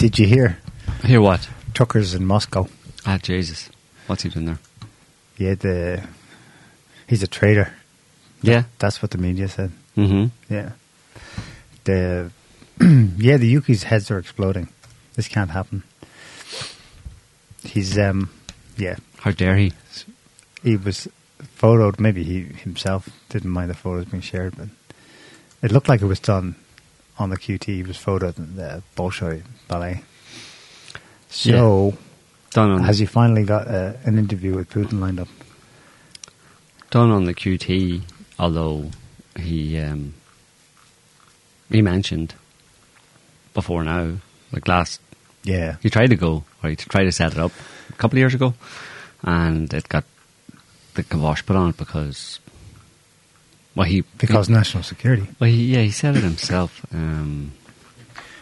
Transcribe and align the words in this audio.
Did 0.00 0.18
you 0.18 0.26
hear? 0.26 0.56
Hear 1.04 1.20
what? 1.20 1.46
Tucker's 1.74 2.14
in 2.14 2.24
Moscow. 2.24 2.66
Ah, 3.04 3.18
Jesus. 3.18 3.68
What's 4.06 4.22
he 4.22 4.30
doing 4.30 4.46
there? 4.46 4.58
Yeah, 5.36 5.54
the 5.56 6.02
he's 7.06 7.22
a 7.22 7.26
traitor. 7.26 7.74
Yeah. 8.40 8.62
That's 8.78 9.02
what 9.02 9.10
the 9.10 9.18
media 9.18 9.46
said. 9.48 9.72
Mm-hmm. 9.98 10.54
Yeah. 10.54 10.70
The 11.84 12.30
yeah, 13.18 13.36
the 13.36 13.46
Yuki's 13.46 13.82
heads 13.82 14.10
are 14.10 14.18
exploding. 14.18 14.70
This 15.16 15.28
can't 15.28 15.50
happen. 15.50 15.82
He's 17.62 17.98
um 17.98 18.30
yeah. 18.78 18.96
How 19.18 19.32
dare 19.32 19.58
he? 19.58 19.74
He 20.62 20.78
was 20.78 21.08
photoed 21.58 22.00
maybe 22.00 22.24
he 22.24 22.44
himself 22.44 23.10
didn't 23.28 23.50
mind 23.50 23.68
the 23.68 23.74
photos 23.74 24.06
being 24.06 24.22
shared, 24.22 24.56
but 24.56 24.68
it 25.62 25.72
looked 25.72 25.90
like 25.90 26.00
it 26.00 26.06
was 26.06 26.20
done 26.20 26.56
on 27.20 27.30
the 27.30 27.36
QT. 27.36 27.86
Was 27.86 27.96
photoed 27.98 28.38
in 28.38 28.56
the 28.56 28.82
Bolshoi 28.96 29.42
ballet. 29.68 30.02
So 31.28 31.94
Done 32.50 32.70
on, 32.70 32.82
has 32.84 32.98
he 32.98 33.06
finally 33.06 33.44
got 33.44 33.68
uh, 33.68 33.92
an 34.04 34.18
interview 34.18 34.56
with 34.56 34.70
Putin 34.70 35.00
lined 35.00 35.20
up? 35.20 35.28
done 36.90 37.10
on 37.12 37.22
the 37.24 37.34
QT, 37.34 38.02
although 38.36 38.90
he 39.38 39.78
um, 39.78 40.12
he 41.70 41.80
mentioned 41.82 42.34
before 43.54 43.84
now, 43.84 44.16
like 44.50 44.66
last, 44.66 45.00
Yeah. 45.44 45.76
he 45.80 45.88
tried 45.90 46.08
to 46.10 46.16
go, 46.16 46.42
or 46.64 46.70
he 46.70 46.74
tried 46.74 47.04
to 47.04 47.12
set 47.12 47.32
it 47.32 47.38
up 47.38 47.52
a 47.90 47.92
couple 47.92 48.16
of 48.16 48.18
years 48.18 48.34
ago, 48.34 48.54
and 49.22 49.72
it 49.72 49.88
got 49.88 50.02
the 50.94 51.04
kibosh 51.04 51.46
put 51.46 51.54
on 51.54 51.70
it 51.70 51.76
because, 51.76 52.40
well, 53.74 53.86
he 53.86 54.02
Because 54.18 54.48
national 54.48 54.82
security. 54.82 55.26
well, 55.38 55.48
he, 55.50 55.74
yeah, 55.74 55.82
he 55.82 55.90
said 55.90 56.16
it 56.16 56.22
himself. 56.22 56.84
Um, 56.94 57.52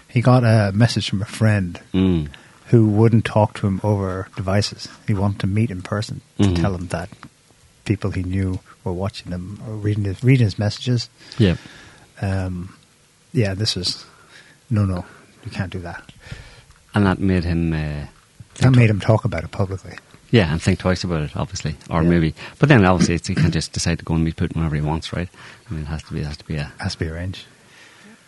He 0.08 0.20
got 0.22 0.42
a 0.42 0.72
message 0.72 1.08
from 1.10 1.20
a 1.22 1.26
friend 1.26 1.78
mm, 1.92 2.28
who 2.70 2.86
wouldn't 2.88 3.24
talk 3.26 3.54
to 3.60 3.66
him 3.66 3.80
over 3.82 4.28
devices. 4.36 4.88
He 5.06 5.12
wanted 5.14 5.40
to 5.40 5.46
meet 5.46 5.70
in 5.70 5.82
person 5.82 6.20
to 6.38 6.44
Mhm. 6.48 6.60
tell 6.60 6.74
him 6.74 6.88
that 6.88 7.10
people 7.84 8.10
he 8.12 8.22
knew 8.22 8.58
were 8.84 8.92
watching 8.92 9.30
him 9.32 9.60
or 9.66 9.74
reading 9.76 10.04
his, 10.04 10.24
reading 10.24 10.44
his 10.46 10.58
messages. 10.58 11.10
yeah, 11.38 11.56
Um, 12.22 12.74
yeah, 13.32 13.52
this 13.54 13.76
is 13.76 14.04
no, 14.70 14.84
no, 14.86 15.04
you 15.44 15.50
can't 15.50 15.72
do 15.72 15.80
that. 15.80 16.02
and 16.94 17.04
that 17.06 17.18
made 17.20 17.44
him. 17.44 17.72
Uh, 17.72 18.06
That 18.60 18.72
made 18.74 18.90
him 18.90 18.98
talk 19.00 19.24
about 19.24 19.44
it 19.44 19.50
publicly. 19.50 19.98
Yeah, 20.30 20.52
and 20.52 20.60
think 20.60 20.78
twice 20.78 21.04
about 21.04 21.22
it, 21.22 21.36
obviously, 21.36 21.76
or 21.88 22.02
Yeah. 22.02 22.08
maybe. 22.10 22.34
But 22.58 22.68
then, 22.68 22.84
obviously, 22.84 23.14
it's, 23.14 23.28
he 23.28 23.34
can 23.34 23.50
just 23.50 23.72
decide 23.72 23.98
to 24.00 24.04
go 24.04 24.14
and 24.14 24.24
meet 24.24 24.36
Putin 24.36 24.56
whenever 24.56 24.76
he 24.76 24.82
wants, 24.82 25.12
right? 25.12 25.28
I 25.70 25.72
mean, 25.72 25.82
it 25.84 25.86
has 25.86 26.02
to 26.04 26.12
be, 26.12 26.20
it 26.20 26.26
has 26.26 26.36
to 26.36 26.44
be 26.44 26.56
a, 26.56 26.70
Has 26.80 26.92
to 26.92 26.98
be 26.98 27.08
arranged. 27.08 27.46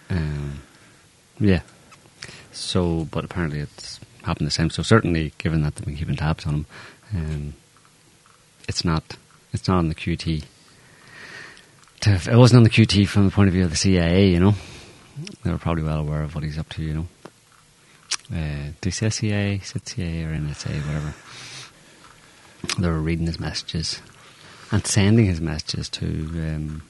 um, 0.09 0.61
yeah. 1.39 1.61
So, 2.53 3.07
but 3.11 3.25
apparently, 3.25 3.61
it's 3.61 4.01
happened 4.25 4.47
the 4.47 4.51
same. 4.51 4.71
So, 4.71 4.83
certainly, 4.83 5.33
given 5.39 5.63
that 5.63 5.75
they've 5.77 5.85
been 5.85 5.97
keeping 5.97 6.17
tabs 6.17 6.47
on 6.47 6.55
him, 6.55 6.67
um, 7.15 7.55
it's 8.67 8.85
not, 8.85 9.17
it's 9.53 9.69
not 9.69 9.77
on 9.79 9.89
the 9.89 9.95
QT. 9.95 10.45
It 12.07 12.35
wasn't 12.37 12.57
on 12.59 12.63
the 12.63 12.71
QT 12.71 13.07
from 13.09 13.27
the 13.27 13.31
point 13.31 13.49
of 13.49 13.53
view 13.55 13.65
of 13.65 13.71
the 13.71 13.77
CIA, 13.77 14.29
you 14.31 14.41
know. 14.41 14.55
They 15.45 15.51
were 15.51 15.59
probably 15.59 15.83
well 15.83 15.99
aware 16.01 16.23
of 16.23 16.35
what 16.35 16.45
he's 16.45 16.59
up 16.59 16.71
to, 16.71 16.83
you 16.83 16.95
know. 16.95 17.07
Uh, 18.35 18.71
do 18.81 18.87
you 18.89 18.91
say 18.93 19.11
CIA, 19.11 19.59
said 19.63 19.87
CIA 19.87 20.25
or 20.25 20.35
NSA, 20.35 20.71
whatever. 20.87 21.15
They 22.79 22.89
were 22.89 23.01
reading 23.01 23.27
his 23.27 23.41
messages 23.41 24.01
and 24.71 24.87
sending 24.87 25.27
his 25.27 25.41
messages 25.41 25.89
to 25.91 26.07
um, 26.07 26.83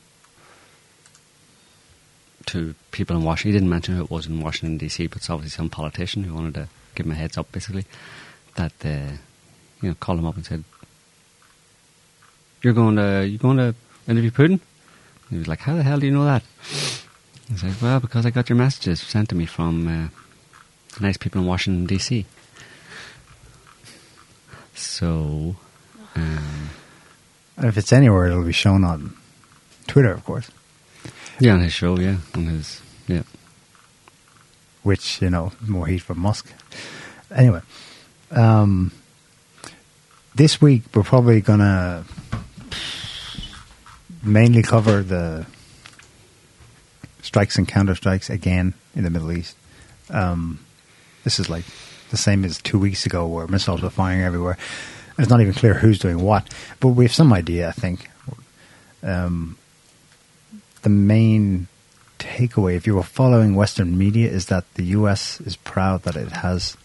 to 2.47 2.75
people 2.91 3.17
in 3.17 3.23
Washington. 3.23 3.53
He 3.53 3.59
didn't 3.59 3.71
mention 3.71 3.97
who 3.97 4.05
it 4.05 4.11
was 4.11 4.27
in 4.27 4.41
Washington 4.41 4.79
D.C., 4.79 5.07
but 5.07 5.19
it's 5.19 5.31
obviously 5.31 5.57
some 5.57 5.71
politician 5.71 6.25
who 6.25 6.35
wanted 6.35 6.55
to 6.55 6.69
give 6.95 7.07
him 7.07 7.13
a 7.13 7.15
heads 7.15 7.39
up, 7.39 7.51
basically, 7.53 7.85
that 8.57 8.73
uh, 8.85 9.13
you 9.81 9.89
know 9.89 9.95
called 9.95 10.19
him 10.19 10.27
up 10.27 10.37
and 10.37 10.45
said, 10.45 10.65
"You're 12.63 12.75
going 12.75 12.97
to 12.97 13.27
you're 13.27 13.39
going 13.39 13.59
to 13.59 13.75
interview 14.09 14.31
Putin?" 14.31 14.61
And 14.61 15.31
he 15.31 15.39
was 15.39 15.49
like, 15.49 15.61
"How 15.61 15.77
the 15.77 15.83
hell 15.83 16.01
do 16.01 16.07
you 16.07 16.13
know 16.13 16.25
that?" 16.25 16.43
He's 17.49 17.63
like, 17.63 17.81
"Well, 17.81 18.01
because 18.01 18.27
I 18.27 18.31
got 18.31 18.49
your 18.49 18.59
messages 18.59 19.01
sent 19.01 19.29
to 19.31 19.35
me 19.35 19.47
from 19.47 19.89
uh, 19.89 20.09
nice 21.01 21.17
people 21.17 21.41
in 21.41 21.47
Washington 21.47 21.87
D.C." 21.87 22.27
So, 24.81 25.57
um, 26.15 26.71
if 27.59 27.77
it's 27.77 27.93
anywhere, 27.93 28.27
it'll 28.27 28.45
be 28.45 28.53
shown 28.53 28.85
on 28.85 29.15
Twitter, 29.87 30.11
of 30.13 30.25
course. 30.25 30.51
yeah, 31.39 31.53
on 31.53 31.61
his 31.61 31.73
show, 31.73 31.99
yeah, 31.99 32.17
on 32.35 32.47
his 32.47 32.81
yeah. 33.07 33.23
which 34.83 35.21
you 35.21 35.31
know 35.31 35.53
more 35.67 35.87
heat 35.87 36.03
from 36.03 36.19
Musk. 36.21 36.53
Anyway, 37.35 37.61
um, 38.31 38.93
this 40.35 40.61
week 40.61 40.83
we're 40.95 41.03
probably 41.03 41.41
gonna 41.41 42.05
mainly 44.23 44.63
cover 44.63 45.03
the 45.03 45.47
strikes 47.23 47.59
and 47.59 47.69
counter 47.69 47.95
strikes 47.95 48.31
again 48.31 48.75
in 48.95 49.05
the 49.05 49.11
Middle 49.11 49.33
East. 49.33 49.57
Um, 50.09 50.61
this 51.25 51.39
is 51.39 51.49
like 51.51 51.65
the 52.11 52.17
same 52.17 52.45
as 52.45 52.61
two 52.61 52.79
weeks 52.79 53.07
ago, 53.07 53.27
where 53.27 53.47
missiles 53.47 53.83
were 53.83 53.91
firing 53.91 54.23
everywhere. 54.23 54.59
It's 55.19 55.29
not 55.31 55.41
even 55.41 55.55
clear 55.55 55.75
who's 55.75 55.99
doing 55.99 56.21
what, 56.21 56.53
but 56.81 56.89
we 56.89 57.05
have 57.05 57.15
some 57.15 57.33
idea, 57.33 57.69
I 57.69 57.73
think. 57.73 58.09
Um, 59.03 59.57
the 60.83 60.89
main 60.89 61.69
takeaway, 62.19 62.75
if 62.77 62.87
you 62.87 62.95
were 62.95 63.03
following 63.03 63.55
Western 63.55 63.97
media, 63.99 64.31
is 64.31 64.47
that 64.47 64.65
the 64.75 64.85
U.S. 64.97 65.41
is 65.43 65.57
proud 65.57 66.03
that 66.05 66.17
it 66.17 66.31
has 66.33 66.77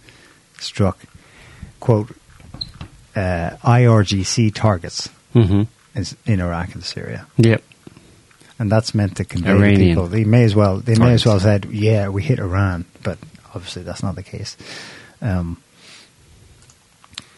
struck, 0.60 1.00
quote, 1.80 2.12
uh, 3.16 3.52
IRGC 3.64 4.54
targets 4.54 5.10
Mm-hmm. 5.34 5.64
in 6.32 6.40
Iraq 6.40 6.76
and 6.76 6.84
Syria. 6.84 7.28
Yep. 7.36 7.62
And 8.58 8.72
that's 8.72 8.96
meant 8.96 9.18
to 9.18 9.26
convey 9.26 9.52
to 9.52 9.78
people. 9.78 10.08
They 10.08 10.24
may 10.24 10.46
as 10.46 10.56
well, 10.56 10.78
they 10.78 10.96
may 10.96 11.12
as 11.14 11.26
well 11.26 11.42
said, 11.42 11.66
yeah, 11.66 12.08
we 12.08 12.24
hit 12.24 12.40
Iran, 12.40 12.86
but 13.04 13.18
obviously 13.54 13.84
that's 13.84 14.02
not 14.02 14.16
the 14.16 14.24
case. 14.24 14.56
Um, 15.26 15.58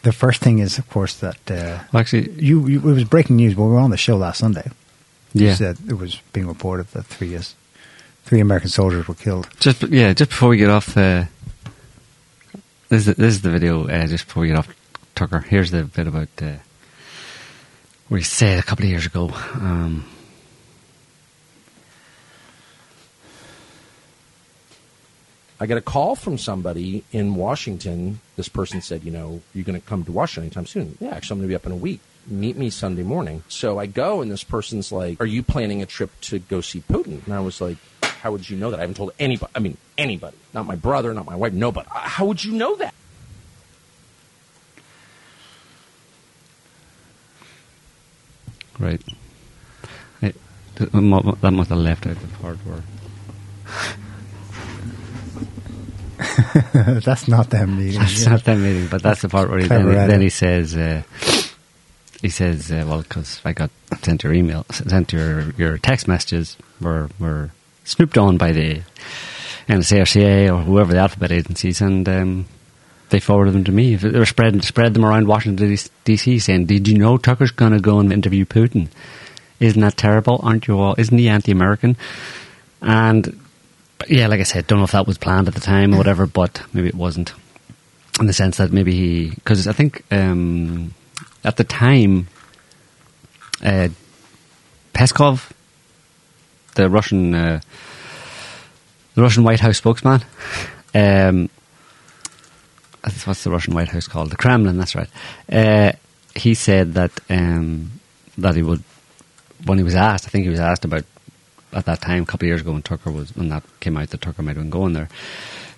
the 0.03 0.11
first 0.11 0.41
thing 0.41 0.59
is, 0.59 0.77
of 0.77 0.89
course, 0.89 1.15
that 1.15 1.51
uh, 1.51 1.83
Well, 1.91 2.01
actually, 2.01 2.31
you, 2.31 2.67
you, 2.67 2.79
it 2.79 2.83
was 2.83 3.03
breaking 3.03 3.35
news, 3.35 3.55
but 3.55 3.63
we 3.63 3.71
were 3.71 3.79
on 3.79 3.91
the 3.91 3.97
show 3.97 4.17
last 4.17 4.39
Sunday. 4.39 4.69
You 5.33 5.47
yeah. 5.47 5.55
said 5.55 5.77
it 5.87 5.93
was 5.93 6.21
being 6.33 6.47
reported 6.47 6.87
that 6.91 7.05
three 7.05 7.33
is, 7.33 7.55
three 8.23 8.39
American 8.39 8.69
soldiers 8.69 9.07
were 9.07 9.15
killed. 9.15 9.49
Just 9.59 9.83
yeah, 9.83 10.13
just 10.13 10.29
before 10.29 10.49
we 10.49 10.57
get 10.57 10.69
off 10.69 10.93
the 10.93 11.27
this 12.89 13.01
is 13.01 13.05
the, 13.07 13.13
this 13.21 13.33
is 13.35 13.41
the 13.41 13.51
video. 13.51 13.87
Uh, 13.87 14.07
just 14.07 14.27
before 14.27 14.41
we 14.41 14.47
get 14.47 14.57
off 14.57 14.73
Tucker, 15.15 15.39
here's 15.39 15.71
the 15.71 15.83
bit 15.83 16.07
about 16.07 16.29
uh, 16.41 16.53
he 18.09 18.21
said 18.21 18.59
a 18.59 18.63
couple 18.63 18.85
of 18.85 18.89
years 18.89 19.05
ago. 19.05 19.29
Um, 19.55 20.05
I 25.59 25.65
got 25.65 25.77
a 25.77 25.81
call 25.81 26.15
from 26.15 26.37
somebody 26.37 27.03
in 27.11 27.35
Washington. 27.35 28.19
This 28.35 28.47
person 28.47 28.81
said, 28.81 29.03
you 29.03 29.11
know, 29.11 29.41
you're 29.53 29.63
going 29.63 29.79
to 29.79 29.85
come 29.85 30.03
to 30.05 30.11
Washington 30.11 30.45
anytime 30.45 30.67
soon. 30.67 30.97
Yeah, 30.99 31.09
actually, 31.09 31.35
I'm 31.35 31.39
going 31.39 31.49
to 31.49 31.51
be 31.51 31.55
up 31.55 31.65
in 31.65 31.71
a 31.71 31.75
week. 31.75 31.99
Meet 32.27 32.57
me 32.57 32.69
Sunday 32.69 33.03
morning. 33.03 33.43
So 33.47 33.79
I 33.79 33.87
go, 33.87 34.21
and 34.21 34.29
this 34.29 34.43
person's 34.43 34.91
like, 34.91 35.19
are 35.19 35.25
you 35.25 35.41
planning 35.41 35.81
a 35.81 35.85
trip 35.85 36.11
to 36.21 36.39
go 36.39 36.61
see 36.61 36.81
Putin? 36.81 37.25
And 37.25 37.33
I 37.33 37.39
was 37.39 37.59
like, 37.59 37.77
how 38.03 38.31
would 38.31 38.49
you 38.49 38.57
know 38.57 38.69
that? 38.69 38.77
I 38.79 38.81
haven't 38.81 38.97
told 38.97 39.13
anybody. 39.17 39.51
I 39.55 39.59
mean, 39.59 39.77
anybody. 39.97 40.37
Not 40.53 40.67
my 40.67 40.75
brother, 40.75 41.13
not 41.13 41.25
my 41.25 41.35
wife, 41.35 41.53
nobody. 41.53 41.87
How 41.91 42.25
would 42.25 42.43
you 42.43 42.53
know 42.53 42.75
that? 42.75 42.93
right. 48.79 49.01
I, 50.21 50.33
that 50.75 51.51
must 51.51 51.69
have 51.69 51.79
left 51.79 52.05
out 52.05 52.19
the 52.19 52.27
part 52.39 52.57
where 52.57 52.83
that's 56.73 57.27
not 57.27 57.49
them 57.49 57.77
meeting. 57.77 57.99
That's 57.99 58.25
not 58.25 58.43
that 58.45 58.57
meeting, 58.57 58.87
but 58.87 59.03
that's 59.03 59.21
the 59.21 59.29
part 59.29 59.49
where 59.49 59.59
he, 59.59 59.67
then, 59.67 59.85
then 59.85 60.21
he 60.21 60.29
says, 60.29 60.75
uh, 60.75 61.03
he 62.21 62.29
says, 62.29 62.71
uh, 62.71 62.85
well, 62.87 63.03
because 63.03 63.41
I 63.45 63.53
got 63.53 63.69
sent 64.01 64.23
your 64.23 64.33
email, 64.33 64.65
sent 64.71 65.13
your 65.13 65.51
your 65.51 65.77
text 65.77 66.07
messages 66.07 66.57
were 66.81 67.09
were 67.19 67.51
snooped 67.83 68.17
on 68.17 68.37
by 68.37 68.51
the 68.51 68.81
NSA 69.67 70.01
or 70.01 70.05
CIA 70.05 70.49
or 70.49 70.61
whoever 70.61 70.93
the 70.93 70.99
alphabet 70.99 71.31
agencies, 71.31 71.81
and 71.81 72.07
um, 72.09 72.45
they 73.09 73.19
forwarded 73.19 73.53
them 73.53 73.63
to 73.65 73.71
me. 73.71 73.95
They 73.95 74.17
were 74.17 74.25
spreading 74.25 74.61
spread 74.61 74.93
them 74.93 75.05
around 75.05 75.27
Washington 75.27 75.77
D.C. 76.03 76.39
saying, 76.39 76.65
"Did 76.65 76.87
you 76.87 76.97
know 76.97 77.17
Tucker's 77.17 77.51
going 77.51 77.73
to 77.73 77.79
go 77.79 77.99
and 77.99 78.11
interview 78.11 78.45
Putin? 78.45 78.87
Isn't 79.59 79.81
that 79.81 79.97
terrible? 79.97 80.39
Aren't 80.43 80.67
you 80.67 80.79
all? 80.79 80.95
Isn't 80.97 81.17
he 81.17 81.29
anti-American?" 81.29 81.97
And 82.81 83.39
yeah, 84.07 84.27
like 84.27 84.39
I 84.39 84.43
said, 84.43 84.67
don't 84.67 84.79
know 84.79 84.85
if 84.85 84.91
that 84.91 85.07
was 85.07 85.17
planned 85.17 85.47
at 85.47 85.53
the 85.53 85.59
time 85.59 85.93
or 85.93 85.97
whatever, 85.97 86.25
but 86.25 86.61
maybe 86.73 86.87
it 86.87 86.95
wasn't. 86.95 87.33
In 88.19 88.25
the 88.25 88.33
sense 88.33 88.57
that 88.57 88.71
maybe 88.71 88.93
he, 88.93 89.29
because 89.29 89.67
I 89.67 89.73
think 89.73 90.03
um, 90.11 90.93
at 91.43 91.57
the 91.57 91.63
time, 91.63 92.27
uh, 93.63 93.89
Peskov, 94.93 95.51
the 96.75 96.89
Russian, 96.89 97.35
uh, 97.35 97.61
the 99.13 99.21
Russian 99.21 99.43
White 99.43 99.59
House 99.59 99.77
spokesman, 99.77 100.23
um, 100.95 101.49
what's 103.25 103.43
the 103.43 103.51
Russian 103.51 103.75
White 103.75 103.89
House 103.89 104.07
called? 104.07 104.31
The 104.31 104.35
Kremlin. 104.35 104.77
That's 104.77 104.95
right. 104.95 105.09
Uh, 105.51 105.91
he 106.35 106.53
said 106.53 106.93
that 106.95 107.11
um, 107.29 107.91
that 108.37 108.55
he 108.55 108.63
would 108.63 108.83
when 109.65 109.77
he 109.77 109.83
was 109.83 109.95
asked. 109.95 110.25
I 110.25 110.29
think 110.29 110.43
he 110.43 110.49
was 110.49 110.59
asked 110.59 110.85
about 110.85 111.03
at 111.77 111.85
that 111.85 112.01
time 112.01 112.23
a 112.23 112.25
couple 112.25 112.45
of 112.45 112.47
years 112.47 112.61
ago 112.61 112.73
when 112.73 112.81
Tucker 112.81 113.11
was 113.11 113.33
when 113.35 113.49
that 113.49 113.63
came 113.79 113.95
out 113.95 114.09
that 114.09 114.21
Tucker 114.21 114.41
might 114.41 114.55
have 114.55 114.63
been 114.63 114.71
going 114.71 114.93
there. 114.93 115.09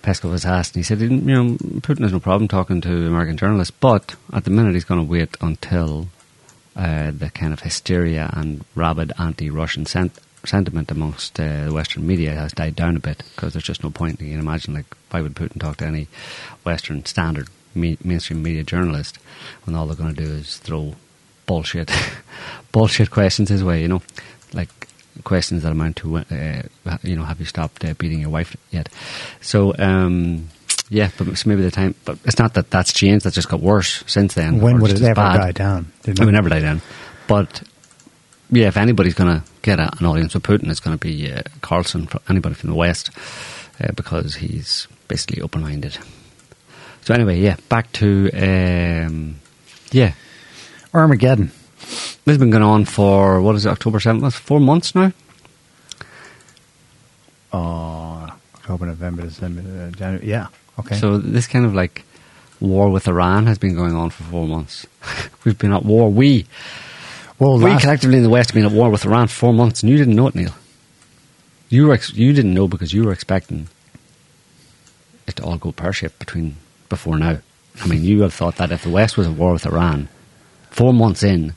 Peskov 0.01 0.31
was 0.31 0.45
asked, 0.45 0.75
and 0.75 0.79
he 0.79 0.87
said, 0.87 1.01
you 1.01 1.09
know, 1.09 1.57
Putin 1.81 2.03
has 2.03 2.13
no 2.13 2.21
problem 2.21 2.47
talking 2.47 2.79
to 2.79 2.89
American 2.89 3.35
journalists, 3.35 3.75
but 3.81 4.15
at 4.31 4.45
the 4.45 4.49
minute 4.49 4.73
he's 4.73 4.85
going 4.85 5.05
to 5.05 5.11
wait 5.11 5.35
until 5.41 6.07
uh, 6.77 7.11
the 7.11 7.29
kind 7.29 7.51
of 7.51 7.59
hysteria 7.59 8.29
and 8.33 8.63
rabid 8.75 9.11
anti-Russian 9.19 9.85
sent- 9.85 10.17
sentiment 10.45 10.89
amongst 10.89 11.37
uh, 11.37 11.65
the 11.65 11.73
Western 11.73 12.07
media 12.07 12.31
has 12.31 12.53
died 12.53 12.77
down 12.77 12.95
a 12.95 12.99
bit 13.01 13.23
because 13.35 13.51
there's 13.51 13.65
just 13.65 13.83
no 13.83 13.89
point. 13.89 14.21
You 14.21 14.31
can 14.31 14.39
imagine, 14.39 14.73
like, 14.73 14.85
why 15.09 15.19
would 15.19 15.35
Putin 15.35 15.59
talk 15.59 15.77
to 15.77 15.85
any 15.85 16.07
Western 16.63 17.05
standard 17.05 17.49
me- 17.75 17.97
mainstream 18.01 18.41
media 18.41 18.63
journalist 18.63 19.19
when 19.65 19.75
all 19.75 19.85
they're 19.85 19.97
going 19.97 20.15
to 20.15 20.23
do 20.23 20.31
is 20.31 20.59
throw 20.59 20.95
bullshit, 21.45 21.91
bullshit 22.71 23.11
questions 23.11 23.49
his 23.49 23.65
way? 23.65 23.81
You 23.81 23.89
know, 23.89 24.01
like 24.53 24.69
questions 25.23 25.63
that 25.63 25.71
amount 25.71 25.97
to, 25.97 26.17
uh, 26.17 26.97
you 27.03 27.15
know, 27.15 27.23
have 27.23 27.39
you 27.39 27.45
stopped 27.45 27.83
uh, 27.85 27.93
beating 27.97 28.19
your 28.19 28.29
wife 28.29 28.55
yet? 28.71 28.89
So. 29.41 29.73
Um, 29.77 30.49
yeah, 30.91 31.11
but 31.19 31.45
maybe 31.45 31.61
the 31.61 31.69
time. 31.69 31.93
But 32.03 32.17
it's 32.25 32.39
not 32.39 32.55
that 32.55 32.71
that's 32.71 32.91
changed. 32.91 33.23
That's 33.23 33.35
just 33.35 33.47
got 33.47 33.59
worse 33.59 34.03
since 34.07 34.33
then. 34.33 34.59
When 34.59 34.79
would 34.79 34.89
it 34.89 35.01
ever 35.03 35.13
bad. 35.13 35.37
die 35.37 35.51
down? 35.51 35.91
It 36.03 36.19
would 36.19 36.33
never 36.33 36.49
die 36.49 36.61
down. 36.61 36.81
But 37.27 37.61
yeah, 38.49 38.67
if 38.67 38.77
anybody's 38.77 39.13
going 39.13 39.39
to 39.39 39.45
get 39.61 39.79
a, 39.79 39.91
an 39.99 40.05
audience 40.05 40.33
with 40.33 40.43
Putin, 40.43 40.69
it's 40.71 40.79
going 40.79 40.97
to 40.97 40.99
be 40.99 41.31
uh, 41.31 41.43
Carlson, 41.61 42.07
fro- 42.07 42.21
anybody 42.27 42.55
from 42.55 42.71
the 42.71 42.75
West, 42.75 43.11
uh, 43.79 43.91
because 43.95 44.35
he's 44.35 44.87
basically 45.07 45.41
open 45.43 45.61
minded. 45.61 45.97
So 47.01 47.13
anyway, 47.13 47.39
yeah, 47.39 47.57
back 47.69 47.91
to 47.93 48.31
um, 48.33 49.35
yeah. 49.91 50.13
Armageddon. 50.93 51.51
This 51.89 52.33
has 52.33 52.37
been 52.37 52.49
going 52.51 52.63
on 52.63 52.85
for 52.85 53.41
what 53.41 53.55
is 53.55 53.65
it, 53.65 53.69
October 53.69 53.99
seventh? 53.99 54.23
That's 54.23 54.35
four 54.35 54.59
months 54.59 54.93
now. 54.93 55.11
Oh, 57.51 58.27
October, 58.55 58.85
November, 58.85 59.23
December, 59.23 59.61
uh, 59.61 59.91
January. 59.91 60.27
Yeah. 60.27 60.47
Okay. 60.79 60.95
So 60.95 61.17
this 61.17 61.47
kind 61.47 61.65
of 61.65 61.73
like 61.73 62.03
war 62.59 62.89
with 62.89 63.07
Iran 63.07 63.47
has 63.47 63.57
been 63.57 63.75
going 63.75 63.95
on 63.95 64.09
for 64.11 64.23
four 64.23 64.47
months. 64.47 64.85
We've 65.43 65.57
been 65.57 65.73
at 65.73 65.83
war. 65.83 66.11
We 66.11 66.45
well, 67.39 67.57
we 67.57 67.77
collectively 67.77 68.17
in 68.17 68.23
the 68.23 68.29
West 68.29 68.49
have 68.51 68.55
been 68.55 68.65
at 68.65 68.71
war 68.71 68.89
with 68.89 69.05
Iran 69.05 69.27
for 69.27 69.33
four 69.33 69.53
months, 69.53 69.81
and 69.81 69.89
you 69.89 69.97
didn't 69.97 70.15
know 70.15 70.27
it, 70.27 70.35
Neil. 70.35 70.53
You 71.69 71.87
were 71.87 71.93
ex- 71.93 72.13
you 72.13 72.33
didn't 72.33 72.53
know 72.53 72.67
because 72.67 72.93
you 72.93 73.05
were 73.05 73.13
expecting 73.13 73.67
it 75.25 75.37
to 75.37 75.43
all 75.43 75.57
go 75.57 75.71
pear 75.71 75.93
shaped 75.93 76.19
between 76.19 76.57
before 76.89 77.17
now. 77.17 77.39
I 77.81 77.87
mean, 77.87 78.03
you 78.03 78.21
have 78.21 78.33
thought 78.33 78.57
that 78.57 78.71
if 78.71 78.83
the 78.83 78.89
West 78.89 79.17
was 79.17 79.27
at 79.27 79.33
war 79.33 79.53
with 79.53 79.65
Iran, 79.65 80.09
four 80.69 80.93
months 80.93 81.23
in, 81.23 81.53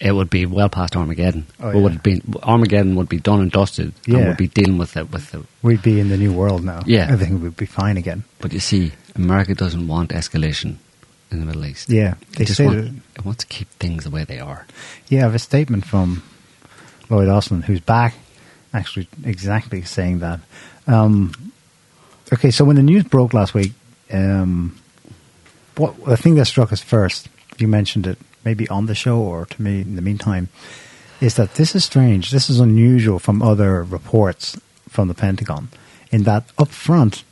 it 0.00 0.12
would 0.12 0.28
be 0.30 0.44
well 0.46 0.68
past 0.68 0.96
Armageddon. 0.96 1.46
Oh, 1.60 1.70
It 1.70 1.74
would 1.76 1.82
yeah. 1.84 1.90
have 1.90 2.02
been 2.02 2.22
Armageddon 2.42 2.94
would 2.96 3.08
be 3.08 3.18
done 3.20 3.40
and 3.40 3.50
dusted, 3.50 3.92
and 4.06 4.16
Yeah. 4.18 4.28
would 4.28 4.36
be 4.36 4.48
dealing 4.48 4.76
with 4.78 4.96
it 4.96 5.10
with 5.12 5.30
the. 5.30 5.42
we'd 5.62 5.82
be 5.82 6.00
in 6.00 6.08
the 6.08 6.16
new 6.16 6.32
world 6.32 6.64
now. 6.64 6.82
Yeah. 6.86 7.06
Everything 7.10 7.40
would 7.42 7.56
be 7.56 7.66
fine 7.66 7.96
again. 7.96 8.24
But 8.40 8.52
you 8.52 8.60
see, 8.60 8.92
America 9.14 9.54
doesn't 9.54 9.86
want 9.86 10.10
escalation 10.10 10.76
in 11.30 11.40
the 11.40 11.46
Middle 11.46 11.64
East. 11.64 11.88
Yeah. 11.90 12.14
It 12.32 12.38
They 12.38 12.44
just 12.44 12.58
say 12.58 12.66
want, 12.66 13.02
it 13.16 13.24
wants 13.24 13.44
to 13.44 13.46
keep 13.48 13.68
things 13.78 14.04
the 14.04 14.10
way 14.10 14.24
they 14.24 14.40
are. 14.40 14.66
yeah, 15.08 15.20
I 15.20 15.22
have 15.22 15.34
a 15.34 15.38
statement 15.38 15.84
from 15.86 16.22
Lloyd 17.08 17.28
Austin, 17.28 17.62
who's 17.62 17.80
back, 17.80 18.14
actually 18.72 19.08
exactly 19.24 19.82
saying 19.82 20.18
that. 20.20 20.40
Um, 20.86 21.32
okay, 22.32 22.50
so 22.50 22.64
when 22.64 22.76
the 22.76 22.82
news 22.82 23.04
broke 23.04 23.32
last 23.32 23.54
week, 23.54 23.72
um, 24.12 24.76
what 25.76 26.04
the 26.04 26.16
thing 26.16 26.34
that 26.36 26.46
struck 26.46 26.72
us 26.72 26.80
first, 26.80 27.28
you 27.58 27.68
mentioned 27.68 28.06
it 28.06 28.18
maybe 28.44 28.68
on 28.68 28.86
the 28.86 28.94
show 28.94 29.18
or 29.18 29.46
to 29.46 29.62
me 29.62 29.80
in 29.80 29.96
the 29.96 30.02
meantime, 30.02 30.48
is 31.20 31.34
that 31.34 31.54
this 31.54 31.74
is 31.74 31.84
strange. 31.84 32.30
This 32.30 32.50
is 32.50 32.60
unusual 32.60 33.18
from 33.18 33.42
other 33.42 33.82
reports 33.84 34.56
from 34.88 35.08
the 35.08 35.14
Pentagon, 35.14 35.68
in 36.12 36.22
that 36.24 36.44
up 36.58 36.68
front, 36.68 37.24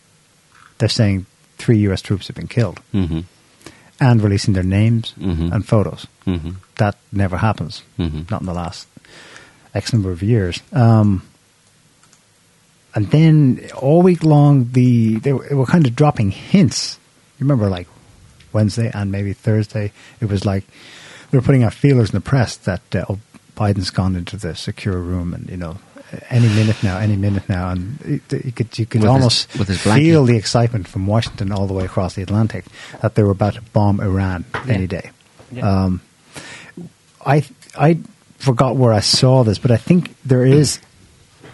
they're 0.79 0.89
saying 0.89 1.27
three 1.59 1.79
U.S. 1.89 2.03
troops 2.03 2.27
have 2.27 2.37
been 2.37 2.49
killed 2.49 2.81
hmm 2.93 3.21
and 4.01 4.21
releasing 4.21 4.53
their 4.55 4.65
names 4.65 5.15
Mhm. 5.21 5.53
and 5.53 5.65
photos. 5.65 6.07
hmm 6.25 6.53
That 6.79 6.97
never 7.13 7.37
happens, 7.37 7.83
Mhm. 7.99 8.29
not 8.33 8.41
in 8.41 8.47
the 8.47 8.55
last 8.55 8.89
X 9.75 9.93
number 9.93 10.11
of 10.11 10.23
years. 10.25 10.61
Um, 10.73 11.23
and 12.95 13.11
then 13.11 13.61
all 13.77 14.03
week 14.03 14.25
long, 14.25 14.71
the 14.73 15.17
they 15.17 15.33
were, 15.33 15.47
they 15.49 15.55
were 15.55 15.67
kind 15.67 15.87
of 15.87 15.95
dropping 15.95 16.31
hints. 16.33 16.99
You 17.39 17.45
remember, 17.45 17.69
like 17.69 17.87
Wednesday 18.53 18.91
and 18.93 19.13
maybe 19.13 19.33
Thursday, 19.35 19.93
it 20.21 20.29
was 20.29 20.45
like 20.45 20.65
they 21.33 21.39
were 21.39 21.43
putting 21.43 21.65
out 21.65 21.73
feelers 21.75 22.11
in 22.11 22.15
the 22.15 22.21
press 22.21 22.57
that 22.59 22.83
uh, 22.95 23.07
oh, 23.09 23.19
Biden's 23.57 23.91
gone 23.91 24.15
into 24.15 24.37
the 24.37 24.55
secure 24.55 24.99
room, 24.99 25.33
and 25.35 25.49
you 25.49 25.57
know, 25.57 25.79
any 26.29 26.47
minute 26.49 26.83
now, 26.83 26.99
any 26.99 27.17
minute 27.17 27.49
now, 27.49 27.71
and 27.71 27.99
you 28.31 28.53
could 28.53 28.79
you 28.79 28.87
could 28.87 29.01
With 29.01 29.03
his- 29.03 29.05
almost 29.11 29.59
with 29.59 29.69
his 29.69 29.81
feel 29.83 30.25
the 30.25 30.37
excitement 30.37 30.87
from 30.87 31.07
Washington 31.07 31.51
all 31.51 31.67
the 31.67 31.73
way 31.73 31.85
across 31.85 32.15
the 32.15 32.23
Atlantic 32.23 32.67
that 33.01 33.15
they 33.15 33.23
were 33.23 33.31
about 33.33 33.55
to 33.55 33.63
bomb 33.73 33.99
Iran 34.01 34.45
any 34.69 34.87
day. 34.87 35.11
Yeah. 35.51 35.69
Um, 35.85 36.03
I 37.25 37.45
I 37.79 37.99
forgot 38.39 38.77
where 38.77 38.93
I 38.93 39.01
saw 39.01 39.43
this, 39.43 39.59
but 39.59 39.71
I 39.71 39.77
think 39.79 40.15
there 40.25 40.45
is 40.45 40.81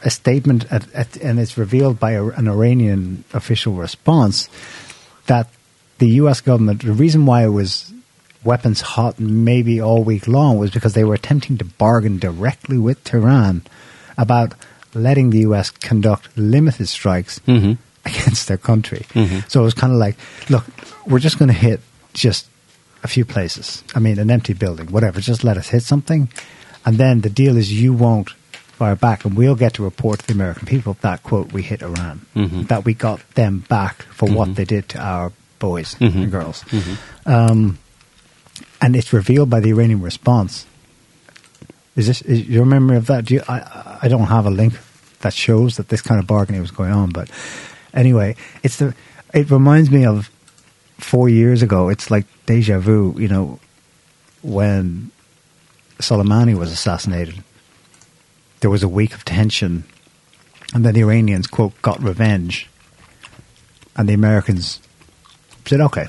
a 0.03 0.11
statement, 0.11 0.65
at, 0.73 0.93
at, 0.95 1.17
and 1.17 1.39
it's 1.39 1.59
revealed 1.59 1.99
by 2.01 2.13
a, 2.13 2.25
an 2.25 2.49
Iranian 2.49 3.25
official 3.33 3.75
response 3.75 4.49
that 5.27 5.49
the 5.99 6.09
U.S. 6.23 6.41
government, 6.41 6.83
the 6.85 6.93
reason 6.93 7.27
why 7.27 7.45
it 7.45 7.49
was 7.49 7.93
weapons 8.44 8.81
hot 8.81 9.19
maybe 9.19 9.81
all 9.81 10.02
week 10.05 10.29
long 10.29 10.58
was 10.58 10.70
because 10.70 10.94
they 10.94 11.05
were 11.05 11.14
attempting 11.14 11.58
to 11.58 11.64
bargain 11.64 12.19
directly 12.19 12.79
with 12.79 13.02
Tehran 13.05 13.62
about 14.17 14.55
letting 14.94 15.31
the 15.31 15.40
U.S. 15.40 15.70
conduct 15.70 16.29
limited 16.37 16.88
strikes 16.88 17.40
Mhm. 17.46 17.79
against 18.05 18.49
their 18.49 18.56
country. 18.56 19.05
Mhm. 19.14 19.50
So 19.50 19.61
it 19.61 19.64
was 19.64 19.75
kind 19.75 19.93
of 19.93 19.99
like, 19.99 20.17
look, 20.49 20.64
we're 21.06 21.19
just 21.19 21.38
going 21.38 21.49
to 21.49 21.55
hit 21.69 21.81
just 22.14 22.46
a 23.05 23.08
few 23.08 23.25
places. 23.25 23.82
I 23.94 23.98
mean, 23.98 24.19
an 24.19 24.31
empty 24.31 24.55
building, 24.55 24.86
whatever. 24.89 25.20
Just 25.20 25.44
let 25.44 25.56
us 25.56 25.69
hit 25.69 25.82
something, 25.82 26.29
and 26.86 26.96
then 26.98 27.20
the 27.20 27.31
deal 27.31 27.56
is 27.56 27.72
you 27.72 27.93
won't 27.93 28.31
fire 28.53 28.96
back, 28.96 29.24
and 29.24 29.36
we'll 29.36 29.56
get 29.56 29.74
to 29.74 29.82
report 29.82 30.20
to 30.20 30.27
the 30.29 30.32
American 30.32 30.67
people 30.67 30.96
that 31.01 31.22
quote 31.22 31.53
we 31.53 31.63
hit 31.63 31.82
Iran, 31.82 32.20
Mhm. 32.36 32.69
that 32.69 32.84
we 32.84 32.94
got 32.94 33.20
them 33.34 33.65
back 33.69 34.03
for 34.10 34.29
what 34.29 34.55
they 34.55 34.65
did 34.65 34.89
to 34.91 34.98
our 35.01 35.32
boys 35.58 35.96
Mhm. 36.01 36.15
and 36.15 36.31
girls. 36.31 36.65
Mhm. 36.70 36.96
Um, 37.27 37.79
and 38.81 38.97
it's 38.97 39.13
revealed 39.13 39.51
by 39.51 39.61
the 39.61 39.70
Iranian 39.70 40.01
response. 40.03 40.67
Is 41.97 42.06
this 42.06 42.23
is 42.23 42.49
your 42.49 42.65
memory 42.65 42.97
of 42.97 43.06
that? 43.06 43.25
Do 43.25 43.35
you, 43.35 43.43
I 43.49 43.99
I 44.03 44.08
don't 44.08 44.29
have 44.29 44.47
a 44.47 44.51
link 44.51 44.75
that 45.20 45.35
shows 45.35 45.77
that 45.77 45.89
this 45.89 46.01
kind 46.01 46.20
of 46.20 46.27
bargaining 46.27 46.61
was 46.61 46.70
going 46.70 46.93
on, 46.93 47.11
but 47.11 47.29
anyway, 47.93 48.37
it's 48.63 48.77
the 48.77 48.94
it 49.35 49.51
reminds 49.51 49.91
me 49.91 50.06
of 50.06 50.31
four 50.99 51.29
years 51.29 51.63
ago. 51.63 51.89
It's 51.89 52.11
like 52.11 52.27
deja 52.47 52.79
vu, 52.79 53.15
you 53.19 53.29
know, 53.29 53.58
when 54.43 55.11
Soleimani 55.99 56.56
was 56.56 56.70
assassinated. 56.70 57.43
There 58.61 58.70
was 58.70 58.82
a 58.82 58.89
week 58.89 59.15
of 59.15 59.25
tension, 59.25 59.85
and 60.75 60.85
then 60.85 60.94
the 60.94 61.01
Iranians 61.01 61.47
quote 61.47 61.81
got 61.82 62.03
revenge, 62.03 62.69
and 63.97 64.08
the 64.08 64.15
Americans 64.15 64.81
said, 65.67 65.81
"Okay, 65.81 66.06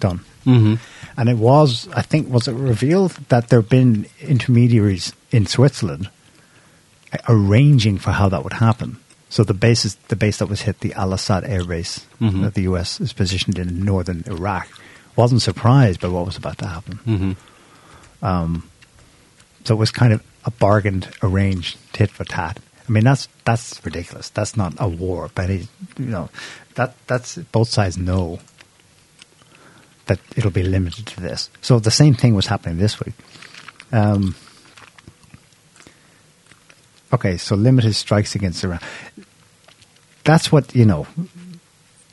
done." 0.00 0.20
hmm 0.44 0.74
And 1.18 1.28
it 1.28 1.36
was, 1.36 1.88
I 1.92 2.02
think, 2.02 2.30
was 2.32 2.46
it 2.48 2.52
revealed 2.54 3.10
that 3.28 3.48
there 3.48 3.60
have 3.60 3.68
been 3.68 4.06
intermediaries 4.22 5.12
in 5.32 5.46
Switzerland 5.46 6.08
arranging 7.28 7.98
for 7.98 8.12
how 8.12 8.28
that 8.28 8.44
would 8.44 8.52
happen. 8.54 8.98
So 9.28 9.42
the 9.42 9.52
base 9.52 9.84
is 9.84 9.96
the 10.08 10.16
base 10.16 10.38
that 10.38 10.46
was 10.48 10.62
hit, 10.62 10.80
the 10.80 10.94
Al 10.94 11.12
Assad 11.12 11.44
air 11.44 11.64
base 11.64 12.06
Mhm. 12.20 12.42
that 12.42 12.54
the 12.54 12.62
U.S. 12.70 13.00
is 13.00 13.12
positioned 13.12 13.58
in 13.58 13.84
northern 13.84 14.22
Iraq, 14.26 14.68
wasn't 15.16 15.42
surprised 15.42 16.00
by 16.00 16.08
what 16.08 16.24
was 16.24 16.36
about 16.36 16.58
to 16.58 16.66
happen. 16.66 16.96
hmm 17.04 17.32
So 19.64 19.74
it 19.74 19.78
was 19.78 19.90
kind 19.90 20.12
of 20.12 20.22
a 20.44 20.50
bargained, 20.50 21.08
arranged 21.22 21.76
tit 21.92 22.10
for 22.10 22.24
tat. 22.24 22.58
I 22.88 22.90
mean, 22.92 23.04
that's 23.04 23.28
that's 23.44 23.84
ridiculous. 23.84 24.30
That's 24.30 24.56
not 24.56 24.72
a 24.78 24.88
war, 24.88 25.30
but 25.34 25.50
it, 25.50 25.66
you 25.98 26.06
know, 26.06 26.30
that 26.76 26.94
that's 27.06 27.36
both 27.52 27.68
sides 27.68 27.98
know 27.98 28.38
that 30.08 30.18
it'll 30.36 30.50
be 30.50 30.62
limited 30.62 31.06
to 31.06 31.20
this. 31.20 31.48
So 31.60 31.78
the 31.78 31.90
same 31.90 32.14
thing 32.14 32.34
was 32.34 32.46
happening 32.46 32.78
this 32.78 32.98
week. 33.00 33.14
Um, 33.92 34.34
okay, 37.12 37.36
so 37.36 37.54
limited 37.54 37.94
strikes 37.94 38.34
against 38.34 38.64
Iran. 38.64 38.80
That's 40.24 40.52
what 40.52 40.74
you 40.74 40.84
know. 40.84 41.06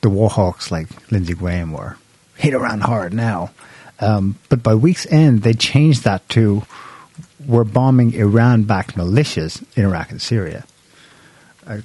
The 0.02 0.08
Warhawks 0.08 0.70
like 0.70 0.88
Lindsey 1.10 1.34
Graham 1.34 1.72
were 1.72 1.96
hit 2.36 2.54
Iran 2.54 2.80
hard 2.80 3.12
now, 3.12 3.50
um, 3.98 4.38
but 4.48 4.62
by 4.62 4.74
week's 4.74 5.06
end 5.06 5.42
they 5.42 5.54
changed 5.54 6.04
that 6.04 6.28
to 6.30 6.62
we're 7.44 7.64
bombing 7.64 8.12
Iran-backed 8.14 8.94
militias 8.96 9.64
in 9.76 9.84
Iraq 9.84 10.10
and 10.10 10.20
Syria. 10.20 10.64
I, 11.66 11.74
I, 11.74 11.80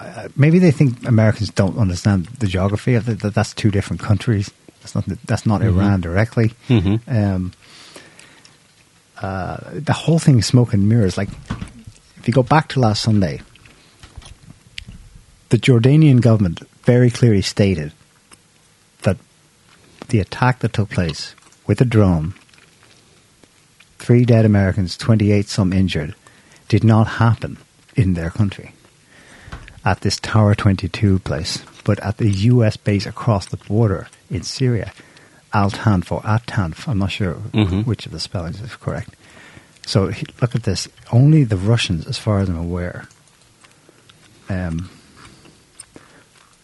uh, 0.00 0.28
maybe 0.36 0.58
they 0.58 0.70
think 0.70 1.06
Americans 1.06 1.50
don't 1.50 1.76
understand 1.76 2.26
the 2.26 2.46
geography 2.46 2.94
of 2.94 3.08
it, 3.08 3.20
that 3.20 3.34
that's 3.34 3.52
two 3.52 3.70
different 3.70 4.00
countries. 4.00 4.50
That's 4.92 5.08
not 5.08 5.18
that's 5.24 5.46
not 5.46 5.62
Iran 5.62 6.00
directly. 6.00 6.52
Mhm. 6.68 7.00
Um, 7.08 7.52
uh, 9.20 9.58
the 9.72 9.92
whole 9.92 10.18
thing 10.18 10.38
is 10.38 10.46
smoke 10.46 10.72
and 10.72 10.88
mirrors. 10.88 11.16
Like, 11.18 11.28
if 12.16 12.26
you 12.26 12.32
go 12.32 12.42
back 12.42 12.68
to 12.70 12.80
last 12.80 13.02
Sunday, 13.02 13.40
the 15.48 15.58
Jordanian 15.58 16.20
government 16.20 16.60
very 16.84 17.10
clearly 17.10 17.42
stated 17.42 17.92
that 19.02 19.16
the 20.08 20.20
attack 20.20 20.60
that 20.60 20.72
took 20.72 20.90
place 20.90 21.34
with 21.66 21.80
a 21.80 21.84
drone, 21.84 22.34
three 23.98 24.24
dead 24.24 24.44
Americans, 24.44 24.96
28 24.96 25.48
some 25.48 25.72
injured, 25.72 26.14
did 26.68 26.84
not 26.84 27.06
happen 27.18 27.58
in 27.96 28.14
their 28.14 28.30
country 28.30 28.72
at 29.84 30.00
this 30.02 30.20
Tower 30.20 30.54
22 30.54 31.18
place, 31.20 31.58
but 31.88 31.98
at 32.00 32.18
the 32.18 32.28
US 32.52 32.76
base 32.76 33.06
across 33.06 33.46
the 33.46 33.56
border 33.56 34.08
in 34.30 34.42
Syria, 34.42 34.92
Al 35.54 35.70
Tanf 35.70 36.12
or 36.12 36.20
At 36.26 36.44
Tanf. 36.46 36.86
I'm 36.86 36.98
not 36.98 37.10
sure 37.10 37.36
Mhm. 37.54 37.86
which 37.86 38.04
of 38.04 38.12
the 38.12 38.20
spellings 38.20 38.60
is 38.60 38.76
correct. 38.76 39.16
So 39.86 40.08
he- 40.08 40.26
look 40.42 40.54
at 40.54 40.64
this. 40.64 40.86
Only 41.10 41.44
the 41.44 41.56
Russians, 41.56 42.06
as 42.06 42.18
far 42.18 42.40
as 42.40 42.50
I'm 42.50 42.58
aware, 42.58 43.08
um, 44.50 44.90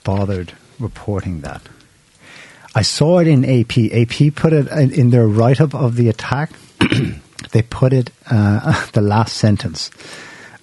bothered 0.05 0.53
reporting 0.79 1.41
that. 1.41 1.63
I 2.75 2.83
saw 2.83 3.21
it 3.21 3.27
in 3.27 3.47
AP. 3.47 3.91
AP 3.93 4.31
put 4.31 4.53
it 4.53 4.69
in, 4.69 4.91
in 4.93 5.09
their 5.09 5.27
write 5.27 5.59
up 5.59 5.75
of 5.75 5.97
the 5.97 6.11
attack. 6.11 6.51
they 7.53 7.63
put 7.63 7.95
it, 7.95 8.11
uh, 8.31 8.85
the 8.93 9.01
last 9.01 9.39
sentence. 9.39 9.91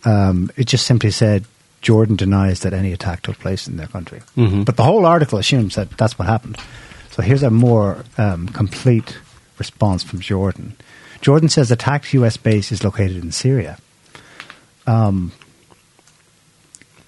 Um, 0.06 0.52
it 0.56 0.66
just 0.68 0.86
simply 0.86 1.10
said, 1.10 1.46
Jordan 1.82 2.16
denies 2.16 2.60
that 2.62 2.74
any 2.74 2.94
attack 2.94 3.22
took 3.24 3.40
place 3.40 3.68
in 3.68 3.78
their 3.78 3.88
country. 3.88 4.22
Mhm. 4.38 4.66
But 4.66 4.78
the 4.78 4.84
whole 4.84 5.06
article 5.06 5.40
assumes 5.40 5.76
that 5.76 5.98
that's 5.98 6.18
what 6.20 6.28
happened. 6.28 6.58
So 7.12 7.22
here's 7.22 7.44
a 7.44 7.50
more 7.50 8.06
um, 8.18 8.48
complete 8.50 9.18
response 9.58 10.04
from 10.04 10.20
Jordan. 10.22 10.76
Jordan 11.22 11.50
says 11.50 11.72
attacked 11.72 12.14
U.S. 12.14 12.38
base 12.38 12.72
is 12.72 12.84
located 12.84 13.24
in 13.24 13.32
Syria. 13.32 13.78
Um, 14.88 15.32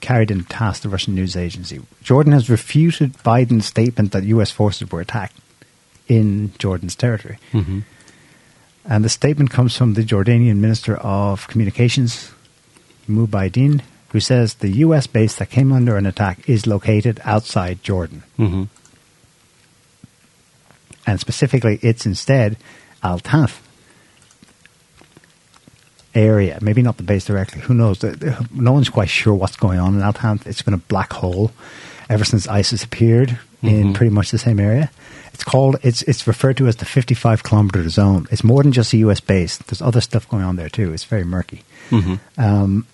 carried 0.02 0.30
in 0.32 0.44
TASS 0.44 0.80
the 0.82 0.90
Russian 0.90 1.16
news 1.16 1.36
agency. 1.38 1.82
Jordan 2.04 2.34
has 2.34 2.50
refuted 2.50 3.14
Biden's 3.24 3.66
statement 3.66 4.12
that 4.12 4.24
U.S. 4.26 4.52
forces 4.52 4.92
were 4.92 5.00
attacked 5.02 5.38
in 6.08 6.52
Jordan's 6.60 6.96
territory. 6.96 7.38
hmm 7.52 7.80
And 8.86 9.06
the 9.06 9.10
statement 9.10 9.50
comes 9.52 9.78
from 9.78 9.94
the 9.94 10.04
Jordanian 10.04 10.58
Minister 10.58 10.98
of 10.98 11.48
Communications, 11.48 12.32
Mubaidin, 13.10 13.82
who 14.14 14.20
says 14.22 14.54
the 14.56 14.70
U.S. 14.70 15.06
base 15.08 15.36
that 15.36 15.50
came 15.50 15.74
under 15.74 15.98
an 15.98 16.06
attack 16.06 16.48
is 16.48 16.66
located 16.66 17.20
outside 17.26 17.84
Jordan. 17.84 18.24
hmm 18.38 18.64
And 21.06 21.20
specifically, 21.20 21.80
it's 21.82 22.06
instead 22.06 22.56
Al 23.04 23.20
Tanf 23.20 23.60
area. 26.16 26.60
Maybe 26.62 26.82
not 26.82 26.98
the 26.98 27.04
base 27.04 27.26
directly. 27.26 27.62
Who 27.62 27.74
knows? 27.74 28.02
No 28.54 28.72
one's 28.72 28.90
quite 28.90 29.10
sure 29.10 29.34
what's 29.34 29.56
going 29.58 29.80
on 29.80 29.96
in 29.96 30.02
Al 30.02 30.14
Tanf. 30.14 30.46
It's 30.48 30.62
been 30.62 30.74
a 30.74 30.78
black 30.78 31.12
hole 31.14 31.52
ever 32.10 32.24
since 32.24 32.48
ISIS 32.48 32.84
appeared 32.84 33.38
in 33.62 33.92
Mhm. 33.92 33.94
pretty 33.96 34.12
much 34.14 34.32
the 34.32 34.38
same 34.38 34.60
area. 34.60 34.92
It's 35.34 35.44
called. 35.44 35.78
It's 35.82 36.04
it's 36.04 36.28
referred 36.28 36.58
to 36.58 36.68
as 36.68 36.76
the 36.76 36.86
55 36.86 37.42
kilometer 37.44 37.90
zone. 37.90 38.28
It's 38.30 38.44
more 38.44 38.62
than 38.62 38.72
just 38.72 38.94
a 38.94 38.98
U.S. 38.98 39.20
base. 39.20 39.58
There's 39.58 39.82
other 39.82 40.02
stuff 40.02 40.30
going 40.30 40.44
on 40.44 40.56
there 40.58 40.70
too. 40.70 40.94
It's 40.94 41.06
very 41.06 41.24
murky. 41.24 41.64
hmm 41.90 42.16
Um, 42.38 42.86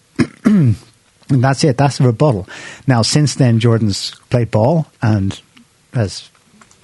and 1.29 1.43
that's 1.43 1.63
it. 1.63 1.77
That's 1.77 1.97
the 1.97 2.05
rebuttal. 2.05 2.47
Now, 2.87 3.01
since 3.01 3.35
then, 3.35 3.59
Jordan's 3.59 4.11
played 4.29 4.51
ball 4.51 4.87
and 5.01 5.39
has. 5.93 6.29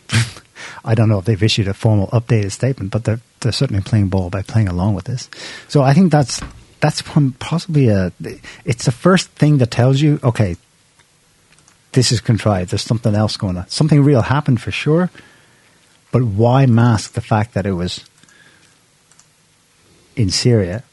I 0.85 0.93
don't 0.93 1.09
know 1.09 1.19
if 1.19 1.25
they've 1.25 1.41
issued 1.41 1.67
a 1.67 1.73
formal 1.73 2.07
updated 2.07 2.51
statement, 2.51 2.91
but 2.91 3.03
they're 3.03 3.19
they're 3.39 3.51
certainly 3.51 3.81
playing 3.81 4.09
ball 4.09 4.29
by 4.29 4.41
playing 4.41 4.67
along 4.67 4.95
with 4.95 5.05
this. 5.05 5.29
So 5.67 5.81
I 5.81 5.93
think 5.93 6.11
that's 6.11 6.41
that's 6.79 7.01
possibly 7.39 7.89
a. 7.89 8.11
It's 8.65 8.85
the 8.85 8.91
first 8.91 9.29
thing 9.31 9.57
that 9.57 9.71
tells 9.71 10.01
you, 10.01 10.19
okay, 10.23 10.57
this 11.93 12.11
is 12.11 12.21
contrived. 12.21 12.71
There's 12.71 12.83
something 12.83 13.15
else 13.15 13.37
going 13.37 13.57
on. 13.57 13.67
Something 13.69 14.03
real 14.03 14.21
happened 14.21 14.61
for 14.61 14.71
sure, 14.71 15.09
but 16.11 16.23
why 16.23 16.65
mask 16.65 17.13
the 17.13 17.21
fact 17.21 17.53
that 17.55 17.65
it 17.65 17.73
was 17.73 18.05
in 20.15 20.29
Syria 20.29 20.83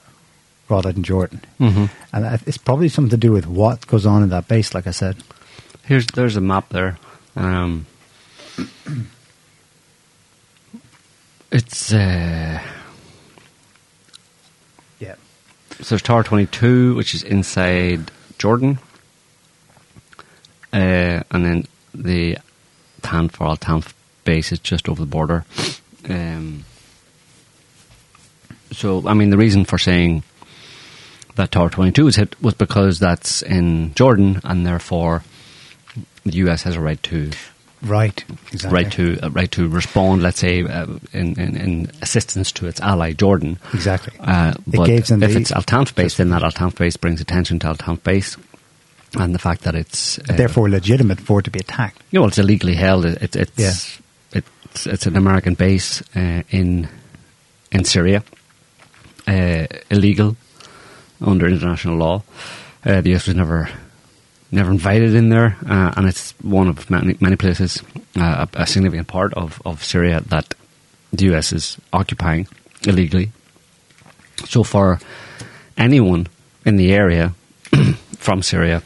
rather 0.73 0.91
than 0.93 1.03
Jordan? 1.05 1.41
hmm 1.59 1.87
And 2.13 2.41
it's 2.47 2.59
probably 2.59 2.89
something 2.89 3.11
to 3.11 3.17
do 3.17 3.31
with 3.33 3.47
what 3.47 3.87
goes 3.87 4.05
on 4.07 4.23
in 4.23 4.31
that 4.31 4.49
base, 4.49 4.75
like 4.75 4.87
I 4.89 4.91
said. 4.93 5.17
Here's 5.85 6.07
there's 6.09 6.37
a 6.37 6.41
map 6.41 6.69
there. 6.71 6.99
Um, 7.37 7.87
it's 11.51 11.93
uh, 11.93 12.61
Yeah. 14.99 15.15
so 15.81 15.85
there's 15.91 16.03
Tower 16.03 16.23
22, 16.23 16.95
which 16.95 17.15
is 17.15 17.23
inside 17.23 18.11
Jordan, 18.39 18.79
uh, 20.73 21.23
and 21.31 21.45
then 21.45 21.67
the 21.95 22.39
Tanf 23.03 23.41
or 23.41 23.57
Tanf 23.57 23.93
base 24.25 24.53
is 24.53 24.59
just 24.59 24.89
over 24.89 25.01
the 25.01 25.07
border. 25.11 25.45
Um, 26.09 26.65
so, 28.71 29.07
I 29.07 29.13
mean, 29.15 29.31
the 29.31 29.37
reason 29.37 29.65
for 29.67 29.77
saying 29.79 30.23
that 31.37 31.51
Tower 31.51 31.71
22 31.71 32.05
was 32.05 32.17
hit 32.17 32.41
was 32.43 32.55
because 32.55 32.99
that's 32.99 33.43
in 33.43 33.95
Jordan, 33.95 34.41
and 34.45 34.67
therefore 34.67 35.23
the 36.25 36.33
US 36.49 36.63
has 36.65 36.77
a 36.77 36.81
right 36.81 37.03
to 37.05 37.31
Right. 37.85 38.25
Exactly. 38.53 38.71
right 38.85 38.93
to 38.93 39.19
uh, 39.23 39.31
right 39.31 39.51
to 39.53 39.67
respond. 39.69 40.23
Let's 40.23 40.39
say 40.39 40.63
uh, 40.63 40.87
in, 41.13 41.35
in 41.41 41.57
in 41.57 41.91
assistance 42.01 42.53
to 42.53 42.69
its 42.69 42.81
ally 42.81 43.13
Jordan. 43.13 43.59
Exactly. 43.75 44.13
Uh, 44.21 44.55
It 44.57 44.77
but 44.77 44.87
gives 44.87 45.09
them 45.09 45.21
if 45.23 45.35
it's 45.35 45.51
Al 45.51 45.63
Tanf 45.65 45.93
base, 45.97 46.17
then 46.17 46.31
that 46.31 46.45
Al 46.45 46.53
Tanf 46.53 46.77
base 46.77 46.97
brings 46.97 47.21
attention 47.21 47.59
to 47.59 47.67
Al 47.67 47.75
Tanf 47.77 48.01
base, 48.05 48.37
and 49.19 49.35
the 49.35 49.41
fact 49.41 49.63
that 49.63 49.75
it's 49.75 50.19
uh, 50.21 50.37
Therefore, 50.37 50.69
legitimate 50.71 51.19
for 51.21 51.41
it 51.41 51.43
to 51.45 51.51
be 51.51 51.59
attacked. 51.59 52.01
you 52.13 52.21
know, 52.21 52.27
it's 52.29 52.39
illegally 52.39 52.77
held. 52.77 53.05
It, 53.05 53.21
it, 53.21 53.35
it's 53.35 53.59
Yeah. 53.59 54.41
it's 54.71 54.87
it's 54.87 55.07
an 55.07 55.17
American 55.17 55.55
base 55.55 56.03
uh, 56.15 56.43
in 56.51 56.89
in 57.73 57.85
Syria, 57.85 58.23
uh, 59.27 59.67
illegal 59.91 60.37
under 61.23 61.47
international 61.47 61.97
law. 61.97 62.23
Uh, 62.85 63.01
the 63.01 63.15
US 63.15 63.27
was 63.27 63.37
never 63.37 63.69
never 64.51 64.71
invited 64.71 65.15
in 65.15 65.31
there, 65.31 65.57
uh, 65.67 65.95
and 65.97 66.07
it's 66.07 66.33
one 66.43 66.69
of 66.69 66.91
many 66.91 67.17
many 67.21 67.37
places, 67.37 67.83
uh, 68.17 68.47
a, 68.55 68.67
significant 68.67 69.09
part 69.09 69.33
of 69.35 69.61
of 69.65 69.83
Syria 69.83 70.21
that 70.29 70.55
the 71.13 71.35
US 71.35 71.53
is 71.53 71.79
occupying 71.93 72.47
illegally. 72.87 73.33
So 74.47 74.63
for 74.63 74.99
anyone 75.77 76.27
in 76.65 76.77
the 76.77 76.93
area 76.93 77.35
from 78.19 78.43
Syria 78.43 78.83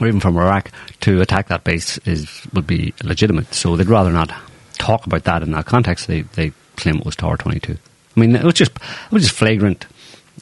or 0.00 0.08
even 0.08 0.20
from 0.20 0.36
Iraq 0.36 0.70
to 1.00 1.20
attack 1.20 1.48
that 1.48 1.64
base 1.64 1.98
is 1.98 2.46
would 2.52 2.66
be 2.66 2.94
legitimate. 3.02 3.54
So 3.54 3.76
they'd 3.76 3.86
rather 3.86 4.12
not 4.12 4.32
talk 4.78 5.06
about 5.06 5.24
that 5.24 5.42
in 5.42 5.52
that 5.52 5.66
context. 5.66 6.06
They 6.06 6.22
they 6.22 6.52
claim 6.76 6.96
it 6.96 7.04
was 7.04 7.16
Tower 7.16 7.36
Twenty 7.36 7.60
Two. 7.60 7.78
I 8.16 8.20
mean, 8.20 8.34
it 8.34 8.44
was 8.44 8.54
just 8.54 8.72
it 8.72 9.12
was 9.12 9.22
just 9.22 9.34
flagrant 9.34 9.86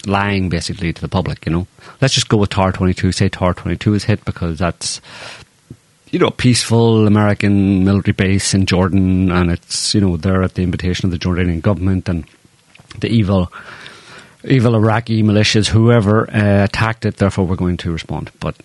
lying 0.07 0.49
basically 0.49 0.93
to 0.93 1.01
the 1.01 1.09
public. 1.09 1.47
You 1.47 1.53
know, 1.53 1.67
let's 2.01 2.15
just 2.15 2.29
go 2.29 2.37
with 2.37 2.51
Tower 2.51 2.73
Twenty 2.73 2.95
Two. 2.95 3.13
Say 3.13 3.29
Tower 3.29 3.55
Twenty 3.55 3.77
Two 3.77 3.95
is 3.95 4.05
hit 4.05 4.25
because 4.25 4.59
that's 4.59 5.01
you 6.11 6.19
know, 6.19 6.27
a 6.27 6.33
peaceful 6.33 7.07
American 7.07 7.85
military 7.85 8.13
base 8.13 8.53
in 8.53 8.67
Jordan, 8.67 9.31
and 9.31 9.51
it's 9.51 9.95
you 9.95 10.01
know 10.01 10.17
they're 10.17 10.43
at 10.43 10.55
the 10.55 10.63
invitation 10.63 11.07
of 11.07 11.13
the 11.13 11.19
Jordanian 11.19 11.63
government, 11.63 12.09
and 12.09 12.25
the 12.99 13.09
evil, 13.09 13.53
evil 14.45 14.75
Iraqi 14.75 15.23
militias, 15.23 15.69
whoever 15.69 16.29
uh, 16.31 16.65
attacked 16.65 17.07
it. 17.07 17.17
Therefore, 17.17 17.47
we're 17.47 17.57
going 17.57 17.77
to 17.79 17.93
respond. 17.93 18.33
But 18.41 18.57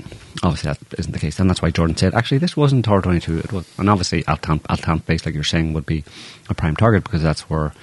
obviously, 0.42 0.72
that 0.72 1.00
isn't 1.00 1.12
the 1.12 1.20
case, 1.20 1.40
and 1.40 1.50
that's 1.50 1.62
why 1.62 1.70
Jordan 1.70 1.96
said, 1.96 2.16
actually, 2.16 2.40
this 2.40 2.58
wasn't 2.58 2.84
Tower 2.84 3.02
Twenty 3.02 3.20
Two. 3.20 3.38
It 3.38 3.54
was, 3.54 3.68
and 3.78 3.90
obviously, 3.90 4.26
Al 4.28 4.38
Tanf 4.38 5.06
base, 5.06 5.26
like 5.26 5.36
you're 5.36 5.44
saying, 5.44 5.74
would 5.74 5.86
be 5.86 6.04
a 6.50 6.56
prime 6.56 6.76
target 6.76 7.04
because 7.04 7.22
that's 7.22 7.42
where, 7.42 7.74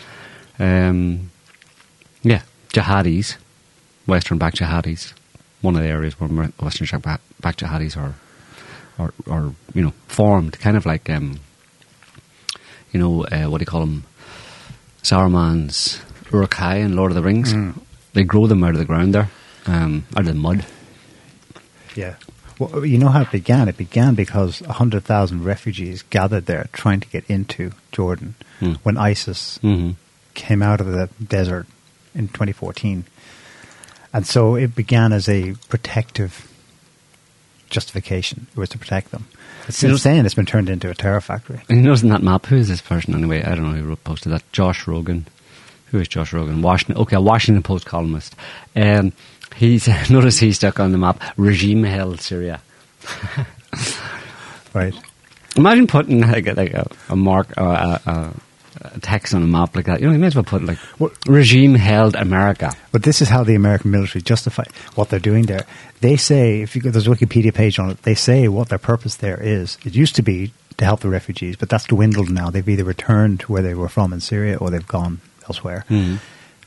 um, 0.59 1.31
yeah, 2.23 2.43
jihadis, 2.73 3.37
Western 4.07 4.38
backed 4.38 4.59
jihadis, 4.59 5.12
one 5.61 5.76
of 5.76 5.83
the 5.83 5.88
areas 5.88 6.19
where 6.19 6.29
Western 6.61 7.00
backed 7.00 7.61
jihadis 7.61 7.97
are 7.97 8.14
or, 8.99 9.12
or 9.26 9.55
you 9.75 9.83
know, 9.83 9.93
formed, 10.07 10.59
kind 10.59 10.76
of 10.76 10.85
like, 10.87 11.09
um, 11.09 11.41
you 12.93 13.00
know, 13.00 13.25
uh, 13.25 13.45
what 13.49 13.59
do 13.59 13.62
you 13.62 13.67
call 13.67 13.81
them? 13.81 14.05
Saruman's 15.02 16.00
Uruk-hai 16.33 16.76
in 16.76 16.95
Lord 16.97 17.11
of 17.11 17.17
the 17.17 17.23
Rings. 17.23 17.52
Mm. 17.52 17.81
They 18.12 18.25
grow 18.25 18.47
them 18.47 18.62
out 18.62 18.71
of 18.71 18.79
the 18.79 18.85
ground 18.85 19.14
there, 19.14 19.31
um, 19.67 20.05
out 20.14 20.21
of 20.21 20.26
the 20.26 20.35
mud. 20.35 20.64
Yeah. 21.97 22.17
Well, 22.59 22.85
you 22.85 22.99
know 22.99 23.09
how 23.09 23.23
it 23.23 23.31
began? 23.31 23.69
It 23.69 23.76
began 23.76 24.14
because 24.14 24.61
100,000 24.62 25.43
refugees 25.45 26.02
gathered 26.02 26.47
there 26.47 26.69
trying 26.73 27.00
to 27.00 27.09
get 27.09 27.25
into 27.29 27.73
Jordan 27.91 28.35
Hmm. 28.61 28.75
when 28.83 28.97
ISIS 28.97 29.59
hmm 29.59 29.93
came 30.35 30.62
out 30.62 30.81
of 30.81 30.87
the 30.87 31.11
desert 31.23 31.67
in 32.14 32.28
2014. 32.28 33.04
And 34.12 34.26
so 34.26 34.54
it 34.57 34.75
began 34.75 35.12
as 35.12 35.28
a 35.28 35.54
protective 35.69 36.49
justification. 37.71 38.47
It 38.54 38.59
was 38.59 38.69
to 38.71 38.78
protect 38.78 39.11
them. 39.11 39.26
But 39.66 39.81
You 39.83 39.88
know- 39.88 39.95
since 39.95 40.02
then, 40.04 40.26
it's 40.26 40.35
been 40.35 40.47
turned 40.47 40.69
into 40.69 40.90
a 40.90 40.95
terror 40.95 41.21
factory. 41.21 41.61
And 41.69 41.78
you 41.78 41.85
notice 41.85 42.02
in 42.02 42.11
that 42.11 42.23
map, 42.23 42.47
who 42.47 42.57
is 42.57 42.69
this 42.69 42.83
person 42.83 43.14
anyway? 43.14 43.42
I 43.42 43.54
don't 43.54 43.62
know 43.73 43.78
who 43.81 43.88
wrote, 43.88 44.04
posted 44.04 44.33
that. 44.33 44.42
Josh 44.52 44.85
Rogin. 44.85 45.25
Who 45.87 45.99
is 45.99 46.09
Josh 46.09 46.33
Rogin? 46.33 46.61
Washington. 46.62 46.97
Okay, 47.02 47.16
a 47.16 47.21
Washington 47.21 47.62
Post 47.62 47.87
columnist. 47.87 48.35
Um, 48.76 49.12
he's 49.57 49.88
notice 50.11 50.38
he 50.38 50.52
stuck 50.52 50.81
on 50.81 50.92
the 50.92 50.99
map 50.99 51.23
regime 51.37 51.85
held 51.85 52.21
Syria. 52.21 52.61
Right. 54.75 54.95
Imagine 55.57 55.87
putting 55.87 56.21
like, 56.23 56.47
a- 56.47 56.54
like 56.54 56.73
a, 56.73 56.87
a 57.11 57.16
mark, 57.16 57.52
uh, 57.59 57.99
a, 58.07 58.11
a 58.11 58.35
text 59.00 59.35
on 59.35 59.43
a 59.43 59.47
map 59.47 59.75
like 59.76 59.87
that. 59.87 60.00
You 60.00 60.07
know, 60.07 60.12
you 60.12 60.19
may 60.19 60.26
as 60.29 60.35
well 60.35 60.45
put 60.45 60.64
like 60.64 60.79
regime 61.26 61.75
held 61.75 62.14
America. 62.14 62.73
But 62.91 63.02
this 63.02 63.23
is 63.23 63.29
how 63.29 63.45
the 63.45 63.55
American 63.55 63.91
military 63.91 64.23
justify 64.23 64.64
what 64.95 65.09
they're 65.09 65.19
doing 65.21 65.47
there. 65.47 65.67
They 66.00 66.17
say, 66.17 66.62
if 66.62 66.75
you 66.75 66.83
go, 66.83 66.91
there's 66.91 67.07
a 67.07 67.11
Wikipedia 67.11 67.55
page 67.55 67.79
on 67.79 67.91
it, 67.91 68.02
they 68.02 68.14
say 68.14 68.49
what 68.49 68.69
their 68.69 68.79
purpose 68.79 69.17
there 69.17 69.41
is. 69.41 69.79
It 69.85 69.95
used 69.95 70.17
to 70.17 70.23
be 70.23 70.52
to 70.79 70.85
help 70.85 71.00
the 71.00 71.09
refugees, 71.11 71.57
but 71.57 71.69
that's 71.69 71.85
dwindled 71.87 72.31
now. 72.31 72.50
They've 72.50 72.69
either 72.69 72.85
returned 72.85 73.41
to 73.41 73.52
where 73.52 73.62
they 73.62 73.75
were 73.75 73.88
from 73.88 74.12
in 74.12 74.21
Syria 74.21 74.57
or 74.57 74.71
they've 74.71 74.87
gone 74.87 75.21
elsewhere. 75.47 75.85
Mhm. 75.91 76.19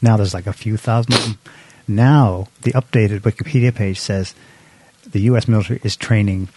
Now 0.01 0.17
there's 0.17 0.33
like 0.33 0.47
a 0.47 0.53
few 0.53 0.77
thousand 0.77 1.13
of 1.15 1.24
them. 1.24 1.38
Now, 1.88 2.47
the 2.63 2.71
updated 2.74 3.21
Wikipedia 3.21 3.74
page 3.74 4.00
says 4.00 4.33
the 5.09 5.21
U.S. 5.21 5.47
military 5.47 5.79
is 5.83 5.95
training 5.95 6.50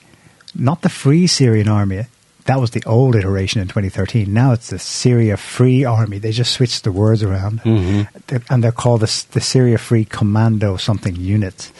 not 0.55 0.83
the 0.83 0.89
Free 0.89 1.27
Syrian 1.27 1.69
Army. 1.69 2.07
That 2.49 2.61
was 2.61 2.71
the 2.71 2.83
old 2.87 3.15
iteration 3.15 3.61
in 3.61 3.69
2013. 3.69 4.33
Now 4.33 4.53
it's 4.53 4.71
the 4.71 4.79
Syria 4.79 5.37
Free 5.37 5.85
Army. 5.85 6.19
They 6.19 6.33
just 6.33 6.53
switched 6.53 6.83
the 6.83 6.91
words 6.91 7.23
around. 7.23 7.61
Mhm. 7.61 8.09
And 8.49 8.65
they're 8.65 8.73
called 8.73 9.03
the, 9.03 9.25
the 9.33 9.41
Syria 9.43 9.77
Free 9.77 10.07
Commando 10.07 10.79
something 10.79 11.15
units. 11.15 11.71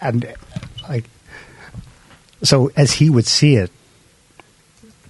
And, 0.00 0.24
like, 0.88 1.04
so 2.42 2.70
as 2.78 2.92
he 2.94 3.10
would 3.10 3.26
see 3.26 3.56
it, 3.56 3.70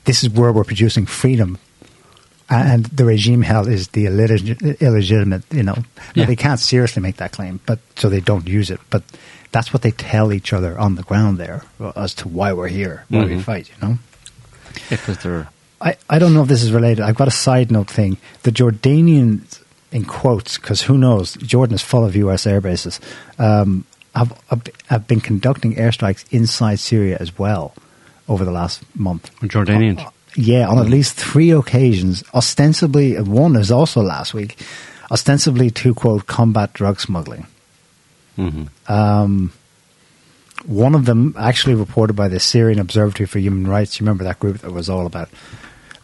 this 0.07 0.25
is 0.25 0.31
where 0.31 0.53
we're 0.53 0.65
producing 0.65 1.07
freedom. 1.07 1.59
And 2.51 2.87
the 2.87 3.05
regime 3.05 3.43
held 3.43 3.69
is 3.69 3.89
the 3.95 4.07
illegit- 4.07 4.81
illegitimate, 4.81 5.45
you 5.53 5.63
know. 5.63 5.75
Now, 5.77 5.85
Yeah. 6.15 6.25
They 6.27 6.37
can't 6.37 6.59
seriously 6.59 7.01
make 7.01 7.17
that 7.19 7.31
claim, 7.31 7.61
but 7.65 7.79
so 7.97 8.09
they 8.11 8.21
don't 8.21 8.49
use 8.49 8.71
it. 8.73 8.81
But 8.91 9.05
that's 9.53 9.73
what 9.73 9.83
they 9.83 9.93
tell 9.93 10.33
each 10.33 10.53
other 10.53 10.77
on 10.77 10.97
the 10.97 11.05
ground 11.05 11.39
there 11.39 11.63
as 11.95 12.13
to 12.15 12.29
why 12.29 12.53
we're 12.53 12.67
here, 12.69 13.05
why 13.09 13.25
we 13.25 13.37
Mhm. 13.37 13.43
fight, 13.43 13.71
you 13.71 13.87
know. 13.89 13.99
They're 15.23 15.49
I, 15.81 15.97
I 16.09 16.19
don't 16.19 16.33
know 16.33 16.43
if 16.43 16.49
this 16.49 16.63
is 16.63 16.73
related. 16.73 17.03
I've 17.03 17.17
got 17.17 17.29
a 17.29 17.33
side 17.33 17.73
note 17.73 17.91
thing. 17.91 18.17
The 18.45 18.53
Jordanians, 18.53 19.63
in 19.91 20.05
quotes, 20.05 20.57
because 20.59 20.83
who 20.83 20.97
knows, 20.97 21.35
Jordan 21.35 21.75
is 21.75 21.83
full 21.83 22.05
of 22.05 22.15
U.S. 22.15 22.47
air 22.47 22.61
bases, 22.61 23.01
um, 23.39 23.85
have, 24.15 24.39
have 24.87 25.09
been 25.09 25.21
conducting 25.21 25.75
airstrikes 25.75 26.25
inside 26.31 26.79
Syria 26.79 27.17
as 27.19 27.37
well 27.39 27.75
over 28.29 28.45
the 28.45 28.53
last 28.53 28.83
month. 28.95 29.35
Jordanians. 29.41 30.07
Uh, 30.07 30.11
yeah, 30.37 30.69
on 30.69 30.79
at 30.79 30.87
least 30.87 31.15
three 31.17 31.51
occasions. 31.51 32.23
Ostensibly, 32.33 33.21
one 33.21 33.57
is 33.57 33.71
also 33.71 34.01
last 34.01 34.33
week, 34.33 34.59
ostensibly 35.11 35.71
to, 35.71 35.95
quote, 35.95 36.27
combat 36.27 36.73
drug 36.73 37.01
smuggling. 37.01 37.47
hmm 38.37 38.65
Um, 38.89 39.53
one 40.65 40.95
of 40.95 41.07
them 41.07 41.35
actually 41.39 41.75
reported 41.75 42.15
by 42.15 42.29
the 42.29 42.41
Syrian 42.41 42.79
Observatory 42.79 43.27
for 43.27 43.39
Human 43.39 43.67
Rights. 43.67 43.99
You 43.99 44.05
remember 44.05 44.25
that 44.25 44.41
group 44.41 44.59
that 44.59 44.73
was 44.73 44.89
all 44.89 45.07
about 45.07 45.29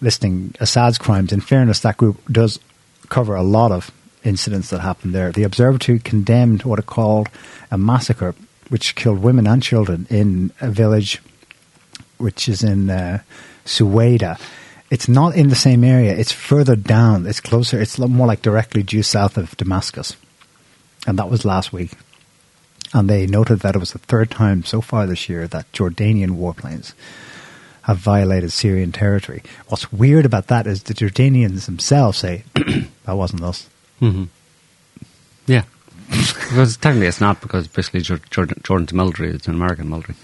listing 0.00 0.54
Assad's 0.60 0.98
crimes. 0.98 1.32
In 1.32 1.40
fairness, 1.40 1.80
that 1.80 1.96
group 1.96 2.20
does 2.30 2.58
cover 3.08 3.34
a 3.34 3.42
lot 3.42 3.72
of 3.72 3.90
incidents 4.24 4.70
that 4.70 4.80
happened 4.80 5.14
there. 5.14 5.32
The 5.32 5.44
observatory 5.44 5.98
condemned 5.98 6.64
what 6.64 6.78
it 6.78 6.86
called 6.86 7.28
a 7.70 7.78
massacre, 7.78 8.34
which 8.68 8.94
killed 8.94 9.20
women 9.20 9.46
and 9.46 9.62
children 9.62 10.06
in 10.10 10.52
a 10.60 10.70
village 10.70 11.20
which 12.18 12.48
is 12.48 12.62
in 12.62 12.90
uh. 12.90 13.20
It's 14.90 15.08
not 15.08 15.36
in 15.36 15.48
the 15.50 15.54
same 15.54 15.84
area. 15.84 16.16
It's 16.16 16.32
further 16.32 16.74
down. 16.74 17.26
It's 17.26 17.40
closer. 17.40 17.78
It's 17.80 17.98
more 17.98 18.26
like 18.26 18.40
directly 18.40 18.82
due 18.82 19.02
south 19.02 19.36
of 19.36 19.54
Damascus. 19.58 20.16
And 21.06 21.18
that 21.18 21.28
was 21.30 21.44
last 21.44 21.72
week. 21.72 21.92
And 22.94 23.08
they 23.08 23.26
noted 23.26 23.60
that 23.60 23.74
it 23.76 23.78
was 23.78 23.92
the 23.92 23.98
third 23.98 24.30
time 24.30 24.64
so 24.64 24.80
far 24.80 25.06
this 25.06 25.28
year 25.28 25.46
that 25.48 25.70
Jordanian 25.72 26.38
warplanes 26.38 26.94
have 27.82 27.98
violated 27.98 28.52
Syrian 28.52 28.92
territory. 28.92 29.42
What's 29.68 29.92
weird 29.92 30.24
about 30.24 30.46
that 30.48 30.66
is 30.66 30.82
the 30.84 30.94
Jordanians 30.94 31.66
themselves 31.66 32.18
say, 32.18 32.44
that 33.04 33.16
wasn't 33.16 33.42
us. 33.42 33.68
hmm 33.98 34.24
Yeah. 35.46 35.64
because 36.08 36.76
technically 36.78 37.06
it's 37.08 37.20
not 37.20 37.40
because 37.42 37.68
basically 37.68 38.00
Jor- 38.00 38.20
Jordan, 38.30 38.60
Jordan's 38.62 38.92
military 38.94 39.30
is 39.30 39.46
an 39.46 39.54
American 39.54 39.88
military. 39.90 40.16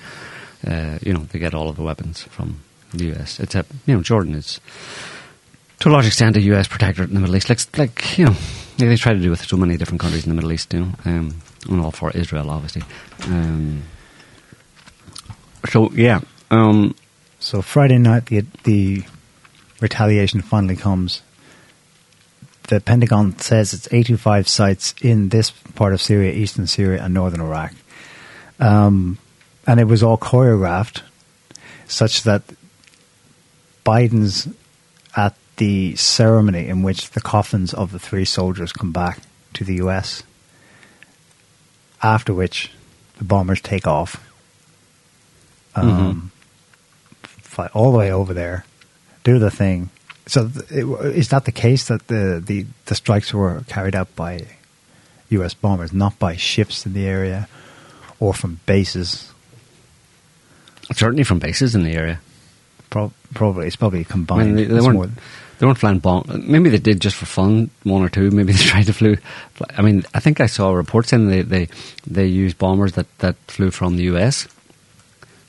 Uh, 0.67 0.99
you 1.03 1.13
know, 1.13 1.21
they 1.31 1.39
get 1.39 1.55
all 1.55 1.69
of 1.69 1.77
the 1.77 1.83
weapons 1.83 2.23
from 2.23 2.61
the 2.95 3.13
US. 3.15 3.41
Except, 3.41 3.71
you 3.87 3.95
know, 3.95 4.03
Jordan 4.03 4.35
is 4.35 4.61
to 5.81 5.89
a 5.89 5.93
large 5.93 6.07
extent 6.07 6.37
a 6.37 6.41
US 6.41 6.67
protectorate 6.69 7.09
in 7.11 7.15
the 7.15 7.21
Middle 7.21 7.37
East. 7.37 7.51
Like, 7.51 7.79
like 7.79 8.19
you 8.19 8.25
know, 8.27 8.37
they 8.79 8.97
try 8.97 9.13
to 9.13 9.19
do 9.21 9.29
with 9.31 9.45
so 9.47 9.57
many 9.59 9.77
different 9.77 10.01
countries 10.01 10.25
in 10.25 10.31
the 10.31 10.35
Middle 10.35 10.53
East, 10.53 10.73
you 10.73 10.81
know, 10.81 10.93
um, 11.05 11.35
and 11.69 11.81
all 11.81 11.91
for 11.91 12.11
Israel, 12.13 12.51
obviously. 12.51 12.83
Um, 13.27 13.83
so, 15.69 15.91
yeah. 15.93 16.21
Um, 16.51 16.95
So 17.39 17.61
Friday 17.61 17.99
night, 17.99 18.27
the, 18.27 18.45
the 18.65 19.05
retaliation 19.81 20.41
finally 20.41 20.77
comes. 20.77 21.23
The 22.69 22.81
Pentagon 22.81 23.39
says 23.39 23.75
it's 23.75 23.93
85 23.93 24.49
sites 24.49 24.95
in 25.03 25.29
this 25.29 25.51
part 25.51 25.93
of 25.93 26.01
Syria, 26.01 26.33
eastern 26.33 26.67
Syria, 26.67 27.03
and 27.03 27.13
northern 27.13 27.43
Iraq. 27.43 27.75
Um, 28.59 29.19
and 29.67 29.79
it 29.79 29.85
was 29.85 30.03
all 30.03 30.17
choreographed 30.17 31.03
such 31.87 32.23
that 32.23 32.43
Biden's 33.85 34.49
at 35.15 35.37
the 35.57 35.95
ceremony 35.97 36.67
in 36.67 36.83
which 36.83 37.11
the 37.11 37.21
coffins 37.21 37.75
of 37.75 37.93
the 37.93 37.99
three 37.99 38.25
soldiers 38.25 38.73
come 38.73 38.93
back 38.93 39.21
to 39.53 39.65
the 39.65 39.75
US, 39.77 40.23
after 42.05 42.33
which 42.35 42.71
the 43.19 43.25
bombers 43.25 43.61
take 43.61 43.87
off. 43.87 44.23
Um, 45.75 46.31
fly 47.23 47.69
all 47.75 47.91
the 47.91 47.99
way 47.99 48.13
over 48.13 48.33
there, 48.33 48.65
do 49.25 49.41
the 49.41 49.51
thing. 49.51 49.91
So, 50.27 50.49
th- 50.49 50.71
it, 50.71 50.87
is 51.17 51.31
that 51.31 51.47
the 51.47 51.53
case 51.53 51.89
that 51.89 52.07
the, 52.07 52.41
the, 52.45 52.67
the 52.87 52.95
strikes 52.95 53.35
were 53.35 53.63
carried 53.67 53.97
out 53.97 54.15
by 54.15 54.47
U.S. 55.31 55.53
bombers, 55.55 55.93
not 55.93 56.17
by 56.21 56.37
ships 56.37 56.87
in 56.87 56.93
the 56.93 57.07
area 57.07 57.49
or 58.21 58.33
from 58.35 58.61
bases? 58.67 59.33
certainly 60.93 61.25
from 61.25 61.39
bases 61.39 61.75
in 61.75 61.83
the 61.83 61.93
area. 61.93 62.21
Pro- 62.91 63.13
probably 63.33 63.67
it's 63.67 63.77
probably 63.77 64.01
I 64.01 64.05
combined. 64.05 64.55
mean, 64.55 64.69
they, 64.69 64.75
they 64.75 64.81
weren't. 64.81 65.13
They 65.59 65.67
weren't 65.67 65.79
flying 65.79 65.99
bomb. 65.99 66.25
Maybe 66.47 66.71
they 66.71 66.79
did 66.79 67.01
just 67.01 67.17
for 67.17 67.27
fun, 67.27 67.71
one 67.83 68.03
or 68.03 68.09
two. 68.09 68.31
Maybe 68.31 68.53
they 68.55 68.59
tried 68.59 68.87
to 68.87 68.93
flew. 68.93 69.17
I 69.77 69.83
mean, 69.83 70.05
I 70.15 70.21
think 70.21 70.41
I 70.41 70.47
saw 70.47 70.71
a 70.71 70.77
report 70.77 71.07
saying 71.07 71.29
they 71.29 71.43
they, 71.43 71.69
they 72.07 72.27
used 72.27 72.59
bombers 72.59 72.93
that, 72.93 73.07
that 73.19 73.37
flew 73.49 73.71
from 73.71 73.97
the 73.97 74.05
US, 74.15 74.49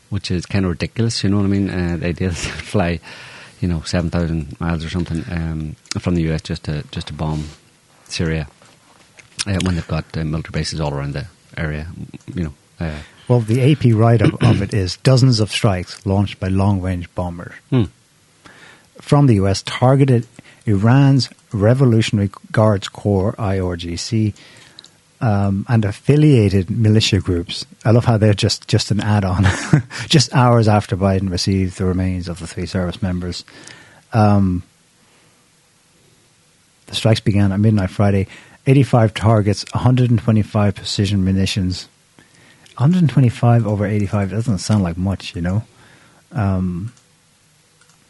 which 0.10 0.32
is 0.32 0.46
kind 0.46 0.66
of 0.66 0.72
ridiculous. 0.72 1.24
You 1.24 1.30
know 1.30 1.38
what 1.38 1.46
I 1.46 1.50
mean? 1.50 1.70
Uh, 1.70 1.98
they 2.00 2.14
did 2.14 2.36
fly, 2.36 3.00
you 3.62 3.68
know, 3.68 3.82
seven 3.82 4.10
thousand 4.10 4.60
miles 4.60 4.86
or 4.86 4.90
something 4.90 5.24
um, 5.30 5.76
from 6.00 6.16
the 6.16 6.32
US 6.32 6.42
just 6.42 6.64
to 6.66 6.84
just 6.92 7.08
to 7.08 7.14
bomb 7.14 7.46
Syria 8.06 8.48
uh, 9.48 9.60
when 9.64 9.76
they've 9.76 9.88
got 9.88 10.06
uh, 10.18 10.24
military 10.24 10.60
bases 10.60 10.80
all 10.80 10.94
around 10.94 11.14
the 11.14 11.28
area. 11.58 11.88
You 12.34 12.44
know. 12.46 12.54
Uh, 12.80 13.00
well, 13.28 13.40
the 13.40 13.72
AP 13.72 13.86
write 13.96 14.22
up 14.22 14.42
of 14.44 14.62
it 14.62 14.74
is 14.74 14.98
dozens 14.98 15.40
of 15.40 15.50
strikes 15.50 16.06
launched 16.06 16.40
by 16.40 16.48
long 16.48 16.82
range 16.82 17.14
bombers 17.16 17.54
hmm. 17.72 17.86
From 19.02 19.28
the 19.28 19.36
U.S. 19.36 19.62
targeted 19.64 20.28
Iran's 20.66 21.30
Revolutionary 21.52 22.32
Guards 22.52 22.88
Corps 22.88 23.34
(IRGC) 23.34 24.34
um, 25.22 25.66
and 25.70 25.86
affiliated 25.86 26.70
militia 26.70 27.20
groups. 27.20 27.66
I 27.84 27.92
love 27.92 28.06
how 28.06 28.18
they're 28.18 28.34
just 28.34 28.68
just 28.68 28.92
an 28.92 29.00
add-on. 29.00 29.46
just 30.08 30.34
hours 30.36 30.68
after 30.68 30.98
Biden 30.98 31.30
received 31.30 31.78
the 31.78 31.86
remains 31.86 32.28
of 32.28 32.40
the 32.40 32.48
three 32.48 32.66
service 32.66 33.02
members, 33.02 33.46
um, 34.14 34.64
the 36.88 36.96
strikes 36.96 37.20
began 37.20 37.52
at 37.52 37.60
midnight 37.60 37.90
Friday. 37.90 38.28
85 38.68 39.14
targets, 39.14 39.64
125 39.74 40.76
precision 40.76 41.24
munitions. 41.24 41.88
125 42.78 43.68
over 43.68 43.86
85 43.86 44.32
doesn't 44.32 44.58
sound 44.58 44.84
like 44.84 44.98
much, 44.98 45.36
you 45.36 45.42
know. 45.42 45.64
Um, 46.32 46.92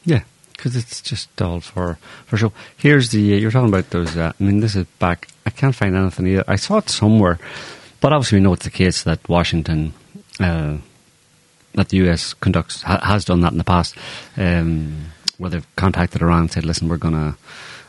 Yeah, 0.05 0.21
because 0.55 0.75
it's 0.75 1.01
just 1.01 1.41
all 1.41 1.59
for 1.59 1.97
for 2.25 2.37
show. 2.37 2.53
Here's 2.77 3.09
the 3.09 3.19
you're 3.19 3.51
talking 3.51 3.69
about 3.69 3.89
those. 3.89 4.15
Uh, 4.15 4.31
I 4.39 4.43
mean, 4.43 4.59
this 4.59 4.75
is 4.75 4.85
back. 4.99 5.27
I 5.45 5.49
can't 5.49 5.75
find 5.75 5.95
anything 5.95 6.27
either. 6.27 6.43
I 6.47 6.55
saw 6.55 6.77
it 6.77 6.89
somewhere, 6.89 7.39
but 8.01 8.13
obviously 8.13 8.37
we 8.39 8.43
know 8.43 8.53
it's 8.53 8.65
the 8.65 8.71
case 8.71 9.03
that 9.03 9.27
Washington, 9.29 9.93
uh, 10.39 10.77
that 11.73 11.89
the 11.89 11.97
U.S. 11.97 12.33
conducts 12.33 12.81
ha- 12.81 13.01
has 13.03 13.25
done 13.25 13.41
that 13.41 13.51
in 13.51 13.57
the 13.57 13.63
past, 13.63 13.95
um, 14.37 15.11
where 15.37 15.49
they've 15.49 15.75
contacted 15.75 16.21
Iran 16.21 16.41
and 16.41 16.51
said, 16.51 16.65
"Listen, 16.65 16.87
we're 16.87 16.97
going 16.97 17.13
to 17.13 17.37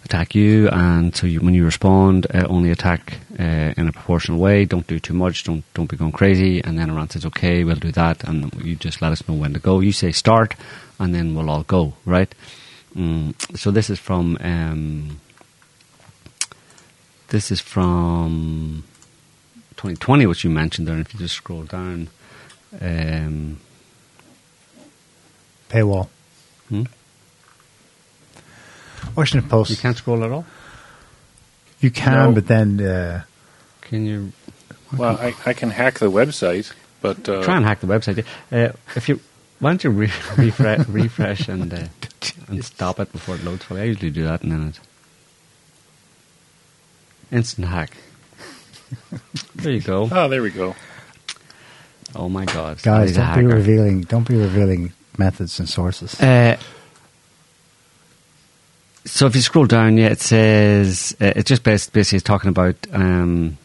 attack 0.04 0.34
you, 0.34 0.68
and 0.68 1.14
so 1.14 1.26
you, 1.26 1.40
when 1.40 1.54
you 1.54 1.64
respond, 1.64 2.26
uh, 2.32 2.46
only 2.48 2.70
attack 2.70 3.18
uh, 3.38 3.74
in 3.76 3.88
a 3.88 3.92
proportional 3.92 4.38
way. 4.38 4.64
Don't 4.64 4.86
do 4.86 4.98
too 4.98 5.14
much. 5.14 5.44
Don't 5.44 5.64
don't 5.74 5.90
be 5.90 5.96
going 5.96 6.12
crazy. 6.12 6.62
And 6.62 6.78
then 6.78 6.90
Iran 6.90 7.10
says, 7.10 7.26
"Okay, 7.26 7.64
we'll 7.64 7.76
do 7.76 7.92
that," 7.92 8.24
and 8.24 8.52
you 8.62 8.76
just 8.76 9.02
let 9.02 9.12
us 9.12 9.26
know 9.28 9.34
when 9.34 9.52
to 9.54 9.60
go. 9.60 9.80
You 9.80 9.92
say 9.92 10.12
start, 10.12 10.54
and 10.98 11.14
then 11.14 11.34
we'll 11.34 11.50
all 11.50 11.62
go. 11.64 11.94
Right. 12.04 12.32
Mm, 12.96 13.34
so 13.58 13.70
this 13.70 13.90
is 13.90 13.98
from 13.98 14.38
um, 14.40 15.20
this 17.28 17.50
is 17.50 17.60
from 17.60 18.84
2020, 19.76 20.26
which 20.26 20.44
you 20.44 20.50
mentioned 20.50 20.86
there. 20.88 20.94
And 20.96 21.04
if 21.06 21.12
you 21.12 21.20
just 21.20 21.34
scroll 21.34 21.64
down, 21.64 22.08
um, 22.80 23.58
Paywall. 25.68 26.08
hmm? 26.68 26.84
Washington 29.14 29.48
Post. 29.48 29.70
you 29.70 29.76
can't 29.76 29.96
scroll 29.96 30.24
at 30.24 30.30
all. 30.30 30.44
You 31.80 31.90
can, 31.90 32.12
No. 32.30 32.32
but 32.32 32.46
then 32.46 32.80
uh, 32.80 33.22
Can 33.82 34.06
you 34.06 34.32
Well, 34.96 35.16
I, 35.18 35.34
I 35.44 35.52
can 35.52 35.70
hack 35.70 35.98
the 35.98 36.10
website, 36.10 36.72
but 37.02 37.28
uh, 37.28 37.42
try 37.42 37.56
and 37.56 37.64
hack 37.66 37.80
the 37.80 37.86
website? 37.86 38.24
Uh, 38.50 38.72
if 38.94 39.08
you 39.08 39.20
why 39.60 39.70
don't 39.70 39.84
you 39.84 39.90
re- 39.90 40.10
refresh, 40.36 40.86
refresh 40.88 41.48
and 41.48 41.72
uh, 41.72 41.84
and 42.48 42.64
stop 42.64 43.00
it 43.00 43.10
before 43.12 43.36
it 43.36 43.44
loads 43.44 43.64
fully? 43.64 43.80
I 43.82 43.84
usually 43.84 44.10
do 44.10 44.24
that, 44.24 44.42
in 44.42 44.52
a 44.52 44.54
minute. 44.56 44.80
instant 47.32 47.68
hack. 47.68 47.96
There 49.56 49.72
you 49.72 49.80
go. 49.80 50.08
oh, 50.12 50.28
there 50.28 50.42
we 50.42 50.50
go. 50.50 50.76
Oh 52.14 52.28
my 52.28 52.44
god, 52.44 52.80
guys, 52.82 53.08
He's 53.10 53.16
a 53.18 53.20
don't 53.20 53.34
be 53.38 53.44
hacker. 53.44 53.56
revealing. 53.56 54.02
Don't 54.02 54.28
be 54.28 54.36
revealing 54.36 54.92
methods 55.18 55.58
and 55.58 55.68
sources. 55.68 56.20
Uh, 56.20 56.56
so 59.04 59.26
if 59.26 59.34
you 59.34 59.40
scroll 59.40 59.66
down, 59.66 59.96
yeah, 59.96 60.08
it 60.08 60.20
says 60.20 61.16
uh, 61.20 61.32
it 61.34 61.46
just 61.46 61.62
bas- 61.64 61.88
basically 61.90 62.16
is 62.18 62.22
talking 62.22 62.48
about 62.50 62.76
um, 62.92 63.56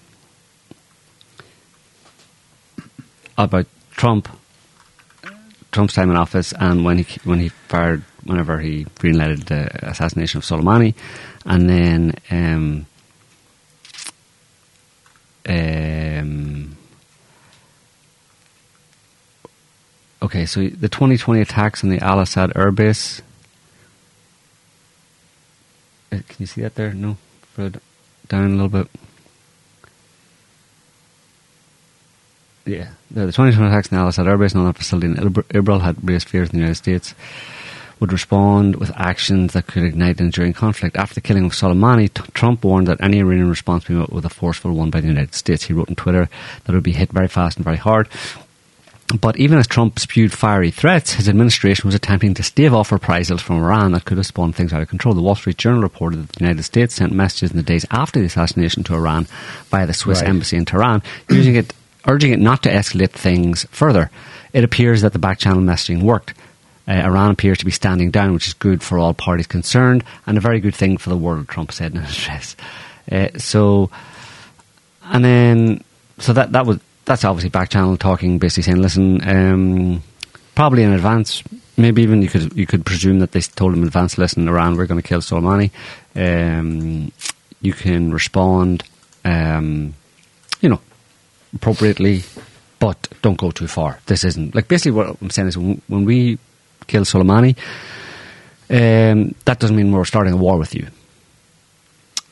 about 3.38 3.66
Trump, 3.92 4.28
Trump's 5.72 5.94
time 5.94 6.10
in 6.10 6.18
office, 6.18 6.54
and 6.60 6.84
when 6.84 6.98
he 7.00 7.20
when 7.24 7.40
he 7.40 7.50
fired, 7.50 8.04
whenever 8.24 8.60
he 8.60 8.86
greenlighted 9.00 9.46
the 9.46 9.90
assassination 9.90 10.40
of 10.40 10.44
Soleimani, 10.44 10.94
and 11.46 11.70
then 11.70 12.14
um, 12.30 12.86
um, 15.48 16.78
okay, 20.22 20.46
so 20.46 20.62
the 20.68 20.90
2020 20.90 21.42
attacks 21.42 21.84
on 21.84 21.90
the 21.90 22.00
Al 22.00 22.20
Assad 22.20 22.52
airbase. 22.52 23.22
Uh, 26.12 26.18
Can 26.28 26.36
you 26.40 26.46
see 26.46 26.62
that 26.62 26.76
there? 26.76 26.94
No, 26.94 27.18
Further 27.54 27.82
down 28.28 28.46
a 28.46 28.50
little 28.50 28.70
bit. 28.70 28.90
Yeah, 32.66 32.90
the, 33.10 33.22
the 33.28 33.32
2020 33.32 33.68
attacks 33.70 33.92
on 33.92 33.98
the 33.98 34.02
Al 34.04 34.10
Assad 34.10 34.26
airbase 34.28 34.54
and 34.56 34.66
on 34.68 34.74
facility 34.74 35.08
in 35.08 35.16
Ibril 35.16 35.82
had 35.82 35.98
raised 36.08 36.30
fears 36.30 36.50
in 36.50 36.54
the 36.54 36.60
United 36.60 36.76
States 36.76 37.16
would 38.00 38.12
respond 38.12 38.76
with 38.78 38.92
actions 38.96 39.54
that 39.54 39.68
could 39.68 39.84
ignite 39.84 40.20
an 40.20 40.26
enduring 40.26 40.54
conflict. 40.54 40.96
After 40.96 41.16
the 41.16 41.22
killing 41.22 41.46
of 41.46 41.52
Soleimani, 41.52 42.12
T- 42.12 42.24
Trump 42.34 42.64
warned 42.64 42.88
that 42.88 43.00
any 43.00 43.20
Iranian 43.20 43.48
response 43.50 43.88
would 43.88 43.94
be 43.94 44.00
met 44.00 44.12
with 44.12 44.26
a 44.26 44.30
forceful 44.30 44.72
one 44.72 44.90
by 44.90 45.02
the 45.02 45.08
United 45.08 45.36
States. 45.36 45.64
He 45.66 45.74
wrote 45.74 45.90
on 45.90 45.96
Twitter 45.96 46.28
that 46.64 46.72
it 46.74 46.76
would 46.76 46.84
be 46.84 46.94
hit 46.94 47.12
very 47.12 47.28
fast 47.28 47.58
and 47.58 47.64
very 47.64 47.78
hard. 47.78 48.10
But 49.20 49.38
even 49.38 49.60
as 49.60 49.68
Trump 49.68 50.00
spewed 50.00 50.32
fiery 50.32 50.72
threats, 50.72 51.14
his 51.14 51.28
administration 51.28 51.86
was 51.88 51.94
attempting 51.94 52.34
to 52.36 52.44
stave 52.44 52.74
off 52.74 52.92
reprisals 52.94 53.42
from 53.42 53.58
Iran 53.58 53.92
that 53.92 54.06
could 54.06 54.18
have 54.18 54.26
spawned 54.26 54.56
things 54.56 54.72
out 54.72 54.82
of 54.82 54.88
control. 54.88 55.14
The 55.14 55.22
Wall 55.22 55.36
Street 55.36 55.58
Journal 55.58 55.82
reported 55.82 56.20
that 56.24 56.32
the 56.32 56.44
United 56.46 56.64
States 56.64 56.96
sent 56.96 57.12
messages 57.12 57.52
in 57.52 57.58
the 57.58 57.64
days 57.64 57.86
after 57.92 58.20
the 58.20 58.26
assassination 58.28 58.84
to 58.86 58.96
Iran 58.96 59.26
via 59.70 59.86
the 59.86 59.94
Swiss 59.94 60.22
Right. 60.22 60.30
embassy 60.30 60.56
in 60.58 60.64
Tehran, 60.66 61.04
using 61.30 61.56
it, 61.56 61.74
urging 62.08 62.34
it 62.34 62.40
not 62.40 62.64
to 62.64 62.70
escalate 62.70 63.12
things 63.12 63.66
further. 63.72 64.10
It 64.54 64.64
appears 64.64 65.02
that 65.02 65.14
the 65.14 65.20
back 65.20 65.40
channel 65.40 65.62
messaging 65.62 66.04
worked. 66.04 66.34
Uh, 66.88 66.94
Iran 66.94 67.32
appears 67.32 67.60
to 67.60 67.66
be 67.66 67.72
standing 67.72 68.12
down, 68.12 68.34
which 68.34 68.48
is 68.48 68.54
good 68.54 68.82
for 68.82 68.98
all 68.98 69.14
parties 69.14 69.48
concerned, 69.48 70.04
and 70.26 70.38
a 70.38 70.42
very 70.42 70.60
good 70.60 70.76
thing 70.76 70.98
for 70.98 71.10
the 71.10 71.18
world, 71.18 71.48
Trump 71.48 71.72
said 71.72 71.92
in 71.92 72.00
an 72.00 72.06
address. 72.06 72.56
Uh, 73.12 73.28
so, 73.38 73.90
and 75.04 75.24
then 75.24 75.84
so 76.18 76.34
that 76.34 76.52
that 76.52 76.66
was 76.66 76.80
that's 77.06 77.24
obviously 77.24 77.50
back 77.50 77.70
channel 77.70 77.98
talking, 77.98 78.40
basically 78.40 78.64
saying, 78.64 78.82
listen, 78.82 79.28
um, 79.28 80.04
probably 80.56 80.84
in 80.84 80.92
advance, 80.92 81.44
maybe 81.78 82.02
even 82.02 82.22
you 82.22 82.30
could 82.30 82.56
you 82.58 82.66
could 82.66 82.86
presume 82.86 83.20
that 83.20 83.32
they 83.32 83.42
told 83.42 83.74
him 83.74 83.82
in 83.82 83.88
advance, 83.88 84.18
listen, 84.18 84.48
Iran, 84.48 84.76
we're 84.76 84.88
going 84.88 85.02
to 85.02 85.08
kill 85.08 85.22
Soleimani. 85.22 85.72
Um, 86.16 87.12
you 87.62 87.74
can 87.74 88.12
respond, 88.12 88.84
um, 89.24 89.94
you 90.62 90.70
know, 90.70 90.80
appropriately, 91.54 92.24
but 92.80 93.08
don't 93.22 93.38
go 93.38 93.52
too 93.52 93.68
far. 93.68 94.00
This 94.08 94.24
isn't 94.24 94.56
like 94.56 94.68
basically 94.68 94.92
what 94.92 95.18
I'm 95.22 95.30
saying 95.30 95.48
is 95.50 95.58
when, 95.58 95.82
when 95.88 96.06
we 96.06 96.38
kill 96.88 97.04
Soleimani, 97.04 97.56
um, 98.70 99.36
that 99.46 99.60
doesn't 99.60 99.76
mean 99.76 99.92
we're 99.92 100.06
starting 100.06 100.34
a 100.34 100.38
war 100.38 100.58
with 100.58 100.74
you. 100.76 100.88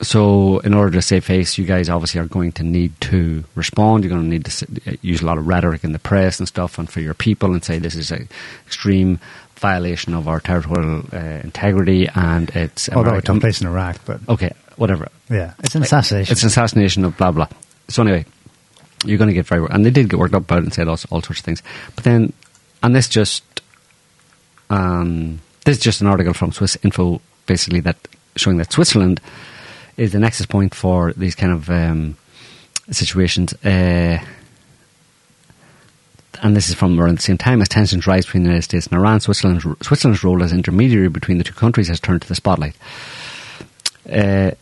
So, 0.02 0.60
in 0.60 0.72
order 0.72 0.92
to 0.92 1.02
save 1.02 1.26
face, 1.26 1.58
you 1.58 1.66
guys 1.66 1.90
obviously 1.90 2.22
are 2.22 2.26
going 2.26 2.52
to 2.52 2.62
need 2.62 2.98
to 3.02 3.44
respond. 3.54 4.02
You're 4.02 4.08
going 4.08 4.22
to 4.22 4.28
need 4.28 4.46
to 4.46 4.98
use 5.02 5.20
a 5.20 5.26
lot 5.26 5.36
of 5.36 5.46
rhetoric 5.46 5.84
in 5.84 5.92
the 5.92 5.98
press 5.98 6.38
and 6.38 6.48
stuff, 6.48 6.78
and 6.78 6.88
for 6.88 7.00
your 7.00 7.12
people, 7.12 7.52
and 7.52 7.62
say 7.62 7.78
this 7.78 7.94
is 7.94 8.10
an 8.10 8.26
extreme 8.66 9.20
violation 9.56 10.14
of 10.14 10.26
our 10.26 10.40
territorial 10.40 11.04
uh, 11.12 11.18
integrity, 11.44 12.08
and 12.14 12.48
it's 12.56 12.88
Although 12.88 13.10
it 13.16 13.26
took 13.26 13.28
American- 13.28 13.40
place 13.40 13.60
in 13.60 13.66
Iraq, 13.66 13.98
but 14.06 14.20
Okay, 14.26 14.52
whatever. 14.76 15.06
yeah, 15.28 15.52
it's 15.62 15.74
an 15.74 15.82
assassination. 15.82 16.32
It's 16.32 16.42
an 16.44 16.46
assassination 16.46 17.04
of 17.04 17.18
blah 17.18 17.30
blah. 17.32 17.48
So 17.88 18.00
anyway, 18.02 18.24
you're 19.04 19.18
going 19.18 19.28
to 19.28 19.34
get 19.34 19.46
very 19.46 19.66
and 19.70 19.84
they 19.84 19.90
did 19.90 20.08
get 20.08 20.18
worked 20.18 20.34
up 20.34 20.42
about 20.42 20.58
it 20.58 20.64
and 20.64 20.74
said 20.74 20.88
all, 20.88 20.98
all 21.10 21.22
sorts 21.22 21.40
of 21.40 21.44
things. 21.44 21.62
But 21.94 22.04
then, 22.04 22.32
and 22.82 22.94
this 22.94 23.08
just, 23.08 23.44
um, 24.68 25.40
this 25.64 25.78
is 25.78 25.82
just 25.82 26.00
an 26.00 26.06
article 26.06 26.34
from 26.34 26.52
Swiss 26.52 26.76
Info, 26.82 27.20
basically 27.46 27.80
that 27.80 27.96
showing 28.36 28.58
that 28.58 28.72
Switzerland 28.72 29.20
is 29.96 30.12
the 30.12 30.18
nexus 30.18 30.46
point 30.46 30.74
for 30.74 31.12
these 31.14 31.34
kind 31.34 31.52
of 31.52 31.68
um, 31.70 32.16
situations. 32.90 33.52
Uh, 33.64 34.18
and 36.42 36.56
this 36.56 36.68
is 36.68 36.74
from 36.74 36.98
around 36.98 37.18
the 37.18 37.22
same 37.22 37.36
time 37.36 37.60
as 37.60 37.68
tensions 37.68 38.06
rise 38.06 38.24
between 38.24 38.44
the 38.44 38.48
United 38.48 38.62
States 38.62 38.86
and 38.86 38.98
Iran. 38.98 39.20
Switzerland's, 39.20 39.64
Switzerland's 39.82 40.24
role 40.24 40.42
as 40.42 40.52
intermediary 40.52 41.08
between 41.08 41.38
the 41.38 41.44
two 41.44 41.52
countries 41.52 41.88
has 41.88 42.00
turned 42.00 42.22
to 42.22 42.28
the 42.28 42.34
spotlight. 42.34 42.76
Uh, 44.10 44.52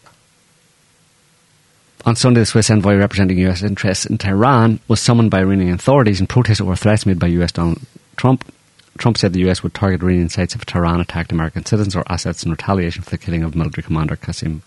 on 2.09 2.16
Sunday, 2.16 2.40
the 2.40 2.47
Swiss 2.47 2.71
envoy 2.71 2.97
representing 2.97 3.38
U.S. 3.38 3.62
interests 3.62 4.07
in 4.07 4.16
Tehran 4.16 4.81
was 4.88 4.99
summoned 4.99 5.31
by 5.31 5.40
Iranian 5.40 5.75
authorities 5.75 6.21
in 6.21 6.27
protest 6.27 6.61
over 6.61 6.75
threats 6.75 7.05
made 7.05 7.18
by 7.18 7.27
U.S. 7.27 7.53
Donald 7.53 7.81
Trump. 8.16 8.51
Trump 8.97 9.18
said 9.18 9.33
the 9.35 9.40
U.S. 9.40 9.62
would 9.62 9.75
target 9.75 10.03
Iranian 10.03 10.31
sites 10.31 10.55
if 10.55 10.64
Tehran 10.64 11.01
attacked 11.01 11.33
American 11.33 11.66
citizens 11.66 11.94
or 11.94 12.05
assets 12.09 12.42
in 12.44 12.51
retaliation 12.51 13.03
for 13.03 13.11
the 13.11 13.18
killing 13.18 13.42
of 13.42 13.55
military 13.55 13.83
commander 13.83 14.16
Qasem 14.16 14.62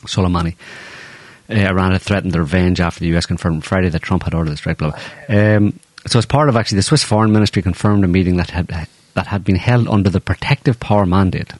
Soleimani. 0.00 0.56
Uh, 1.48 1.54
Iran 1.54 1.92
had 1.92 2.02
threatened 2.02 2.34
revenge 2.34 2.80
after 2.80 3.00
the 3.00 3.16
US 3.16 3.26
confirmed 3.26 3.64
Friday 3.64 3.88
that 3.88 4.02
Trump 4.02 4.24
had 4.24 4.34
ordered 4.34 4.50
the 4.50 4.56
strike. 4.56 4.82
Um, 4.82 5.78
so, 6.06 6.18
as 6.18 6.26
part 6.26 6.48
of 6.48 6.56
actually, 6.56 6.76
the 6.76 6.82
Swiss 6.82 7.04
Foreign 7.04 7.32
Ministry 7.32 7.62
confirmed 7.62 8.04
a 8.04 8.08
meeting 8.08 8.36
that 8.38 8.50
had 8.50 8.88
that 9.14 9.26
had 9.28 9.44
been 9.44 9.56
held 9.56 9.88
under 9.88 10.10
the 10.10 10.20
protective 10.20 10.80
power 10.80 11.06
mandate, 11.06 11.52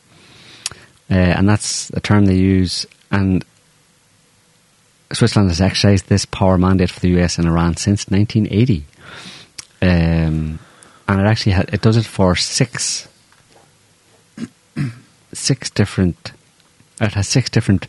uh, 1.11 1.15
and 1.15 1.49
that's 1.49 1.91
a 1.91 2.01
term 2.01 2.27
they 2.27 2.35
use. 2.35 2.87
And 3.13 3.45
Switzerland 5.13 5.51
has 5.51 5.61
exercised 5.61 6.09
this 6.09 6.25
power 6.25 6.59
mandate 6.59 6.91
for 6.91 7.01
the 7.01 7.21
US 7.21 7.39
and 7.39 7.47
Iran 7.47 7.77
since 7.77 8.09
1980, 8.09 8.85
um, 9.83 10.59
and 11.09 11.21
it 11.21 11.27
actually 11.27 11.53
ha- 11.53 11.65
it 11.73 11.81
does 11.81 11.97
it 11.97 12.05
for 12.07 12.35
six 12.35 13.09
six 15.33 15.71
different. 15.71 16.33
It 17.01 17.15
has 17.15 17.29
six 17.29 17.51
different 17.51 17.89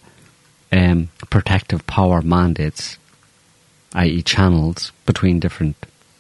um, 0.72 1.10
protective 1.30 1.86
power 1.86 2.22
mandates, 2.22 2.98
i.e., 3.94 4.22
channels 4.24 4.92
between 5.06 5.40
different 5.40 5.76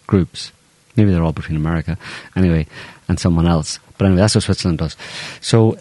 groups. 0.06 0.52
Maybe 0.96 1.12
they're 1.12 1.24
all 1.24 1.34
between 1.34 1.58
America, 1.58 1.98
anyway, 2.36 2.68
and 3.08 3.20
someone 3.20 3.48
else. 3.48 3.80
But 3.98 4.06
anyway, 4.06 4.22
that's 4.22 4.36
what 4.36 4.44
Switzerland 4.44 4.78
does. 4.78 4.96
So, 5.42 5.80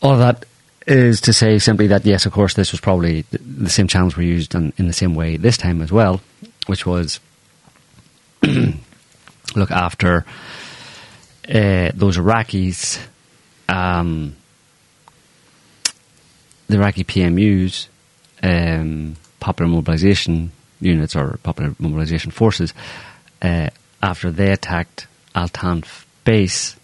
all 0.00 0.16
that 0.18 0.44
is 0.86 1.20
to 1.22 1.32
say 1.32 1.58
simply 1.58 1.86
that 1.88 2.04
yes, 2.04 2.26
of 2.26 2.32
course, 2.32 2.54
this 2.54 2.72
was 2.72 2.80
probably 2.80 3.22
the 3.30 3.70
same 3.70 3.86
channels 3.86 4.16
were 4.16 4.22
used 4.22 4.54
in, 4.54 4.72
in 4.76 4.86
the 4.86 4.92
same 4.92 5.14
way 5.14 5.36
this 5.36 5.56
time 5.56 5.80
as 5.80 5.90
well, 5.90 6.20
which 6.66 6.84
was 6.84 7.20
look 8.42 9.70
after 9.70 10.24
uh, 11.48 11.90
those 11.94 12.18
Iraqis. 12.18 13.00
Um, 13.68 14.36
the 16.68 16.76
Iraqi 16.76 17.04
PMUs, 17.04 17.88
um, 18.42 19.16
Popular 19.40 19.70
Mobilization 19.70 20.52
Units 20.80 21.14
or 21.14 21.38
Popular 21.42 21.74
Mobilization 21.78 22.30
Forces, 22.30 22.72
uh, 23.42 23.70
after 24.02 24.30
they 24.30 24.50
attacked 24.50 25.06
Al 25.34 25.48
Tanf 25.48 26.04
base 26.24 26.76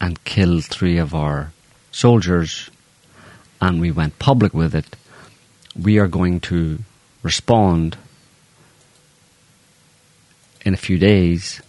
and 0.00 0.22
killed 0.24 0.64
three 0.64 0.98
of 0.98 1.14
our 1.14 1.52
soldiers, 1.98 2.70
and 3.60 3.80
we 3.80 3.90
went 3.90 4.18
public 4.20 4.54
with 4.54 4.72
it, 4.72 4.96
we 5.74 5.98
are 5.98 6.06
going 6.06 6.38
to 6.38 6.78
respond 7.24 7.96
in 10.64 10.74
a 10.74 10.76
few 10.76 10.96
days. 10.96 11.60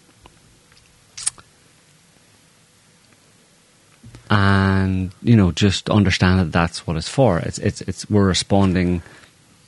And 4.30 5.12
you 5.24 5.36
know, 5.36 5.52
just 5.52 5.90
understand 5.90 6.40
that 6.40 6.52
that's 6.52 6.86
what 6.86 6.96
it's 6.96 7.10
for. 7.10 7.40
It's 7.40 7.58
it's 7.58 7.82
it's 7.82 8.08
we're 8.08 8.28
responding 8.28 9.02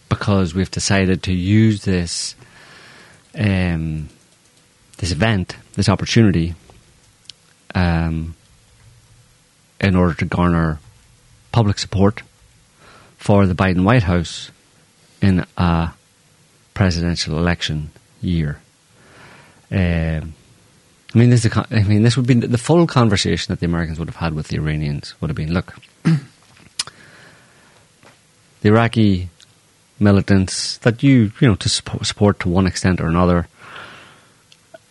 because 0.10 0.54
we've 0.54 0.70
decided 0.70 1.24
to 1.24 1.34
use 1.34 1.84
this 1.84 2.36
um, 3.34 4.10
this 4.98 5.12
event, 5.12 5.56
this 5.74 5.90
opportunity, 5.90 6.54
um, 7.74 8.36
in 9.82 9.96
order 9.96 10.14
to 10.14 10.26
garner 10.26 10.80
public 11.52 11.80
support 11.80 12.22
for 13.18 13.46
the 13.46 13.56
Biden 13.56 13.84
White 13.84 14.04
House 14.04 14.52
in 15.22 15.46
a 15.58 15.92
presidential 16.74 17.38
election 17.38 17.92
year. 18.22 18.62
Um, 19.72 20.34
I 21.14 21.18
mean, 21.18 21.30
this 21.30 21.46
I 21.56 21.84
mean, 21.84 22.04
this 22.04 22.16
would 22.16 22.28
be 22.28 22.36
the 22.36 22.58
full 22.58 22.88
conversation 22.88 23.52
that 23.52 23.60
the 23.60 23.66
Americans 23.66 24.00
would 24.00 24.08
have 24.08 24.16
had 24.16 24.34
with 24.34 24.48
the 24.48 24.58
Iranians 24.58 25.14
would 25.20 25.30
have 25.30 25.36
been: 25.36 25.54
Look, 25.54 25.76
the 26.04 26.20
Iraqi 28.64 29.30
militants 30.00 30.78
that 30.80 31.04
you 31.04 31.32
you 31.40 31.48
know 31.48 31.56
to 31.56 31.70
support 31.70 32.40
to 32.40 32.50
one 32.50 32.66
extent 32.66 33.02
or 33.02 33.08
another 33.08 33.48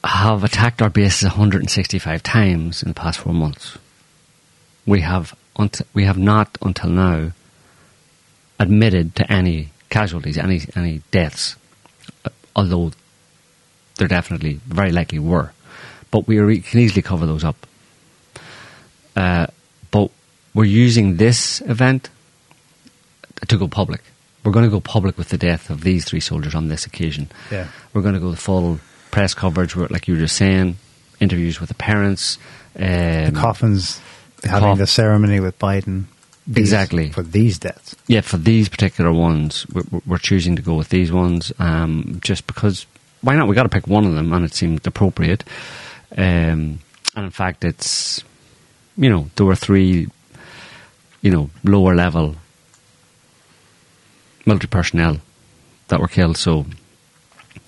have 0.05 0.45
attacked 0.45 0.81
our 0.81 0.89
bases 0.91 1.25
165 1.25 2.23
times 2.23 2.83
in 2.83 2.89
the 2.89 2.95
past 2.95 3.19
four 3.19 3.35
months. 3.35 3.77
We 4.87 5.01
have 5.01 5.35
we 5.95 6.05
have 6.05 6.19
not 6.19 6.57
until 6.63 6.91
now 6.91 7.33
admitted 8.59 9.15
to 9.17 9.31
any 9.31 9.71
casualties, 9.91 10.39
any 10.39 10.63
any 10.75 11.03
deaths, 11.11 11.57
uh, 12.25 12.31
although 12.57 12.93
there 13.97 14.09
definitely 14.09 14.61
very 14.67 14.93
likely 14.93 15.19
were. 15.19 15.53
But 16.11 16.27
we 16.27 16.39
are, 16.39 16.47
can 16.57 16.81
easily 16.81 17.03
cover 17.03 17.27
those 17.27 17.45
up. 17.45 17.67
Uh, 19.15 19.47
but 19.91 20.11
we're 20.55 20.65
using 20.65 21.17
this 21.17 21.61
event 21.63 22.09
to 23.47 23.57
go 23.57 23.69
public. 23.69 24.03
We're 24.43 24.53
going 24.53 24.65
to 24.65 24.71
go 24.71 24.81
public 24.81 25.19
with 25.19 25.29
the 25.29 25.39
death 25.39 25.69
of 25.71 25.83
these 25.83 26.05
three 26.05 26.21
soldiers 26.21 26.55
on 26.55 26.69
this 26.69 26.87
occasion. 26.87 27.31
Yeah. 27.51 27.69
We're 27.93 28.03
going 28.03 28.15
to 28.15 28.21
go 28.21 28.31
the 28.31 28.37
full 28.37 28.81
press 29.11 29.35
coverage, 29.35 29.77
like 29.77 30.09
you 30.09 30.15
were 30.15 30.21
just 30.21 30.37
saying, 30.37 30.77
interviews 31.21 31.61
with 31.61 31.69
the 31.69 31.75
parents. 31.75 32.39
Um, 32.77 32.85
The 32.85 33.33
coffins, 33.35 34.01
having 34.45 34.77
the 34.77 34.87
ceremony 34.87 35.41
with 35.41 35.59
Biden. 35.59 36.05
these- 36.47 36.59
Exactly. 36.69 37.11
For 37.11 37.23
these 37.23 37.59
deaths. 37.59 37.95
yeah, 38.07 38.21
for 38.23 38.37
these 38.39 38.69
particular 38.69 39.13
ones, 39.13 39.67
we're, 39.73 40.01
we're 40.07 40.19
choosing 40.19 40.57
to 40.57 40.63
go 40.63 40.75
with 40.75 40.89
these 40.89 41.13
ones 41.13 41.53
um, 41.59 42.19
just 42.23 42.47
because. 42.47 42.87
Why 43.23 43.37
not? 43.37 43.49
We 43.49 43.55
got 43.55 43.65
to 43.65 43.69
pick 43.69 43.87
one 43.87 44.07
of 44.07 44.15
them, 44.15 44.33
and 44.33 44.45
it 44.47 44.55
seemed 44.55 44.87
appropriate. 44.87 45.45
Um, 46.17 46.79
and 47.15 47.25
in 47.27 47.31
fact, 47.31 47.65
it's 47.65 48.25
you 48.97 49.11
know 49.11 49.29
there 49.37 49.45
were 49.47 49.55
three, 49.57 50.09
you 51.23 51.31
know, 51.31 51.51
lower 51.63 51.95
level 51.95 52.37
military 54.47 54.69
personnel 54.69 55.19
that 55.89 56.01
were 56.01 56.09
killed, 56.09 56.37
so 56.39 56.65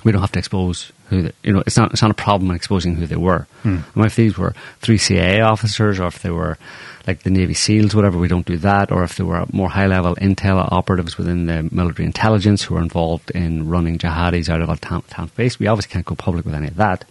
we 0.04 0.12
don't 0.12 0.20
have 0.20 0.32
to 0.32 0.38
expose 0.38 0.92
who 1.08 1.22
they, 1.22 1.32
you 1.42 1.52
know. 1.52 1.62
It's 1.66 1.76
not 1.76 1.92
it's 1.92 2.02
not 2.02 2.10
a 2.10 2.14
problem 2.14 2.50
in 2.50 2.56
exposing 2.56 2.96
who 2.96 3.06
they 3.06 3.16
were. 3.16 3.46
And 3.64 4.04
if 4.04 4.16
these 4.16 4.36
were 4.36 4.54
three 4.80 4.98
CIA 4.98 5.40
officers, 5.40 6.00
or 6.00 6.06
if 6.06 6.22
they 6.22 6.30
were 6.30 6.58
like 7.06 7.22
the 7.22 7.30
Navy 7.30 7.54
SEALs, 7.54 7.94
whatever, 7.94 8.18
we 8.18 8.28
don't 8.28 8.46
do 8.46 8.56
that. 8.58 8.90
Or 8.92 9.02
if 9.04 9.16
there 9.16 9.26
were 9.26 9.44
more 9.52 9.68
high 9.68 9.86
level 9.86 10.14
intel 10.16 10.70
operatives 10.72 11.18
within 11.18 11.46
the 11.46 11.68
military 11.72 12.06
intelligence 12.06 12.62
who 12.62 12.76
are 12.76 12.82
involved 12.82 13.30
in 13.32 13.68
running 13.68 13.98
jihadis 13.98 14.48
out 14.48 14.60
of 14.62 14.68
a 14.68 14.76
town, 14.76 15.02
town 15.10 15.30
base, 15.36 15.58
we 15.58 15.66
obviously 15.66 15.92
can't 15.92 16.06
go 16.06 16.14
public 16.14 16.44
with 16.44 16.54
any 16.54 16.68
of 16.68 16.76
that. 16.76 17.04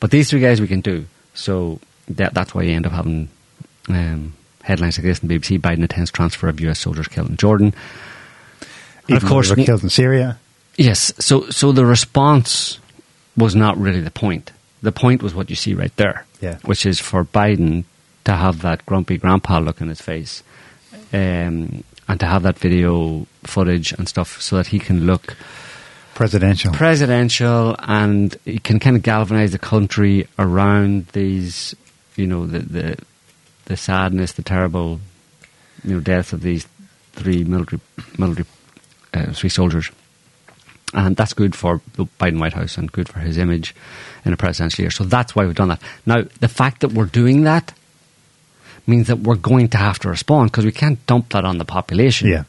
But 0.00 0.10
these 0.10 0.30
three 0.30 0.40
guys 0.40 0.60
we 0.60 0.68
can 0.68 0.80
do. 0.80 1.06
So 1.34 1.80
that, 2.08 2.32
that's 2.34 2.54
why 2.54 2.62
you 2.62 2.72
end 2.72 2.86
up 2.86 2.92
having 2.92 3.28
um, 3.88 4.34
headlines 4.62 4.98
like 4.98 5.04
this 5.04 5.20
in 5.20 5.28
BBC 5.28 5.58
Biden 5.60 5.84
attends 5.84 6.10
transfer 6.10 6.48
of 6.48 6.60
US 6.60 6.78
soldiers 6.80 7.08
killed 7.08 7.28
in 7.30 7.36
Jordan. 7.36 7.74
And 9.08 9.16
of 9.16 9.24
course, 9.28 9.48
they 9.50 9.54
killed 9.66 9.82
in 9.84 9.90
Syria. 9.90 10.38
Yes. 10.76 11.12
So 11.18 11.48
so 11.50 11.72
the 11.72 11.86
response 11.86 12.78
was 13.36 13.54
not 13.54 13.76
really 13.78 14.00
the 14.00 14.10
point. 14.10 14.52
The 14.82 14.92
point 14.92 15.22
was 15.22 15.34
what 15.34 15.50
you 15.50 15.56
see 15.56 15.74
right 15.74 15.94
there. 15.96 16.26
Yeah. 16.40 16.58
Which 16.64 16.84
is 16.86 17.00
for 17.00 17.24
Biden 17.24 17.84
to 18.24 18.32
have 18.32 18.62
that 18.62 18.84
grumpy 18.86 19.16
grandpa 19.18 19.58
look 19.58 19.80
in 19.80 19.88
his 19.88 20.00
face, 20.00 20.42
um, 21.12 21.84
and 22.08 22.20
to 22.20 22.26
have 22.26 22.42
that 22.42 22.58
video 22.58 23.26
footage 23.44 23.92
and 23.92 24.08
stuff, 24.08 24.40
so 24.42 24.56
that 24.56 24.66
he 24.68 24.78
can 24.78 25.06
look 25.06 25.36
Presidential. 26.14 26.72
presidential 26.72 27.76
and 27.78 28.36
he 28.44 28.58
can 28.58 28.80
kind 28.80 28.96
of 28.96 29.02
galvanize 29.02 29.52
the 29.52 29.58
country 29.58 30.26
around 30.38 31.06
these, 31.08 31.76
you 32.16 32.26
know, 32.26 32.46
the 32.46 32.60
the, 32.60 32.98
the 33.66 33.76
sadness, 33.76 34.32
the 34.32 34.42
terrible, 34.42 35.00
you 35.84 35.94
know, 35.94 36.00
deaths 36.00 36.32
of 36.32 36.40
these 36.40 36.66
three 37.12 37.44
military 37.44 37.80
military 38.18 38.46
uh, 39.14 39.32
three 39.32 39.50
soldiers. 39.50 39.90
And 40.94 41.16
that's 41.16 41.34
good 41.34 41.54
for 41.56 41.80
the 41.94 42.06
Biden 42.20 42.38
White 42.40 42.52
House 42.54 42.78
and 42.78 42.90
good 42.90 43.08
for 43.08 43.18
his 43.18 43.38
image 43.38 43.74
in 44.24 44.32
a 44.32 44.36
presidential 44.36 44.82
year. 44.82 44.90
So 44.90 45.04
that's 45.04 45.34
why 45.34 45.44
we've 45.44 45.54
done 45.54 45.68
that. 45.68 45.82
Now, 46.06 46.22
the 46.40 46.48
fact 46.48 46.80
that 46.80 46.92
we're 46.92 47.06
doing 47.06 47.42
that 47.44 47.74
means 48.86 49.08
that 49.08 49.18
we're 49.18 49.34
going 49.34 49.68
to 49.70 49.78
have 49.78 49.98
to 50.00 50.08
respond 50.08 50.52
because 50.52 50.64
we 50.64 50.72
can't 50.72 51.04
dump 51.06 51.30
that 51.30 51.44
on 51.44 51.58
the 51.58 51.64
population 51.64 52.28
Yeah. 52.28 52.44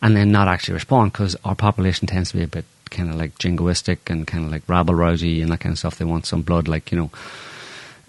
and 0.00 0.16
then 0.16 0.32
not 0.32 0.48
actually 0.48 0.74
respond 0.74 1.12
because 1.12 1.36
our 1.44 1.54
population 1.54 2.06
tends 2.08 2.30
to 2.30 2.38
be 2.38 2.42
a 2.44 2.48
bit 2.48 2.64
kind 2.90 3.10
of 3.10 3.16
like 3.16 3.36
jingoistic 3.38 3.98
and 4.08 4.26
kind 4.26 4.46
of 4.46 4.50
like 4.50 4.62
rabble 4.68 4.94
rousy 4.94 5.42
and 5.42 5.52
that 5.52 5.60
kind 5.60 5.72
of 5.74 5.78
stuff. 5.78 5.96
They 5.98 6.04
want 6.06 6.24
some 6.26 6.42
blood, 6.42 6.68
like 6.68 6.90
you 6.90 6.98
know. 6.98 7.10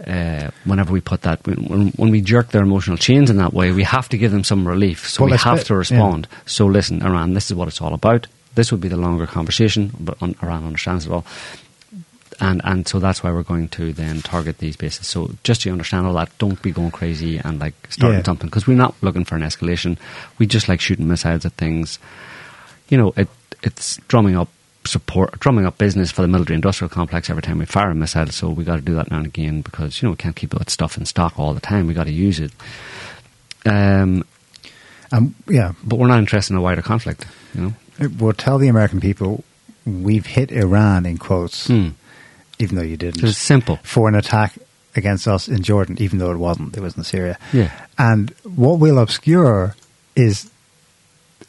Uh, 0.05 0.51
whenever 0.63 0.93
we 0.93 1.01
put 1.01 1.23
that, 1.23 1.45
when, 1.47 1.87
when 1.95 2.11
we 2.11 2.21
jerk 2.21 2.51
their 2.51 2.61
emotional 2.61 2.97
chains 2.97 3.31
in 3.31 3.37
that 3.37 3.51
way, 3.51 3.71
we 3.71 3.81
have 3.81 4.07
to 4.07 4.15
give 4.17 4.31
them 4.31 4.43
some 4.43 4.67
relief. 4.67 5.09
So 5.09 5.23
Well, 5.23 5.31
we 5.31 5.37
have 5.37 5.63
to 5.65 5.73
yeah. 5.73 5.77
respond. 5.79 6.27
So 6.45 6.67
listen, 6.67 7.01
Iran, 7.01 7.33
this 7.33 7.49
is 7.49 7.55
what 7.55 7.67
it's 7.67 7.81
all 7.81 7.95
about. 7.95 8.27
This 8.57 8.71
would 8.71 8.81
be 8.81 8.89
the 8.89 8.97
longer 8.97 9.27
conversation, 9.27 9.91
but 9.99 10.17
Iran 10.43 10.65
understands 10.65 11.05
it 11.05 11.11
all. 11.11 11.25
And 12.39 12.61
and 12.65 12.87
so 12.87 12.99
that's 12.99 13.23
why 13.23 13.31
we're 13.31 13.43
going 13.53 13.67
to 13.69 13.93
then 13.93 14.21
target 14.21 14.57
these 14.57 14.75
bases. 14.75 15.07
So 15.07 15.31
just 15.43 15.61
to 15.61 15.71
understand 15.71 16.05
all 16.05 16.13
that, 16.15 16.29
don't 16.37 16.61
be 16.61 16.71
going 16.71 16.91
crazy 16.91 17.37
and 17.37 17.59
like 17.59 17.73
starting 17.89 18.19
Yeah. 18.19 18.23
something 18.25 18.47
because 18.49 18.67
we're 18.67 18.77
not 18.85 18.93
looking 19.01 19.25
for 19.25 19.35
an 19.35 19.41
escalation. 19.43 19.97
We 20.39 20.45
just 20.45 20.67
like 20.67 20.81
shooting 20.81 21.07
missiles 21.07 21.45
at 21.45 21.53
things. 21.53 21.97
You 22.89 22.97
know, 22.97 23.13
it 23.15 23.29
it's 23.63 23.97
drumming 24.07 24.35
up 24.37 24.49
support, 24.85 25.39
drumming 25.39 25.65
up 25.65 25.77
business 25.77 26.11
for 26.11 26.21
the 26.21 26.27
military 26.27 26.55
industrial 26.55 26.89
complex 26.89 27.29
every 27.29 27.41
time 27.41 27.57
we 27.59 27.65
fire 27.65 27.89
a 27.91 27.95
missile. 27.95 28.27
So 28.27 28.49
we 28.49 28.63
got 28.63 28.75
to 28.75 28.81
do 28.81 28.95
that 28.95 29.09
now 29.11 29.17
and 29.17 29.25
again 29.25 29.61
because 29.61 30.01
you 30.01 30.05
know 30.07 30.11
we 30.11 30.17
can't 30.17 30.35
keep 30.35 30.51
that 30.51 30.69
stuff 30.69 30.97
in 30.97 31.05
stock 31.05 31.37
all 31.39 31.53
the 31.53 31.59
time. 31.71 31.87
We 31.87 31.93
got 31.93 32.05
to 32.05 32.11
use 32.27 32.39
it. 32.39 32.51
Um, 33.65 34.23
Um, 35.11 35.33
yeah. 35.47 35.71
but 35.83 35.97
we're 35.99 36.07
not 36.07 36.19
interested 36.19 36.53
in 36.53 36.57
a 36.59 36.61
wider 36.61 36.81
conflict. 36.83 37.25
You 37.55 37.61
know. 37.61 37.73
We'll 37.99 38.33
tell 38.33 38.57
the 38.57 38.67
American 38.67 38.99
people 38.99 39.43
we've 39.85 40.25
hit 40.25 40.51
Iran, 40.51 41.05
in 41.05 41.17
quotes, 41.17 41.67
Hmm. 41.67 41.89
even 42.59 42.75
though 42.75 42.83
you 42.83 42.97
didn't. 42.97 43.23
It's 43.23 43.37
simple. 43.37 43.79
for 43.83 44.07
an 44.09 44.15
attack 44.15 44.57
against 44.95 45.27
us 45.27 45.47
in 45.47 45.61
Jordan, 45.63 45.95
even 45.99 46.19
though 46.19 46.31
it 46.31 46.37
wasn't. 46.37 46.75
It 46.75 46.81
was 46.81 46.97
in 46.97 47.03
Syria. 47.03 47.37
Yeah. 47.53 47.71
And 47.97 48.33
what 48.43 48.79
will 48.79 48.97
obscure 48.99 49.75
is 50.15 50.49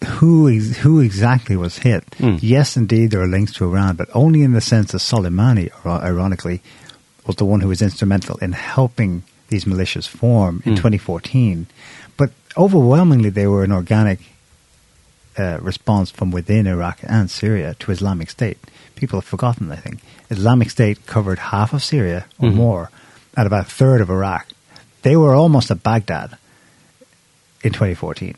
who 0.04 0.48
ex- 0.48 0.76
who 0.78 1.00
exactly 1.00 1.56
was 1.56 1.78
hit. 1.78 2.04
Mm. 2.18 2.38
Yes, 2.42 2.76
indeed, 2.76 3.10
there 3.10 3.20
are 3.22 3.26
links 3.26 3.52
to 3.54 3.64
Iran, 3.64 3.96
but 3.96 4.08
only 4.14 4.42
in 4.42 4.52
the 4.52 4.60
sense 4.60 4.92
that 4.92 4.98
Soleimani, 4.98 5.70
ironically, 5.84 6.60
was 7.26 7.36
the 7.36 7.44
one 7.44 7.60
who 7.60 7.68
was 7.68 7.82
instrumental 7.82 8.36
in 8.36 8.52
helping 8.52 9.22
these 9.48 9.64
militias 9.64 10.06
form 10.06 10.62
in 10.64 10.74
Mm. 10.74 10.76
2014. 10.76 11.66
But 12.16 12.30
overwhelmingly, 12.56 13.30
they 13.30 13.46
were 13.46 13.64
an 13.64 13.72
organic 13.72 14.20
uh, 15.38 15.58
response 15.60 16.10
from 16.10 16.30
within 16.30 16.66
Iraq 16.66 16.98
and 17.02 17.30
Syria 17.30 17.74
to 17.78 17.90
Islamic 17.92 18.30
State. 18.30 18.58
People 18.96 19.20
have 19.20 19.24
forgotten, 19.28 19.70
I 19.70 19.76
think. 19.76 20.00
Islamic 20.30 20.70
State 20.70 21.06
covered 21.06 21.38
half 21.38 21.72
of 21.72 21.82
Syria 21.82 22.26
or 22.38 22.50
Mhm. 22.50 22.54
more 22.54 22.90
and 23.36 23.46
about 23.46 23.66
a 23.66 23.70
third 23.70 24.00
of 24.00 24.10
Iraq. 24.10 24.46
They 25.02 25.16
were 25.16 25.34
almost 25.34 25.70
at 25.70 25.82
Baghdad 25.82 26.36
in 27.62 27.72
2014. 27.72 28.34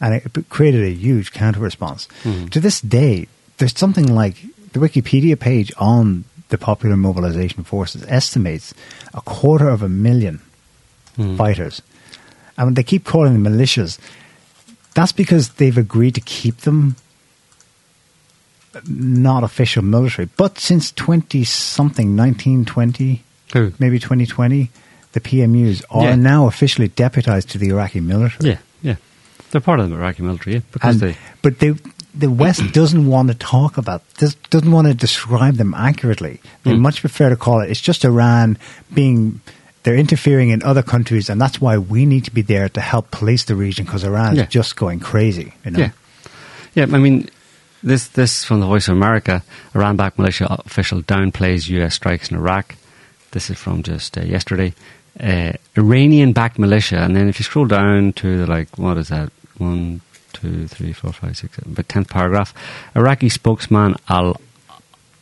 And 0.00 0.14
it 0.14 0.48
created 0.48 0.84
a 0.84 0.90
huge 1.06 1.32
counter 1.32 1.60
response. 1.60 2.08
Mhm. 2.24 2.50
To 2.50 2.60
this 2.60 2.80
day, 2.80 3.26
there's 3.58 3.76
something 3.76 4.06
like 4.06 4.36
the 4.72 4.78
Wikipedia 4.80 5.38
page 5.38 5.72
on 5.76 6.24
the 6.50 6.58
Popular 6.58 6.96
Mobilization 6.96 7.64
Forces 7.64 8.04
estimates 8.08 8.72
a 9.12 9.20
quarter 9.20 9.68
of 9.68 9.82
a 9.82 9.88
million 9.88 10.40
Hmm. 11.16 11.36
fighters. 11.36 11.82
And 12.56 12.66
when 12.68 12.74
they 12.74 12.82
keep 12.84 13.04
calling 13.04 13.32
them 13.34 13.44
militias, 13.52 13.98
that's 14.98 15.12
because 15.12 15.50
they've 15.58 15.78
agreed 15.78 16.14
to 16.16 16.20
keep 16.20 16.56
them 16.66 16.96
not 18.88 19.44
official 19.44 19.82
military. 19.82 20.28
But 20.36 20.58
since 20.58 20.92
20 20.92 21.44
something, 21.44 22.16
1920, 22.16 23.22
Who? 23.54 23.72
maybe 23.78 23.98
2020, 23.98 24.70
the 25.12 25.20
PMUs 25.20 25.82
are 25.90 26.04
Yeah. 26.10 26.14
now 26.16 26.46
officially 26.46 26.88
deputized 26.88 27.48
to 27.50 27.58
the 27.58 27.68
Iraqi 27.70 28.00
military. 28.00 28.50
Yeah, 28.50 28.58
yeah. 28.82 28.96
They're 29.50 29.60
part 29.60 29.80
of 29.80 29.88
the 29.88 29.96
Iraqi 29.96 30.22
military, 30.22 30.56
yeah, 30.56 30.62
because 30.72 31.00
And, 31.00 31.12
they. 31.14 31.16
but 31.42 31.58
they, 31.60 31.74
the 32.14 32.30
West 32.30 32.62
doesn't 32.72 33.06
want 33.06 33.28
to 33.28 33.34
talk 33.34 33.78
about 33.78 34.02
this, 34.18 34.34
doesn't 34.50 34.70
want 34.70 34.86
to 34.88 34.94
describe 34.94 35.56
them 35.56 35.74
accurately. 35.74 36.40
They 36.64 36.72
Mm. 36.72 36.80
much 36.80 37.00
prefer 37.00 37.30
to 37.30 37.36
call 37.36 37.60
it, 37.62 37.70
it's 37.70 37.80
just 37.80 38.04
Iran 38.04 38.58
being, 38.92 39.40
they're 39.88 39.96
interfering 39.96 40.50
in 40.50 40.62
other 40.64 40.82
countries, 40.82 41.30
and 41.30 41.40
that's 41.40 41.62
why 41.62 41.78
we 41.78 42.04
need 42.04 42.22
to 42.26 42.30
be 42.30 42.42
there 42.42 42.68
to 42.68 42.78
help 42.80 43.10
police 43.10 43.44
the 43.44 43.54
region 43.54 43.86
because 43.86 44.04
Iran 44.04 44.32
is 44.32 44.38
Yeah. 44.40 44.44
just 44.44 44.76
going 44.76 45.00
crazy. 45.00 45.54
You 45.64 45.70
know? 45.70 45.78
Yeah, 45.78 45.90
yeah. 46.74 46.84
I 46.92 46.98
mean, 46.98 47.30
this 47.82 48.08
this 48.08 48.44
from 48.44 48.60
the 48.60 48.66
Voice 48.66 48.86
of 48.88 48.92
America. 48.96 49.42
Iran-backed 49.74 50.18
militia 50.18 50.46
official 50.66 51.00
downplays 51.02 51.70
U.S. 51.70 51.94
strikes 51.94 52.30
in 52.30 52.36
Iraq. 52.36 52.76
This 53.30 53.48
is 53.48 53.56
from 53.56 53.82
just 53.82 54.18
uh, 54.18 54.20
yesterday. 54.20 54.74
Uh, 55.18 55.52
Iranian-backed 55.78 56.58
militia, 56.58 56.98
and 56.98 57.16
then 57.16 57.26
if 57.30 57.40
you 57.40 57.44
scroll 57.44 57.66
down 57.66 58.12
to 58.20 58.36
the 58.36 58.46
like, 58.46 58.76
what 58.76 58.98
is 58.98 59.08
that? 59.08 59.32
One, 59.56 60.02
two, 60.34 60.68
three, 60.68 60.92
four, 60.92 61.14
five, 61.14 61.34
six, 61.38 61.56
seven, 61.56 61.72
but 61.72 61.88
tenth 61.88 62.10
paragraph. 62.10 62.52
Iraqi 62.94 63.30
spokesman 63.30 63.96
Al 64.10 64.36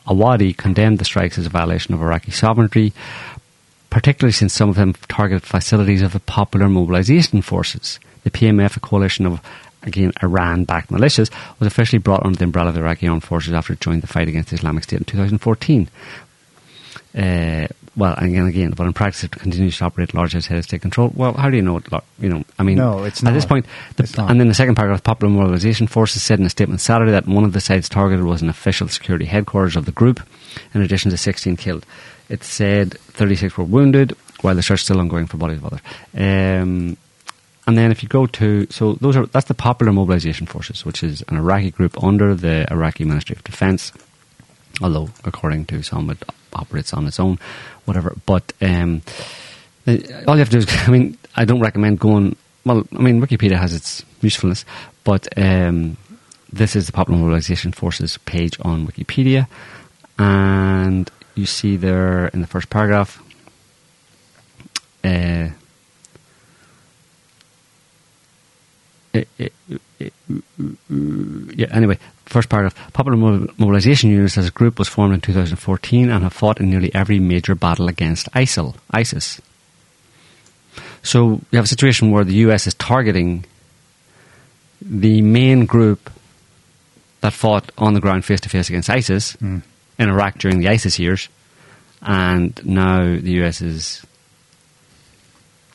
Awadi 0.09 0.57
condemned 0.57 0.99
the 0.99 1.05
strikes 1.05 1.39
as 1.39 1.47
a 1.47 1.51
violation 1.51 1.95
of 1.95 2.01
Iraqi 2.03 2.31
sovereignty, 2.33 2.93
particularly 3.97 4.31
since 4.31 4.53
some 4.53 4.69
of 4.69 4.77
them 4.77 4.93
targeted 5.09 5.43
facilities 5.43 6.03
of 6.03 6.13
the 6.13 6.21
Popular 6.21 6.69
Mobilization 6.69 7.41
Forces. 7.41 7.99
The 8.25 8.31
PMF, 8.31 8.77
a 8.77 8.81
coalition 8.81 9.25
of, 9.25 9.41
again, 9.85 10.13
Iran 10.23 10.65
backed 10.65 10.91
militias, 10.91 11.31
was 11.59 11.67
officially 11.67 11.99
brought 11.99 12.23
under 12.23 12.37
the 12.37 12.45
umbrella 12.45 12.69
of 12.69 12.75
the 12.75 12.83
Iraqi 12.83 13.09
armed 13.09 13.25
forces 13.25 13.55
after 13.55 13.73
it 13.73 13.81
joined 13.81 14.03
the 14.03 14.07
fight 14.07 14.29
against 14.29 14.51
the 14.51 14.57
Islamic 14.57 14.85
State 14.85 14.99
in 14.99 15.05
2014. 15.07 15.89
Uh, 17.17 17.69
well, 17.97 18.15
again, 18.19 18.45
again, 18.45 18.73
but 18.73 18.87
in 18.87 18.93
practice, 18.93 19.25
it 19.25 19.31
continues 19.31 19.79
to 19.79 19.87
operate 19.87 20.13
largely 20.13 20.37
as 20.37 20.47
head 20.47 20.59
of 20.59 20.65
state 20.65 20.83
control. 20.83 21.11
Well, 21.15 21.33
how 21.33 21.49
do 21.49 21.57
you 21.57 21.63
know 21.63 21.79
it? 21.79 21.87
You 22.19 22.29
know, 22.29 22.45
I 22.59 22.65
mean, 22.65 22.77
No, 22.77 23.03
it's 23.05 23.23
not. 23.23 23.31
at 23.31 23.33
this 23.33 23.47
point, 23.47 23.65
the, 23.97 24.27
and 24.29 24.39
then 24.39 24.49
the 24.49 24.55
second 24.55 24.75
paragraph, 24.75 25.05
Popular 25.05 25.33
Mobilization 25.33 25.87
Forces 25.87 26.23
said 26.23 26.39
in 26.39 26.45
a 26.45 26.51
statement 26.51 26.83
Saturday 26.83 27.13
that 27.13 27.27
one 27.27 27.45
of 27.45 27.55
the 27.55 27.63
sites 27.63 27.89
targeted 27.89 28.27
was 28.27 28.43
an 28.43 28.51
official 28.51 28.89
security 28.89 29.25
headquarters 29.25 29.75
of 29.75 29.87
the 29.87 29.93
group, 29.93 30.21
in 30.75 30.83
addition 30.83 31.11
to 31.11 31.17
16 31.17 31.57
killed. 31.57 31.87
It 32.29 32.43
said 32.43 32.99
36 32.99 33.57
were 33.57 33.65
wounded, 33.65 34.17
while 34.41 34.55
the 34.55 34.63
search 34.63 34.81
is 34.81 34.85
still 34.85 35.01
ongoing 35.01 35.27
for 35.27 35.37
bodies 35.37 35.59
of 35.59 35.67
others. 35.67 35.81
Um, 36.15 36.97
and 37.67 37.77
then 37.77 37.91
if 37.91 38.03
you 38.03 38.09
go 38.09 38.27
to, 38.27 38.67
so 38.71 38.95
those 38.95 39.17
are, 39.17 39.27
that's 39.27 39.47
the 39.47 39.55
Popular 39.55 39.93
Mobilization 39.93 40.47
Forces, 40.47 40.85
which 40.85 41.03
is 41.03 41.23
an 41.29 41.37
Iraqi 41.37 41.71
group 41.71 42.03
under 42.03 42.35
the 42.35 42.71
Iraqi 42.71 43.05
Ministry 43.05 43.35
of 43.35 43.43
Defense, 43.43 43.93
although 44.81 45.09
according 45.25 45.67
to 45.67 45.83
some 45.83 46.09
it 46.11 46.23
operates 46.53 46.95
on 46.95 47.07
its 47.07 47.19
own, 47.19 47.39
whatever. 47.85 48.17
But 48.25 48.53
um, 48.61 49.03
uh, 49.87 49.97
all 50.29 50.35
you 50.35 50.41
have 50.41 50.51
to 50.51 50.59
do 50.59 50.59
is, 50.59 50.67
I 50.87 50.91
mean, 50.91 51.19
I 51.35 51.45
don't 51.45 51.61
recommend 51.61 51.99
going. 51.99 52.37
Well, 52.65 52.87
I 52.93 53.03
mean, 53.03 53.21
Wikipedia 53.21 53.59
has 53.59 53.73
its 53.73 54.05
usefulness, 54.23 54.65
but 55.05 55.29
um, 55.37 55.97
this 56.53 56.77
is 56.77 56.87
the 56.87 56.93
Popular 56.93 57.19
Mobilization 57.19 57.73
Forces 57.73 58.17
page 58.19 58.59
on 58.63 58.87
Wikipedia, 58.87 59.49
and 60.19 61.11
you 61.37 61.47
see 61.47 61.77
there 61.77 62.29
in 62.29 62.41
the 62.41 62.47
first 62.47 62.71
paragraph. 62.71 63.23
Uh, 65.05 65.51
it, 69.13 69.29
it, 69.39 69.53
it, 69.99 70.13
yeah, 70.89 71.67
anyway, 71.71 71.99
first 72.25 72.49
paragraph. 72.49 72.93
Popular 72.93 73.17
Mobilization 73.17 74.11
Units 74.11 74.37
as 74.37 74.49
a 74.49 74.51
group 74.51 74.79
was 74.79 74.89
formed 74.89 75.15
in 75.15 75.21
2014 75.21 76.11
and 76.11 76.23
have 76.23 76.33
fought 76.33 76.61
in 76.61 76.71
nearly 76.71 76.95
every 76.95 77.19
major 77.21 77.55
battle 77.55 77.89
against 77.89 78.31
ISIL, 78.33 78.75
ISIS. 78.91 79.41
So 81.03 81.41
you 81.51 81.57
have 81.57 81.65
a 81.65 81.69
situation 81.69 82.11
where 82.11 82.25
the 82.25 82.35
US 82.47 82.67
is 82.67 82.75
targeting 82.75 83.45
the 84.81 85.23
main 85.23 85.67
group 85.67 86.11
that 87.21 87.33
fought 87.33 87.71
on 87.79 87.95
the 87.95 88.01
ground 88.01 88.25
face 88.25 88.41
to 88.41 88.49
face 88.49 88.69
against 88.69 88.91
ISIS 88.91 89.37
Mm. 89.37 89.63
In 89.99 90.09
Iraq 90.09 90.39
during 90.39 90.61
the 90.61 90.69
ISIS 90.69 90.99
years, 90.99 91.29
and 92.03 92.65
now 92.65 93.01
the 93.01 93.43
US 93.43 93.61
is, 93.61 94.05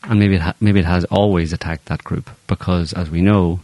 and 0.03 0.19
maybe 0.19 0.35
it 0.35 0.41
ha- 0.41 0.55
maybe 0.59 0.79
it 0.79 0.85
has 0.85 1.05
always 1.05 1.53
attacked 1.53 1.85
that 1.85 2.03
group 2.03 2.29
because, 2.47 2.93
as 2.93 3.09
we 3.09 3.21
know, 3.21 3.59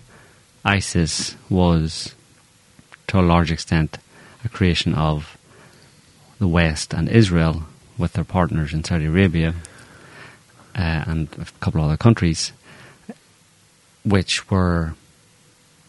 ISIS 0.65 1.35
was 1.49 2.15
to 3.07 3.19
a 3.19 3.21
large 3.21 3.51
extent 3.51 3.97
a 4.43 4.49
creation 4.49 4.93
of 4.93 5.37
the 6.39 6.47
West 6.47 6.93
and 6.93 7.09
Israel 7.09 7.63
with 7.97 8.13
their 8.13 8.23
partners 8.23 8.73
in 8.73 8.83
Saudi 8.83 9.05
Arabia 9.05 9.53
uh, 10.75 11.03
and 11.07 11.29
a 11.39 11.45
couple 11.59 11.81
of 11.81 11.87
other 11.87 11.97
countries, 11.97 12.51
which 14.03 14.49
were 14.49 14.93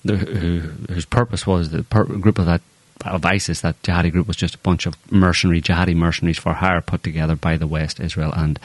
whose 0.04 1.04
purpose 1.07 1.46
was 1.46 1.70
the 1.70 1.83
group 1.83 2.38
of 2.38 2.46
that 2.46 2.62
of 3.05 3.25
ISIS, 3.25 3.61
that 3.61 3.81
jihadi 3.83 4.11
group 4.11 4.27
was 4.27 4.37
just 4.37 4.57
a 4.57 4.59
bunch 4.59 4.87
of 4.87 4.97
mercenary 5.13 5.61
jihadi 5.61 5.95
mercenaries 5.95 6.39
for 6.39 6.55
hire 6.55 6.81
put 6.81 7.03
together 7.03 7.37
by 7.37 7.57
the 7.57 7.67
West, 7.67 8.01
Israel, 8.01 8.33
and 8.37 8.59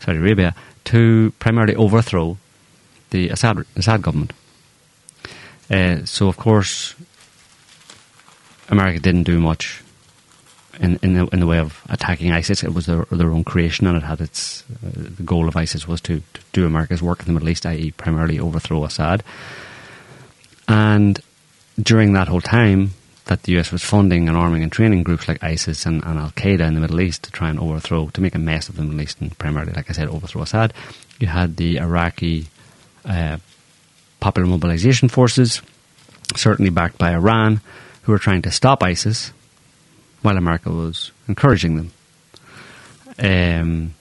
Saudi 0.00 0.18
Arabia 0.18 0.54
to 0.84 1.32
primarily 1.38 1.76
overthrow 1.76 2.36
the 3.10 3.28
Assad, 3.28 3.64
Assad 3.76 4.02
government. 4.02 4.32
Uh, 5.70 6.04
so, 6.04 6.28
of 6.28 6.36
course, 6.36 6.94
America 8.68 9.00
didn't 9.00 9.24
do 9.24 9.40
much 9.40 9.82
in 10.80 10.98
in 11.02 11.14
the, 11.14 11.26
in 11.26 11.40
the 11.40 11.46
way 11.46 11.58
of 11.58 11.82
attacking 11.88 12.32
ISIS. 12.32 12.62
It 12.62 12.74
was 12.74 12.86
their, 12.86 13.04
their 13.10 13.30
own 13.30 13.44
creation, 13.44 13.86
and 13.86 13.96
it 13.96 14.02
had 14.02 14.20
its 14.20 14.64
uh, 14.84 14.90
the 14.94 15.22
goal 15.22 15.48
of 15.48 15.56
ISIS 15.56 15.86
was 15.86 16.00
to, 16.02 16.22
to 16.34 16.40
do 16.52 16.66
America's 16.66 17.02
work 17.02 17.20
in 17.20 17.26
the 17.26 17.32
Middle 17.32 17.48
East, 17.48 17.66
i.e., 17.66 17.92
primarily 17.92 18.40
overthrow 18.40 18.84
Assad. 18.84 19.22
And 20.68 21.20
during 21.80 22.12
that 22.14 22.28
whole 22.28 22.40
time, 22.40 22.92
that 23.26 23.44
the 23.44 23.58
US 23.58 23.70
was 23.70 23.82
funding 23.82 24.28
and 24.28 24.36
arming 24.36 24.62
and 24.62 24.72
training 24.72 25.02
groups 25.02 25.28
like 25.28 25.42
ISIS 25.42 25.86
and, 25.86 26.04
and 26.04 26.18
Al 26.18 26.30
Qaeda 26.30 26.66
in 26.66 26.74
the 26.74 26.80
Middle 26.80 27.00
East 27.00 27.22
to 27.24 27.30
try 27.30 27.50
and 27.50 27.58
overthrow, 27.58 28.08
to 28.08 28.20
make 28.20 28.34
a 28.34 28.38
mess 28.38 28.68
of 28.68 28.76
the 28.76 28.82
Middle 28.82 29.00
East 29.00 29.20
and 29.20 29.36
primarily, 29.38 29.72
like 29.72 29.88
I 29.88 29.92
said, 29.92 30.08
overthrow 30.08 30.42
Assad. 30.42 30.72
You 31.18 31.28
had 31.28 31.56
the 31.56 31.78
Iraqi 31.78 32.48
uh, 33.04 33.38
Popular 34.20 34.48
Mobilization 34.48 35.08
Forces, 35.08 35.62
certainly 36.36 36.70
backed 36.70 36.98
by 36.98 37.12
Iran, 37.12 37.60
who 38.02 38.12
were 38.12 38.18
trying 38.18 38.42
to 38.42 38.50
stop 38.50 38.82
ISIS 38.82 39.32
while 40.22 40.36
America 40.36 40.70
was 40.70 41.12
encouraging 41.28 41.76
them. 41.76 41.92
Um, 43.18 43.94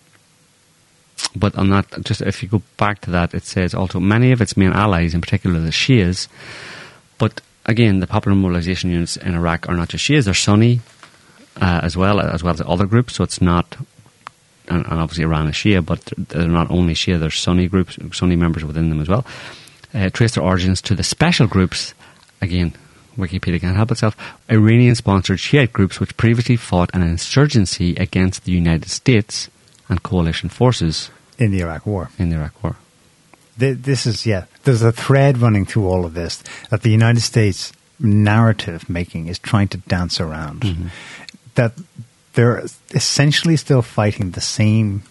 but 1.36 1.56
on 1.56 1.70
that, 1.70 2.04
just 2.04 2.22
if 2.22 2.42
you 2.42 2.50
go 2.50 2.62
back 2.78 3.02
to 3.02 3.12
that, 3.12 3.34
it 3.34 3.44
says 3.44 3.74
also 3.74 4.00
many 4.00 4.32
of 4.32 4.42
its 4.42 4.58
main 4.58 4.72
allies, 4.72 5.14
in 5.14 5.22
particular 5.22 5.60
the 5.60 5.70
Shias, 5.70 6.28
but 7.18 7.42
again, 7.72 8.00
the 8.00 8.08
popular 8.08 8.36
mobilization 8.36 8.92
units 8.92 9.18
in 9.18 9.34
Iraq 9.34 9.68
are 9.70 9.76
not 9.76 9.90
just 9.90 10.04
Shias; 10.06 10.26
they're 10.26 10.34
Sunni 10.34 10.82
uh, 11.60 11.80
as 11.84 11.98
well 11.98 12.20
as 12.20 12.44
well 12.44 12.54
as 12.54 12.62
other 12.62 12.86
groups. 12.86 13.16
So 13.16 13.24
it's 13.24 13.42
not, 13.42 13.76
and, 14.68 14.86
and 14.86 15.00
obviously 15.02 15.24
Iran 15.24 15.48
is 15.48 15.56
Shia, 15.56 15.84
but 15.86 16.00
they're 16.18 16.48
not 16.48 16.70
only 16.70 16.94
Shia; 16.94 17.20
there's 17.20 17.40
Sunni 17.40 17.68
groups, 17.68 17.98
Sunni 18.14 18.36
members 18.36 18.64
within 18.64 18.90
them 18.90 19.02
as 19.02 19.10
well. 19.10 19.26
Uh, 19.94 20.10
trace 20.10 20.36
their 20.36 20.44
origins 20.44 20.82
to 20.84 20.96
the 20.96 21.04
special 21.04 21.48
groups. 21.48 21.94
Again, 22.42 22.74
Wikipedia 23.18 23.60
can't 23.60 23.76
help 23.76 23.92
itself. 23.92 24.16
Iranian-sponsored 24.50 25.40
Shiite 25.40 25.74
groups 25.74 26.00
which 26.00 26.16
previously 26.16 26.56
fought 26.56 26.90
an 26.94 27.02
insurgency 27.04 27.96
against 27.96 28.46
the 28.46 28.52
United 28.54 28.90
States 28.90 29.50
and 29.90 30.02
coalition 30.02 30.48
forces 30.50 31.10
in 31.38 31.52
the 31.52 31.60
Iraq 31.62 31.86
War. 31.86 32.10
in 32.18 32.30
the 32.30 32.38
Iraq 32.38 32.64
War. 32.64 32.78
Th- 33.60 33.78
This 33.78 34.06
is 34.08 34.26
yeah. 34.26 34.46
There's 34.64 34.82
a 34.84 34.92
thread 34.92 35.38
running 35.40 35.66
through 35.66 35.88
all 35.88 36.06
of 36.06 36.14
this 36.14 36.44
that 36.70 36.82
the 36.84 36.90
United 36.92 37.22
States 37.22 37.72
narrative 38.00 38.90
making 38.90 39.28
is 39.28 39.40
trying 39.40 39.68
to 39.70 39.78
dance 39.78 40.20
around. 40.20 40.62
Mm-hmm. 40.62 40.88
That 41.56 41.74
they're 42.34 42.64
essentially 42.94 43.58
still 43.58 43.82
fighting 43.82 44.32
the 44.32 44.42
same 44.42 45.04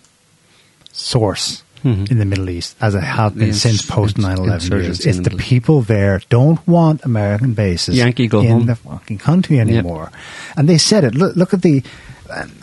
source 0.92 1.62
Mhm. 1.84 2.10
in 2.10 2.18
the 2.18 2.24
Middle 2.26 2.50
East 2.50 2.76
as 2.80 2.94
it 2.94 3.02
has 3.02 3.32
been 3.32 3.48
ins- 3.48 3.62
since 3.62 3.82
post 3.82 4.18
9/11 4.18 4.70
years. 4.82 5.00
It's 5.06 5.18
the 5.18 5.30
the 5.30 5.36
people 5.36 5.80
there 5.82 6.20
don't 6.28 6.60
want 6.68 7.00
American 7.04 7.54
bases 7.54 7.96
Yankee, 7.96 8.28
go 8.28 8.40
in 8.40 8.48
home. 8.48 8.66
the 8.66 8.74
fucking 8.76 9.16
country 9.18 9.58
anymore, 9.58 10.10
and 10.56 10.68
they 10.68 10.76
said 10.78 11.04
it. 11.04 11.14
Look, 11.14 11.36
look 11.36 11.54
at 11.54 11.62
the, 11.62 11.82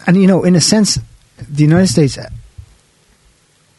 and 0.06 0.16
you 0.22 0.28
know, 0.28 0.44
in 0.44 0.56
a 0.56 0.62
sense, 0.62 1.00
the 1.50 1.64
United 1.64 1.88
States 1.88 2.18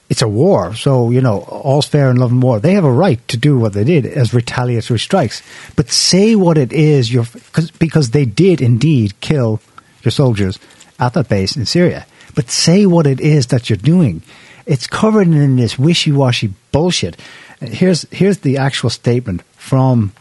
it's 0.08 0.22
a 0.22 0.28
war, 0.28 0.74
so 0.74 1.10
you 1.10 1.20
know 1.20 1.40
all's 1.40 1.86
fair 1.86 2.10
in 2.10 2.16
love 2.16 2.32
and 2.32 2.42
war. 2.42 2.60
They 2.60 2.74
have 2.74 2.84
a 2.84 2.92
right 2.92 3.26
to 3.28 3.36
do 3.36 3.58
what 3.58 3.74
they 3.74 3.84
did 3.84 4.06
as 4.06 4.32
retaliatory 4.32 4.98
strikes, 4.98 5.42
but 5.76 5.90
say 5.90 6.34
what 6.34 6.56
it 6.56 6.72
is 6.72 7.12
you're 7.12 7.26
cause, 7.52 7.70
because 7.70 8.10
they 8.10 8.24
did 8.24 8.60
indeed 8.60 9.20
kill 9.20 9.60
your 10.02 10.12
soldiers 10.12 10.58
at 10.98 11.12
that 11.12 11.28
base 11.28 11.56
in 11.56 11.66
Syria. 11.66 12.06
But 12.34 12.50
say 12.50 12.86
what 12.86 13.06
it 13.06 13.20
is 13.20 13.48
that 13.48 13.68
you're 13.68 13.76
doing. 13.76 14.22
It's 14.64 14.86
covered 14.86 15.28
in 15.28 15.56
this 15.56 15.78
wishy-washy 15.78 16.52
bullshit. 16.72 17.20
Here's 17.60 18.02
here's 18.10 18.38
the 18.38 18.58
actual 18.58 18.90
statement 18.90 19.42
from 19.56 20.12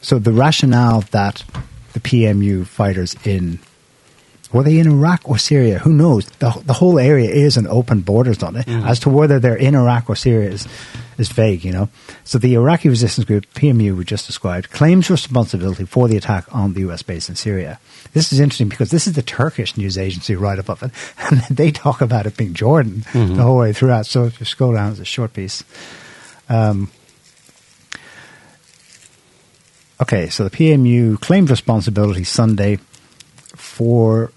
so 0.00 0.18
the 0.18 0.32
rationale 0.32 1.02
that 1.12 1.44
the 1.92 2.00
PMU 2.00 2.66
fighters 2.66 3.16
in 3.24 3.60
were 4.52 4.62
they 4.62 4.78
in 4.78 4.86
Iraq 4.86 5.28
or 5.28 5.38
Syria? 5.38 5.78
Who 5.78 5.92
knows? 5.92 6.26
The, 6.38 6.50
the 6.64 6.74
whole 6.74 6.98
area 6.98 7.30
is 7.30 7.56
an 7.56 7.66
open 7.66 8.00
border 8.00 8.34
zone. 8.34 8.56
As 8.86 9.00
to 9.00 9.08
whether 9.10 9.38
they're 9.38 9.56
in 9.56 9.74
Iraq 9.74 10.10
or 10.10 10.16
Syria 10.16 10.50
is 10.50 10.68
is 11.18 11.28
vague, 11.28 11.64
you 11.64 11.72
know. 11.72 11.88
So 12.24 12.38
the 12.38 12.54
Iraqi 12.54 12.88
resistance 12.88 13.26
group, 13.26 13.44
PMU, 13.54 13.96
we 13.96 14.04
just 14.04 14.26
described, 14.26 14.70
claims 14.70 15.10
responsibility 15.10 15.84
for 15.84 16.08
the 16.08 16.16
attack 16.16 16.44
on 16.54 16.74
the 16.74 16.80
US 16.88 17.02
base 17.02 17.28
in 17.28 17.36
Syria. 17.36 17.78
This 18.12 18.32
is 18.32 18.40
interesting 18.40 18.68
because 18.68 18.90
this 18.90 19.06
is 19.06 19.12
the 19.14 19.22
Turkish 19.22 19.76
news 19.76 19.96
agency 19.98 20.34
right 20.34 20.58
above 20.58 20.82
it, 20.82 20.90
and 21.30 21.40
they 21.56 21.70
talk 21.70 22.00
about 22.00 22.26
it 22.26 22.36
being 22.36 22.54
Jordan 22.54 23.04
the 23.12 23.42
whole 23.42 23.58
way 23.58 23.72
throughout. 23.72 24.06
So 24.06 24.24
if 24.24 24.40
you 24.40 24.46
scroll 24.46 24.74
down, 24.74 24.92
it's 24.92 25.00
a 25.00 25.04
short 25.04 25.32
piece. 25.32 25.64
Um, 26.48 26.90
okay, 30.00 30.28
so 30.28 30.44
the 30.44 30.50
PMU 30.50 31.20
claimed 31.20 31.50
responsibility 31.50 32.24
Sunday 32.24 32.78
for 33.54 34.32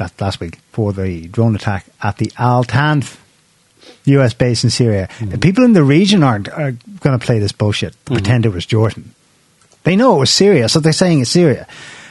last, 0.00 0.20
last 0.20 0.40
week 0.40 0.58
for 0.72 0.92
the 0.92 1.28
drone 1.28 1.54
attack 1.54 1.86
at 2.02 2.16
the 2.16 2.32
Al 2.38 2.64
Tanf 2.64 3.18
U.S. 4.04 4.34
base 4.34 4.64
in 4.64 4.70
Syria. 4.70 5.08
The 5.20 5.38
people 5.38 5.64
in 5.64 5.72
the 5.72 5.84
region 5.84 6.22
aren't 6.22 6.48
are 6.48 6.72
going 7.00 7.18
to 7.18 7.24
play 7.24 7.38
this 7.38 7.52
bullshit, 7.52 7.94
pretend 8.04 8.46
it 8.46 8.50
was 8.50 8.66
Jordan. 8.66 9.14
They 9.84 9.96
know 9.96 10.16
it 10.16 10.20
was 10.20 10.30
Syria, 10.30 10.68
so 10.68 10.80
they're 10.80 10.92
saying 10.92 11.20
it's 11.20 11.30
Syria. 11.30 11.66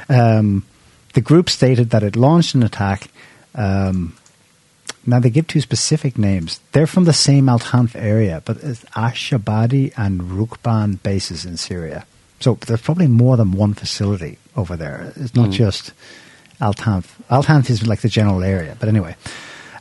Um, 0.08 0.66
the 1.14 1.22
group 1.22 1.50
stated 1.50 1.92
that 1.92 2.04
it 2.04 2.16
launched 2.16 2.56
an 2.56 2.64
attack. 2.64 3.10
Um, 3.56 4.16
now 5.06 5.20
they 5.20 5.30
give 5.30 5.48
two 5.48 5.62
specific 5.62 6.18
names. 6.18 6.60
They're 6.72 6.88
from 6.88 7.06
the 7.06 7.14
same 7.14 7.50
Al 7.50 7.60
Tanf 7.60 7.96
area, 7.96 8.42
but 8.46 8.58
it's 8.58 8.86
Ash 8.96 9.30
Shaddadi 9.30 9.94
and 9.98 10.22
Rukban 10.22 11.02
bases 11.04 11.46
in 11.46 11.58
Syria. 11.58 12.06
So 12.40 12.56
there's 12.56 12.82
probably 12.82 13.08
more 13.08 13.38
than 13.38 13.52
one 13.52 13.74
facility 13.74 14.38
over 14.56 14.76
there. 14.78 15.14
It's 15.16 15.36
not 15.36 15.52
just 15.52 15.92
Al 16.62 16.74
Tanf. 16.74 17.06
Al 17.30 17.44
Tanf 17.44 17.70
is 17.70 17.86
like 17.88 18.02
the 18.02 18.10
general 18.10 18.44
area, 18.44 18.76
but 18.80 18.90
anyway, 18.90 19.16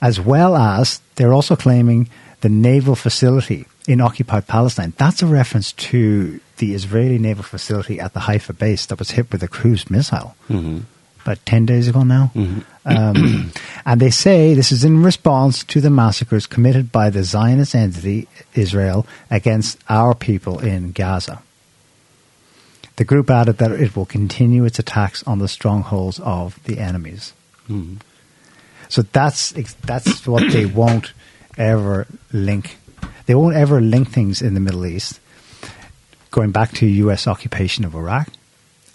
as 0.00 0.20
well 0.20 0.56
as 0.56 1.00
they're 1.16 1.32
also 1.32 1.56
claiming 1.56 2.08
the 2.40 2.48
naval 2.48 2.94
facility 2.94 3.66
in 3.86 4.00
occupied 4.00 4.46
Palestine. 4.46 4.92
That's 4.96 5.22
a 5.22 5.26
reference 5.26 5.72
to 5.72 6.40
the 6.58 6.74
Israeli 6.74 7.18
naval 7.18 7.42
facility 7.42 7.98
at 7.98 8.14
the 8.14 8.20
Haifa 8.20 8.52
base 8.52 8.86
that 8.86 8.98
was 8.98 9.12
hit 9.12 9.32
with 9.32 9.42
a 9.42 9.48
cruise 9.48 9.90
missile 9.90 10.36
about 11.22 11.44
10 11.46 11.66
days 11.66 11.88
ago 11.88 12.04
now. 12.04 12.30
Um, 12.84 13.52
and 13.86 14.00
they 14.00 14.10
say 14.10 14.54
this 14.54 14.72
is 14.72 14.84
in 14.84 15.02
response 15.02 15.64
to 15.64 15.80
the 15.80 15.90
massacres 15.90 16.46
committed 16.46 16.90
by 16.90 17.10
the 17.10 17.22
Zionist 17.22 17.74
entity 17.74 18.28
Israel 18.54 19.06
against 19.30 19.78
our 19.88 20.14
people 20.14 20.58
in 20.58 20.92
Gaza. 20.92 21.42
The 22.99 23.05
group 23.05 23.30
added 23.30 23.59
that 23.59 23.70
it 23.72 23.94
will 23.96 24.07
continue 24.07 24.64
its 24.64 24.78
attacks 24.80 25.22
on 25.22 25.38
the 25.38 25.46
strongholds 25.49 26.18
of 26.18 26.59
the 26.64 26.78
enemies. 26.78 27.32
So 28.88 29.03
that's 29.03 29.53
that's 29.86 30.26
what 30.26 30.51
they 30.51 30.66
won't 30.66 31.12
ever 31.57 32.07
link. 32.32 32.76
They 33.26 33.34
won't 33.34 33.57
ever 33.57 33.80
link 33.80 34.09
things 34.11 34.42
in 34.42 34.55
the 34.55 34.61
Middle 34.61 34.84
East 34.86 35.20
going 36.30 36.51
back 36.51 36.72
to 36.72 36.86
U.S. 37.05 37.26
occupation 37.26 37.84
of 37.84 37.94
Iraq 37.94 38.28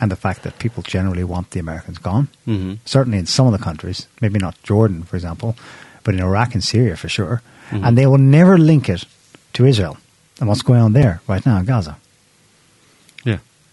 and 0.01 0.12
the 0.12 0.16
fact 0.16 0.43
that 0.43 0.60
people 0.60 0.84
generally 0.84 1.24
want 1.24 1.51
the 1.51 1.60
Americans 1.60 1.97
gone. 1.97 2.28
Mhm. 2.47 2.80
Certainly 2.86 3.20
in 3.20 3.26
some 3.26 3.47
of 3.47 3.54
the 3.54 3.64
countries, 3.64 4.08
maybe 4.22 4.39
not 4.39 4.62
Jordan, 4.64 5.04
for 5.04 5.16
example, 5.16 5.56
but 6.04 6.14
in 6.14 6.20
Iraq 6.20 6.54
and 6.56 6.64
Syria 6.64 6.95
for 6.97 7.10
sure. 7.10 7.41
And 7.72 7.97
they 7.97 8.06
will 8.06 8.20
never 8.20 8.58
link 8.58 8.89
it 8.89 9.06
to 9.54 9.66
Israel 9.66 9.97
and 10.39 10.47
what's 10.49 10.62
going 10.62 10.82
on 10.82 10.93
there 10.93 11.22
right 11.28 11.43
now 11.45 11.58
in 11.58 11.66
Gaza. 11.66 11.95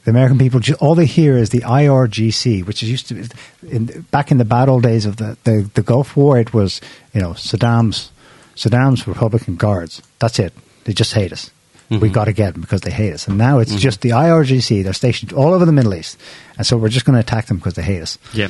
The 0.05 0.11
American 0.11 0.39
people, 0.39 0.61
all 0.81 0.95
they 0.95 1.05
hear 1.07 1.37
is 1.37 1.51
the 1.51 1.61
IRGC, 1.61 2.65
which 2.67 2.83
is 2.83 2.91
used 2.91 3.09
to 3.09 3.15
be 3.15 3.29
in, 3.69 3.87
back 4.11 4.31
in 4.31 4.39
the 4.39 4.47
bad 4.47 4.69
old 4.69 4.83
days 4.83 5.05
of 5.05 5.17
the, 5.19 5.37
the, 5.45 5.71
the 5.75 5.83
Gulf 5.83 6.17
War. 6.17 6.39
It 6.39 6.55
was 6.55 6.81
you 7.13 7.21
know 7.21 7.31
Saddam's 7.33 8.11
Saddam's 8.57 9.07
Republican 9.07 9.57
Guards. 9.57 10.01
That's 10.19 10.39
it. 10.39 10.53
They 10.85 10.93
just 10.95 11.13
hate 11.15 11.33
us. 11.33 11.51
We've 11.91 12.13
got 12.13 12.27
to 12.27 12.33
get 12.33 12.53
them 12.53 12.61
because 12.61 12.83
they 12.83 12.93
hate 12.93 13.13
us. 13.13 13.27
And 13.27 13.37
now 13.37 13.59
it's 13.59 13.75
just 13.75 14.01
the 14.01 14.11
IRGC. 14.11 14.85
They're 14.85 14.93
stationed 14.93 15.33
all 15.33 15.53
over 15.53 15.65
the 15.65 15.73
Middle 15.73 15.93
East, 15.95 16.19
and 16.57 16.65
so 16.65 16.77
we're 16.77 16.89
just 16.89 17.05
going 17.05 17.15
to 17.15 17.21
attack 17.21 17.47
them 17.47 17.57
because 17.57 17.75
they 17.75 17.83
hate 17.83 18.01
us. 18.01 18.17
Yeah. 18.33 18.49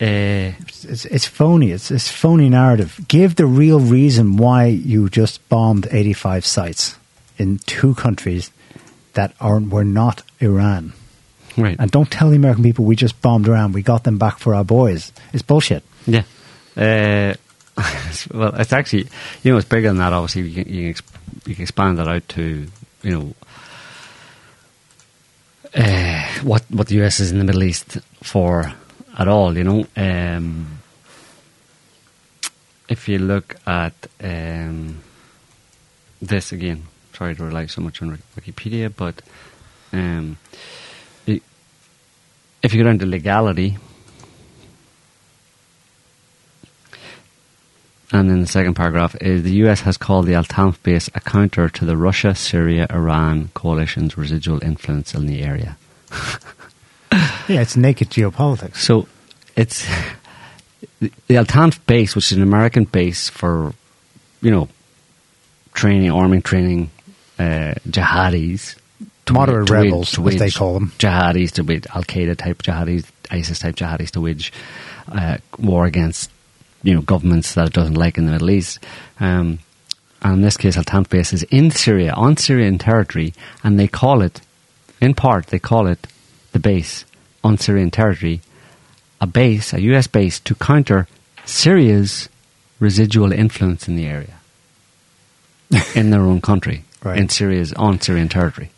Uh, 0.00 0.52
It's, 0.66 0.84
it's, 0.84 1.04
it's 1.04 1.26
phony. 1.26 1.70
It's 1.70 1.90
it's 1.90 2.08
phony 2.10 2.48
narrative. 2.48 2.98
Give 3.06 3.36
the 3.36 3.46
real 3.46 3.78
reason 3.80 4.36
why 4.38 4.66
you 4.66 5.08
just 5.08 5.46
bombed 5.48 5.86
85 5.90 6.44
sites 6.44 6.96
in 7.38 7.58
two 7.66 7.94
countries 7.94 8.50
that 9.14 9.34
are 9.40 9.58
were 9.60 9.84
not 9.84 10.22
Iran. 10.40 10.92
right. 11.56 11.76
And 11.78 11.90
don't 11.90 12.10
tell 12.10 12.30
the 12.30 12.36
American 12.36 12.62
people 12.64 12.84
we 12.84 12.96
just 12.96 13.20
bombed 13.22 13.46
Iran. 13.48 13.72
We 13.72 13.82
got 13.82 14.04
them 14.04 14.18
back 14.18 14.38
for 14.38 14.54
our 14.54 14.64
boys. 14.64 15.12
It's 15.32 15.42
bullshit. 15.42 15.82
Yeah. 16.06 16.24
Uh, 16.76 17.34
well, 18.32 18.54
it's 18.56 18.72
actually, 18.72 19.08
you 19.42 19.52
know, 19.52 19.58
it's 19.58 19.68
bigger 19.68 19.88
than 19.88 19.98
that. 19.98 20.12
Obviously, 20.12 20.42
you 20.42 20.64
can, 20.64 20.72
you 20.72 20.80
can, 20.82 20.90
ex- 20.90 21.02
you 21.46 21.54
can 21.54 21.62
expand 21.62 21.98
that 21.98 22.08
out 22.08 22.28
to, 22.30 22.66
you 23.02 23.10
know, 23.10 23.34
uh, 25.74 26.26
what 26.42 26.62
what 26.70 26.86
the 26.86 27.02
US 27.02 27.20
is 27.20 27.32
in 27.32 27.38
the 27.38 27.44
Middle 27.44 27.64
East 27.64 27.98
for 28.22 28.72
at 29.18 29.28
all. 29.28 29.56
You 29.56 29.64
know, 29.64 29.86
um, 29.96 30.78
if 32.88 33.08
you 33.08 33.18
look 33.18 33.56
at 33.66 33.94
um, 34.22 35.00
this 36.22 36.52
again, 36.52 36.84
sorry 37.14 37.34
to 37.36 37.44
rely 37.44 37.66
so 37.66 37.80
much 37.80 38.02
on 38.02 38.18
Wikipedia, 38.38 38.92
but 38.94 39.22
um, 39.92 40.36
i- 41.28 41.40
if 42.62 42.72
you 42.74 42.82
go 42.82 42.88
down 42.88 42.98
to 42.98 43.06
legality. 43.06 43.76
And 48.12 48.30
in 48.30 48.40
the 48.42 48.46
second 48.46 48.74
paragraph 48.74 49.16
is 49.20 49.42
the 49.42 49.54
US 49.66 49.80
has 49.80 49.96
called 49.96 50.26
the 50.26 50.34
Al 50.34 50.44
Tanf 50.44 50.80
base 50.82 51.08
a 51.14 51.20
counter 51.20 51.68
to 51.70 51.84
the 51.84 51.96
Russia, 51.96 52.34
Syria, 52.34 52.86
Iran 52.90 53.48
coalition's 53.54 54.16
residual 54.16 54.62
influence 54.62 55.14
in 55.14 55.26
the 55.26 55.42
area. 55.42 55.76
Yeah, 57.46 57.60
it's 57.60 57.76
naked 57.76 58.08
geopolitics. 58.08 58.76
So 58.76 59.06
it's 59.54 59.86
the 61.28 61.36
Al 61.36 61.44
Tanf 61.44 61.78
base, 61.86 62.16
which 62.16 62.32
is 62.32 62.38
an 62.38 62.42
American 62.42 62.84
base 62.84 63.28
for, 63.28 63.74
you 64.40 64.50
know, 64.50 64.68
training, 65.74 66.10
arming 66.10 66.40
training 66.40 66.90
uh, 67.38 67.74
jihadis. 67.88 68.76
Moderate 69.30 69.66
to 69.66 69.72
rebels, 69.72 70.12
to 70.12 70.28
as 70.28 70.36
they 70.36 70.50
call 70.50 70.74
them. 70.74 70.92
Jihadis, 70.98 71.52
to 71.52 71.62
wage 71.62 71.86
Al 71.94 72.02
Qaeda 72.02 72.36
type 72.36 72.62
jihadis, 72.62 73.06
ISIS 73.30 73.58
type 73.58 73.74
jihadis 73.74 74.10
to 74.10 74.20
wage 74.20 74.52
uh, 75.08 75.38
war 75.58 75.86
against, 75.86 76.30
you 76.82 76.94
know, 76.94 77.00
governments 77.00 77.54
that 77.54 77.68
it 77.68 77.72
doesn't 77.72 77.94
like 77.94 78.18
in 78.18 78.26
the 78.26 78.32
Middle 78.32 78.50
East. 78.50 78.80
Um, 79.20 79.60
and 80.22 80.34
in 80.34 80.40
this 80.40 80.56
case, 80.56 80.76
Al 80.76 80.84
Tanf 80.84 81.08
base 81.08 81.32
is 81.32 81.42
in 81.44 81.70
Syria, 81.70 82.12
on 82.12 82.36
Syrian 82.36 82.78
territory, 82.78 83.34
and 83.62 83.78
they 83.78 83.88
call 83.88 84.22
it, 84.22 84.40
in 85.00 85.14
part, 85.14 85.48
they 85.48 85.58
call 85.58 85.86
it 85.86 86.06
the 86.52 86.58
base 86.58 87.04
on 87.42 87.58
Syrian 87.58 87.90
territory, 87.90 88.40
a 89.20 89.26
base, 89.26 89.72
a 89.74 89.80
US 89.82 90.06
base, 90.06 90.40
to 90.40 90.54
counter 90.54 91.06
Syria's 91.44 92.28
residual 92.80 93.32
influence 93.32 93.86
in 93.86 93.96
the 93.96 94.06
area, 94.06 94.38
in 95.94 96.10
their 96.10 96.22
own 96.22 96.40
country, 96.40 96.84
Right. 97.04 97.18
in 97.18 97.28
Syria's 97.28 97.72
on 97.74 98.00
Syrian 98.00 98.28
territory. 98.28 98.70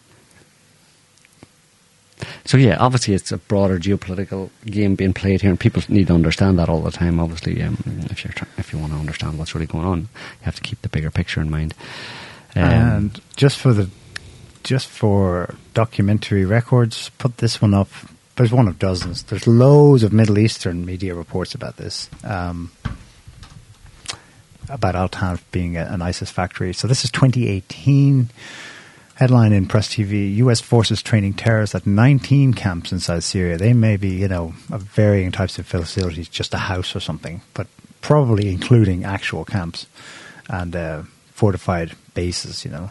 So 2.44 2.56
yeah, 2.56 2.76
obviously 2.78 3.14
it's 3.14 3.32
a 3.32 3.38
broader 3.38 3.78
geopolitical 3.78 4.50
game 4.64 4.94
being 4.94 5.12
played 5.12 5.42
here, 5.42 5.50
and 5.50 5.58
people 5.58 5.82
need 5.88 6.06
to 6.08 6.14
understand 6.14 6.58
that 6.58 6.68
all 6.68 6.80
the 6.80 6.90
time. 6.90 7.20
Obviously, 7.20 7.62
um, 7.62 7.76
if 8.10 8.24
you're 8.24 8.32
try- 8.32 8.48
if 8.56 8.72
you 8.72 8.78
want 8.78 8.92
to 8.92 8.98
understand 8.98 9.38
what's 9.38 9.54
really 9.54 9.66
going 9.66 9.84
on, 9.84 10.00
you 10.00 10.08
have 10.42 10.56
to 10.56 10.62
keep 10.62 10.80
the 10.82 10.88
bigger 10.88 11.10
picture 11.10 11.40
in 11.40 11.50
mind. 11.50 11.74
Um, 12.54 12.62
and 12.62 13.20
just 13.36 13.58
for 13.58 13.72
the 13.72 13.90
just 14.62 14.88
for 14.88 15.54
documentary 15.74 16.44
records, 16.44 17.10
put 17.18 17.38
this 17.38 17.60
one 17.60 17.74
up. 17.74 17.88
There's 18.36 18.52
one 18.52 18.68
of 18.68 18.78
dozens. 18.78 19.22
There's 19.24 19.46
loads 19.46 20.02
of 20.02 20.12
Middle 20.12 20.38
Eastern 20.38 20.84
media 20.84 21.14
reports 21.14 21.54
about 21.54 21.76
this. 21.76 22.10
Um, 22.24 22.70
about 24.68 24.94
Al 24.94 25.08
Tanf 25.08 25.40
being 25.52 25.76
an 25.76 26.02
ISIS 26.02 26.30
factory. 26.30 26.72
So 26.72 26.88
this 26.88 27.04
is 27.04 27.10
2018. 27.10 28.30
Headline 29.14 29.52
in 29.52 29.66
Press 29.66 29.88
TV: 29.88 30.34
U.S. 30.36 30.60
forces 30.60 31.02
training 31.02 31.34
terrorists 31.34 31.74
at 31.74 31.86
19 31.86 32.52
camps 32.52 32.92
inside 32.92 33.22
Syria. 33.22 33.56
They 33.56 33.72
may 33.72 33.96
be, 33.96 34.10
you 34.10 34.28
know, 34.28 34.54
varying 34.68 35.32
types 35.32 35.58
of 35.58 35.66
facilities, 35.66 36.28
just 36.28 36.52
a 36.52 36.58
house 36.58 36.94
or 36.94 37.00
something, 37.00 37.40
but 37.54 37.66
probably 38.02 38.50
including 38.50 39.04
actual 39.04 39.46
camps 39.46 39.86
and 40.50 40.76
uh, 40.76 41.02
fortified 41.32 41.96
bases. 42.12 42.64
You 42.64 42.72
know. 42.72 42.90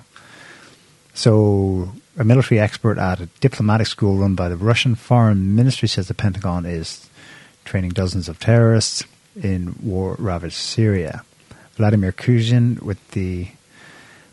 So, 1.14 1.94
a 2.18 2.24
military 2.24 2.60
expert 2.60 2.98
at 2.98 3.22
a 3.22 3.28
diplomatic 3.40 3.88
school 3.88 4.18
run 4.18 4.36
by 4.36 4.50
the 4.50 4.58
Russian 4.58 4.96
Foreign 4.96 5.56
Ministry 5.56 5.88
says 5.88 6.08
the 6.08 6.14
Pentagon 6.14 6.66
is 6.66 7.08
training 7.66 7.92
dozens 7.92 8.28
of 8.28 8.40
terrorists 8.40 9.04
in 9.42 9.76
war-ravaged 9.82 10.56
Syria. 10.56 11.24
Vladimir 11.76 12.12
Kuzin 12.12 12.82
with 12.82 13.12
the 13.12 13.48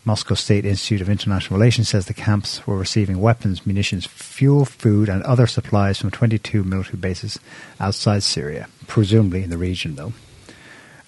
Moscow 0.04 0.34
State 0.34 0.64
Institute 0.64 1.00
of 1.00 1.08
International 1.08 1.58
Relations 1.58 1.88
says 1.88 2.06
the 2.06 2.14
camps 2.14 2.66
were 2.66 2.76
receiving 2.76 3.20
weapons, 3.20 3.64
munitions, 3.66 4.06
fuel, 4.06 4.64
food, 4.64 5.08
and 5.08 5.22
other 5.22 5.46
supplies 5.46 5.98
from 5.98 6.10
22 6.10 6.64
military 6.64 6.98
bases 6.98 7.38
outside 7.78 8.22
Syria, 8.22 8.68
presumably 8.88 9.42
in 9.44 9.50
the 9.50 9.58
region, 9.58 9.94
though. 9.94 10.12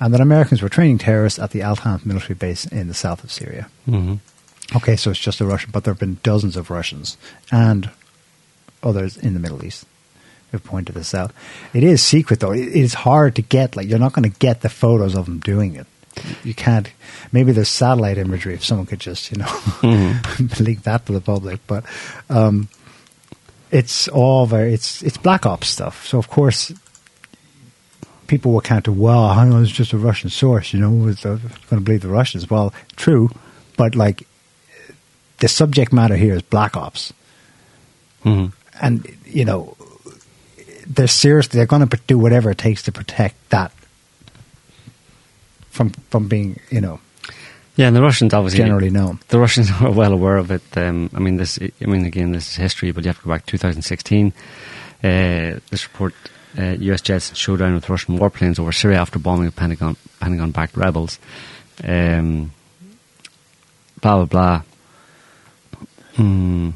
and 0.00 0.12
that 0.14 0.20
Americans 0.20 0.62
were 0.62 0.68
training 0.68 0.98
terrorists 0.98 1.38
at 1.38 1.50
the 1.50 1.62
Al 1.62 1.76
Tanf 1.76 2.04
military 2.06 2.34
base 2.34 2.66
in 2.66 2.86
the 2.88 2.94
south 2.94 3.24
of 3.24 3.32
Syria. 3.32 3.68
hmm 3.84 4.14
Okay, 4.74 4.96
so 4.96 5.10
it's 5.10 5.20
just 5.20 5.40
a 5.40 5.44
Russian, 5.44 5.70
but 5.72 5.84
there 5.84 5.92
have 5.92 6.00
been 6.00 6.18
dozens 6.22 6.56
of 6.56 6.70
Russians 6.70 7.16
and 7.52 7.90
others 8.82 9.16
in 9.16 9.34
the 9.34 9.40
Middle 9.40 9.64
East 9.64 9.84
who've 10.50 10.64
pointed 10.64 10.94
this 10.94 11.14
out. 11.14 11.32
It 11.74 11.82
is 11.84 12.00
secret, 12.02 12.40
though. 12.40 12.52
It, 12.52 12.68
it 12.68 12.76
is 12.76 12.94
hard 12.94 13.34
to 13.36 13.42
get. 13.42 13.76
Like, 13.76 13.88
you're 13.88 13.98
not 13.98 14.12
going 14.14 14.30
to 14.30 14.38
get 14.38 14.60
the 14.62 14.68
photos 14.68 15.14
of 15.14 15.26
them 15.26 15.40
doing 15.40 15.74
it. 15.74 15.86
You 16.42 16.54
can't. 16.54 16.90
Maybe 17.32 17.52
there's 17.52 17.68
satellite 17.68 18.18
imagery 18.18 18.54
if 18.54 18.64
someone 18.64 18.86
could 18.86 19.00
just, 19.00 19.30
you 19.30 19.38
know, 19.38 19.46
leak 20.60 20.82
that 20.82 21.06
to 21.06 21.12
the 21.12 21.20
public. 21.20 21.60
But 21.66 21.84
um, 22.30 22.68
it's 23.70 24.08
all 24.08 24.46
very. 24.46 24.72
It's 24.72 25.02
it's 25.02 25.16
black 25.16 25.46
ops 25.46 25.68
stuff. 25.68 26.06
So 26.06 26.18
of 26.18 26.28
course, 26.28 26.72
people 28.26 28.52
will 28.52 28.60
counter. 28.60 28.92
Well, 28.92 29.34
hang 29.34 29.52
on, 29.52 29.62
it's 29.62 29.72
just 29.72 29.92
a 29.92 29.98
Russian 29.98 30.30
source. 30.30 30.72
You 30.72 30.80
know, 30.80 31.08
uh, 31.08 31.14
going 31.22 31.40
to 31.70 31.80
believe 31.80 32.02
the 32.02 32.08
Russians. 32.08 32.48
Well, 32.48 32.72
true, 32.96 33.30
but 33.76 33.94
like 33.94 34.26
the 35.38 35.48
subject 35.48 35.92
matter 35.92 36.16
here 36.16 36.34
is 36.34 36.42
black 36.42 36.76
ops, 36.76 37.12
hmm 38.22 38.46
and 38.80 39.06
you 39.24 39.44
know 39.44 39.76
they're 40.86 41.06
seriously 41.06 41.58
they're 41.58 41.66
going 41.66 41.86
to 41.86 42.00
do 42.06 42.18
whatever 42.18 42.50
it 42.50 42.58
takes 42.58 42.82
to 42.82 42.92
protect 42.92 43.36
that 43.50 43.72
from 45.74 45.90
from 46.10 46.28
being 46.28 46.58
you 46.70 46.80
know 46.80 47.00
Yeah, 47.76 47.88
and 47.88 47.96
the 47.96 48.02
Russians 48.02 48.32
obviously 48.32 48.62
generally 48.62 48.90
known. 48.90 49.18
The 49.28 49.40
Russians 49.40 49.68
are 49.80 49.90
well 49.90 50.12
aware 50.12 50.36
of 50.38 50.50
it. 50.50 50.62
Um, 50.76 51.10
I 51.12 51.18
mean, 51.18 51.36
this. 51.36 51.58
I 51.58 51.86
mean, 51.86 52.04
again, 52.06 52.30
this 52.30 52.48
is 52.50 52.56
history, 52.56 52.92
but 52.92 53.04
you 53.04 53.08
have 53.08 53.18
to 53.18 53.24
go 53.24 53.30
back 53.30 53.44
to 53.46 53.50
2016. 53.50 54.32
Uh, 55.02 55.58
this 55.70 55.82
report: 55.88 56.14
uh, 56.56 56.76
U.S. 56.78 57.02
jets 57.02 57.36
showdown 57.36 57.74
with 57.74 57.90
Russian 57.90 58.18
warplanes 58.18 58.60
over 58.60 58.70
Syria 58.70 58.98
after 59.00 59.18
bombing 59.18 59.48
of 59.48 59.56
Pentagon 59.56 59.96
Pentagon-backed 60.20 60.76
rebels. 60.76 61.18
Um, 61.82 62.52
blah 64.00 64.24
blah 64.24 64.26
blah. 64.26 64.62
Hmm. 66.14 66.70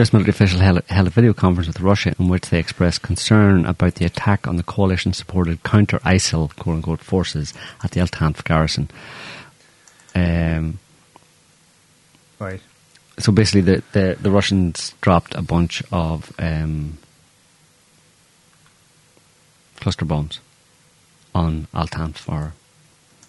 US 0.00 0.12
military 0.12 0.30
official 0.30 0.60
held, 0.60 0.82
held 0.88 1.06
a 1.06 1.10
video 1.10 1.32
conference 1.32 1.66
with 1.66 1.80
Russia 1.80 2.14
in 2.18 2.28
which 2.28 2.48
they 2.50 2.58
expressed 2.58 3.02
concern 3.02 3.66
about 3.66 3.96
the 3.96 4.04
attack 4.04 4.46
on 4.46 4.56
the 4.56 4.62
coalition 4.62 5.12
supported 5.12 5.62
counter 5.62 5.98
ISIL 6.00 6.54
quote 6.56 6.76
unquote 6.76 7.00
forces 7.00 7.52
at 7.82 7.90
the 7.90 8.00
Al 8.00 8.06
Tanf 8.06 8.44
garrison. 8.44 8.90
Um, 10.14 10.78
Right. 12.38 12.60
so 13.18 13.30
basically, 13.30 13.60
the, 13.60 13.82
the, 13.92 14.16
the 14.20 14.30
Russians 14.30 14.94
dropped 15.00 15.34
a 15.34 15.42
bunch 15.42 15.82
of 15.92 16.32
um, 16.40 16.98
cluster 19.80 20.04
bombs 20.04 20.40
on 21.34 21.68
Al 21.72 21.86
Tanf 21.86 22.28
or 22.28 22.54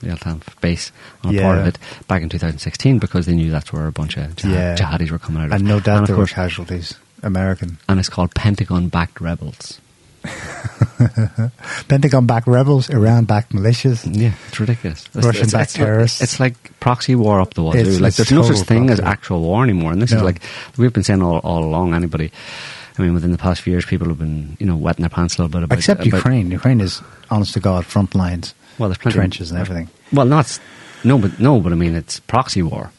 the 0.03 0.11
Al 0.11 0.17
Tanf 0.17 0.59
base 0.61 0.91
on 1.23 1.35
a 1.35 1.41
part 1.41 1.57
of 1.59 1.67
it 1.67 1.77
back 2.07 2.21
in 2.21 2.29
2016 2.29 2.99
because 2.99 3.25
they 3.25 3.33
knew 3.35 3.49
that's 3.51 3.71
where 3.73 3.87
a 3.87 3.91
bunch 3.91 4.17
of 4.17 4.35
jihad, 4.35 4.53
Yeah. 4.53 4.75
jihadis 4.75 5.11
were 5.11 5.19
coming 5.19 5.41
out 5.41 5.47
of. 5.47 5.51
And 5.53 5.63
no 5.65 5.79
doubt 5.79 6.01
of 6.01 6.07
there 6.07 6.17
were 6.17 6.25
casualties. 6.27 6.95
American 7.23 7.77
and 7.87 7.99
it's 7.99 8.09
called 8.09 8.35
Pentagon-backed 8.35 9.21
rebels. 9.21 9.79
Pentagon-backed 11.87 12.47
rebels, 12.47 12.89
Iran-backed 12.89 13.51
militias. 13.53 14.05
Yeah, 14.09 14.33
it's 14.47 14.59
ridiculous. 14.59 15.07
It's 15.13 15.53
like- 15.53 15.69
terrorists. 15.69 16.21
It's 16.21 16.39
like 16.39 16.79
proxy 16.79 17.15
war 17.15 17.39
up 17.41 17.53
the 17.53 17.63
wazoo. 17.63 17.79
It's- 17.79 17.99
like 17.99 18.15
there's 18.15 18.31
no 18.31 18.41
such 18.43 18.65
thing 18.67 18.89
as 18.89 18.99
actual 18.99 19.41
war 19.41 19.63
anymore. 19.63 19.91
And 19.91 20.01
this 20.01 20.11
is 20.11 20.21
like 20.21 20.41
we've 20.77 20.93
been 20.93 21.03
saying 21.03 21.21
all, 21.21 21.37
all 21.39 21.63
along. 21.63 21.93
Anybody, 21.93 22.31
I 22.97 23.01
mean, 23.01 23.13
within 23.13 23.31
the 23.31 23.37
past 23.37 23.61
few 23.61 23.71
years, 23.71 23.85
people 23.85 24.07
have 24.07 24.19
been 24.19 24.57
you 24.59 24.65
know 24.65 24.75
wetting 24.75 25.03
their 25.03 25.09
pants 25.09 25.37
a 25.37 25.41
little 25.41 25.51
bit 25.51 25.63
about 25.63 25.77
Except 25.77 26.01
about- 26.05 26.13
Ukraine. 26.17 26.51
Ukraine 26.51 26.81
is, 26.81 27.01
honest 27.29 27.53
to 27.53 27.59
God, 27.59 27.85
front 27.85 28.15
lines, 28.15 28.53
Well, 28.79 28.89
there's 28.89 28.97
plenty 28.97 29.15
trenches 29.15 29.51
and 29.51 29.59
everything. 29.59 29.89
Well, 30.11 30.25
not 30.25 30.59
no, 31.03 31.17
but 31.17 31.39
no, 31.39 31.59
but 31.59 31.71
I 31.71 31.75
mean, 31.75 31.95
it's 31.95 32.19
proxy 32.21 32.61
war. 32.61 32.91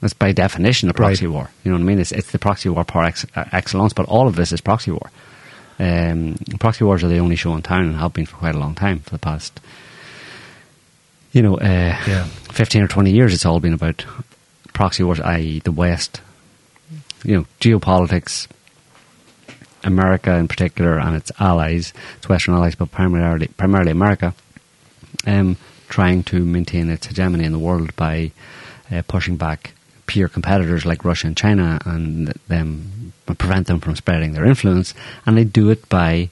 That's 0.00 0.12
by 0.14 0.32
definition 0.32 0.88
a 0.90 0.94
proxy 0.94 1.26
Right. 1.26 1.32
war. 1.34 1.50
You 1.64 1.70
know 1.72 1.78
what 1.78 1.82
I 1.82 1.86
mean? 1.86 1.98
It's 1.98 2.12
it's 2.12 2.30
the 2.30 2.38
proxy 2.38 2.68
war 2.68 2.84
par 2.84 3.04
ex- 3.04 3.26
uh, 3.34 3.44
excellence. 3.52 3.92
But 3.92 4.06
all 4.06 4.28
of 4.28 4.36
this 4.36 4.52
is 4.52 4.60
proxy 4.60 4.90
war. 4.90 5.10
Um, 5.78 6.36
proxy 6.60 6.84
wars 6.84 7.02
are 7.04 7.08
the 7.08 7.18
only 7.18 7.36
show 7.36 7.54
in 7.54 7.62
town 7.62 7.84
and 7.86 7.96
have 7.96 8.12
been 8.12 8.26
for 8.26 8.36
quite 8.36 8.54
a 8.54 8.58
long 8.58 8.74
time 8.74 9.00
for 9.00 9.10
the 9.10 9.18
past, 9.18 9.58
you 11.32 11.42
know, 11.42 11.56
uh, 11.56 11.96
Yeah. 12.06 12.24
fifteen 12.52 12.82
or 12.82 12.88
twenty 12.88 13.10
years. 13.12 13.34
It's 13.34 13.44
all 13.46 13.60
been 13.60 13.74
about 13.74 14.04
proxy 14.72 15.02
wars, 15.02 15.20
i.e., 15.20 15.60
the 15.64 15.72
West. 15.72 16.20
You 17.24 17.36
know, 17.38 17.46
geopolitics. 17.60 18.46
America 19.84 20.34
in 20.34 20.48
particular 20.48 20.98
and 20.98 21.14
its 21.14 21.30
allies, 21.38 21.92
its 22.16 22.28
Western 22.28 22.54
allies, 22.54 22.74
but 22.74 22.90
primarily 22.90 23.46
primarily 23.56 23.92
America, 23.92 24.34
um, 25.26 25.56
trying 25.88 26.22
to 26.24 26.44
maintain 26.44 26.90
its 26.90 27.06
hegemony 27.06 27.44
in 27.44 27.52
the 27.52 27.58
world 27.58 27.94
by 27.96 28.32
uh, 28.90 29.02
pushing 29.08 29.36
back 29.36 29.72
peer 30.06 30.28
competitors 30.28 30.84
like 30.86 31.04
Russia 31.04 31.26
and 31.26 31.36
China 31.36 31.78
and 31.84 32.28
them 32.48 33.12
prevent 33.38 33.66
them 33.66 33.80
from 33.80 33.96
spreading 33.96 34.32
their 34.32 34.44
influence, 34.46 34.94
and 35.26 35.36
they 35.36 35.44
do 35.44 35.68
it 35.70 35.88
by 35.88 36.28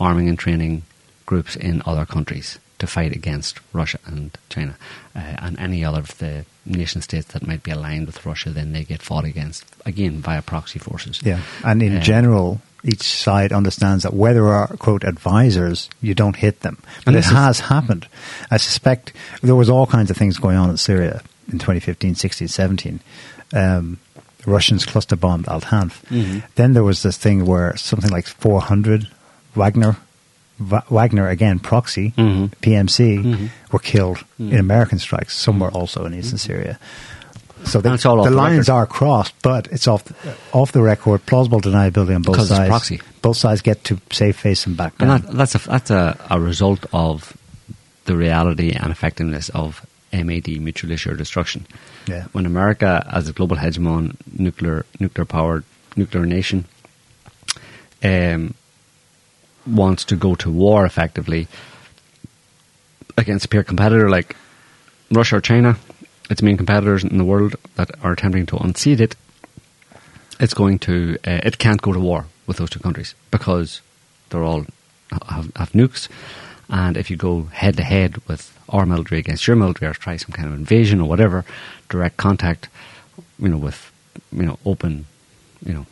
arming 0.00 0.28
and 0.28 0.38
training 0.38 0.82
groups 1.26 1.54
in 1.56 1.82
other 1.84 2.06
countries 2.06 2.58
to 2.78 2.86
fight 2.86 3.12
against 3.14 3.60
Russia 3.72 3.98
and 4.06 4.36
China 4.48 4.76
uh, 5.14 5.18
and 5.38 5.58
any 5.58 5.84
other 5.84 6.00
of 6.00 6.16
the 6.18 6.44
nation 6.64 7.00
states 7.02 7.32
that 7.32 7.46
might 7.46 7.62
be 7.62 7.70
aligned 7.70 8.06
with 8.06 8.24
Russia. 8.26 8.50
Then 8.50 8.72
they 8.72 8.82
get 8.82 9.02
fought 9.02 9.24
against 9.24 9.64
again 9.86 10.20
via 10.20 10.42
proxy 10.42 10.78
forces. 10.78 11.20
Yeah, 11.22 11.40
and 11.62 11.82
in 11.82 11.96
Um, 11.96 12.02
general, 12.02 12.60
each 12.84 13.02
side 13.02 13.52
understands 13.52 14.02
that 14.02 14.14
whether 14.14 14.40
there 14.42 14.52
are 14.52 14.66
quote 14.78 15.04
advisors, 15.04 15.88
you 16.00 16.14
don't 16.14 16.36
hit 16.36 16.60
them. 16.60 16.78
But 17.04 17.08
And 17.08 17.16
it 17.16 17.20
this 17.20 17.26
is- 17.26 17.32
has 17.32 17.60
happened. 17.60 18.06
I 18.50 18.56
suspect 18.56 19.12
there 19.42 19.54
was 19.54 19.68
all 19.68 19.86
kinds 19.86 20.10
of 20.10 20.16
things 20.16 20.38
going 20.38 20.56
on 20.56 20.68
in 20.70 20.76
Syria 20.76 21.20
in 21.52 21.58
2015, 21.58 22.14
16, 22.14 22.48
17. 22.48 23.00
Um, 23.52 23.98
Russians 24.46 24.84
cluster 24.84 25.14
bombed 25.14 25.46
Al 25.48 25.60
Tanf. 25.60 26.02
Mhm. 26.10 26.42
Then 26.56 26.72
there 26.72 26.82
was 26.82 27.02
this 27.02 27.16
thing 27.16 27.46
where 27.46 27.76
something 27.76 28.10
like 28.10 28.26
400 28.26 29.06
Wagner, 29.54 29.96
Va- 30.58 30.84
Wagner 30.90 31.28
again 31.28 31.58
proxy 31.60 32.12
Mhm. 32.16 32.50
PMC 32.60 33.18
Mhm. 33.18 33.48
were 33.70 33.78
killed 33.78 34.18
Mhm. 34.40 34.52
in 34.52 34.58
American 34.58 34.98
strikes. 34.98 35.36
Some 35.36 35.60
were 35.60 35.70
also 35.70 36.04
in 36.06 36.14
eastern 36.14 36.38
Syria. 36.38 36.78
So 37.64 37.80
the, 37.80 37.94
it's 37.94 38.04
all 38.04 38.22
the 38.24 38.30
the 38.30 38.36
lines 38.36 38.68
record. 38.68 38.72
are 38.72 38.86
crossed, 38.86 39.34
but 39.42 39.68
it's 39.70 39.86
off 39.86 40.04
the, 40.04 40.14
off 40.52 40.72
the 40.72 40.82
record. 40.82 41.24
Plausible 41.26 41.60
deniability 41.60 42.14
on 42.14 42.22
both 42.22 42.34
Because 42.34 42.48
sides. 42.48 42.68
proxy. 42.68 43.00
Both 43.22 43.36
sides 43.36 43.62
get 43.62 43.84
to 43.84 43.98
save 44.10 44.36
face 44.36 44.66
and 44.66 44.76
back 44.76 44.94
And 44.98 45.10
that, 45.10 45.30
that's 45.32 45.54
a 45.54 45.58
that's 45.58 45.90
a, 45.90 46.16
a 46.28 46.40
result 46.40 46.86
of 46.92 47.36
the 48.04 48.16
reality 48.16 48.72
and 48.72 48.90
effectiveness 48.90 49.48
of 49.50 49.86
MAD, 50.12 50.48
mutually 50.60 50.94
assured 50.94 51.18
destruction. 51.18 51.66
Yeah. 52.06 52.24
When 52.32 52.46
America, 52.46 53.06
as 53.10 53.28
a 53.28 53.32
global 53.32 53.56
hegemon, 53.56 54.16
nuclear 54.36 54.84
nuclear 54.98 55.24
powered 55.24 55.64
nuclear 55.96 56.26
nation, 56.26 56.64
um, 58.02 58.54
wants 59.66 60.04
to 60.06 60.16
go 60.16 60.34
to 60.34 60.50
war 60.50 60.84
effectively 60.84 61.46
against 63.16 63.44
a 63.44 63.48
peer 63.48 63.62
competitor 63.62 64.10
like 64.10 64.36
Russia 65.10 65.36
or 65.36 65.40
China, 65.40 65.76
its 66.32 66.42
main 66.42 66.56
competitors 66.56 67.04
in 67.04 67.18
the 67.18 67.24
world 67.24 67.54
that 67.76 67.90
are 68.02 68.12
attempting 68.12 68.46
to 68.46 68.56
unseat 68.56 69.00
it, 69.00 69.14
it's 70.40 70.54
going 70.54 70.78
to 70.80 71.16
uh, 71.26 71.40
it 71.44 71.58
can't 71.58 71.82
go 71.82 71.92
to 71.92 72.00
war 72.00 72.26
with 72.46 72.56
those 72.56 72.70
two 72.70 72.80
countries 72.80 73.14
because 73.30 73.80
they're 74.30 74.42
all 74.42 74.64
have, 75.28 75.54
have 75.54 75.72
nukes, 75.72 76.08
and 76.68 76.96
if 76.96 77.10
you 77.10 77.16
go 77.16 77.42
head 77.52 77.76
to 77.76 77.84
head 77.84 78.16
with 78.26 78.58
our 78.70 78.86
military 78.86 79.20
against 79.20 79.46
your 79.46 79.56
military 79.56 79.90
or 79.90 79.94
try 79.94 80.16
some 80.16 80.32
kind 80.32 80.48
of 80.48 80.54
invasion 80.54 81.00
or 81.00 81.08
whatever, 81.08 81.44
direct 81.90 82.16
contact, 82.16 82.68
you 83.38 83.50
know, 83.50 83.58
with 83.58 83.92
you 84.32 84.42
know 84.42 84.58
open, 84.64 85.04
you 85.64 85.74
know, 85.74 85.86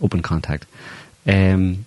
open 0.00 0.22
contact, 0.22 0.66
um, 1.26 1.84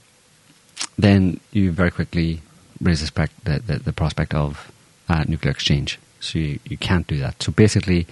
then 0.98 1.40
you 1.52 1.72
very 1.72 1.92
quickly 1.92 2.42
raise 2.80 3.02
the, 3.02 3.30
the, 3.44 3.80
the 3.80 3.94
prospect 3.94 4.34
of 4.34 4.72
uh, 5.10 5.24
nuclear 5.28 5.52
exchange. 5.52 5.98
So 6.26 6.40
you, 6.40 6.60
you 6.66 6.78
can't 6.78 7.08
do 7.08 7.18
that. 7.20 7.42
So 7.44 7.52
basically, 7.52 8.08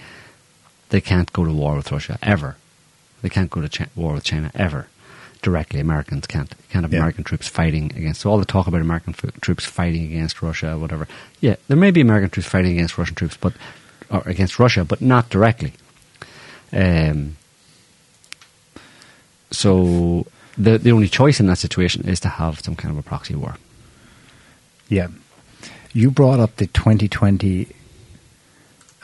they 0.90 1.00
can't 1.00 1.32
go 1.32 1.44
to 1.44 1.52
war 1.52 1.76
with 1.76 1.90
Russia 1.92 2.18
ever. 2.22 2.56
They 3.22 3.28
can't 3.28 3.50
go 3.50 3.60
to 3.60 3.68
Chi- 3.68 3.88
war 3.96 4.14
with 4.14 4.24
China 4.24 4.50
ever. 4.54 4.86
Directly, 5.42 5.80
Americans 5.80 6.26
can't. 6.26 6.50
You 6.50 6.64
can't 6.70 6.84
have 6.84 6.92
Yeah. 6.92 7.00
American 7.00 7.24
troops 7.24 7.48
fighting 7.48 7.92
against. 7.96 8.20
So 8.22 8.30
all 8.30 8.38
the 8.38 8.44
talk 8.46 8.66
about 8.66 8.80
American 8.80 9.14
f- 9.14 9.40
troops 9.40 9.64
fighting 9.66 10.04
against 10.04 10.40
Russia, 10.42 10.78
whatever. 10.78 11.06
Yeah, 11.40 11.56
there 11.68 11.76
may 11.76 11.90
be 11.90 12.00
American 12.00 12.30
troops 12.30 12.48
fighting 12.48 12.72
against 12.72 12.96
Russian 12.98 13.14
troops, 13.14 13.36
but 13.38 13.52
or 14.10 14.22
against 14.26 14.58
Russia, 14.58 14.84
but 14.84 15.00
not 15.00 15.28
directly. 15.30 15.72
Um, 16.72 17.36
so 19.50 20.26
the 20.56 20.78
the 20.78 20.92
only 20.92 21.08
choice 21.08 21.40
in 21.40 21.46
that 21.46 21.58
situation 21.58 22.06
is 22.08 22.20
to 22.20 22.28
have 22.28 22.60
some 22.60 22.74
kind 22.76 22.92
of 22.92 22.98
a 22.98 23.02
proxy 23.02 23.34
war. 23.34 23.56
yeah. 24.88 25.08
You 25.96 26.10
brought 26.10 26.40
up 26.40 26.56
the 26.56 26.66
2020 26.66 27.68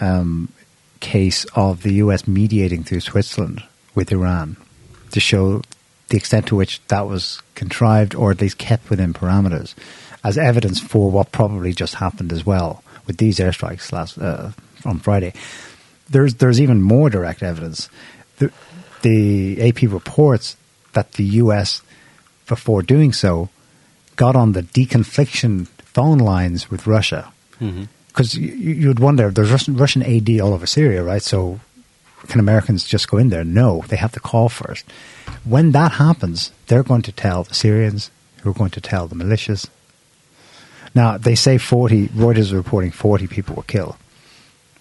um, 0.01 0.48
case 1.01 1.44
of 1.55 1.82
the 1.82 1.94
US 1.94 2.26
mediating 2.26 2.84
through 2.84 3.01
Switzerland 3.01 3.62
with 3.94 4.12
Iran 4.12 4.57
to 5.12 5.20
show 5.20 5.62
the 6.09 6.16
extent 6.16 6.46
to 6.48 6.57
which 6.57 6.80
that 6.88 7.07
was 7.07 7.42
contrived 7.55 8.14
or 8.14 8.30
at 8.30 8.40
least 8.40 8.59
kept 8.59 8.90
within 8.90 9.14
parameters. 9.14 9.74
as 10.22 10.36
evidence 10.36 10.80
for 10.80 11.11
what 11.11 11.32
probably 11.32 11.72
just 11.72 11.94
happened 11.94 12.32
as 12.32 12.44
well 12.44 12.82
with 13.07 13.16
these 13.16 13.38
airstrikes 13.38 13.92
last 13.92 14.18
uh, 14.18 14.51
on 14.84 14.98
Friday. 14.98 15.32
There's 16.09 16.34
there's 16.34 16.61
even 16.61 16.82
more 16.82 17.09
direct 17.11 17.42
evidence. 17.42 17.88
The, 18.38 18.53
the 19.03 19.68
AP 19.68 19.82
reports 19.82 20.57
that 20.92 21.12
the 21.12 21.24
U.S. 21.24 21.82
before 22.46 22.82
doing 22.82 23.12
so 23.12 23.48
got 24.16 24.36
on 24.36 24.53
the 24.53 24.62
deconfliction 24.62 25.68
phone 25.68 26.18
lines 26.18 26.70
with 26.70 26.86
Russia 26.86 27.32
because 28.12 28.34
you, 28.36 28.48
you'd 28.52 28.98
wonder 28.98 29.30
there's 29.30 29.50
Russian, 29.50 29.76
Russian 29.76 30.02
AD 30.02 30.28
all 30.40 30.52
over 30.52 30.66
Syria, 30.66 31.02
right? 31.02 31.22
So 31.22 31.61
can 32.28 32.40
Americans 32.40 32.84
just 32.84 33.08
go 33.08 33.16
in 33.16 33.30
there? 33.30 33.44
No, 33.44 33.84
they 33.88 33.96
have 33.96 34.12
to 34.12 34.20
call 34.20 34.48
first. 34.48 34.84
When 35.44 35.72
that 35.72 35.92
happens, 35.92 36.52
they're 36.66 36.82
going 36.82 37.02
to 37.02 37.12
tell 37.12 37.44
the 37.44 37.54
Syrians, 37.54 38.11
who 38.42 38.50
are 38.50 38.54
going 38.54 38.70
to 38.70 38.80
tell 38.80 39.06
the 39.08 39.14
militias. 39.14 39.68
Now 40.94 41.16
they 41.18 41.34
say 41.34 41.56
40. 41.58 42.08
Reuters 42.08 42.38
is 42.38 42.54
reporting 42.54 42.90
40 42.90 43.26
people 43.26 43.54
were 43.54 43.62
killed 43.62 43.96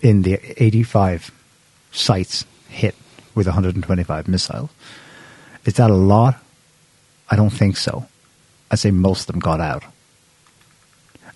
in 0.02 0.24
the 0.24 0.40
85 0.62 1.32
sites 1.92 2.46
hit 2.68 2.96
with 3.36 3.48
125 3.48 4.28
missiles. 4.28 4.70
Is 5.66 5.76
that 5.76 5.90
a 5.90 5.96
lot? 5.96 6.42
I 7.30 7.36
don't 7.36 7.50
think 7.50 7.78
so. 7.78 8.08
I'd 8.72 8.80
say 8.80 8.92
most 8.92 9.22
of 9.22 9.28
them 9.34 9.40
got 9.40 9.60
out. 9.60 9.84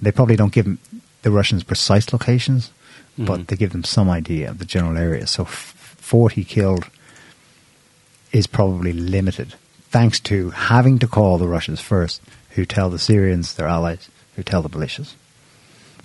They 0.01 0.11
probably 0.11 0.35
don't 0.35 0.51
give 0.51 0.65
'em- 0.65 0.79
the 1.23 1.31
Russians 1.31 1.63
precise 1.63 2.13
locations, 2.13 2.71
but 3.17 3.47
they 3.47 3.55
give 3.55 3.71
them 3.71 3.83
some 3.83 4.09
idea 4.09 4.49
of 4.49 4.59
the 4.59 4.65
general 4.65 4.97
area. 4.97 5.25
So 5.27 5.43
f- 5.43 5.95
40 5.99 6.43
killed 6.43 6.85
is 8.31 8.47
probably 8.47 8.93
limited, 8.93 9.53
thanks 9.89 10.19
to 10.21 10.49
having 10.51 10.99
to 10.99 11.07
call 11.07 11.37
the 11.37 11.47
Russians 11.47 11.79
first, 11.81 12.21
who 12.51 12.65
tell 12.65 12.89
the 12.89 12.99
Syrians, 12.99 13.53
their 13.55 13.67
allies, 13.67 14.09
who 14.35 14.43
tell 14.43 14.61
the 14.61 14.69
militias. 14.69 15.13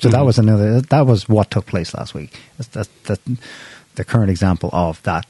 So 0.00 0.08
that 0.10 0.24
was 0.24 0.38
another. 0.38 0.80
That 0.80 1.06
was 1.06 1.28
what 1.28 1.50
took 1.50 1.66
place 1.66 1.92
last 1.94 2.14
week. 2.14 2.38
That's, 2.56 2.68
that's, 2.68 2.88
that's 3.04 3.22
the 3.96 4.04
current 4.04 4.30
example 4.30 4.70
of 4.72 5.02
that 5.02 5.26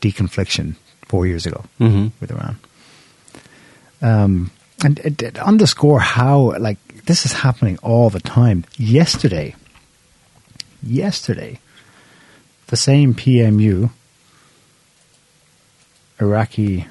deconfliction 0.00 0.74
four 1.06 1.26
years 1.26 1.46
ago 1.46 1.64
Mhm. 1.78 2.10
with 2.20 2.30
Iran. 2.32 2.58
Um, 4.02 4.50
and 4.82 4.98
it, 5.00 5.22
it 5.22 5.38
underscore 5.38 6.00
how 6.00 6.56
like 6.58 6.78
this 7.10 7.26
is 7.26 7.32
happening 7.32 7.76
all 7.82 8.08
the 8.08 8.20
time. 8.20 8.64
Yesterday, 8.76 9.56
yesterday, 10.80 11.58
the 12.68 12.76
same 12.76 13.14
PMU, 13.14 13.90
Iraqi 16.20 16.86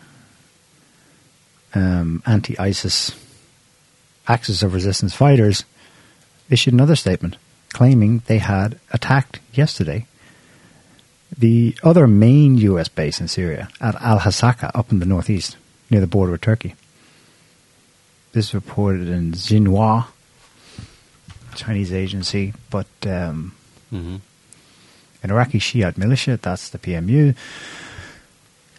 um, 1.73 2.21
anti-ISIS 2.25 3.15
Axis 4.27 4.61
of 4.61 4.73
Resistance 4.73 5.15
fighters 5.15 5.63
issued 6.49 6.73
another 6.73 6.97
statement 6.97 7.37
claiming 7.71 8.21
they 8.25 8.39
had 8.39 8.77
attacked 8.91 9.39
yesterday 9.53 10.05
the 11.37 11.77
other 11.81 12.07
main 12.07 12.57
U.S. 12.57 12.89
base 12.89 13.21
in 13.21 13.29
Syria 13.29 13.69
at 13.79 13.95
Al 14.01 14.19
Hasaka 14.19 14.69
up 14.75 14.91
in 14.91 14.99
the 14.99 15.05
northeast 15.05 15.55
near 15.89 16.01
the 16.01 16.07
border 16.07 16.33
with 16.33 16.41
Turkey. 16.41 16.75
This 18.31 18.53
reported 18.53 19.07
in 19.07 19.31
Xinhua, 19.33 20.07
Chinese 21.55 21.91
agency, 21.91 22.53
but 22.69 22.87
um, 23.05 23.55
hmm 23.89 24.17
an 25.21 25.31
Iraqi 25.31 25.59
Shiite 25.59 25.97
militia, 25.97 26.39
that's 26.41 26.69
the 26.69 26.79
PMU, 26.79 27.35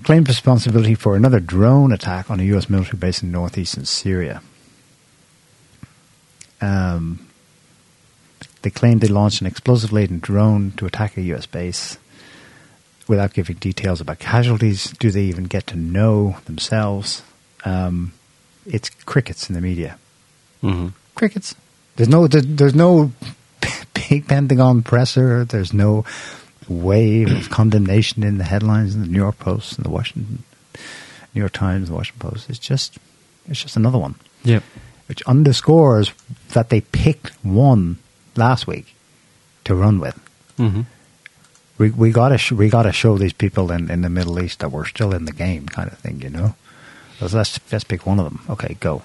claimed 0.02 0.28
responsibility 0.28 0.94
for 0.94 1.16
another 1.16 1.40
drone 1.40 1.92
attack 1.92 2.30
on 2.30 2.40
a 2.40 2.44
U.S. 2.44 2.70
military 2.70 2.98
base 2.98 3.22
in 3.22 3.30
northeastern 3.30 3.84
Syria. 3.84 4.42
Um, 6.60 7.26
they 8.62 8.70
claimed 8.70 9.00
they 9.00 9.08
launched 9.08 9.40
an 9.40 9.46
explosive 9.46 9.92
laden 9.92 10.18
drone 10.18 10.72
to 10.78 10.86
attack 10.86 11.16
a 11.16 11.22
U.S. 11.22 11.46
base 11.46 11.98
without 13.06 13.34
giving 13.34 13.56
details 13.56 14.00
about 14.00 14.18
casualties. 14.18 14.92
Do 14.92 15.10
they 15.10 15.24
even 15.24 15.44
get 15.44 15.66
to 15.68 15.76
know 15.76 16.36
themselves? 16.46 17.22
Um, 17.64 18.12
it's 18.66 18.90
crickets 19.06 19.48
in 19.48 19.54
the 19.54 19.60
media 19.60 19.98
hmm 20.60 20.88
crickets. 21.14 21.54
There's 21.96 22.08
no 22.08 22.26
there, 22.26 22.40
there's 22.42 22.74
no 22.74 23.12
big 23.94 24.26
Pentagon 24.28 24.82
presser. 24.82 25.44
There's 25.44 25.72
no 25.72 26.04
wave 26.68 27.30
of 27.32 27.50
condemnation 27.50 28.22
in 28.22 28.38
the 28.38 28.44
headlines 28.44 28.94
in 28.94 29.00
the 29.02 29.06
New 29.08 29.18
York 29.18 29.38
Post 29.38 29.76
and 29.76 29.84
the 29.84 29.90
Washington 29.90 30.42
New 31.34 31.40
York 31.40 31.52
Times, 31.52 31.88
the 31.88 31.94
Washington 31.94 32.30
Post. 32.30 32.48
It's 32.50 32.58
just 32.58 32.98
it's 33.48 33.60
just 33.62 33.76
another 33.76 33.98
one, 33.98 34.14
Yep. 34.44 34.62
which 35.08 35.22
underscores 35.22 36.12
that 36.52 36.68
they 36.68 36.80
picked 36.80 37.30
one 37.44 37.98
last 38.36 38.66
week 38.66 38.94
to 39.64 39.74
run 39.74 39.98
with. 40.00 40.18
hmm 40.56 40.82
We 41.78 41.90
we 41.90 42.10
gotta 42.12 42.38
sh- 42.38 42.52
we 42.52 42.68
gotta 42.68 42.92
show 42.92 43.18
these 43.18 43.32
people 43.32 43.72
in, 43.72 43.90
in 43.90 44.02
the 44.02 44.10
Middle 44.10 44.38
East 44.40 44.60
that 44.60 44.70
we're 44.70 44.84
still 44.86 45.12
in 45.14 45.24
the 45.24 45.32
game, 45.32 45.66
kind 45.66 45.90
of 45.90 45.98
thing, 45.98 46.20
you 46.22 46.30
know. 46.30 46.54
Let's 47.20 47.60
let's, 47.70 47.84
pick 47.84 48.06
one 48.06 48.18
of 48.18 48.24
them. 48.24 48.40
Okay, 48.48 48.76
go. 48.80 49.02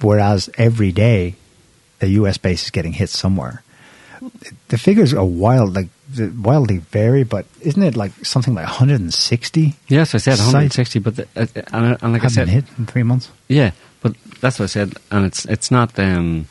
Whereas 0.00 0.50
every 0.56 0.92
day, 0.92 1.36
a 2.00 2.06
U.S. 2.06 2.38
base 2.38 2.64
is 2.64 2.70
getting 2.70 2.92
hit 2.92 3.10
somewhere. 3.10 3.62
The 4.68 4.78
figures 4.78 5.12
are 5.12 5.24
wild, 5.24 5.74
like 5.74 5.88
wildly 6.36 6.78
vary, 6.78 7.24
but 7.24 7.44
isn't 7.60 7.82
it 7.82 7.96
like 7.96 8.12
something 8.24 8.54
like 8.54 8.66
160 8.66 9.74
Yes, 9.88 10.14
I 10.14 10.18
said 10.18 10.36
Sites 10.36 10.46
160, 10.46 10.98
but 11.00 11.16
the, 11.16 11.22
uh, 11.34 11.46
and, 11.72 11.98
and 12.02 12.12
like 12.12 12.22
I 12.22 12.24
have 12.26 12.32
said, 12.32 12.48
hit 12.48 12.64
in 12.78 12.86
three 12.86 13.02
months? 13.02 13.30
Yeah, 13.48 13.72
but 14.00 14.14
that's 14.40 14.58
what 14.58 14.64
I 14.64 14.68
said, 14.68 14.94
and 15.10 15.26
it's 15.26 15.44
it's 15.46 15.70
not. 15.70 15.98
Um, 15.98 16.46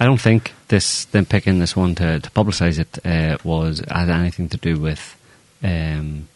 I 0.00 0.06
don't 0.06 0.20
think 0.20 0.52
this 0.68 1.04
them 1.06 1.26
picking 1.26 1.58
this 1.58 1.76
one 1.76 1.94
to 1.96 2.20
to 2.20 2.30
publicise 2.30 2.78
it 2.78 2.98
uh, 3.04 3.36
was 3.44 3.80
had 3.88 4.08
anything 4.08 4.48
to 4.50 4.56
do 4.56 4.78
with 4.78 5.16
um, 5.62 6.28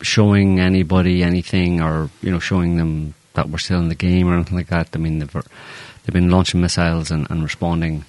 showing 0.00 0.60
anybody 0.60 1.22
anything 1.22 1.80
or 1.80 2.10
you 2.22 2.30
know 2.30 2.38
showing 2.38 2.76
them 2.76 3.14
that 3.34 3.48
we're 3.48 3.58
still 3.58 3.80
in 3.80 3.88
the 3.88 3.94
game 3.94 4.28
or 4.28 4.34
anything 4.34 4.56
like 4.56 4.68
that. 4.68 4.88
I 4.94 4.98
mean 4.98 5.18
they've 5.18 5.32
they've 5.32 6.12
been 6.12 6.30
launching 6.30 6.60
missiles 6.60 7.10
and, 7.10 7.28
and 7.30 7.42
responding 7.42 8.04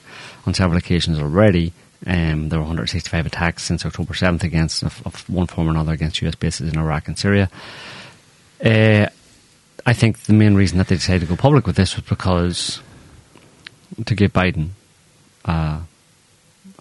on 0.45 0.53
several 0.53 0.77
occasions 0.77 1.19
already. 1.19 1.73
Um, 2.05 2.49
there 2.49 2.59
were 2.59 2.65
165 2.65 3.25
attacks 3.25 3.63
since 3.63 3.85
October 3.85 4.13
7th 4.13 4.43
against 4.43 4.83
of, 4.83 5.01
of 5.05 5.27
one 5.29 5.47
form 5.47 5.67
or 5.67 5.71
another 5.71 5.93
against 5.93 6.21
US 6.21 6.35
bases 6.35 6.71
in 6.71 6.77
Iraq 6.77 7.07
and 7.07 7.17
Syria. 7.17 7.49
Uh, 8.63 9.07
I 9.85 9.93
think 9.93 10.23
the 10.23 10.33
main 10.33 10.55
reason 10.55 10.77
that 10.77 10.87
they 10.87 10.95
decided 10.95 11.21
to 11.21 11.27
go 11.27 11.35
public 11.35 11.65
with 11.65 11.75
this 11.75 11.95
was 11.95 12.05
because 12.05 12.81
to 14.05 14.15
give 14.15 14.33
Biden 14.33 14.69
uh, 15.45 15.81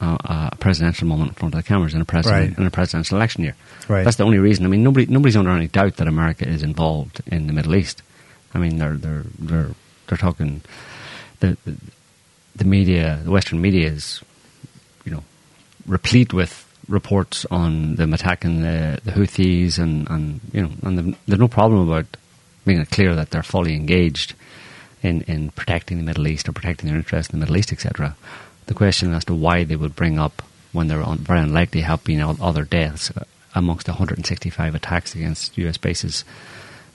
a, 0.05 0.51
a 0.53 0.57
presidential 0.57 1.07
moment 1.09 1.31
in 1.31 1.35
front 1.35 1.55
of 1.55 1.59
the 1.63 1.67
cameras 1.67 1.95
in 1.95 2.01
a 2.01 2.05
president 2.05 2.51
Right. 2.51 2.59
in 2.59 2.67
a 2.67 2.71
presidential 2.71 3.17
election 3.17 3.43
year. 3.45 3.57
Right. 3.89 4.05
That's 4.05 4.17
the 4.17 4.25
only 4.25 4.39
reason. 4.39 4.65
I 4.65 4.69
mean, 4.69 4.83
nobody 4.83 5.07
nobody's 5.07 5.37
under 5.37 5.51
any 5.51 5.67
doubt 5.69 5.97
that 5.97 6.09
America 6.09 6.47
is 6.49 6.63
involved 6.63 7.21
in 7.27 7.47
the 7.47 7.53
Middle 7.53 7.75
East. 7.75 8.03
I 8.55 8.59
mean, 8.59 8.79
they're 8.79 8.95
they're 8.97 9.25
they're 9.39 9.71
they're 10.07 10.19
talking 10.19 10.61
the 11.41 11.57
the, 11.65 11.77
the 12.57 12.65
media, 12.65 13.21
the 13.25 13.31
Western 13.31 13.61
media 13.61 13.89
is 13.89 14.23
you 15.05 15.13
know 15.13 15.23
replete 15.87 16.33
with 16.33 16.61
reports 16.89 17.47
on 17.51 17.95
them 17.97 18.13
attacking 18.13 18.61
the, 18.61 19.01
the 19.05 19.13
Houthis 19.13 19.79
and, 19.79 20.09
and 20.11 20.41
you 20.53 20.63
know 20.63 20.71
and 20.83 20.99
the, 20.99 21.17
there's 21.27 21.41
no 21.41 21.49
problem 21.49 21.89
about 21.89 22.07
making 22.67 22.83
it 22.83 22.91
clear 22.91 23.15
that 23.15 23.31
they're 23.31 23.43
fully 23.43 23.75
engaged 23.75 24.35
in, 25.03 25.21
in 25.23 25.51
protecting 25.51 25.99
the 25.99 26.05
Middle 26.05 26.27
East 26.29 26.49
or 26.49 26.53
protecting 26.53 26.89
their 26.89 26.97
interests 26.99 27.33
in 27.33 27.39
the 27.39 27.45
Middle 27.45 27.57
East, 27.59 27.73
etc. 27.73 28.17
The 28.67 28.75
question 28.75 29.13
as 29.13 29.25
to 29.27 29.35
why 29.35 29.65
they 29.65 29.77
would 29.77 29.95
bring 29.95 30.19
up 30.19 30.43
when 30.73 30.89
there 30.89 31.03
very 31.05 31.41
unlikely 31.41 31.83
have 31.83 32.03
been 32.03 32.21
other 32.21 32.65
deaths 32.65 33.11
uh, 33.11 33.25
amongst 33.55 33.87
165 33.87 34.75
attacks 34.75 35.15
against 35.15 35.57
U.S. 35.59 35.77
bases 35.77 36.25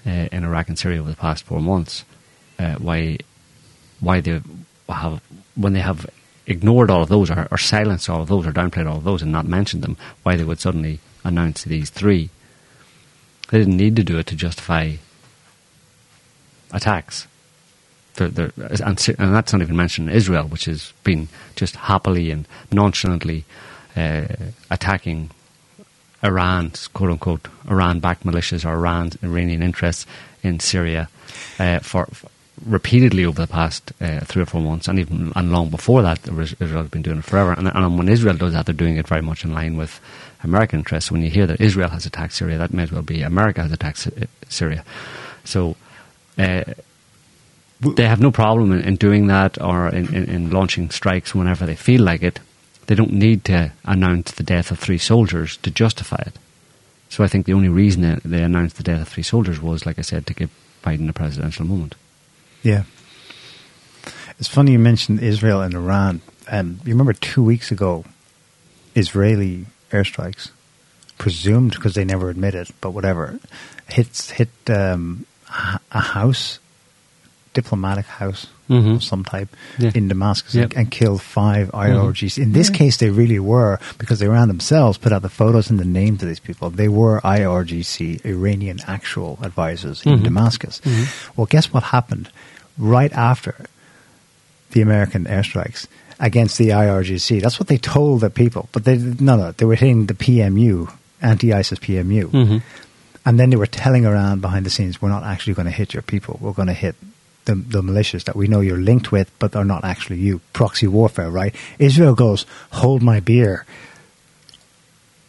uh, 0.05 0.27
in 0.31 0.43
Iraq 0.43 0.67
and 0.67 0.77
Syria 0.77 0.99
over 0.99 1.09
the 1.09 1.15
past 1.15 1.43
four 1.43 1.61
months, 1.61 2.03
uh, 2.57 2.75
why 2.75 3.17
why 3.99 4.21
they 4.21 4.41
have 4.87 5.21
when 5.55 5.73
they 5.73 5.79
have 5.81 6.09
ignored 6.47 6.89
all 6.89 7.03
of 7.03 7.09
those 7.09 7.29
or, 7.29 7.47
or 7.51 7.57
silenced 7.57 8.09
all 8.09 8.21
of 8.21 8.27
those 8.27 8.47
or 8.47 8.51
downplayed 8.51 8.89
all 8.89 8.97
of 8.97 9.03
those 9.03 9.21
and 9.21 9.31
not 9.31 9.45
mentioned 9.45 9.83
them, 9.83 9.97
why 10.23 10.35
they 10.35 10.43
would 10.43 10.59
suddenly 10.59 10.99
announce 11.23 11.63
these 11.63 11.89
three. 11.89 12.29
They 13.49 13.59
didn't 13.59 13.77
need 13.77 13.95
to 13.95 14.03
do 14.03 14.17
it 14.17 14.27
to 14.27 14.35
justify 14.35 14.95
attacks. 16.71 17.27
And, 18.19 19.15
and 19.19 19.35
that's 19.35 19.53
not 19.53 19.61
even 19.61 19.75
mentioning 19.75 20.13
Israel, 20.13 20.47
which 20.47 20.65
has 20.65 20.93
been 21.03 21.27
just 21.55 21.75
happily 21.75 22.31
and 22.31 22.47
nonchalantly 22.71 23.45
uh, 23.95 24.25
attacking 24.69 25.31
Iran's 26.23 26.87
quote 26.87 27.11
unquote 27.11 27.47
Iran 27.69 27.99
backed 27.99 28.25
militias 28.25 28.65
or 28.65 28.73
Iran's 28.73 29.17
Iranian 29.23 29.63
interests 29.63 30.05
in 30.43 30.59
Syria 30.59 31.09
uh, 31.59 31.79
for, 31.79 32.05
for 32.07 32.29
repeatedly 32.65 33.23
over 33.23 33.41
the 33.41 33.47
past 33.47 33.93
uh, 34.01 34.19
three 34.21 34.41
or 34.41 34.45
four 34.45 34.61
months, 34.61 34.89
and 34.89 34.99
even 34.99 35.31
and 35.35 35.51
long 35.51 35.69
before 35.69 36.01
that, 36.01 36.27
Israel 36.27 36.81
has 36.81 36.89
been 36.89 37.01
doing 37.01 37.19
it 37.19 37.23
forever. 37.23 37.53
And, 37.53 37.67
and 37.67 37.97
when 37.97 38.09
Israel 38.09 38.35
does 38.35 38.51
that, 38.53 38.65
they're 38.65 38.75
doing 38.75 38.97
it 38.97 39.07
very 39.07 39.21
much 39.21 39.45
in 39.45 39.53
line 39.53 39.77
with 39.77 40.01
American 40.43 40.79
interests. 40.79 41.09
When 41.09 41.21
you 41.21 41.29
hear 41.29 41.47
that 41.47 41.61
Israel 41.61 41.89
has 41.89 42.05
attacked 42.05 42.33
Syria, 42.33 42.57
that 42.57 42.73
may 42.73 42.83
as 42.83 42.91
well 42.91 43.01
be 43.01 43.21
America 43.21 43.61
has 43.61 43.71
attacked 43.71 44.09
Syria. 44.49 44.83
So. 45.43 45.75
Uh, 46.37 46.63
they 47.79 48.07
have 48.07 48.19
no 48.19 48.31
problem 48.31 48.71
in, 48.71 48.81
in 48.81 48.95
doing 48.95 49.27
that 49.27 49.61
or 49.61 49.87
in, 49.89 50.13
in, 50.13 50.29
in 50.29 50.49
launching 50.49 50.89
strikes 50.89 51.33
whenever 51.33 51.65
they 51.65 51.75
feel 51.75 52.03
like 52.03 52.23
it. 52.23 52.39
They 52.87 52.95
don't 52.95 53.13
need 53.13 53.45
to 53.45 53.71
announce 53.85 54.31
the 54.31 54.43
death 54.43 54.71
of 54.71 54.79
three 54.79 54.97
soldiers 54.97 55.57
to 55.57 55.71
justify 55.71 56.23
it. 56.25 56.33
So 57.09 57.23
I 57.23 57.27
think 57.27 57.45
the 57.45 57.53
only 57.53 57.69
reason 57.69 58.19
they 58.23 58.43
announced 58.43 58.77
the 58.77 58.83
death 58.83 59.01
of 59.01 59.07
three 59.07 59.23
soldiers 59.23 59.61
was, 59.61 59.85
like 59.85 59.99
I 59.99 60.03
said, 60.03 60.27
to 60.27 60.33
give 60.33 60.49
Biden 60.83 61.09
a 61.09 61.13
presidential 61.13 61.65
moment. 61.65 61.95
Yeah. 62.63 62.83
It's 64.39 64.47
funny 64.47 64.73
you 64.73 64.79
mentioned 64.79 65.21
Israel 65.21 65.61
and 65.61 65.73
Iran. 65.73 66.21
Um, 66.47 66.79
you 66.85 66.93
remember 66.93 67.13
two 67.13 67.43
weeks 67.43 67.71
ago, 67.71 68.05
Israeli 68.95 69.65
airstrikes, 69.91 70.51
presumed 71.17 71.71
because 71.71 71.93
they 71.93 72.05
never 72.05 72.29
admit 72.29 72.55
it, 72.55 72.71
but 72.81 72.91
whatever, 72.91 73.39
hits 73.87 74.31
hit 74.31 74.49
um, 74.67 75.25
a 75.49 75.79
a 75.91 75.99
house, 75.99 76.59
diplomatic 77.61 78.05
house 78.21 78.47
Mhm. 78.69 78.95
of 78.97 79.03
some 79.03 79.23
type 79.23 79.49
Yeah. 79.83 79.91
in 79.99 80.07
Damascus 80.07 80.53
Yep. 80.53 80.63
and, 80.71 80.73
and 80.79 80.85
killed 80.91 81.21
five 81.21 81.65
IRGC. 81.73 82.41
In 82.41 82.51
this 82.59 82.69
case, 82.69 82.97
they 82.97 83.09
really 83.21 83.39
were 83.39 83.79
because 83.97 84.21
Iran 84.21 84.47
themselves 84.47 84.97
put 85.03 85.11
out 85.13 85.23
the 85.23 85.29
photos 85.41 85.69
and 85.71 85.79
the 85.79 85.85
names 85.99 86.21
of 86.21 86.27
these 86.29 86.39
people. 86.49 86.69
They 86.69 86.87
were 86.87 87.19
IRGC, 87.25 88.21
Iranian 88.25 88.79
actual 88.87 89.39
advisors 89.41 89.97
in 90.05 90.19
Mhm. 90.19 90.23
Damascus. 90.29 90.81
Well, 91.35 91.47
guess 91.49 91.73
what 91.73 91.83
happened 91.97 92.29
right 92.77 93.11
after 93.13 93.55
the 94.71 94.81
American 94.81 95.25
airstrikes 95.25 95.87
against 96.19 96.57
the 96.57 96.69
IRGC? 96.71 97.39
That's 97.41 97.59
what 97.59 97.67
they 97.69 97.77
told 97.77 98.21
the 98.21 98.29
people, 98.29 98.69
but 98.71 98.83
they 98.85 98.97
no, 98.97 99.35
no, 99.35 99.51
they 99.57 99.65
were 99.65 99.75
hitting 99.75 100.05
the 100.05 100.13
PMU, 100.13 100.87
anti-ISIS 101.21 101.79
PMU, 101.79 102.25
Mhm. 102.29 102.61
and 103.25 103.39
then 103.39 103.49
they 103.49 103.57
were 103.57 103.65
telling 103.83 104.05
Iran 104.05 104.39
behind 104.39 104.63
the 104.65 104.69
scenes, 104.69 105.01
"We're 105.01 105.09
not 105.17 105.23
actually 105.23 105.55
going 105.55 105.65
to 105.71 105.77
hit 105.81 105.93
your 105.95 106.03
people. 106.03 106.37
We're 106.39 106.53
going 106.53 106.67
to 106.69 106.73
hit." 106.85 106.95
The, 107.49 107.55
the 107.55 107.81
militias 107.81 108.25
that 108.25 108.35
we 108.35 108.47
know 108.47 108.61
you're 108.61 108.77
linked 108.77 109.11
with, 109.11 109.31
but 109.39 109.55
are 109.55 109.65
not 109.65 109.83
actually 109.83 110.19
you. 110.19 110.39
Proxy 110.53 110.85
warfare, 110.85 111.31
right? 111.31 111.55
Israel 111.79 112.13
goes, 112.13 112.45
hold 112.71 113.01
my 113.01 113.19
beer 113.19 113.65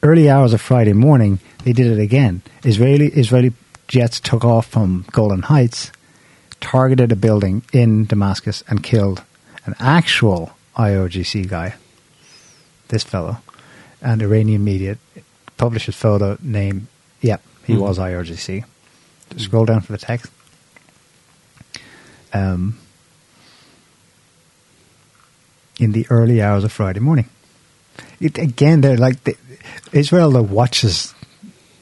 early 0.02 0.28
hours 0.28 0.52
of 0.52 0.60
Friday 0.60 0.92
morning, 0.92 1.40
they 1.64 1.72
did 1.72 1.86
it 1.86 1.98
again. 1.98 2.42
Israeli 2.62 3.06
Israeli 3.08 3.52
jets 3.88 4.20
took 4.20 4.44
off 4.44 4.66
from 4.66 5.04
Golan 5.12 5.42
Heights, 5.42 5.92
targeted 6.60 7.10
a 7.12 7.16
building 7.16 7.62
in 7.72 8.04
Damascus, 8.06 8.62
and 8.68 8.82
killed 8.82 9.22
an 9.66 9.74
actual 9.80 10.52
IRGC 10.76 11.48
guy. 11.48 11.74
This 12.88 13.02
fellow, 13.04 13.38
and 14.02 14.20
Iranian 14.22 14.62
media 14.64 14.96
published 15.56 15.86
his 15.86 15.96
photo 15.96 16.36
name. 16.42 16.88
Yep, 17.22 17.42
he 17.66 17.74
Mhm. 17.74 17.80
was 17.80 17.98
IRGC. 17.98 18.64
Scroll 19.38 19.64
down 19.66 19.80
for 19.82 19.92
the 19.92 19.98
text. 19.98 20.30
Um, 22.32 22.78
in 25.78 25.92
the 25.92 26.06
early 26.10 26.42
hours 26.42 26.64
of 26.64 26.72
Friday 26.72 27.00
morning. 27.00 27.26
It, 28.20 28.36
again, 28.38 28.82
they're 28.82 28.98
like 28.98 29.24
the, 29.24 29.34
Israel 29.92 30.30
that 30.32 30.42
watches 30.42 31.14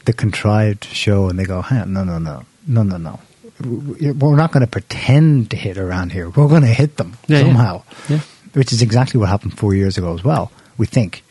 the 0.04 0.12
contrived 0.12 0.84
show 0.84 1.28
and 1.28 1.38
they 1.38 1.44
go, 1.44 1.60
huh, 1.62 1.84
no, 1.84 2.04
no, 2.04 2.18
no, 2.18 2.44
no, 2.66 2.82
no, 2.82 2.96
no. 2.96 3.20
We're 3.60 4.36
not 4.36 4.52
going 4.52 4.64
to 4.64 4.70
pretend 4.70 5.50
to 5.50 5.56
hit 5.56 5.76
Iran 5.78 6.10
here. 6.10 6.30
We're 6.30 6.46
going 6.48 6.62
to 6.62 6.68
hit 6.68 6.96
them 6.96 7.18
Yeah, 7.26 7.38
yeah. 7.38 7.44
somehow. 7.46 7.82
Yeah. 8.08 8.20
Which 8.52 8.72
is 8.72 8.82
exactly 8.82 9.18
what 9.18 9.28
happened 9.28 9.58
four 9.58 9.74
years 9.74 9.98
ago 9.98 10.14
as 10.14 10.22
well, 10.22 10.52
we 10.76 10.86
think. 10.86 11.24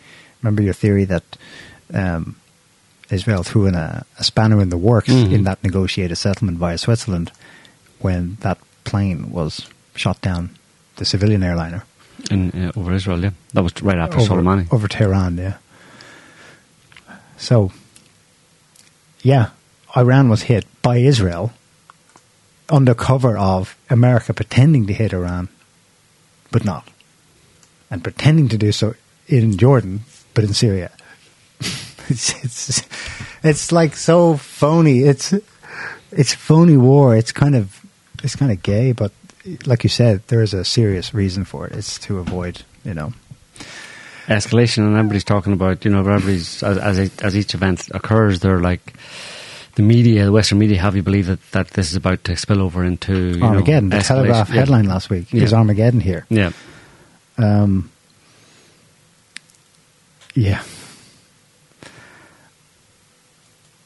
Remember 0.44 0.62
your 0.62 0.74
theory 0.74 1.06
that 1.06 1.24
um, 1.94 2.36
Israel 3.10 3.44
threw 3.44 3.66
in 3.68 3.76
a, 3.76 4.06
a 4.20 4.24
spanner 4.26 4.62
in 4.62 4.70
the 4.70 4.78
works 4.78 5.08
Mhm. 5.10 5.32
in 5.32 5.44
that 5.46 5.64
negotiated 5.64 6.18
settlement 6.18 6.58
via 6.58 6.78
Switzerland 6.78 7.32
when 8.00 8.36
that 8.42 8.58
plane 8.88 9.32
was 9.32 9.70
shot 9.96 10.22
down, 10.22 10.50
the 10.96 11.06
civilian 11.06 11.44
airliner. 11.44 11.84
In, 12.32 12.52
uh, 12.52 12.72
over 12.76 12.94
Israel, 12.94 13.22
yeah. 13.24 13.32
That 13.54 13.64
was 13.64 13.82
right 13.82 13.98
after 13.98 14.20
over, 14.20 14.36
Soleimani. 14.36 14.74
over 14.74 14.88
Tehran, 14.88 15.38
yeah. 15.38 15.58
So, 17.38 17.72
yeah, 19.22 19.50
Iran 19.96 20.30
was 20.30 20.44
hit 20.44 20.66
by 20.82 20.98
Israel 20.98 21.54
under 22.70 22.94
cover 22.94 23.38
of 23.38 23.78
America 23.90 24.34
pretending 24.34 24.88
to 24.88 24.94
hit 24.94 25.14
Iran, 25.14 25.50
but 26.52 26.66
not, 26.66 26.88
and 27.90 28.04
pretending 28.04 28.50
to 28.50 28.58
do 28.58 28.72
so 28.72 28.96
in 29.28 29.58
Jordan, 29.58 30.02
but 30.34 30.44
in 30.44 30.54
Syria. 30.54 30.92
it's, 32.10 32.44
it's 32.44 32.82
it's 33.44 33.72
like 33.72 33.96
so 33.96 34.38
phony. 34.38 35.00
It's 35.02 35.34
it's 36.12 36.34
phony 36.34 36.78
war. 36.78 37.16
It's 37.16 37.32
kind 37.32 37.56
of 37.56 37.86
it's 38.24 38.36
kind 38.36 38.52
of 38.52 38.62
gay, 38.64 38.92
but 38.92 39.12
like 39.66 39.84
you 39.84 39.90
said, 39.90 40.22
there 40.28 40.42
is 40.42 40.54
a 40.54 40.64
serious 40.66 41.14
reason 41.14 41.46
for 41.46 41.68
it. 41.68 41.74
It's 41.74 41.98
to 42.00 42.20
avoid, 42.20 42.62
you 42.84 42.94
know, 42.94 43.14
escalation, 44.28 44.80
and 44.88 44.96
everybody's 44.98 45.24
talking 45.24 45.54
about 45.54 45.86
you 45.86 45.92
know 45.92 46.00
everybody's 46.00 46.62
as 46.64 46.78
as, 46.78 47.20
as 47.20 47.36
each 47.38 47.54
event 47.54 47.90
occurs, 47.94 48.40
they're 48.42 48.60
like 48.60 48.94
the 49.76 49.84
media, 49.84 50.26
the 50.26 50.32
Western 50.32 50.58
media, 50.58 50.80
have 50.82 50.96
you 50.96 51.04
believe 51.04 51.28
that, 51.28 51.40
that 51.52 51.68
this 51.70 51.92
is 51.92 51.96
about 51.96 52.24
to 52.24 52.36
spill 52.36 52.62
over 52.62 52.84
into 52.84 53.14
you 53.16 53.38
know, 53.38 53.46
Armageddon. 53.48 53.90
the. 53.90 54.00
Telegraph 54.00 54.50
Yeah. 54.50 54.56
headline 54.56 54.86
last 54.86 55.10
week 55.12 55.32
is 55.34 55.54
Armageddon 55.54 56.00
here. 56.00 56.26
Yeah, 56.30 56.50
Um, 57.38 57.92
yeah. 60.34 60.64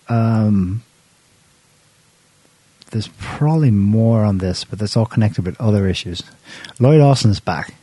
Um, 0.08 0.82
there's 2.92 3.10
probably 3.20 3.72
more 3.72 4.24
on 4.24 4.38
this, 4.40 4.64
but 4.64 4.80
that's 4.80 4.96
all 4.98 5.06
connected 5.06 5.46
with 5.46 5.60
other 5.60 5.88
issues. 5.88 6.24
Lloyd 6.80 7.02
Austin's 7.02 7.40
back. 7.40 7.74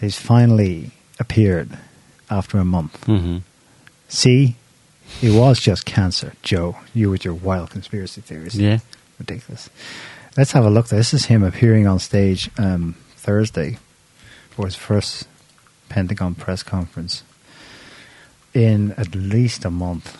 He's 0.00 0.18
finally 0.18 0.90
appeared 1.20 1.78
after 2.30 2.58
a 2.58 2.64
month. 2.64 3.04
hmm 3.04 3.38
See, 4.08 4.56
it 5.22 5.30
was 5.38 5.60
just 5.60 5.84
cancer, 5.84 6.32
Joe. 6.42 6.76
You 6.94 7.10
with 7.10 7.24
your 7.24 7.34
wild 7.34 7.70
conspiracy 7.70 8.20
theories. 8.22 8.58
yeah. 8.58 8.78
ridiculous. 9.18 9.68
Let's 10.36 10.52
have 10.52 10.64
a 10.64 10.70
look. 10.70 10.88
This 10.88 11.12
is 11.12 11.26
him 11.26 11.42
appearing 11.42 11.86
on 11.86 11.98
stage 11.98 12.50
um, 12.58 12.94
Thursday 13.16 13.78
for 14.50 14.64
his 14.66 14.76
first 14.76 15.26
Pentagon 15.88 16.34
press 16.34 16.62
conference 16.62 17.22
in 18.54 18.92
at 18.92 19.14
least 19.14 19.64
a 19.64 19.70
month. 19.70 20.16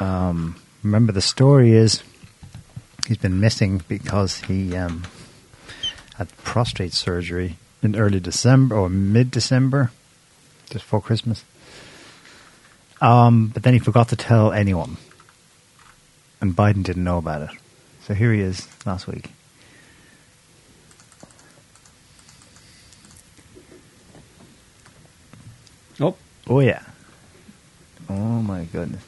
Um, 0.00 0.56
remember, 0.82 1.12
the 1.12 1.22
story 1.22 1.72
is 1.72 2.02
he's 3.06 3.18
been 3.18 3.40
missing 3.40 3.82
because 3.88 4.40
he 4.40 4.76
um, 4.76 5.04
had 6.16 6.34
prostate 6.38 6.92
surgery 6.92 7.56
in 7.82 7.96
early 7.96 8.20
December 8.20 8.76
or 8.76 8.88
mid 8.88 9.30
December, 9.30 9.90
just 10.70 10.84
before 10.84 11.00
Christmas. 11.00 11.44
Um, 13.00 13.48
but 13.48 13.62
then 13.62 13.72
he 13.72 13.80
forgot 13.80 14.08
to 14.10 14.16
tell 14.16 14.52
anyone 14.52 14.96
and 16.42 16.56
Biden 16.56 16.82
didn't 16.82 17.04
know 17.04 17.18
about 17.18 17.42
it. 17.42 17.50
So 18.02 18.14
here 18.14 18.32
he 18.32 18.40
is 18.40 18.66
last 18.84 19.06
week. 19.06 19.30
Oh, 26.00 26.16
Oh 26.48 26.58
yeah. 26.58 26.82
Oh 28.10 28.42
my 28.42 28.64
goodness. 28.64 29.00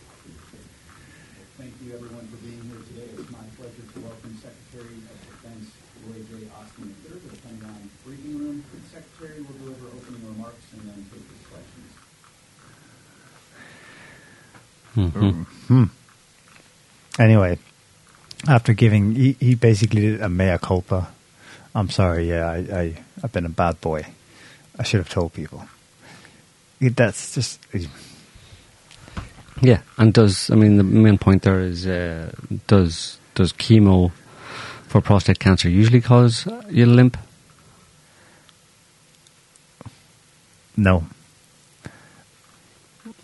Thank 1.59 1.75
you, 1.83 1.93
everyone, 1.95 2.25
for 2.29 2.37
being 2.37 2.63
here 2.63 2.79
today. 2.87 3.11
It's 3.19 3.31
my 3.33 3.43
pleasure 3.59 3.83
to 3.83 4.01
welcome 4.01 4.39
Secretary 4.39 4.95
of 5.11 5.19
Defense 5.27 5.75
Lloyd 6.07 6.25
J. 6.31 6.47
Austin 6.55 6.95
III 7.03 7.19
to 7.19 7.29
the 7.35 7.37
Pentagon 7.43 7.91
briefing 8.07 8.39
room. 8.39 8.65
The 8.73 9.03
Secretary 9.03 9.43
will 9.43 9.59
deliver 9.59 9.91
opening 9.91 10.23
remarks 10.23 10.63
and 10.73 10.87
then 10.87 11.05
take 11.11 11.27
his 11.27 11.45
questions. 14.95 15.47
hmm 15.69 15.85
Hmm. 15.85 15.85
Anyway, 17.23 17.59
after 18.49 18.73
giving, 18.75 19.15
he, 19.15 19.33
he 19.41 19.55
basically 19.55 20.01
did 20.03 20.21
a 20.21 20.29
mea 20.29 20.59
culpa. 20.61 21.09
I'm 21.75 21.91
sorry. 21.91 22.29
Yeah, 22.29 22.47
I, 22.51 22.57
I 22.81 22.95
I've 23.23 23.33
been 23.33 23.47
a 23.47 23.51
bad 23.51 23.81
boy. 23.81 24.05
I 24.79 24.83
should 24.83 24.99
have 25.01 25.09
told 25.09 25.33
people. 25.33 25.65
It- 26.81 26.97
That's 26.97 27.35
just 27.35 27.61
yeah. 29.61 29.81
And 29.97 30.13
does 30.13 30.51
I 30.51 30.55
mean 30.57 30.77
the 30.77 30.83
main 30.85 31.19
point 31.19 31.43
there 31.43 31.61
is 31.61 31.87
uh, 31.87 32.33
does 32.67 33.19
does 33.35 33.53
chemo 33.53 34.11
for 34.89 35.01
prostate 35.01 35.39
cancer 35.39 35.69
usually 35.69 36.01
cause 36.01 36.47
you 36.69 36.85
to 36.85 36.91
limp? 36.91 37.17
no. 40.77 41.05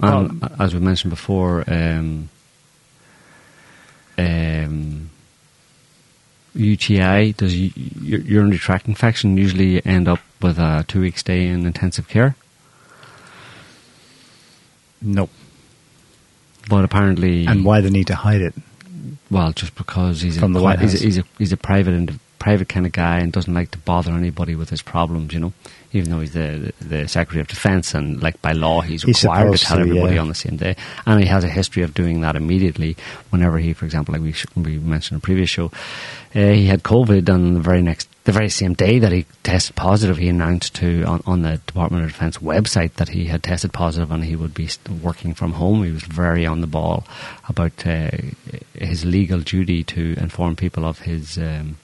And 0.02 0.48
as 0.58 0.74
we 0.74 0.80
mentioned 0.80 1.10
before, 1.10 1.64
um, 1.66 2.28
um, 4.18 5.10
UTI 6.54 7.32
does 7.32 7.54
urinary 7.56 8.58
tract 8.58 8.88
infection 8.88 9.36
usually 9.36 9.84
end 9.86 10.08
up 10.08 10.20
with 10.42 10.58
a 10.58 10.84
two 10.88 11.00
week 11.02 11.18
stay 11.18 11.46
in 11.46 11.66
intensive 11.66 12.08
care? 12.08 12.34
No. 15.02 15.28
But 16.68 16.84
apparently, 16.84 17.46
And 17.46 17.64
why 17.64 17.80
they 17.80 17.90
need 17.90 18.06
to 18.08 18.14
hide 18.14 18.40
it? 18.42 18.54
well, 19.30 19.52
just 19.52 19.74
because 19.76 20.20
he's 20.20 20.38
From 20.38 20.54
a 20.54 20.58
the 20.58 20.62
White 20.64 20.80
he's, 20.80 20.94
a, 20.94 20.96
House. 20.96 21.02
he's 21.02 21.18
a 21.18 21.24
he's 21.38 21.52
a 21.52 21.56
private 21.56 21.94
private 22.40 22.68
kind 22.68 22.86
of 22.86 22.90
guy 22.92 23.18
and 23.18 23.32
doesn't 23.32 23.54
like 23.54 23.70
to 23.70 23.78
bother 23.78 24.10
anybody 24.12 24.56
with 24.56 24.70
his 24.70 24.82
problems. 24.82 25.32
You 25.32 25.40
know, 25.40 25.52
even 25.92 26.10
though 26.10 26.20
he's 26.20 26.32
the 26.32 26.72
the 26.80 27.06
Secretary 27.06 27.40
of 27.40 27.46
Defence 27.46 27.94
and 27.94 28.20
like 28.20 28.42
by 28.42 28.52
law 28.52 28.80
he's 28.80 29.04
He's 29.04 29.22
required 29.22 29.52
to 29.52 29.58
tell 29.58 29.76
to, 29.76 29.82
everybody 29.82 30.16
yeah. 30.16 30.22
on 30.22 30.28
the 30.28 30.34
same 30.34 30.56
day, 30.56 30.74
and 31.06 31.20
he 31.20 31.26
has 31.26 31.44
a 31.44 31.48
history 31.48 31.84
of 31.84 31.94
doing 31.94 32.22
that 32.22 32.34
immediately. 32.34 32.96
Whenever 33.28 33.58
he, 33.58 33.72
for 33.74 33.84
example, 33.84 34.12
like 34.12 34.22
we 34.22 34.32
sh- 34.32 34.46
we 34.56 34.78
mentioned 34.78 35.16
in 35.16 35.18
a 35.18 35.20
previous 35.20 35.50
show, 35.50 35.66
uh, 36.34 36.50
he 36.50 36.66
had 36.66 36.82
COVID 36.82 37.28
on 37.32 37.54
the 37.54 37.60
very 37.60 37.82
next. 37.82 38.08
The 38.24 38.32
very 38.32 38.50
same 38.50 38.74
day 38.74 38.98
that 38.98 39.12
he 39.12 39.24
tested 39.42 39.76
positive, 39.76 40.18
he 40.18 40.28
announced 40.28 40.74
to 40.76 41.02
on, 41.04 41.22
on 41.26 41.40
the 41.40 41.56
Department 41.66 42.04
of 42.04 42.12
Defence 42.12 42.36
website 42.36 42.94
that 42.94 43.08
he 43.08 43.24
had 43.24 43.42
tested 43.42 43.72
positive 43.72 44.10
and 44.10 44.22
he 44.22 44.36
would 44.36 44.52
be 44.52 44.68
working 45.02 45.32
from 45.32 45.52
home. 45.52 45.82
He 45.84 45.90
was 45.90 46.02
very 46.02 46.46
on 46.46 46.60
the 46.60 46.66
ball 46.66 47.04
about 47.48 47.86
uh, 47.86 48.10
his 48.74 49.06
legal 49.06 49.40
duty 49.40 49.82
to 49.84 50.14
inform 50.18 50.54
people 50.54 50.84
of 50.84 51.00
his 51.00 51.38
um, 51.38 51.78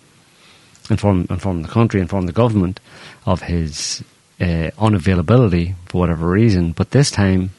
inform 0.91 1.26
inform 1.30 1.62
the 1.62 1.68
country, 1.68 2.01
inform 2.01 2.26
the 2.26 2.32
government 2.32 2.80
of 3.24 3.43
his 3.43 4.03
uh, 4.41 4.70
unavailability 4.78 5.74
for 5.87 5.99
whatever 5.99 6.28
reason. 6.28 6.72
But 6.72 6.91
this 6.91 7.11
time, 7.11 7.51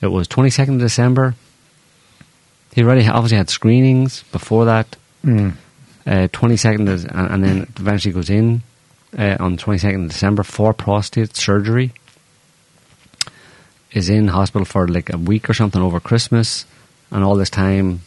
it 0.00 0.08
was 0.08 0.28
twenty 0.28 0.50
second 0.50 0.74
of 0.74 0.80
December. 0.80 1.34
He 2.72 2.82
already 2.82 3.06
obviously 3.06 3.38
had 3.38 3.50
screenings 3.50 4.22
before 4.32 4.66
that. 4.66 4.96
Mm. 5.24 5.54
Twenty 6.32 6.56
second, 6.56 6.88
and, 6.88 7.10
and 7.10 7.44
then 7.44 7.72
eventually 7.76 8.14
goes 8.14 8.30
in 8.30 8.62
uh, 9.18 9.36
on 9.38 9.56
twenty 9.58 9.78
second 9.78 10.04
of 10.04 10.10
December 10.10 10.42
for 10.42 10.72
prostate 10.72 11.36
surgery. 11.36 11.92
Is 13.92 14.08
in 14.08 14.28
hospital 14.28 14.64
for 14.64 14.86
like 14.86 15.12
a 15.12 15.18
week 15.18 15.48
or 15.48 15.54
something 15.54 15.82
over 15.82 16.00
Christmas, 16.00 16.66
and 17.10 17.24
all 17.24 17.36
this 17.36 17.50
time 17.50 18.00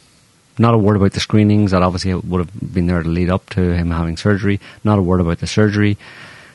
not 0.58 0.74
a 0.74 0.78
word 0.78 0.96
about 0.96 1.14
the 1.14 1.20
screenings 1.20 1.72
that 1.72 1.82
obviously 1.82 2.14
would 2.14 2.40
have 2.40 2.74
been 2.74 2.88
there 2.88 3.04
to 3.04 3.10
lead 3.10 3.30
up 3.30 3.50
to 3.52 3.74
him 3.74 3.92
having 3.92 4.18
surgery. 4.18 4.60
Not 4.84 5.00
a 5.00 5.02
word 5.02 5.22
about 5.22 5.40
the 5.40 5.48
surgery. 5.48 5.98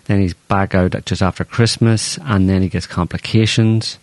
Then 0.05 0.21
he's 0.21 0.35
back 0.35 0.75
out 0.75 0.95
just 1.05 1.23
after 1.23 1.45
Christmas, 1.45 2.19
and 2.23 2.49
then 2.49 2.63
he 2.63 2.69
gets 2.69 2.87
complications 2.87 3.99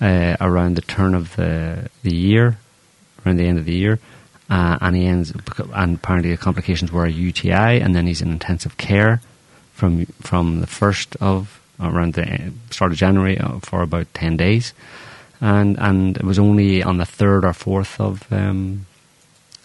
uh, 0.00 0.36
around 0.40 0.76
the 0.76 0.82
turn 0.82 1.14
of 1.14 1.34
the 1.36 1.90
the 2.02 2.14
year, 2.14 2.58
around 3.24 3.38
the 3.38 3.46
end 3.46 3.58
of 3.58 3.64
the 3.64 3.74
year, 3.74 3.98
uh, 4.48 4.78
and 4.80 4.94
he 4.94 5.06
ends. 5.06 5.32
And 5.74 5.96
apparently 5.96 6.30
the 6.30 6.36
complications 6.36 6.92
were 6.92 7.06
a 7.06 7.10
UTI, 7.10 7.80
and 7.80 7.96
then 7.96 8.06
he's 8.06 8.22
in 8.22 8.30
intensive 8.30 8.76
care 8.76 9.20
from 9.72 10.06
from 10.20 10.60
the 10.60 10.68
first 10.68 11.16
of 11.16 11.60
around 11.80 12.14
the 12.14 12.52
start 12.70 12.92
of 12.92 12.98
January 12.98 13.38
uh, 13.38 13.58
for 13.58 13.82
about 13.82 14.12
ten 14.14 14.36
days, 14.36 14.72
and 15.40 15.76
and 15.80 16.16
it 16.16 16.24
was 16.24 16.38
only 16.38 16.84
on 16.84 16.98
the 16.98 17.06
third 17.06 17.44
or 17.44 17.52
fourth 17.52 18.00
of. 18.00 18.30
Um, 18.32 18.86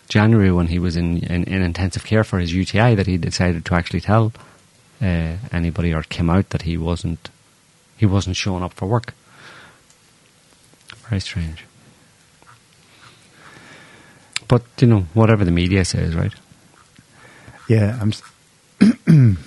January 0.10 0.52
when 0.52 0.68
he 0.68 0.80
was 0.80 0.96
in, 0.96 1.20
in, 1.24 1.44
in 1.46 1.62
intensive 1.62 2.04
care 2.04 2.24
for 2.24 2.40
his 2.40 2.54
UTI 2.54 2.96
that 2.96 3.08
he 3.08 3.18
decided 3.18 3.66
to 3.66 3.76
actually 3.76 4.02
tell 4.02 4.32
uh, 5.02 5.36
anybody 5.52 5.94
or 5.94 6.04
came 6.04 6.30
out 6.30 6.50
that 6.50 6.64
he 6.64 6.78
wasn't 6.78 7.30
he 7.98 8.06
wasn't 8.06 8.36
showing 8.36 8.64
up 8.64 8.74
for 8.74 8.86
work. 8.88 9.14
Very 11.10 11.22
strange. 11.22 11.64
But 14.48 14.64
you 14.80 14.88
know 14.88 15.02
whatever 15.14 15.46
the 15.46 15.52
media 15.52 15.86
says, 15.86 16.16
right? 16.16 16.34
Yeah, 17.70 17.98
I'm. 18.02 18.10
s- 18.12 18.24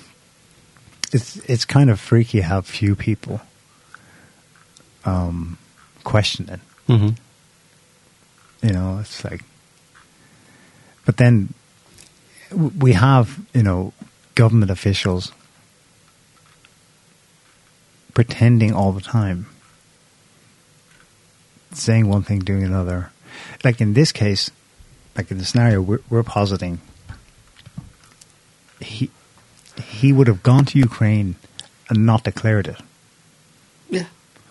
it's 1.13 1.37
it's 1.49 1.65
kind 1.65 1.91
of 1.91 2.01
freaky 2.01 2.41
how 2.41 2.63
few 2.63 2.97
people 2.97 3.41
um, 5.05 5.59
question 6.03 6.49
it. 6.49 6.61
Mm-hmm. 6.89 8.67
You 8.67 8.73
know, 8.73 8.99
it's 9.01 9.23
like. 9.25 9.43
But 11.07 11.17
then 11.17 11.55
we 12.53 12.93
have, 12.93 13.41
you 13.55 13.63
know, 13.63 13.95
government 14.35 14.71
officials 14.71 15.33
pretending 18.13 18.75
all 18.75 18.93
the 18.93 19.01
time, 19.01 19.47
saying 21.73 22.09
one 22.09 22.23
thing, 22.23 22.41
doing 22.41 22.65
another. 22.65 23.11
Like 23.65 23.81
in 23.81 23.95
this 23.95 24.13
case, 24.13 24.51
like 25.17 25.31
in 25.31 25.39
the 25.39 25.45
scenario 25.45 25.81
we're, 25.81 26.01
we're 26.11 26.23
positing, 26.23 26.81
he 28.81 29.11
he 29.83 30.13
would 30.13 30.27
have 30.27 30.43
gone 30.43 30.65
to 30.65 30.79
Ukraine 30.79 31.37
and 31.89 32.07
not 32.07 32.25
declared 32.25 32.67
it 32.67 32.81
Yeah, 33.91 34.07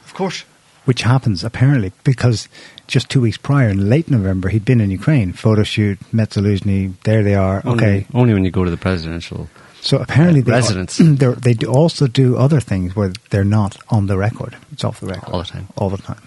of 0.06 0.14
course. 0.14 0.45
Which 0.86 1.01
happens 1.03 1.43
apparently 1.43 1.91
because 2.03 2.47
just 2.88 3.09
two 3.09 3.21
weeks 3.21 3.38
prior, 3.38 3.69
in 3.69 3.89
late 3.89 4.09
November, 4.09 4.49
he'd 4.49 4.65
been 4.65 4.81
in 4.81 4.91
Ukraine, 4.91 5.33
photo 5.33 5.63
shoot, 5.63 5.97
met 6.13 6.29
Zelensky, 6.31 6.93
there 7.03 7.23
they 7.23 7.36
are. 7.36 7.61
Only, 7.65 7.83
Okay, 7.83 8.07
only 8.13 8.33
when 8.33 8.45
you 8.45 8.51
go 8.51 8.63
to 8.63 8.71
the 8.71 8.77
presidential. 8.77 9.49
so 9.81 9.97
apparently 9.97 10.41
they, 10.41 10.51
residence. 10.51 10.97
they're- 11.01 11.33
they 11.36 11.53
do 11.53 11.67
also 11.71 12.07
do 12.07 12.38
other 12.38 12.59
things 12.59 12.95
where 12.95 13.11
they're 13.31 13.43
not 13.43 13.77
on 13.89 14.05
the 14.07 14.17
record. 14.17 14.55
It's 14.71 14.83
off 14.83 14.99
the 14.99 15.07
record 15.07 15.29
All 15.33 15.39
the 15.43 15.45
time. 15.49 15.67
all 15.75 15.89
the 15.89 15.97
time. 15.97 16.21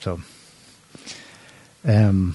So, 0.00 0.20
um, 1.86 2.34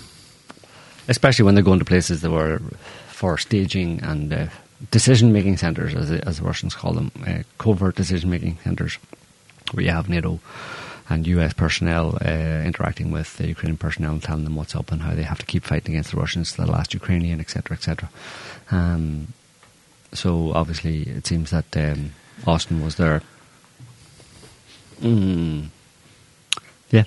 especially 1.07 1.43
when 1.45 1.55
they 1.55 1.61
go 1.61 1.73
into 1.73 1.85
places 1.85 2.21
that 2.21 2.31
were 2.31 2.61
for 3.07 3.37
staging 3.37 4.01
and 4.03 4.31
uh, 4.33 4.47
decision-making 4.91 5.57
centres, 5.57 5.93
as, 5.93 6.11
as 6.11 6.37
the 6.39 6.43
Russians 6.45 6.73
call 6.75 6.93
them, 6.93 7.11
uh, 7.27 7.39
covert 7.57 7.95
decision-making 7.95 8.57
centres, 8.63 8.97
where 9.73 9.83
you 9.85 9.91
have 9.91 10.07
NATO 10.09 10.39
and 11.09 11.25
US 11.27 11.53
personnel 11.53 12.17
uh, 12.23 12.61
interacting 12.63 13.11
with 13.11 13.37
the 13.37 13.47
Ukrainian 13.47 13.77
personnel 13.77 14.13
and 14.13 14.23
telling 14.23 14.43
them 14.43 14.55
what's 14.55 14.75
up 14.75 14.91
and 14.91 15.01
how 15.01 15.15
they 15.15 15.23
have 15.23 15.39
to 15.39 15.45
keep 15.45 15.63
fighting 15.63 15.95
against 15.95 16.11
the 16.11 16.17
Russians 16.17 16.51
to 16.51 16.61
the 16.61 16.71
last 16.71 16.93
Ukrainian, 16.93 17.39
etc., 17.39 17.75
etc. 17.75 18.09
Um, 18.71 19.33
so 20.13 20.53
obviously, 20.53 21.03
it 21.03 21.25
seems 21.25 21.49
that 21.49 21.75
um, 21.75 22.11
Austin 22.45 22.83
was 22.83 22.95
there. 22.95 23.21
Mm, 25.01 25.67
yeah, 26.91 27.05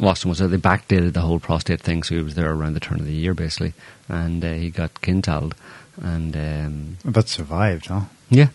Austin 0.00 0.30
was 0.30 0.38
there. 0.38 0.48
They 0.48 0.56
backdated 0.56 1.12
the 1.12 1.20
whole 1.22 1.40
prostate 1.40 1.80
thing, 1.80 2.02
so 2.02 2.14
he 2.14 2.22
was 2.22 2.34
there 2.34 2.50
around 2.50 2.74
the 2.74 2.80
turn 2.80 3.00
of 3.00 3.06
the 3.06 3.12
year, 3.12 3.34
basically, 3.34 3.74
and 4.08 4.44
uh, 4.44 4.52
he 4.52 4.70
got 4.70 4.94
kinzhaled, 5.02 5.54
and 6.00 6.36
um, 6.36 6.98
but 7.04 7.28
survived, 7.28 7.86
huh? 7.86 8.02
yeah, 8.30 8.48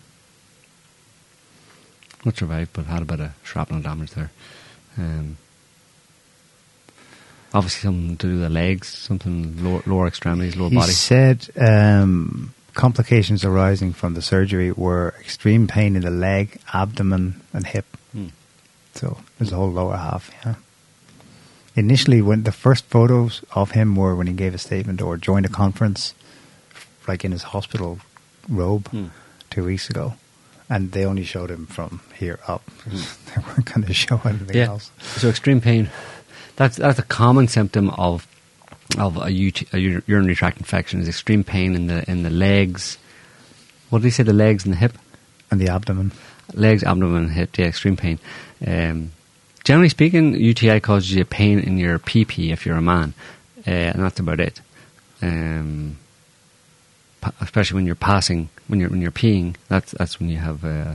not 2.24 2.36
survived, 2.36 2.70
but 2.72 2.86
had 2.86 3.02
a 3.02 3.04
bit 3.04 3.20
of 3.20 3.32
shrapnel 3.44 3.82
damage 3.82 4.12
there. 4.12 4.30
Um, 4.98 5.36
obviously, 7.54 7.82
something 7.82 8.16
to 8.16 8.26
do 8.26 8.32
with 8.34 8.42
the 8.42 8.48
legs, 8.48 8.88
something 8.88 9.62
lower, 9.64 9.82
lower 9.86 10.06
extremities, 10.06 10.56
lower 10.56 10.70
he 10.70 10.76
body. 10.76 10.92
said 10.92 11.48
um, 11.56 12.52
complications 12.74 13.44
arising 13.44 13.92
from 13.92 14.14
the 14.14 14.22
surgery 14.22 14.72
were 14.72 15.14
extreme 15.20 15.66
pain 15.66 15.96
in 15.96 16.02
the 16.02 16.10
leg, 16.10 16.60
abdomen, 16.74 17.40
and 17.52 17.66
hip. 17.66 17.86
Hmm. 18.12 18.26
So 18.94 19.18
there's 19.38 19.50
the 19.50 19.56
whole 19.56 19.70
lower 19.70 19.96
half. 19.96 20.30
Yeah. 20.44 20.56
Initially, 21.76 22.20
when 22.22 22.42
the 22.42 22.52
first 22.52 22.84
photos 22.86 23.42
of 23.54 23.70
him 23.70 23.94
were 23.94 24.16
when 24.16 24.26
he 24.26 24.32
gave 24.32 24.52
a 24.54 24.58
statement 24.58 25.00
or 25.00 25.16
joined 25.16 25.46
a 25.46 25.48
conference, 25.48 26.12
like 27.06 27.24
in 27.24 27.30
his 27.32 27.44
hospital 27.44 28.00
robe, 28.48 28.88
Hmm. 28.88 29.06
two 29.50 29.64
weeks 29.64 29.88
ago, 29.88 30.14
and 30.70 30.92
they 30.92 31.04
only 31.04 31.24
showed 31.24 31.50
him 31.50 31.66
from 31.66 32.00
here 32.16 32.38
up. 32.46 32.62
they 32.86 33.42
weren't 33.46 33.64
going 33.64 33.82
to 33.86 33.94
show 33.94 34.20
anything 34.24 34.48
Hmm. 34.48 34.56
yeah. 34.56 34.66
else. 34.66 34.90
So 35.16 35.28
extreme 35.28 35.60
pain. 35.60 35.90
That's 36.56 36.76
that's 36.76 36.98
a 36.98 37.02
common 37.04 37.48
symptom 37.48 37.90
of 37.90 38.26
of 38.98 39.16
a, 39.16 39.26
UT, 39.48 39.62
a 39.74 39.78
urinary 39.78 40.34
tract 40.34 40.58
infection. 40.58 41.00
Is 41.00 41.08
extreme 41.08 41.44
pain 41.44 41.74
in 41.74 41.86
the 41.86 42.08
in 42.10 42.22
the 42.22 42.30
legs. 42.30 42.98
What 43.90 44.00
did 44.00 44.06
he 44.06 44.10
say? 44.10 44.22
The 44.24 44.32
legs 44.32 44.64
and 44.64 44.72
the 44.74 44.78
hip. 44.78 44.98
And 45.50 45.60
the 45.60 45.68
abdomen. 45.68 46.12
legs, 46.54 46.82
abdomen, 46.84 47.30
hip, 47.30 47.56
yeah, 47.56 47.66
extreme 47.66 47.96
pain. 47.96 48.18
Um, 48.66 49.12
generally 49.64 49.88
speaking, 49.88 50.34
UTI 50.34 50.80
causes 50.80 51.12
you 51.14 51.24
pain 51.24 51.58
in 51.58 51.78
your 51.78 51.98
PP 51.98 52.50
if 52.52 52.66
you're 52.66 52.76
a 52.76 52.82
man, 52.82 53.14
uh, 53.66 53.70
and 53.70 54.02
that's 54.02 54.20
about 54.20 54.40
it. 54.40 54.60
Um, 55.22 55.96
especially 57.40 57.76
when 57.76 57.86
you're 57.86 57.94
passing, 57.94 58.48
when 58.68 58.80
you're 58.80 58.90
when 58.90 59.00
you're 59.00 59.10
peeing, 59.10 59.56
that's 59.68 59.92
that's 59.92 60.18
when 60.20 60.28
you 60.28 60.38
have 60.38 60.64
uh, 60.64 60.94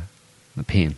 a 0.58 0.64
pain. 0.64 0.96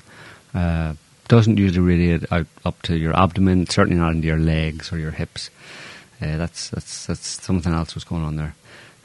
Uh, 0.54 0.94
doesn't 1.28 1.58
usually 1.58 1.80
radiate 1.86 2.32
out 2.32 2.46
up 2.66 2.82
to 2.84 2.96
your 2.98 3.18
abdomen, 3.18 3.66
certainly 3.68 4.00
not 4.00 4.12
into 4.14 4.28
your 4.28 4.38
legs 4.40 4.92
or 4.94 4.98
your 5.00 5.12
hips. 5.12 5.50
Uh, 6.22 6.38
that's 6.38 6.70
that's 6.70 7.06
that's 7.08 7.44
something 7.44 7.74
else 7.74 7.96
was 7.96 8.04
going 8.04 8.24
on 8.24 8.36
there. 8.36 8.56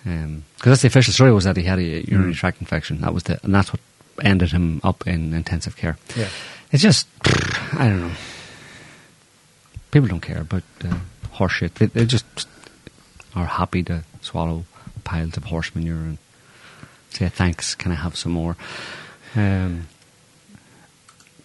Because 0.05 0.43
that's 0.65 0.83
the 0.83 0.89
official 0.89 1.13
story 1.13 1.33
was 1.33 1.45
that 1.45 1.57
he 1.57 1.65
had 1.65 1.79
a 1.79 1.83
urinary 1.83 2.33
Mm. 2.33 2.37
tract 2.37 2.61
infection. 2.61 3.01
That 3.03 3.13
was 3.13 3.25
the, 3.25 3.39
and 3.43 3.55
that's 3.55 3.73
what 3.73 3.81
ended 4.23 4.51
him 4.53 4.81
up 4.83 5.07
in 5.07 5.35
intensive 5.35 5.77
care. 5.77 5.99
Yeah. 6.17 6.29
It's 6.73 6.83
just, 6.83 7.07
I 7.75 7.89
don't 7.89 8.01
know. 8.01 8.13
People 9.91 10.09
don't 10.09 10.21
care 10.23 10.41
about 10.41 10.63
uh, 10.85 10.95
horse 11.33 11.53
shit. 11.53 11.75
They, 11.75 11.87
they 11.87 12.07
just 12.07 12.25
are 13.35 13.45
happy 13.47 13.83
to 13.85 14.05
swallow 14.23 14.65
piles 15.11 15.37
of 15.37 15.45
horse 15.45 15.75
manure 15.75 15.97
and 15.97 16.19
say 17.11 17.29
thanks. 17.29 17.75
Can 17.75 17.91
I 17.91 17.97
have 17.97 18.17
some 18.17 18.33
more? 18.33 18.57
Um, 19.35 19.89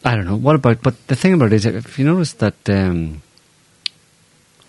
I 0.03 0.15
don't 0.15 0.25
know. 0.25 0.35
What 0.35 0.55
about? 0.55 0.83
But 0.83 1.07
the 1.07 1.15
thing 1.15 1.33
about 1.33 1.51
it 1.51 1.53
is, 1.53 1.65
if 1.65 1.97
you 1.97 2.05
notice 2.05 2.33
that, 2.33 2.69
um, 2.69 3.23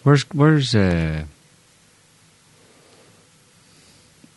where's 0.02 0.24
where's 0.32 0.74
uh, 0.74 1.24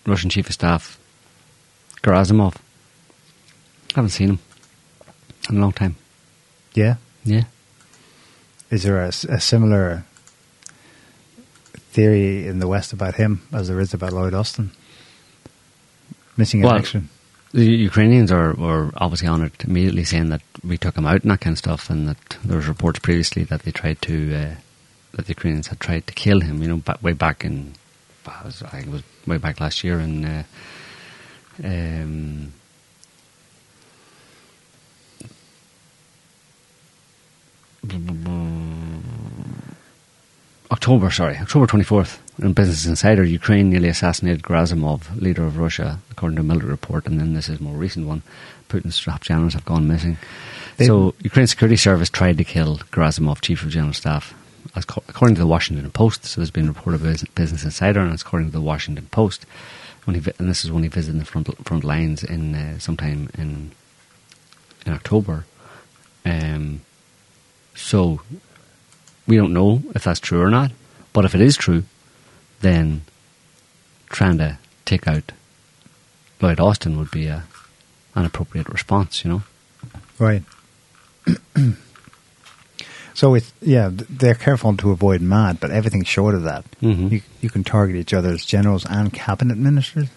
Russian 0.05 0.29
chief 0.29 0.47
of 0.47 0.53
staff, 0.53 0.99
Gerasimov. 2.03 2.55
Haven't 3.95 4.09
seen 4.09 4.29
him 4.29 4.39
in 5.49 5.57
a 5.57 5.61
long 5.61 5.71
time. 5.71 5.95
Yeah. 6.73 6.95
Yeah. 7.23 7.45
Is 8.69 8.83
there 8.83 9.01
a 9.01 9.11
similar 9.11 10.03
theory 11.99 12.47
in 12.47 12.59
the 12.59 12.67
West 12.67 12.93
about 12.93 13.15
him 13.15 13.41
as 13.51 13.67
there 13.67 13.79
is 13.79 13.93
about 13.93 14.13
Lloyd 14.13 14.33
Austin? 14.33 14.71
Missing 16.37 16.61
in 16.61 16.65
Well, 16.67 16.75
action. 16.77 17.09
The 17.51 17.65
Ukrainians 17.65 18.31
are 18.31 18.53
were 18.53 18.91
obviously 18.95 19.27
on 19.27 19.41
it 19.43 19.55
immediately, 19.69 20.05
saying 20.05 20.29
that 20.29 20.41
we 20.63 20.77
took 20.77 20.95
him 20.97 21.05
out 21.05 21.21
and 21.23 21.31
that 21.31 21.41
kind 21.41 21.53
of 21.55 21.57
stuff, 21.57 21.89
and 21.89 22.07
that 22.07 22.37
there 22.45 22.57
was 22.57 22.67
reports 22.67 22.99
previously 22.99 23.43
that 23.45 23.63
they 23.63 23.71
tried 23.71 23.99
to 24.03 24.15
uh, 24.41 24.55
that 25.13 25.25
the 25.25 25.33
Ukrainians 25.37 25.67
had 25.67 25.79
tried 25.79 26.05
to 26.07 26.13
kill 26.13 26.39
him. 26.41 26.61
You 26.61 26.69
know, 26.69 26.77
ba- 26.77 26.99
way 27.01 27.13
back 27.13 27.43
in 27.43 27.73
was- 28.45 28.61
I 28.63 28.69
think 28.69 28.87
it 28.87 28.91
was 28.91 29.03
way 29.25 29.37
back 29.37 29.59
last 29.59 29.83
year 29.83 29.97
and 29.99 30.25
uh, 30.25 30.43
um, 31.63 32.53
October, 40.71 41.09
sorry, 41.09 41.37
October 41.37 41.65
24th, 41.65 42.19
in 42.41 42.53
Business 42.53 42.85
Insider, 42.85 43.23
Ukraine 43.23 43.69
nearly 43.69 43.89
assassinated 43.89 44.43
Gerasimov, 44.43 45.19
leader 45.19 45.43
of 45.45 45.57
Russia, 45.57 45.99
according 46.11 46.35
to 46.37 46.41
a 46.41 46.45
military 46.45 46.71
report. 46.71 47.05
And 47.07 47.19
then 47.19 47.33
this 47.33 47.49
is 47.49 47.59
a 47.59 47.63
more 47.63 47.75
recent 47.75 48.05
one. 48.07 48.21
Putin's 48.69 49.03
top 49.03 49.21
generals 49.21 49.53
have 49.53 49.65
gone 49.65 49.87
missing. 49.87 50.17
They- 50.77 50.85
so, 50.85 51.15
Ukraine's 51.23 51.49
security 51.49 51.75
service 51.75 52.09
tried 52.09 52.37
to 52.37 52.43
kill 52.43 52.77
Gerasimov, 52.93 53.41
chief 53.41 53.63
of 53.63 53.69
general 53.69 53.93
staff, 53.93 54.33
as 54.75 54.85
co- 54.85 55.03
according 55.09 55.35
to 55.35 55.41
the 55.41 55.47
Washington 55.47 55.89
Post. 55.91 56.23
So, 56.25 56.39
there's 56.39 56.51
been 56.51 56.67
reported 56.67 57.01
by 57.01 57.15
Business 57.35 57.63
Insider, 57.63 57.99
and 57.99 58.13
it's 58.13 58.21
according 58.21 58.49
to 58.49 58.53
the 58.53 58.61
Washington 58.61 59.07
Post. 59.11 59.45
When 60.05 60.13
he, 60.13 60.21
vi- 60.21 60.33
and 60.39 60.49
this 60.49 60.63
is 60.63 60.71
when 60.71 60.83
he 60.83 60.89
visited 60.89 61.19
the 61.19 61.25
front 61.25 61.47
front 61.67 61.83
lines 61.83 62.23
in 62.23 62.55
uh, 62.55 62.79
sometime 62.79 63.29
in 63.37 63.71
in 64.85 64.93
October. 64.93 65.45
Um, 66.25 66.81
so 67.75 68.21
we 69.29 69.37
don't 69.37 69.53
know 69.53 69.81
if 69.95 70.03
that's 70.03 70.19
true 70.19 70.41
or 70.41 70.49
not. 70.49 70.71
But 71.13 71.23
if 71.25 71.33
it 71.35 71.41
is 71.41 71.55
true, 71.55 71.83
then 72.61 73.01
trying 74.09 74.37
to 74.39 74.57
take 74.85 75.07
out 75.07 75.31
Lloyd 76.41 76.59
Austin 76.59 76.97
would 76.97 77.11
be 77.11 77.27
a, 77.27 77.43
an 78.15 78.25
appropriate 78.25 78.67
response, 78.69 79.23
you 79.23 79.29
know? 79.31 79.43
Right. 80.17 80.43
so 83.13 83.33
it's 83.35 83.51
yeah, 83.61 83.89
they're 83.91 84.35
careful 84.35 84.75
to 84.77 84.91
avoid 84.91 85.21
mad, 85.21 85.59
but 85.59 85.71
everything 85.71 86.03
short 86.03 86.35
of 86.35 86.43
that, 86.43 86.65
Mhm. 86.81 87.11
you 87.11 87.21
you 87.41 87.49
can 87.49 87.63
target 87.63 87.95
each 87.95 88.13
other 88.13 88.29
as 88.29 88.45
generals 88.45 88.85
and 88.85 89.13
cabinet 89.13 89.57
ministers. 89.57 90.07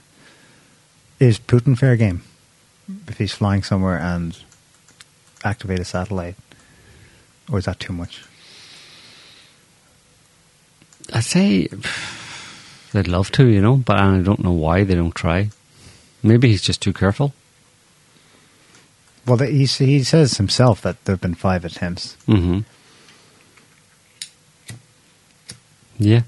Is 1.19 1.39
Putin 1.39 1.77
fair 1.79 1.97
game 1.97 2.23
if 3.09 3.19
he's 3.19 3.33
flying 3.33 3.63
somewhere 3.63 3.99
and 3.99 4.37
activate 5.45 5.81
a 5.81 5.85
satellite, 5.85 6.37
or 7.51 7.59
is 7.59 7.65
that 7.67 7.79
too 7.81 7.93
much? 7.93 8.23
I'd 11.12 11.24
say 11.24 11.68
they'd 12.92 13.09
love 13.09 13.30
to, 13.32 13.46
you 13.46 13.61
know, 13.61 13.76
but 13.76 13.98
I 13.98 14.18
don't 14.20 14.42
know 14.44 14.53
why 14.53 14.84
they 14.84 14.94
don't 14.94 15.14
try. 15.14 15.50
Maybe 16.22 16.48
he's 16.48 16.62
just 16.62 16.80
too 16.82 16.92
careful. 16.92 17.32
Well, 19.26 19.38
he 19.38 19.66
he 19.66 20.03
says 20.03 20.36
himself 20.36 20.82
that 20.82 21.05
there 21.05 21.14
have 21.14 21.20
been 21.20 21.34
five 21.34 21.64
attempts. 21.64 22.16
Mm-hmm. 22.26 22.61
Yeah. 25.98 26.22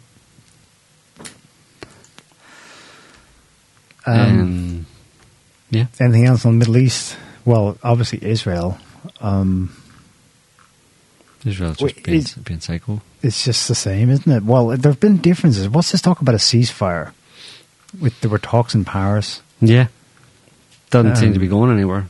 Um, 4.07 4.41
Um, 4.41 4.87
yeah. 5.71 5.87
anything 6.01 6.27
else 6.27 6.45
on 6.45 6.53
the 6.53 6.59
Middle 6.59 6.77
East? 6.77 7.17
Well, 7.45 7.79
obviously 7.83 8.23
Israel. 8.23 8.79
Um, 9.21 9.75
Israel's 11.45 11.81
Wait, 11.81 11.95
just 11.95 12.05
being, 12.07 12.19
is- 12.19 12.35
being 12.35 12.61
psycho. 12.61 13.01
It's 13.25 13.45
just 13.45 13.69
the 13.69 13.75
same, 13.75 14.11
isn't 14.11 14.31
it? 14.31 14.43
Well, 14.45 14.69
there 14.69 14.93
have 14.93 15.01
been 15.01 15.19
differences. 15.19 15.69
What's 15.69 15.93
this 15.93 16.01
talk 16.03 16.21
about 16.21 16.35
a 16.35 16.39
ceasefire? 16.39 17.13
With 18.01 18.21
there 18.21 18.31
were 18.31 18.39
talks 18.39 18.75
in 18.75 18.85
Paris. 18.85 19.41
Yeah. 19.61 19.87
Doesn't 20.91 21.17
seem 21.17 21.31
to 21.31 21.37
Um, 21.37 21.41
be 21.41 21.49
going 21.49 21.73
anywhere. 21.73 22.07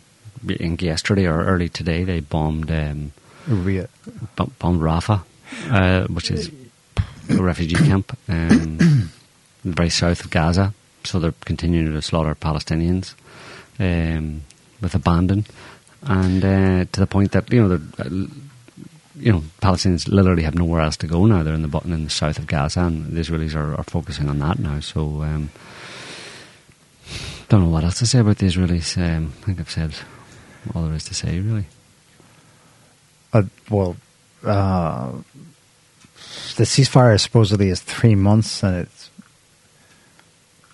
I 0.49 0.55
think 0.57 0.83
yesterday 0.83 1.27
or 1.27 1.45
early 1.45 1.69
today 1.69 2.05
they 2.05 2.21
bombed 2.21 2.71
um, 2.71 3.13
Ria- 3.47 3.89
bombed 4.37 4.81
Rafah, 4.83 5.23
uh, 5.71 6.07
which 6.09 6.31
is 6.31 6.51
a 7.31 7.43
refugee 7.43 7.77
camp 7.77 8.17
um, 8.29 9.11
very 9.65 9.89
south 9.91 10.25
of 10.25 10.31
Gaza. 10.31 10.75
So 11.05 11.19
they're 11.19 11.35
continuing 11.45 11.93
to 11.93 12.03
slaughter 12.03 12.35
Palestinians 12.35 13.15
um, 13.79 14.43
with 14.83 14.95
abandon, 14.95 15.45
and 16.03 16.45
uh, 16.45 16.85
to 16.93 17.01
the 17.01 17.07
point 17.07 17.33
that 17.33 17.51
you 17.53 17.63
know 17.67 17.77
they're. 17.77 18.11
You 19.17 19.33
know, 19.33 19.43
Palestinians 19.63 20.09
literally 20.09 20.43
have 20.43 20.55
nowhere 20.57 20.81
else 20.81 20.97
to 20.99 21.07
go 21.07 21.27
now. 21.27 21.43
They're 21.43 21.55
in 21.55 21.63
the 21.63 21.69
button 21.69 21.93
in 21.93 22.05
the 22.05 22.11
south 22.11 22.39
of 22.39 22.47
Gaza, 22.49 22.81
and 22.81 23.13
the 23.13 23.21
Israelis 23.21 23.55
are, 23.55 23.75
are 23.77 23.85
focusing 23.85 24.29
on 24.29 24.41
that 24.41 24.59
now. 24.59 24.81
So, 24.81 25.23
um, 25.23 25.51
don't 27.49 27.63
know 27.63 27.69
what 27.69 27.85
else 27.85 27.99
to 28.01 28.07
say 28.07 28.19
about 28.19 28.39
the 28.39 28.47
Israelis. 28.47 28.97
Um, 28.99 29.33
I 29.43 29.45
think 29.47 29.61
I've 29.61 29.71
said 29.71 29.95
all 30.75 30.83
there 30.83 30.95
is 30.95 31.05
to 31.05 31.15
say, 31.15 31.39
really. 31.39 31.67
uh, 33.33 33.43
well, 33.71 33.97
uh, 34.45 35.13
the 36.57 36.65
ceasefire 36.65 37.21
supposedly 37.21 37.69
is 37.69 37.81
three 37.81 38.15
months, 38.15 38.63
and 38.63 38.77
it's 38.79 39.11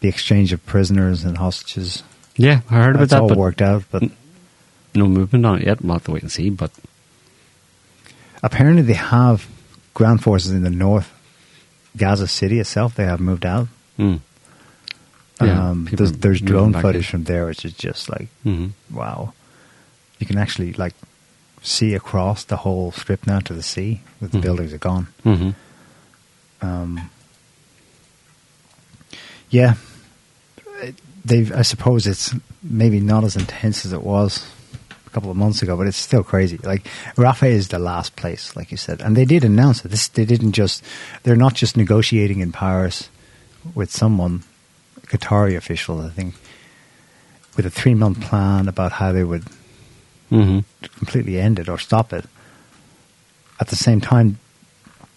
the 0.00 0.08
exchange 0.08 0.52
of 0.52 0.64
prisoners 0.64 1.24
and 1.24 1.36
hostages. 1.38 2.02
Yeah, 2.36 2.60
I 2.70 2.74
heard 2.76 2.96
about 2.96 3.08
that, 3.10 3.20
all 3.20 3.28
but 3.28 3.38
worked 3.38 3.60
out, 3.62 3.84
but 3.90 4.02
no 4.94 5.06
movement 5.06 5.44
on 5.44 5.60
it 5.60 5.66
yet. 5.66 5.82
We'll 5.82 5.94
have 5.94 6.04
to 6.04 6.12
wait 6.12 6.22
and 6.22 6.32
see. 6.32 6.48
But 6.50 6.70
apparently 8.42 8.82
they 8.82 8.94
have 8.94 9.46
ground 9.94 10.22
forces 10.22 10.50
in 10.52 10.62
the 10.62 10.70
north. 10.70 11.12
Gaza 11.96 12.26
City 12.28 12.60
itself, 12.60 12.94
they 12.94 13.04
have 13.04 13.20
moved 13.20 13.44
out. 13.44 13.66
mm, 13.98 14.20
Yeah, 15.40 15.70
um, 15.70 15.88
there's, 15.90 16.12
there's 16.12 16.40
drone 16.40 16.72
footage 16.72 17.06
in. 17.06 17.10
from 17.10 17.24
there, 17.24 17.46
which 17.46 17.64
is 17.64 17.72
just 17.72 18.08
like 18.08 18.28
mhm. 18.44 18.70
wow. 18.92 19.32
You 20.18 20.26
can 20.26 20.38
actually 20.38 20.72
like 20.74 20.94
see 21.62 21.94
across 21.94 22.44
the 22.44 22.56
whole 22.58 22.92
strip 22.92 23.26
now 23.26 23.40
to 23.40 23.52
the 23.54 23.62
sea. 23.62 24.00
With 24.20 24.32
the 24.32 24.38
Mhm. 24.38 24.42
buildings 24.42 24.72
are 24.72 24.78
gone. 24.78 25.06
Mhm. 25.24 25.54
Um, 26.62 27.10
yeah, 29.50 29.74
they've. 31.24 31.50
I 31.52 31.62
suppose 31.62 32.06
it's 32.06 32.34
maybe 32.62 33.00
not 33.00 33.24
as 33.24 33.34
intense 33.36 33.84
as 33.86 33.92
it 33.92 34.02
was 34.02 34.46
a 35.10 35.14
couple 35.14 35.30
of 35.30 35.36
months 35.36 35.60
ago, 35.62 35.76
but 35.76 35.86
it's 35.86 35.96
still 35.96 36.22
crazy. 36.22 36.58
Like 36.58 36.84
Rafah 37.16 37.48
is 37.50 37.68
the 37.68 37.78
last 37.78 38.14
place, 38.16 38.54
like 38.54 38.70
you 38.70 38.76
said, 38.76 39.00
and 39.02 39.16
they 39.16 39.24
did 39.24 39.44
announce 39.44 39.84
it. 39.84 39.88
This 39.90 40.08
they 40.08 40.24
didn't 40.24 40.52
just. 40.52 40.84
They're 41.24 41.36
not 41.36 41.54
just 41.54 41.76
negotiating 41.76 42.40
in 42.40 42.52
Paris 42.52 43.08
with 43.74 43.90
someone, 43.90 44.42
Qatari 45.06 45.56
official, 45.56 46.00
I 46.00 46.10
think, 46.10 46.34
with 47.56 47.66
a 47.66 47.70
three 47.70 47.94
month 47.94 48.20
plan 48.20 48.68
about 48.68 48.92
how 48.92 49.12
they 49.12 49.24
would 49.24 49.44
Mhm. 50.30 50.64
completely 50.96 51.40
end 51.40 51.58
it 51.58 51.68
or 51.68 51.76
stop 51.78 52.12
it. 52.12 52.24
At 53.58 53.68
the 53.68 53.76
same 53.76 54.00
time, 54.00 54.38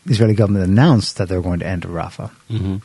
the 0.06 0.12
Israeli 0.14 0.34
government 0.34 0.66
announced 0.68 1.18
that 1.18 1.30
they're 1.30 1.41
going 1.41 1.60
to 1.60 1.68
end 1.68 1.84
Rafah 1.84 2.32
Mhm. 2.50 2.82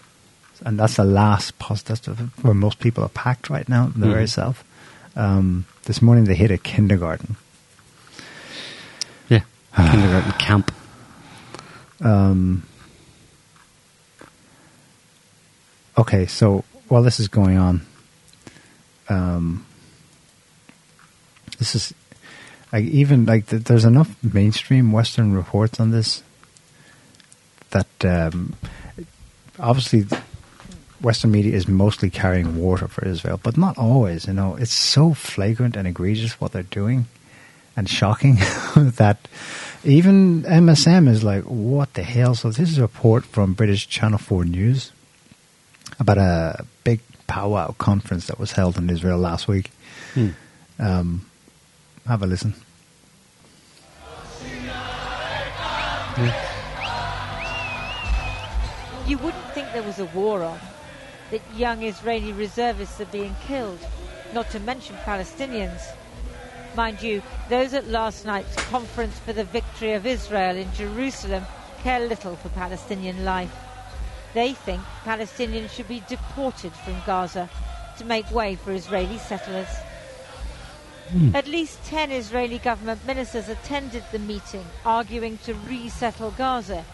and 0.65 0.79
that's 0.79 0.97
the 0.97 1.05
last 1.05 1.59
the, 1.59 2.29
where 2.43 2.55
most 2.55 2.79
people 2.81 3.03
are 3.03 3.09
packed 3.09 3.49
right 3.49 3.69
now 3.69 3.91
in 3.95 4.01
the 4.01 4.09
very 4.11 4.25
Mhm. 4.27 4.29
south. 4.41 4.63
Um, 5.17 5.67
this 5.85 6.03
morning 6.03 6.25
they 6.25 6.35
hit 6.35 6.51
a 6.51 6.59
kindergarten. 6.59 7.37
Yeah, 9.29 9.43
kindergarten 9.77 10.33
camp. 10.39 10.73
Um, 12.01 12.63
okay, 15.97 16.27
so 16.27 16.65
while 16.89 17.03
this 17.03 17.19
is 17.19 17.29
going 17.29 17.59
on, 17.59 17.87
um, 19.09 19.67
this 21.59 21.75
is 21.75 21.95
like 22.73 22.85
even 22.85 23.25
like 23.25 23.47
th- 23.47 23.65
there's 23.65 23.85
enough 23.85 24.15
mainstream 24.23 24.93
Western 24.93 25.33
reports 25.33 25.81
on 25.81 25.91
this 25.91 26.23
that 27.71 28.05
um, 28.05 28.55
obviously 29.59 30.07
Western 31.01 31.31
media 31.31 31.55
is 31.55 31.69
mostly 31.69 32.11
carrying 32.11 32.57
water 32.59 32.89
for 32.89 33.07
Israel, 33.07 33.39
but 33.43 33.57
not 33.57 33.79
always. 33.79 34.27
You 34.27 34.33
know, 34.33 34.57
it's 34.57 34.73
so 34.73 35.15
flagrant 35.15 35.77
and 35.77 35.87
egregious 35.87 36.41
what 36.41 36.53
they're 36.53 36.63
doing, 36.65 37.07
and 37.77 37.89
shocking 37.89 38.37
that 38.77 39.29
even 39.85 40.43
MSM 40.43 41.09
is 41.09 41.23
like, 41.23 41.45
"What 41.45 41.95
the 41.95 42.03
hell?" 42.03 42.35
So 42.35 42.51
this 42.51 42.71
is 42.71 42.79
a 42.79 42.83
report 42.83 43.25
from 43.25 43.55
British 43.55 43.89
Channel 43.89 44.19
Four 44.19 44.45
News 44.45 44.93
about 46.01 46.19
a 46.19 46.65
big 46.83 47.01
powwow 47.27 47.73
conference 47.79 48.27
that 48.27 48.39
was 48.39 48.53
held 48.53 48.77
in 48.77 48.91
Israel 48.91 49.19
last 49.19 49.47
week. 49.47 49.71
Hmm. 50.15 50.31
Um, 50.81 51.27
have 52.07 52.23
a 52.23 52.27
listen. 52.27 52.55
You 59.07 59.17
wouldn't 59.19 59.45
think 59.55 59.73
there 59.73 59.83
was 59.83 60.01
a 60.01 60.05
war 60.07 60.43
on 60.43 60.59
that 61.31 61.43
young 61.57 61.83
Israeli 61.83 62.33
reservists 62.33 63.01
are 63.01 63.07
being 63.07 63.35
killed, 63.47 63.79
not 64.33 64.51
to 64.51 64.61
mention 64.61 64.97
Palestinians. 65.05 65.83
Mind 66.75 67.03
you, 67.03 67.23
those 67.49 67.75
at 67.75 67.89
last 67.89 68.25
night's 68.25 68.55
Conference 68.67 69.19
for 69.19 69.33
the 69.33 69.45
Victory 69.45 69.93
of 69.93 70.07
Israel 70.07 70.57
in 70.57 70.73
Jerusalem 70.75 71.45
care 71.83 72.01
little 72.01 72.37
for 72.37 72.49
Palestinian 72.51 73.25
life. 73.25 73.55
They 74.35 74.53
think 74.53 74.83
Palestinians 75.05 75.71
should 75.71 75.89
be 75.89 76.03
deported 76.09 76.73
from 76.73 76.97
Gaza 77.07 77.49
to 77.99 78.05
make 78.05 78.31
way 78.31 78.55
for 78.55 78.73
Israeli 78.73 79.19
settlers. 79.19 79.69
Hmm. 81.11 81.35
At 81.35 81.47
least 81.47 81.83
10 81.87 82.13
Israeli 82.13 82.59
government 82.59 83.05
ministers 83.07 83.49
attended 83.49 84.05
the 84.13 84.19
meeting, 84.19 84.65
arguing 84.85 85.39
to 85.45 85.55
resettle 85.67 86.33
Gaza, 86.33 86.85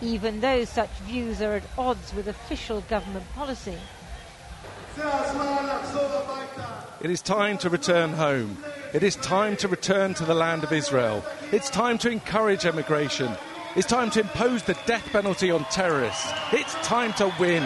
even 0.00 0.40
though 0.40 0.64
such 0.64 0.90
views 1.00 1.42
are 1.42 1.54
at 1.54 1.62
odds 1.76 2.14
with 2.14 2.28
official 2.28 2.80
government 2.82 3.24
policy. 3.34 3.76
It 7.00 7.10
is 7.10 7.22
time 7.22 7.58
to 7.58 7.70
return 7.70 8.12
home. 8.12 8.58
It 8.92 9.02
is 9.02 9.16
time 9.16 9.56
to 9.58 9.68
return 9.68 10.14
to 10.14 10.24
the 10.24 10.34
land 10.34 10.64
of 10.64 10.72
Israel. 10.72 11.24
It's 11.52 11.70
time 11.70 11.96
to 11.98 12.10
encourage 12.10 12.66
emigration. 12.66 13.30
It's 13.76 13.86
time 13.86 14.10
to 14.10 14.20
impose 14.20 14.64
the 14.64 14.76
death 14.86 15.06
penalty 15.12 15.50
on 15.50 15.64
terrorists. 15.66 16.30
It's 16.52 16.74
time 16.86 17.12
to 17.14 17.32
win. 17.38 17.62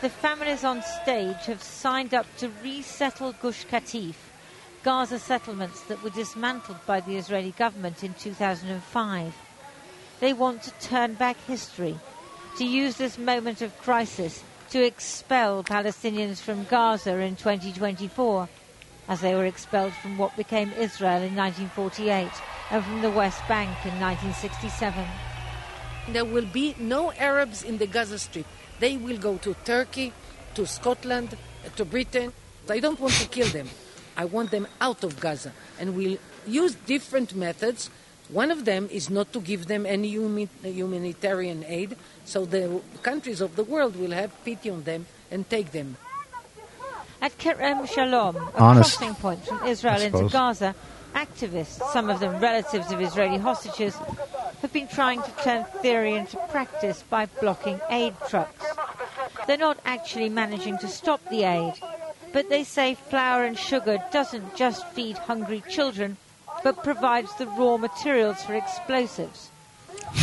The 0.00 0.10
families 0.10 0.64
on 0.64 0.82
stage 0.82 1.46
have 1.46 1.62
signed 1.62 2.12
up 2.12 2.26
to 2.38 2.50
resettle 2.62 3.32
Gush 3.40 3.64
Katif, 3.64 4.16
Gaza 4.84 5.18
settlements 5.18 5.80
that 5.84 6.02
were 6.02 6.10
dismantled 6.10 6.76
by 6.84 7.00
the 7.00 7.16
Israeli 7.16 7.52
government 7.52 8.04
in 8.04 8.12
2005. 8.12 9.34
They 10.20 10.34
want 10.34 10.62
to 10.64 10.70
turn 10.72 11.14
back 11.14 11.38
history, 11.46 11.96
to 12.58 12.66
use 12.66 12.96
this 12.96 13.16
moment 13.16 13.62
of 13.62 13.76
crisis 13.78 14.44
to 14.70 14.84
expel 14.84 15.64
Palestinians 15.64 16.38
from 16.38 16.64
Gaza 16.64 17.16
in 17.16 17.34
2024, 17.34 18.46
as 19.08 19.22
they 19.22 19.34
were 19.34 19.46
expelled 19.46 19.94
from 19.94 20.18
what 20.18 20.36
became 20.36 20.70
Israel 20.72 21.22
in 21.22 21.34
1948 21.34 22.28
and 22.70 22.84
from 22.84 23.00
the 23.00 23.10
West 23.10 23.40
Bank 23.48 23.70
in 23.86 23.98
1967. 23.98 25.02
There 26.10 26.26
will 26.26 26.44
be 26.44 26.74
no 26.78 27.10
Arabs 27.12 27.62
in 27.62 27.78
the 27.78 27.86
Gaza 27.86 28.18
Strip. 28.18 28.46
They 28.80 28.98
will 28.98 29.16
go 29.16 29.38
to 29.38 29.54
Turkey, 29.64 30.12
to 30.54 30.66
Scotland, 30.66 31.38
to 31.74 31.84
Britain. 31.86 32.34
I 32.68 32.80
don't 32.80 33.00
want 33.00 33.14
to 33.14 33.28
kill 33.28 33.48
them. 33.48 33.68
I 34.16 34.24
want 34.24 34.50
them 34.50 34.66
out 34.80 35.04
of 35.04 35.20
Gaza. 35.20 35.52
And 35.78 35.96
we'll 35.96 36.18
use 36.46 36.74
different 36.86 37.34
methods. 37.34 37.90
One 38.28 38.50
of 38.50 38.64
them 38.64 38.88
is 38.90 39.10
not 39.10 39.32
to 39.32 39.40
give 39.40 39.66
them 39.66 39.84
any 39.84 40.08
humanitarian 40.08 41.64
aid, 41.66 41.96
so 42.24 42.46
the 42.46 42.80
countries 43.02 43.40
of 43.40 43.56
the 43.56 43.64
world 43.64 43.96
will 43.96 44.12
have 44.12 44.32
pity 44.44 44.70
on 44.70 44.84
them 44.84 45.06
and 45.30 45.48
take 45.48 45.72
them. 45.72 45.96
At 47.20 47.36
Kerem 47.38 47.86
Shalom, 47.86 48.36
a 48.36 48.52
Honest, 48.56 48.98
crossing 48.98 49.14
point 49.14 49.44
from 49.46 49.66
Israel 49.66 50.00
into. 50.00 50.28
Gaza, 50.28 50.74
activists, 51.14 51.80
some 51.92 52.08
of 52.10 52.20
them 52.20 52.40
relatives 52.40 52.90
of 52.92 53.00
Israeli 53.00 53.38
hostages, 53.38 53.94
have 54.62 54.72
been 54.72 54.88
trying 54.88 55.22
to 55.22 55.30
turn 55.42 55.64
theory 55.82 56.14
into 56.14 56.36
practice 56.48 57.04
by 57.08 57.26
blocking 57.40 57.80
aid 57.90 58.14
trucks. 58.28 58.64
They're 59.46 59.58
not 59.58 59.78
actually 59.84 60.28
managing 60.28 60.78
to 60.78 60.88
stop 60.88 61.20
the 61.28 61.44
aid, 61.44 61.74
but 62.34 62.48
they 62.50 62.64
say 62.64 62.94
flour 62.94 63.44
and 63.44 63.56
sugar 63.56 63.96
doesn't 64.10 64.56
just 64.56 64.84
feed 64.88 65.16
hungry 65.16 65.62
children, 65.70 66.16
but 66.64 66.82
provides 66.82 67.32
the 67.36 67.46
raw 67.46 67.76
materials 67.76 68.42
for 68.42 68.54
explosives. 68.54 69.50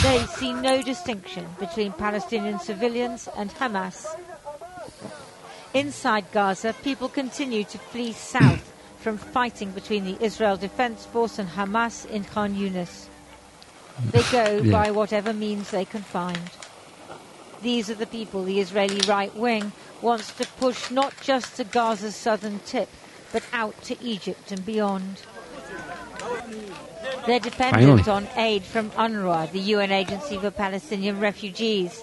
They 0.03 0.20
see 0.26 0.51
no 0.51 0.82
distinction 0.82 1.47
between 1.57 1.93
Palestinian 1.93 2.59
civilians 2.59 3.30
and 3.38 3.49
Hamas. 3.51 4.05
Inside 5.74 6.26
Gaza, 6.34 6.76
people 6.84 7.07
continue 7.07 7.64
to 7.64 7.78
flee 7.78 8.12
south 8.12 8.74
from 8.99 9.18
fighting 9.18 9.72
between 9.72 10.03
the 10.03 10.18
Israel 10.22 10.57
Defense 10.57 11.05
Force 11.05 11.39
and 11.39 11.47
Hamas 11.47 12.05
in 12.05 12.26
Khan 12.26 12.55
Yunis. 12.55 13.07
They 14.12 14.24
go 14.24 14.62
Yeah. 14.62 14.72
by 14.72 14.91
whatever 14.91 15.32
means 15.32 15.72
they 15.72 15.86
can 15.86 16.03
find. 16.03 16.51
These 17.62 17.89
are 17.89 17.95
the 17.95 18.07
people 18.07 18.43
the 18.43 18.59
Israeli 18.59 19.01
right 19.07 19.36
wing 19.36 19.72
wants 20.01 20.32
to 20.34 20.47
push 20.59 20.89
not 20.89 21.14
just 21.22 21.57
to 21.57 21.64
Gaza's 21.64 22.16
southern 22.16 22.59
tip, 22.59 22.89
but 23.32 23.43
out 23.53 23.82
to 23.84 24.03
Egypt 24.03 24.51
and 24.51 24.66
beyond. 24.66 25.22
They're 27.28 27.39
dependent 27.39 28.07
on 28.07 28.28
aid 28.36 28.64
from 28.64 28.89
UNRWA, 28.91 29.51
the 29.51 29.59
UN 29.59 29.91
Agency 29.91 30.38
for 30.38 30.49
Palestinian 30.49 31.20
Refugees. 31.20 32.01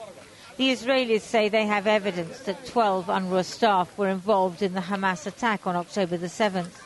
The 0.57 0.71
Israelis 0.71 1.23
say 1.23 1.49
they 1.49 1.67
have 1.67 1.89
evidence 1.89 2.39
that 2.41 2.65
12 2.67 3.07
UNRWA 3.07 3.45
staff 3.45 3.97
were 3.99 4.09
involved 4.09 4.63
in 4.63 4.75
the 4.75 4.81
Hamas 4.81 5.27
attack 5.27 5.67
on 5.67 5.75
October 5.75 6.17
the 6.17 6.29
7th. 6.29 6.81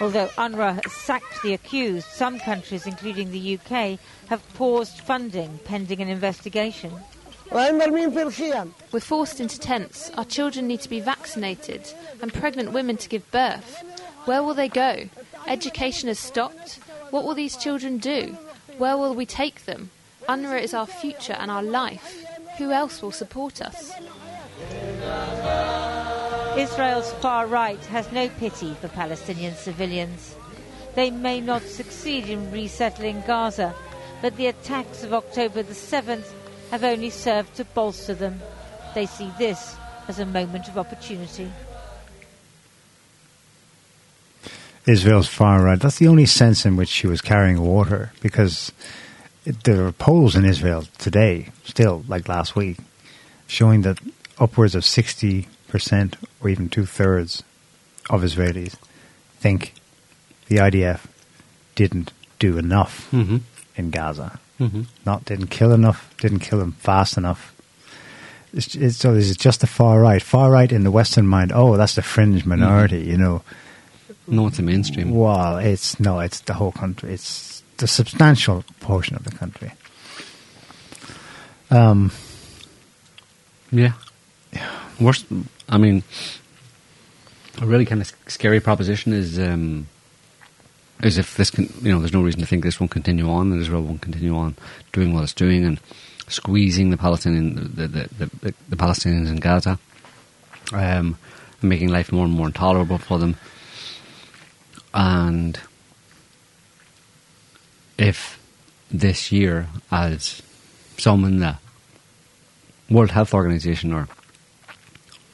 Although 0.00 0.28
UNRWA 0.38 0.82
has 0.84 0.92
sacked 0.92 1.42
the 1.42 1.54
accused, 1.54 2.06
some 2.06 2.38
countries, 2.38 2.86
including 2.86 3.32
the 3.32 3.58
UK, 3.58 3.98
have 4.28 4.42
paused 4.54 5.00
funding 5.00 5.58
pending 5.64 6.00
an 6.00 6.08
investigation. 6.08 6.92
We're 7.50 9.00
forced 9.00 9.40
into 9.40 9.58
tents. 9.58 10.10
Our 10.16 10.24
children 10.24 10.66
need 10.66 10.80
to 10.80 10.88
be 10.88 11.00
vaccinated, 11.00 11.92
and 12.20 12.32
pregnant 12.32 12.72
women 12.72 12.96
to 12.98 13.08
give 13.08 13.30
birth. 13.30 13.82
Where 14.24 14.42
will 14.42 14.54
they 14.54 14.68
go? 14.68 15.08
Education 15.46 16.08
has 16.08 16.18
stopped. 16.18 16.80
What 17.10 17.24
will 17.24 17.34
these 17.34 17.56
children 17.56 17.98
do? 17.98 18.36
Where 18.78 18.96
will 18.96 19.14
we 19.14 19.26
take 19.26 19.64
them? 19.64 19.90
UNRWA 20.28 20.60
is 20.60 20.74
our 20.74 20.86
future 20.86 21.34
and 21.34 21.50
our 21.50 21.62
life. 21.62 22.24
Who 22.58 22.72
else 22.72 23.00
will 23.00 23.12
support 23.12 23.62
us? 23.62 23.92
Israel's 26.56 27.12
far 27.14 27.46
right 27.46 27.82
has 27.86 28.10
no 28.10 28.28
pity 28.28 28.74
for 28.80 28.88
Palestinian 28.88 29.54
civilians. 29.54 30.34
They 30.94 31.10
may 31.10 31.40
not 31.40 31.62
succeed 31.62 32.28
in 32.28 32.50
resettling 32.50 33.22
Gaza, 33.26 33.74
but 34.22 34.36
the 34.36 34.46
attacks 34.46 35.04
of 35.04 35.12
October 35.12 35.62
the 35.62 35.74
7th 35.74 36.32
have 36.70 36.84
only 36.84 37.10
served 37.10 37.54
to 37.56 37.64
bolster 37.64 38.14
them. 38.14 38.40
They 38.94 39.06
see 39.06 39.30
this 39.38 39.76
as 40.08 40.18
a 40.18 40.26
moment 40.26 40.68
of 40.68 40.78
opportunity. 40.78 41.50
Israel's 44.86 45.28
far 45.28 45.62
right. 45.62 45.80
That's 45.80 45.98
the 45.98 46.06
only 46.06 46.26
sense 46.26 46.64
in 46.64 46.76
which 46.76 46.88
she 46.88 47.06
was 47.08 47.20
carrying 47.20 47.60
water 47.60 48.12
because 48.22 48.70
there 49.64 49.84
are 49.84 49.92
polls 49.92 50.36
in 50.36 50.44
Israel 50.44 50.84
today, 50.98 51.48
still 51.64 52.04
like 52.06 52.28
last 52.28 52.54
week, 52.54 52.78
showing 53.48 53.82
that 53.82 53.98
upwards 54.38 54.74
of 54.74 54.84
60% 54.84 55.46
or 56.40 56.48
even 56.48 56.68
two 56.68 56.86
thirds 56.86 57.42
of 58.08 58.22
Israelis 58.22 58.76
think 59.40 59.74
the 60.46 60.56
IDF 60.56 61.06
didn't 61.74 62.12
do 62.38 62.56
enough 62.56 63.08
Mhm. 63.12 63.40
in 63.76 63.90
Gaza. 63.90 64.38
Mhm. 64.60 64.86
Not 65.04 65.24
didn't 65.24 65.48
kill 65.48 65.72
enough, 65.72 66.12
didn't 66.20 66.38
kill 66.40 66.58
them 66.58 66.72
fast 66.72 67.16
enough. 67.16 67.52
It's, 68.54 68.74
it's, 68.74 68.96
so 68.96 69.12
is 69.12 69.30
it 69.30 69.38
just 69.38 69.60
the 69.60 69.66
far 69.66 70.00
right? 70.00 70.22
Far 70.22 70.50
right 70.50 70.72
in 70.72 70.82
the 70.84 70.90
Western 70.90 71.26
mind, 71.26 71.52
oh, 71.54 71.76
that's 71.76 71.94
the 71.94 72.02
fringe 72.02 72.46
minority, 72.46 73.00
you 73.02 73.18
know. 73.18 73.42
No, 74.26 74.46
it's 74.46 74.56
the 74.56 74.62
mainstream. 74.62 75.10
Well, 75.14 75.58
it's 75.58 76.00
no, 76.00 76.20
it's 76.20 76.40
the 76.40 76.54
whole 76.54 76.72
country. 76.72 77.12
It's 77.12 77.62
the 77.76 77.86
substantial 77.86 78.64
portion 78.80 79.14
of 79.16 79.24
the 79.24 79.30
country. 79.30 79.72
Um, 81.70 82.10
Yeah. 83.70 83.92
Worst, 85.00 85.26
I 85.68 85.76
mean, 85.78 86.02
a 87.60 87.66
really 87.66 87.84
kind 87.84 88.00
of 88.00 88.10
scary 88.28 88.60
proposition 88.60 89.12
is 89.12 89.38
um, 89.38 89.86
is 91.02 91.18
if 91.18 91.36
this 91.36 91.50
can, 91.50 91.72
you 91.82 91.92
know, 91.92 91.98
there's 91.98 92.12
no 92.12 92.22
reason 92.22 92.40
to 92.40 92.46
think 92.46 92.64
this 92.64 92.80
won't 92.80 92.90
continue 92.90 93.28
on, 93.28 93.52
and 93.52 93.60
Israel 93.60 93.82
won't 93.82 94.02
continue 94.02 94.34
on 94.36 94.56
doing 94.92 95.12
what 95.12 95.24
it's 95.24 95.34
doing 95.34 95.64
and 95.64 95.80
squeezing 96.28 96.90
the 96.90 96.96
Palestinian, 96.96 97.54
the 97.74 97.86
the, 97.86 98.08
the, 98.18 98.54
the, 98.68 98.76
Palestinians 98.76 99.28
in 99.28 99.36
Gaza, 99.36 99.78
um, 100.72 101.18
making 101.62 101.88
life 101.88 102.12
more 102.12 102.24
and 102.24 102.34
more 102.34 102.46
intolerable 102.46 102.98
for 102.98 103.18
them. 103.18 103.36
And 104.94 105.60
if 107.98 108.40
this 108.90 109.30
year, 109.30 109.68
as 109.90 110.42
some 110.96 111.24
in 111.24 111.40
the 111.40 111.58
World 112.88 113.10
Health 113.10 113.34
Organization 113.34 113.92
are 113.92 114.08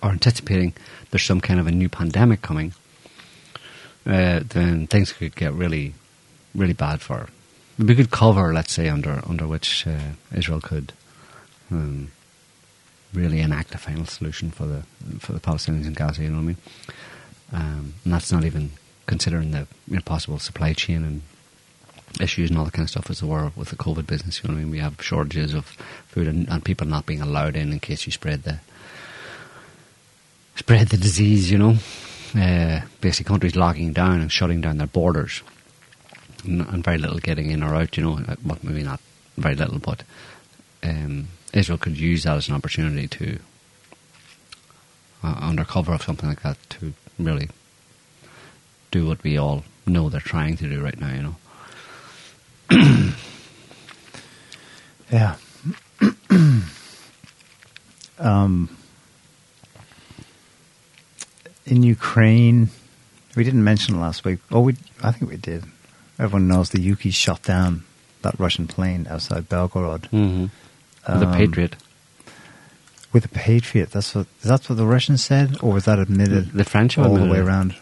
are 0.03 0.11
anticipating 0.11 0.75
there's 1.11 1.23
some 1.23 1.41
kind 1.41 1.61
of 1.61 1.69
a 1.69 1.71
new 1.71 1.89
pandemic 1.89 2.43
coming, 2.43 2.73
uh, 4.07 4.41
then 4.45 4.87
things 4.87 5.13
could 5.13 5.35
get 5.37 5.53
really, 5.53 5.95
really 6.55 6.73
bad 6.73 7.01
for. 7.01 7.29
We 7.79 7.95
could 7.95 8.11
cover, 8.11 8.53
let's 8.53 8.73
say, 8.73 8.89
under 8.89 9.23
under 9.27 9.47
which 9.47 9.87
uh, 9.87 10.13
Israel 10.35 10.61
could 10.61 10.93
um, 11.71 12.13
really 13.13 13.41
enact 13.41 13.75
a 13.75 13.79
final 13.79 14.05
solution 14.05 14.51
for 14.51 14.67
the 14.67 14.83
for 15.19 15.33
the 15.33 15.41
Palestinians 15.41 15.87
in 15.87 15.95
Gaza. 15.95 16.23
You 16.23 16.31
know 16.31 16.37
what 16.37 16.43
I 16.43 16.47
mean? 16.47 16.57
Um, 17.53 17.95
and 18.05 18.13
that's 18.13 18.33
not 18.33 18.45
even 18.45 18.73
considering 19.07 19.51
the 19.51 19.67
you 19.89 19.97
know, 19.97 20.03
possible 20.05 20.39
supply 20.39 20.73
chain 20.73 21.05
and 21.05 21.23
issues 22.21 22.51
and 22.51 22.59
all 22.59 22.65
that 22.65 22.73
kind 22.73 22.85
of 22.85 22.91
stuff 22.91 23.11
as 23.11 23.21
there 23.21 23.29
were 23.29 23.53
with 23.57 23.71
the 23.71 23.77
COVID 23.77 24.07
business. 24.07 24.43
You 24.43 24.49
know 24.49 24.55
what 24.55 24.61
I 24.61 24.65
mean? 24.65 24.71
We 24.71 24.79
have 24.79 25.01
shortages 25.03 25.55
of 25.55 25.67
food 26.09 26.27
and, 26.29 26.49
and 26.49 26.65
people 26.65 26.87
not 26.87 27.07
being 27.07 27.21
allowed 27.21 27.57
in 27.57 27.73
in 27.73 27.81
case 27.81 28.07
you 28.07 28.13
spread 28.13 28.43
the 28.43 28.61
spread 30.57 30.89
the 30.89 30.97
disease. 30.97 31.51
You 31.51 31.59
know, 31.59 31.77
uh, 32.35 32.81
basically 33.01 33.29
countries 33.29 33.57
locking 33.57 33.93
down 33.93 34.21
and 34.21 34.33
shutting 34.33 34.61
down 34.61 34.79
their 34.79 34.87
borders, 34.87 35.43
and, 36.45 36.61
and 36.63 36.85
very 36.85 36.99
little 36.99 37.19
getting 37.19 37.51
in 37.51 37.63
or 37.63 37.75
out. 37.75 37.97
You 37.97 38.05
know, 38.05 38.37
well, 38.45 38.59
maybe 38.63 38.83
not 38.83 39.01
very 39.37 39.55
little, 39.55 39.79
but 39.79 40.03
um, 40.83 41.29
Israel 41.53 41.79
could 41.79 41.99
use 41.99 42.25
that 42.25 42.37
as 42.37 42.49
an 42.49 42.55
opportunity 42.55 43.09
to, 43.09 43.39
uh, 45.23 45.37
under 45.41 45.65
cover 45.65 45.93
of 45.93 46.03
something 46.03 46.29
like 46.29 46.43
that, 46.43 46.59
to 46.71 46.93
really 47.19 47.49
do 48.91 49.07
what 49.07 49.23
we 49.23 49.37
all 49.37 49.65
know 49.87 50.09
they're 50.09 50.21
trying 50.21 50.57
to 50.57 50.69
do 50.69 50.83
right 50.83 51.01
now. 51.01 51.13
You 51.13 51.23
know. 52.71 53.13
Yeah. 55.13 55.37
um, 58.19 58.75
in 61.67 61.83
Ukraine, 61.83 62.69
we 63.37 63.45
didn't 63.45 63.65
mention 63.65 64.01
last 64.01 64.25
week. 64.25 64.41
Oh, 64.51 64.61
we, 64.61 64.77
I 65.03 65.13
think 65.13 65.31
we 65.31 65.37
did. 65.37 65.65
Everyone 66.19 66.49
knows 66.49 66.71
the 66.71 66.81
Yuki 66.81 67.11
shot 67.11 67.43
down 67.43 67.85
that 68.23 68.39
Russian 68.39 68.67
plane 68.67 69.07
outside 69.11 69.49
Belgorod 69.49 70.03
Mm-hmm. 70.11 70.47
the 71.21 71.27
Um, 71.29 71.33
Patriot. 71.35 71.77
with 73.13 73.25
a 73.25 73.29
Patriot. 73.29 73.91
That's 73.91 74.15
what 74.15 74.27
that's 74.43 74.69
what 74.69 74.77
the 74.77 74.87
Russians 74.87 75.25
said, 75.25 75.57
or 75.63 75.73
was 75.73 75.85
that 75.87 75.99
admitted? 75.99 76.53
The 76.53 76.65
French 76.65 76.97
all 76.99 77.15
the 77.15 77.27
way 77.31 77.39
it. 77.39 77.45
around. 77.45 77.75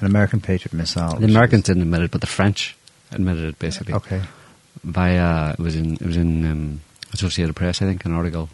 An 0.00 0.06
American 0.06 0.40
Patriot 0.40 0.72
missile. 0.74 1.16
The 1.16 1.24
Americans 1.26 1.64
didn't 1.64 1.82
admit 1.82 2.02
it, 2.02 2.10
but 2.12 2.20
the 2.20 2.26
French 2.28 2.76
admitted 3.10 3.44
it 3.44 3.58
basically. 3.58 3.94
Okay. 3.94 4.20
Via 4.84 5.52
it 5.52 5.58
was 5.58 5.74
in 5.74 5.94
it 5.94 6.02
was 6.06 6.16
in 6.16 6.44
um, 6.46 6.80
Associated 7.12 7.54
Press, 7.56 7.82
I 7.82 7.86
think, 7.86 8.04
an 8.04 8.12
article. 8.12 8.48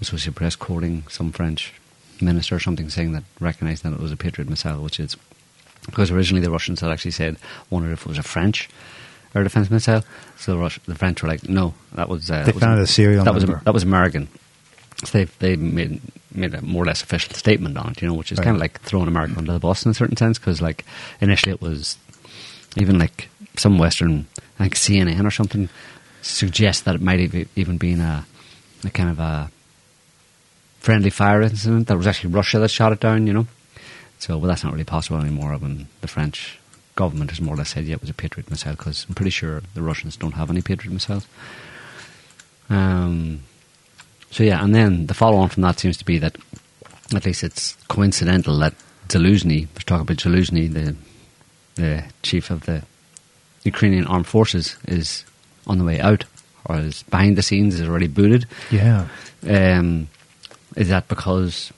Associated 0.00 0.36
Press 0.36 0.54
quoting 0.56 1.04
some 1.08 1.32
French 1.32 1.72
minister 2.20 2.56
or 2.56 2.60
something 2.60 2.88
saying 2.88 3.12
that 3.12 3.24
recognised 3.40 3.82
that 3.84 3.92
it 3.92 4.00
was 4.00 4.12
a 4.12 4.16
Patriot 4.16 4.48
missile, 4.48 4.82
which 4.82 4.98
is 5.00 5.16
because 5.86 6.10
originally 6.10 6.44
the 6.44 6.50
Russians 6.50 6.80
had 6.80 6.90
actually 6.90 7.10
said 7.12 7.36
wondered 7.70 7.92
if 7.92 8.00
it 8.02 8.06
was 8.08 8.18
a 8.18 8.22
French 8.22 8.68
air 9.34 9.42
defense 9.42 9.70
missile. 9.70 10.02
So 10.38 10.52
the, 10.52 10.58
Rus- 10.58 10.78
the 10.86 10.94
French 10.94 11.22
were 11.22 11.28
like, 11.28 11.48
no, 11.48 11.74
that 11.94 12.08
was 12.08 12.30
uh, 12.30 12.38
They 12.40 12.44
that 12.46 12.54
was- 12.54 12.62
found 12.62 12.80
a 12.80 12.86
serial 12.86 13.24
that 13.24 13.34
was 13.34 13.44
number. 13.44 13.62
that 13.64 13.74
was 13.74 13.82
American. 13.82 14.28
So 15.04 15.18
they 15.18 15.24
they 15.40 15.56
made 15.56 16.00
made 16.34 16.54
a 16.54 16.62
more 16.62 16.82
or 16.82 16.86
less 16.86 17.02
official 17.02 17.34
statement 17.34 17.76
on 17.78 17.92
it, 17.92 18.02
you 18.02 18.08
know, 18.08 18.14
which 18.14 18.32
is 18.32 18.38
Right. 18.38 18.44
kind 18.44 18.56
of 18.56 18.60
like 18.60 18.80
throwing 18.80 19.08
America 19.08 19.34
under 19.38 19.52
the 19.52 19.58
bus 19.58 19.84
in 19.84 19.90
a 19.90 19.94
certain 19.94 20.16
sense, 20.16 20.38
because 20.38 20.60
like 20.62 20.84
initially 21.20 21.52
it 21.52 21.60
was 21.60 21.96
even 22.76 22.98
like 22.98 23.28
some 23.56 23.78
Western, 23.78 24.26
think 24.58 24.74
CNN 24.74 25.24
or 25.26 25.30
something, 25.30 25.68
suggests 26.22 26.82
that 26.82 26.94
it 26.94 27.00
might 27.00 27.20
have 27.20 27.46
even 27.56 27.76
been 27.78 28.00
a, 28.00 28.26
a 28.84 28.90
kind 28.90 29.08
of 29.10 29.18
a 29.18 29.50
friendly 30.86 31.10
fire 31.10 31.42
incident. 31.42 31.88
That 31.88 31.96
was 31.96 32.06
actually 32.06 32.30
Russia 32.30 32.60
that 32.60 32.70
shot 32.70 32.92
it 32.92 33.00
down, 33.00 33.26
you 33.26 33.32
know. 33.32 33.48
So, 34.20 34.38
well, 34.38 34.46
that's 34.46 34.62
not 34.62 34.72
really 34.72 34.84
possible 34.84 35.20
anymore 35.20 35.52
when 35.56 35.88
the 36.00 36.06
French 36.06 36.60
government 36.94 37.30
has 37.30 37.40
more 37.40 37.54
or 37.54 37.58
less 37.58 37.70
said, 37.70 37.86
yeah, 37.86 37.96
it 37.96 38.00
was 38.00 38.08
a 38.08 38.14
Patriot 38.14 38.48
missile, 38.50 38.70
because 38.70 39.04
I'm 39.08 39.16
pretty 39.16 39.30
sure 39.30 39.62
the 39.74 39.82
Russians 39.82 40.16
don't 40.16 40.34
have 40.34 40.48
any 40.48 40.62
Patriot 40.62 40.92
missiles. 40.92 41.26
Um, 42.70 43.40
so, 44.30 44.44
yeah, 44.44 44.62
and 44.62 44.72
then 44.72 45.06
the 45.06 45.14
follow 45.14 45.38
on 45.38 45.48
from 45.48 45.64
that 45.64 45.80
seems 45.80 45.96
to 45.96 46.04
be 46.04 46.18
that 46.20 46.38
at 47.12 47.26
least 47.26 47.42
it's 47.42 47.74
coincidental 47.88 48.56
that 48.58 48.74
Zaluzhny, 49.08 49.66
let's 49.74 49.84
talk 49.84 50.00
about 50.00 50.18
Zaluzhny, 50.18 50.72
the, 50.72 50.96
the 51.74 52.04
chief 52.22 52.50
of 52.50 52.64
the 52.66 52.82
Ukrainian 53.64 54.06
armed 54.06 54.28
forces, 54.28 54.76
is 54.86 55.24
on 55.66 55.78
the 55.78 55.84
way 55.84 55.98
out, 56.00 56.24
or 56.64 56.78
is 56.78 57.02
behind 57.02 57.36
the 57.36 57.42
scenes, 57.42 57.74
is 57.74 57.88
already 57.88 58.06
booted. 58.06 58.46
Yeah. 58.70 59.08
Um, 59.48 60.08
is 60.76 60.88
that 60.88 61.08
because 61.08 61.72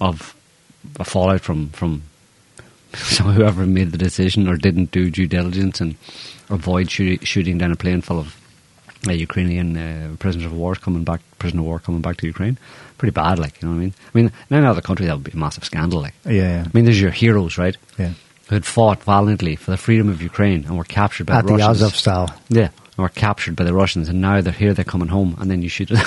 of 0.00 0.34
a 1.00 1.04
fallout 1.04 1.40
from 1.40 1.68
from 1.70 2.02
so 2.94 3.24
whoever 3.24 3.66
made 3.66 3.92
the 3.92 3.98
decision 3.98 4.48
or 4.48 4.56
didn't 4.56 4.90
do 4.90 5.10
due 5.10 5.26
diligence 5.26 5.80
and 5.80 5.96
avoid 6.48 6.90
shooting, 6.90 7.18
shooting 7.20 7.58
down 7.58 7.72
a 7.72 7.76
plane 7.76 8.00
full 8.00 8.18
of 8.18 8.36
uh, 9.06 9.12
Ukrainian 9.12 9.76
uh, 9.76 10.16
prisoners 10.18 10.46
of 10.46 10.52
war 10.52 10.74
coming 10.74 11.04
back, 11.04 11.20
prisoner 11.38 11.60
of 11.60 11.66
war 11.66 11.78
coming 11.78 12.00
back 12.00 12.16
to 12.18 12.26
Ukraine? 12.26 12.56
Pretty 12.98 13.12
bad, 13.12 13.38
like 13.38 13.60
you 13.60 13.68
know 13.68 13.74
what 13.74 13.80
I 13.80 13.84
mean. 13.84 13.94
I 14.14 14.18
mean, 14.18 14.32
in 14.50 14.56
any 14.56 14.66
other 14.66 14.80
country 14.80 15.06
that 15.06 15.14
would 15.14 15.24
be 15.24 15.32
a 15.32 15.36
massive 15.36 15.64
scandal, 15.64 16.00
like. 16.00 16.14
Yeah, 16.24 16.32
yeah. 16.32 16.64
I 16.66 16.70
mean, 16.72 16.84
there's 16.86 17.00
your 17.00 17.10
heroes, 17.10 17.58
right? 17.58 17.76
Yeah. 17.98 18.12
Who 18.48 18.54
had 18.54 18.64
fought 18.64 19.02
valiantly 19.02 19.56
for 19.56 19.72
the 19.72 19.76
freedom 19.76 20.08
of 20.08 20.22
Ukraine 20.22 20.64
and 20.64 20.78
were 20.78 20.84
captured 20.84 21.26
by 21.26 21.38
At 21.38 21.46
the 21.46 21.52
the 21.52 21.58
Russians. 21.58 21.82
Azov 21.82 21.96
style. 21.96 22.40
Yeah, 22.48 22.68
and 22.96 22.98
were 22.98 23.08
captured 23.10 23.56
by 23.56 23.64
the 23.64 23.74
Russians, 23.74 24.08
and 24.08 24.20
now 24.20 24.40
they're 24.40 24.52
here, 24.52 24.72
they're 24.72 24.84
coming 24.84 25.08
home, 25.08 25.36
and 25.38 25.50
then 25.50 25.60
you 25.62 25.68
shoot. 25.68 25.90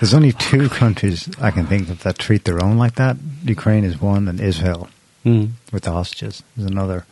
There's 0.00 0.14
only 0.14 0.32
two 0.32 0.68
countries 0.68 1.28
I 1.40 1.50
can 1.50 1.66
think 1.66 1.88
of 1.88 2.02
that 2.02 2.18
treat 2.18 2.44
their 2.44 2.62
own 2.62 2.78
like 2.78 2.94
that. 2.96 3.16
Ukraine 3.44 3.84
is 3.84 4.00
one, 4.00 4.28
and 4.28 4.40
Israel 4.40 4.88
mm. 5.24 5.50
with 5.72 5.84
the 5.84 5.92
hostages 5.92 6.42
is 6.56 6.64
another. 6.64 7.04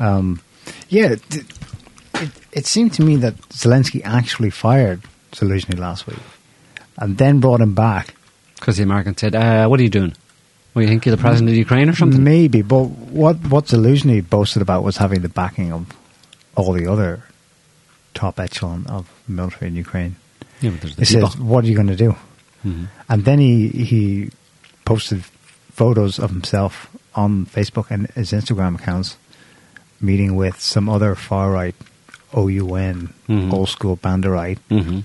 Um, 0.00 0.40
yeah, 0.88 1.12
it, 1.12 1.36
it, 2.14 2.30
it 2.52 2.66
seemed 2.66 2.92
to 2.94 3.02
me 3.02 3.16
that 3.16 3.36
Zelensky 3.48 4.02
actually 4.04 4.50
fired 4.50 5.02
Zaluzhny 5.32 5.78
last 5.78 6.06
week, 6.06 6.18
and 6.96 7.18
then 7.18 7.40
brought 7.40 7.60
him 7.60 7.74
back. 7.74 8.14
Because 8.56 8.76
the 8.76 8.82
Americans 8.82 9.20
said, 9.20 9.34
uh, 9.34 9.66
"What 9.68 9.80
are 9.80 9.82
you 9.82 9.90
doing? 9.90 10.14
What 10.72 10.82
do 10.82 10.82
you 10.82 10.88
think 10.88 11.06
you're 11.06 11.16
the 11.16 11.20
president 11.20 11.50
of 11.50 11.56
Ukraine 11.56 11.88
or 11.88 11.94
something?" 11.94 12.22
Maybe, 12.22 12.62
but 12.62 12.84
what 12.84 13.36
what 13.48 13.66
Zaluzhny 13.66 14.28
boasted 14.28 14.62
about 14.62 14.82
was 14.82 14.96
having 14.96 15.22
the 15.22 15.28
backing 15.28 15.72
of 15.72 15.86
all 16.56 16.72
the 16.72 16.86
other 16.86 17.22
top 18.14 18.40
echelon 18.40 18.84
of 18.88 19.08
military 19.28 19.68
in 19.68 19.76
Ukraine. 19.76 20.16
Yeah, 20.60 20.70
but 20.70 20.80
there's 20.80 20.96
the 20.96 21.04
He 21.04 21.14
people. 21.14 21.30
says, 21.30 21.40
"What 21.40 21.64
are 21.64 21.68
you 21.68 21.74
going 21.74 21.88
to 21.88 21.96
do?" 21.96 22.16
Mhm. 22.66 22.88
And 23.08 23.24
then 23.24 23.38
he 23.38 23.68
he 23.68 24.30
posted 24.84 25.22
photos 25.72 26.18
of 26.18 26.30
himself 26.30 26.88
on 27.14 27.46
Facebook 27.46 27.90
and 27.90 28.08
his 28.14 28.32
Instagram 28.32 28.74
accounts 28.76 29.16
meeting 30.00 30.34
with 30.36 30.58
some 30.60 30.88
other 30.88 31.14
far 31.14 31.50
right 31.52 31.74
OUN 32.34 33.12
Mhm. 33.28 33.52
old 33.52 33.68
school 33.68 33.96
Banderite 33.96 34.58
Mhm. 34.70 35.04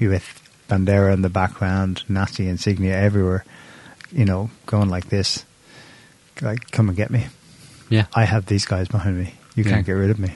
with 0.00 0.40
Bandera 0.68 1.12
in 1.12 1.22
the 1.22 1.28
background, 1.28 2.02
Nazi 2.08 2.48
insignia 2.48 2.96
everywhere, 2.96 3.44
you 4.12 4.24
know, 4.24 4.50
going 4.66 4.88
like 4.88 5.08
this, 5.10 5.44
like 6.40 6.70
"Come 6.70 6.88
and 6.88 6.96
get 6.96 7.10
me." 7.10 7.26
Yeah, 7.90 8.06
I 8.14 8.24
have 8.24 8.46
these 8.46 8.64
guys 8.64 8.88
behind 8.88 9.18
me. 9.18 9.34
You 9.56 9.62
Yeah. 9.64 9.70
can't 9.72 9.86
get 9.86 9.92
rid 9.92 10.10
of 10.10 10.18
me. 10.18 10.30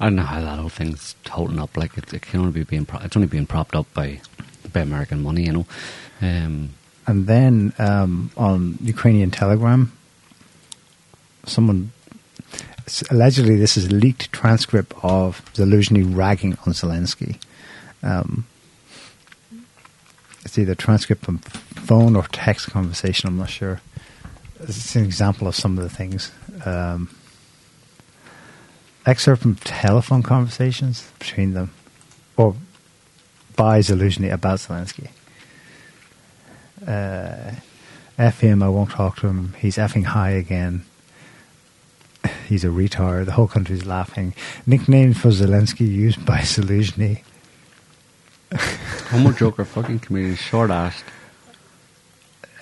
I 0.00 0.06
don't 0.06 0.16
know 0.16 0.22
how 0.22 0.40
that 0.40 0.58
whole 0.58 0.68
thing's 0.68 1.14
holding 1.28 1.58
up. 1.58 1.76
Like 1.76 1.96
it, 1.96 2.12
it 2.12 2.22
can 2.22 2.40
only 2.40 2.52
be 2.52 2.64
being 2.64 2.84
pro- 2.86 3.00
it's 3.00 3.16
only 3.16 3.28
being 3.28 3.46
propped 3.46 3.74
up 3.74 3.92
by 3.94 4.20
by 4.72 4.80
American 4.80 5.22
money, 5.22 5.44
you 5.44 5.52
know. 5.52 5.66
Um, 6.20 6.70
And 7.06 7.26
then 7.28 7.72
um, 7.78 8.30
on 8.36 8.78
Ukrainian 8.82 9.30
Telegram, 9.30 9.92
someone 11.46 11.92
allegedly 13.10 13.56
this 13.56 13.76
is 13.76 13.86
a 13.86 13.94
leaked 13.94 14.32
transcript 14.32 14.92
of 15.02 15.40
Zaluzhny 15.54 16.02
ragging 16.16 16.54
on 16.66 16.72
Zelensky. 16.72 17.40
Um, 18.02 18.46
it's 20.44 20.58
either 20.58 20.74
transcript 20.74 21.24
from 21.24 21.38
phone 21.38 22.16
or 22.16 22.24
text 22.32 22.70
conversation. 22.70 23.28
I'm 23.28 23.38
not 23.38 23.50
sure. 23.50 23.80
It's 24.60 24.96
an 24.96 25.04
example 25.04 25.46
of 25.48 25.54
some 25.54 25.76
of 25.78 25.84
the 25.84 25.90
things. 25.90 26.32
Um, 26.64 27.10
excerpt 29.06 29.42
from 29.42 29.54
telephone 29.56 30.22
conversations 30.22 31.10
between 31.18 31.54
them, 31.54 31.70
or 32.36 32.54
by 33.54 33.78
Zaluzhny 33.80 34.30
about 34.32 34.58
Zelensky 34.58 35.08
uh, 36.86 37.52
F 38.18 38.40
him, 38.40 38.62
I 38.62 38.68
won't 38.68 38.90
talk 38.90 39.16
to 39.18 39.26
him. 39.28 39.54
He's 39.58 39.76
effing 39.76 40.04
high 40.04 40.30
again. 40.30 40.84
He's 42.48 42.64
a 42.64 42.68
retard. 42.68 43.26
The 43.26 43.32
whole 43.32 43.48
country's 43.48 43.84
laughing. 43.84 44.34
Nickname 44.66 45.12
for 45.14 45.28
Zelensky 45.28 45.86
used 45.86 46.24
by 46.24 46.38
Zaluzhny. 46.40 47.22
Homo 49.10 49.32
Joker 49.32 49.64
fucking 49.64 49.98
comedian, 50.00 50.36
short 50.36 50.70
assed. 50.70 51.02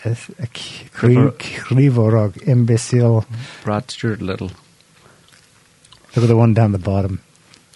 It's 0.04 0.28
a 0.38 0.46
k- 0.48 0.86
kri- 0.92 1.16
Krivorog, 1.16 2.46
imbecile. 2.46 3.24
Brad 3.62 3.90
Stuart 3.90 4.20
Little. 4.20 4.50
Look 6.14 6.24
at 6.24 6.28
the 6.28 6.36
one 6.36 6.54
down 6.54 6.72
the 6.72 6.78
bottom. 6.78 7.20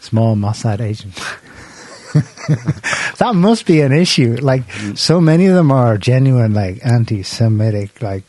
Small 0.01 0.37
Mossad 0.37 0.81
agent. 0.81 1.15
that 3.19 3.33
must 3.35 3.67
be 3.67 3.81
an 3.81 3.93
issue. 3.93 4.37
Like, 4.41 4.63
so 4.95 5.21
many 5.21 5.47
of 5.47 5.55
them 5.55 5.73
are 5.73 5.99
genuine, 5.99 6.55
like, 6.55 6.79
anti 6.85 7.23
Semitic, 7.23 8.01
like, 8.01 8.23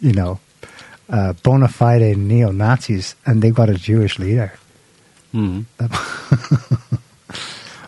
you 0.00 0.12
know, 0.12 0.38
uh, 1.08 1.32
bona 1.42 1.68
fide 1.68 2.16
neo 2.16 2.52
Nazis, 2.52 3.16
and 3.26 3.42
they've 3.42 3.54
got 3.54 3.68
a 3.68 3.74
Jewish 3.74 4.18
leader. 4.18 4.52
Mm. 5.34 5.64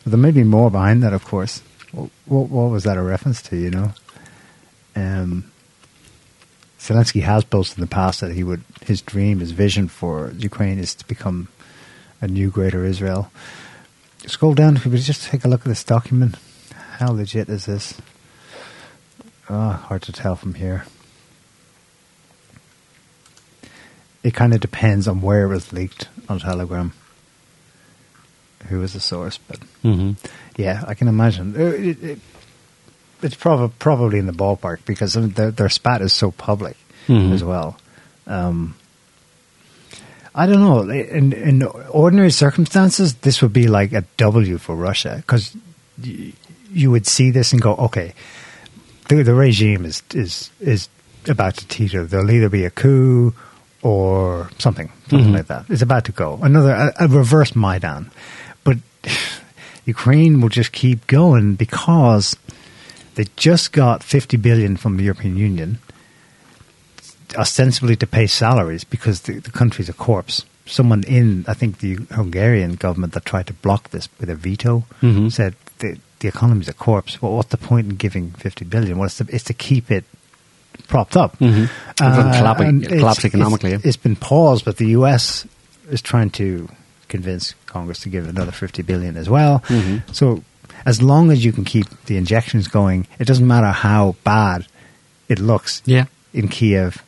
There 0.07 0.19
may 0.19 0.31
be 0.31 0.45
more 0.45 0.71
behind 0.71 1.03
that, 1.03 1.13
of 1.13 1.25
course. 1.25 1.63
What, 1.93 2.49
what 2.49 2.71
was 2.71 2.85
that 2.85 2.97
a 2.97 3.03
reference 3.03 3.43
to, 3.43 3.57
you 3.57 3.71
know? 3.71 3.93
Um, 4.97 5.50
Zelensky 6.91 7.23
has 7.23 7.45
boasted 7.45 7.79
in 7.79 7.83
the 7.83 7.87
past 7.87 8.21
that 8.21 8.33
he 8.33 8.43
would, 8.43 8.65
his 8.83 9.01
dream, 9.01 9.39
his 9.39 9.53
vision 9.53 9.87
for 9.87 10.33
Ukraine 10.37 10.81
is 10.81 10.93
to 10.97 11.07
become 11.07 11.47
a 12.21 12.27
new 12.27 12.51
Greater 12.51 12.85
Israel. 12.85 13.31
Scroll 14.27 14.55
down 14.55 14.75
if 14.75 14.85
we 14.87 14.99
just 14.99 15.23
take 15.29 15.45
a 15.45 15.49
look 15.49 15.61
at 15.61 15.67
this 15.67 15.85
document. 15.85 16.35
How 16.99 17.13
legit 17.13 17.49
is 17.49 17.67
this? 17.67 17.95
Oh, 19.49 19.71
hard 19.71 20.03
to 20.03 20.13
tell 20.13 20.35
from 20.35 20.55
here. 20.55 20.85
It 24.25 24.35
kind 24.35 24.53
of 24.53 24.59
depends 24.61 25.07
on 25.07 25.21
where 25.23 25.45
it 25.45 25.49
was 25.49 25.73
leaked 25.73 26.09
on 26.29 26.41
Telegram. 26.41 26.93
Who 28.67 28.81
was 28.81 28.95
the 28.95 29.01
source? 29.01 29.39
But 29.39 29.59
hmm 29.83 30.13
yeah, 30.57 30.85
I 30.89 30.95
can 30.95 31.07
imagine. 31.07 31.55
Uh, 31.57 31.67
It, 31.71 32.03
it, 32.03 32.19
it's 33.23 33.35
prob- 33.35 33.73
probably 33.79 34.19
in 34.19 34.27
the 34.27 34.33
ballpark 34.33 34.79
because 34.87 35.15
their, 35.15 35.51
their 35.51 35.69
spat 35.69 36.03
is 36.03 36.13
so 36.13 36.31
public 36.31 36.77
Mhm. 37.09 37.33
as 37.33 37.43
well. 37.45 37.77
Um, 38.27 38.75
I 40.35 40.47
don't 40.47 40.61
know. 40.61 40.89
In, 40.89 41.33
in 41.33 41.63
ordinary 41.91 42.31
circumstances, 42.31 43.15
this 43.17 43.43
would 43.43 43.53
be 43.53 43.67
like 43.67 43.93
a 43.93 44.05
W 44.17 44.59
for 44.59 44.77
Russia 44.77 45.17
because 45.17 45.57
y- 46.03 46.33
you 46.73 46.91
would 46.93 47.07
see 47.07 47.31
this 47.33 47.53
and 47.53 47.61
go, 47.61 47.75
okay, 47.75 48.15
the, 49.09 49.23
the 49.23 49.35
regime 49.35 49.85
is, 49.85 50.03
is, 50.15 50.51
is 50.61 50.89
about 51.29 51.57
to 51.57 51.67
teeter. 51.67 52.05
There'll 52.05 52.31
either 52.31 52.49
be 52.49 52.65
a 52.65 52.71
coup 52.71 53.35
or 53.83 54.51
something, 54.59 54.93
something 55.09 55.31
Mhm. 55.31 55.37
like 55.37 55.47
that. 55.49 55.65
It's 55.69 55.83
about 55.83 56.05
to 56.05 56.13
go. 56.13 56.39
Another, 56.43 56.73
a, 56.73 57.07
a 57.07 57.09
reverse 57.09 57.57
Maidan. 57.57 58.11
But 58.63 58.77
Ukraine 59.85 60.41
will 60.41 60.49
just 60.51 60.71
keep 60.71 61.07
going 61.09 61.57
because 61.57 62.37
they 63.15 63.27
just 63.37 63.73
got 63.73 64.03
50 64.03 64.37
billion 64.39 64.77
from 64.77 64.97
the 64.97 65.05
European 65.05 65.37
Union 65.37 65.79
ostensibly 67.37 67.97
to 67.97 68.07
pay 68.07 68.27
salaries 68.27 68.85
because 68.85 69.23
the, 69.23 69.39
the 69.39 69.51
country's 69.51 69.89
a 69.89 69.93
corpse. 69.93 70.45
Someone 70.67 71.05
in, 71.05 71.45
I 71.49 71.55
think, 71.55 71.79
the 71.79 71.95
Hungarian 72.11 72.75
government 72.75 73.13
that 73.15 73.25
tried 73.25 73.47
to 73.49 73.55
block 73.55 73.91
this 73.91 74.09
with 74.19 74.29
a 74.31 74.35
veto 74.35 74.85
Mhm. 75.03 75.33
said 75.33 75.55
the, 75.79 75.99
the 76.21 76.29
economy's 76.29 76.69
a 76.69 76.75
corpse. 76.75 77.21
Well, 77.23 77.33
what's 77.37 77.49
the 77.51 77.57
point 77.57 77.89
in 77.89 77.97
giving 77.97 78.31
50 78.33 78.65
billion? 78.67 78.99
Well, 78.99 79.07
it's 79.07 79.19
to, 79.19 79.27
it's 79.29 79.45
to 79.45 79.55
keep 79.55 79.91
it 79.91 80.05
propped 80.89 81.17
up. 81.17 81.39
Mhm. 81.39 81.65
It's 81.91 82.01
collapsing- 82.01 82.67
and 82.69 82.87
collapse 82.89 83.19
it's- 83.19 83.25
economically, 83.35 83.73
It's, 83.73 83.85
it's 83.85 83.97
been 83.97 84.17
paused, 84.17 84.65
but 84.65 84.77
the 84.77 84.89
U.S. 84.89 85.47
is 85.91 86.01
trying 86.03 86.31
to 86.31 86.69
convince 87.09 87.55
Congress 87.67 88.01
to 88.01 88.09
give 88.09 88.29
another 88.29 88.53
50 88.53 88.83
billion 88.83 89.17
as 89.17 89.29
well. 89.29 89.61
Mhm. 89.69 90.03
So 90.15 90.43
as 90.87 91.03
long 91.03 91.31
as 91.31 91.45
you 91.45 91.53
can 91.53 91.65
keep 91.65 91.87
the 92.07 92.17
injections 92.17 92.69
going, 92.69 93.07
it 93.19 93.25
doesn't 93.27 93.47
matter 93.47 93.69
how 93.71 94.17
bad 94.25 94.67
it 95.29 95.39
looks 95.39 95.83
Yeah. 95.85 96.07
in 96.33 96.49
Kiev 96.49 97.03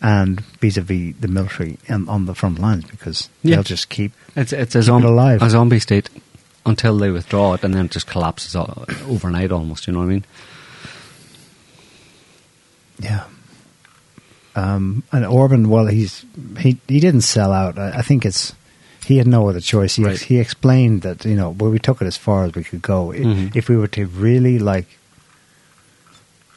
and 0.00 0.40
vis-a-vis 0.60 1.14
the 1.20 1.28
military 1.28 1.78
and 1.88 2.08
on 2.08 2.26
the 2.26 2.34
front 2.34 2.58
lines 2.58 2.84
because 2.84 3.28
Yeah. 3.42 3.56
they'll 3.56 3.62
just 3.64 3.88
keep 3.88 4.12
It's 4.36 4.52
it's 4.52 4.74
a, 4.74 4.80
it 4.80 4.88
alive. 4.88 5.42
a 5.42 5.50
zombie 5.50 5.78
state 5.80 6.10
until 6.66 6.96
they 6.98 7.10
withdraw 7.10 7.54
it, 7.54 7.64
and 7.64 7.74
then 7.74 7.86
it 7.86 7.90
just 7.90 8.06
collapses 8.06 8.54
overnight 8.54 9.50
almost. 9.52 9.86
You 9.86 9.92
know 9.92 9.98
what 10.00 10.06
I 10.06 10.08
mean? 10.08 10.24
Yeah. 13.00 13.24
Um, 14.54 15.02
and 15.12 15.24
Orban, 15.24 15.68
well, 15.68 15.86
he's 15.86 16.24
he 16.58 16.78
he 16.86 17.00
didn't 17.00 17.22
sell 17.22 17.52
out. 17.52 17.78
I, 17.78 17.98
I 17.98 18.02
think 18.02 18.24
it's 18.26 18.52
he 19.04 19.18
had 19.18 19.26
no 19.26 19.48
other 19.48 19.60
choice. 19.60 19.96
He 19.96 20.04
ex- 20.06 20.22
he 20.22 20.38
explained 20.38 21.02
that 21.02 21.24
you 21.24 21.34
know 21.36 21.50
well, 21.50 21.70
we 21.70 21.78
took 21.78 22.00
it 22.02 22.06
as 22.06 22.16
far 22.16 22.44
as 22.44 22.54
we 22.54 22.64
could 22.64 22.82
go. 22.82 23.08
Mhm. 23.08 23.54
If 23.56 23.68
we 23.68 23.76
were 23.76 23.88
to 23.88 24.06
really 24.06 24.58
like 24.58 24.86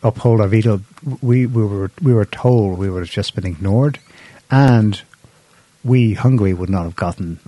uphold 0.04 0.42
our 0.42 0.48
veto, 0.48 0.82
we 1.22 1.46
we 1.46 1.64
were 1.66 1.92
we 2.02 2.14
were 2.14 2.26
told 2.26 2.78
we 2.78 2.90
would 2.90 3.02
have 3.02 3.10
just 3.10 3.36
been 3.36 3.46
ignored, 3.46 4.00
and 4.52 5.02
we 5.84 6.14
Hungary 6.14 6.54
would 6.54 6.70
not 6.70 6.84
have 6.84 6.96
gotten 6.96 7.40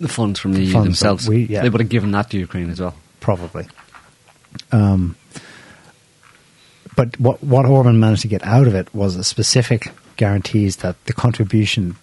The 0.00 0.08
funds 0.08 0.40
from 0.40 0.52
the 0.54 0.62
EU 0.62 0.72
Funds 0.72 0.86
themselves. 1.00 1.28
we- 1.28 1.44
yeah. 1.46 1.62
They 1.62 1.68
would 1.70 1.80
have 1.80 1.88
given 1.90 2.10
that 2.12 2.30
to 2.30 2.38
Ukraine 2.38 2.70
as 2.70 2.80
well. 2.80 2.94
probably. 3.20 3.66
Um, 4.72 5.16
but 6.96 7.18
what 7.18 7.42
what 7.42 7.64
Orban 7.66 7.98
managed 8.00 8.22
to 8.22 8.28
get 8.28 8.44
out 8.44 8.66
of 8.66 8.74
it 8.74 8.92
was 8.94 9.16
a 9.16 9.24
specific 9.24 9.92
guarantees 10.16 10.76
that 10.76 10.96
the 11.06 11.12
contribution 11.12 11.96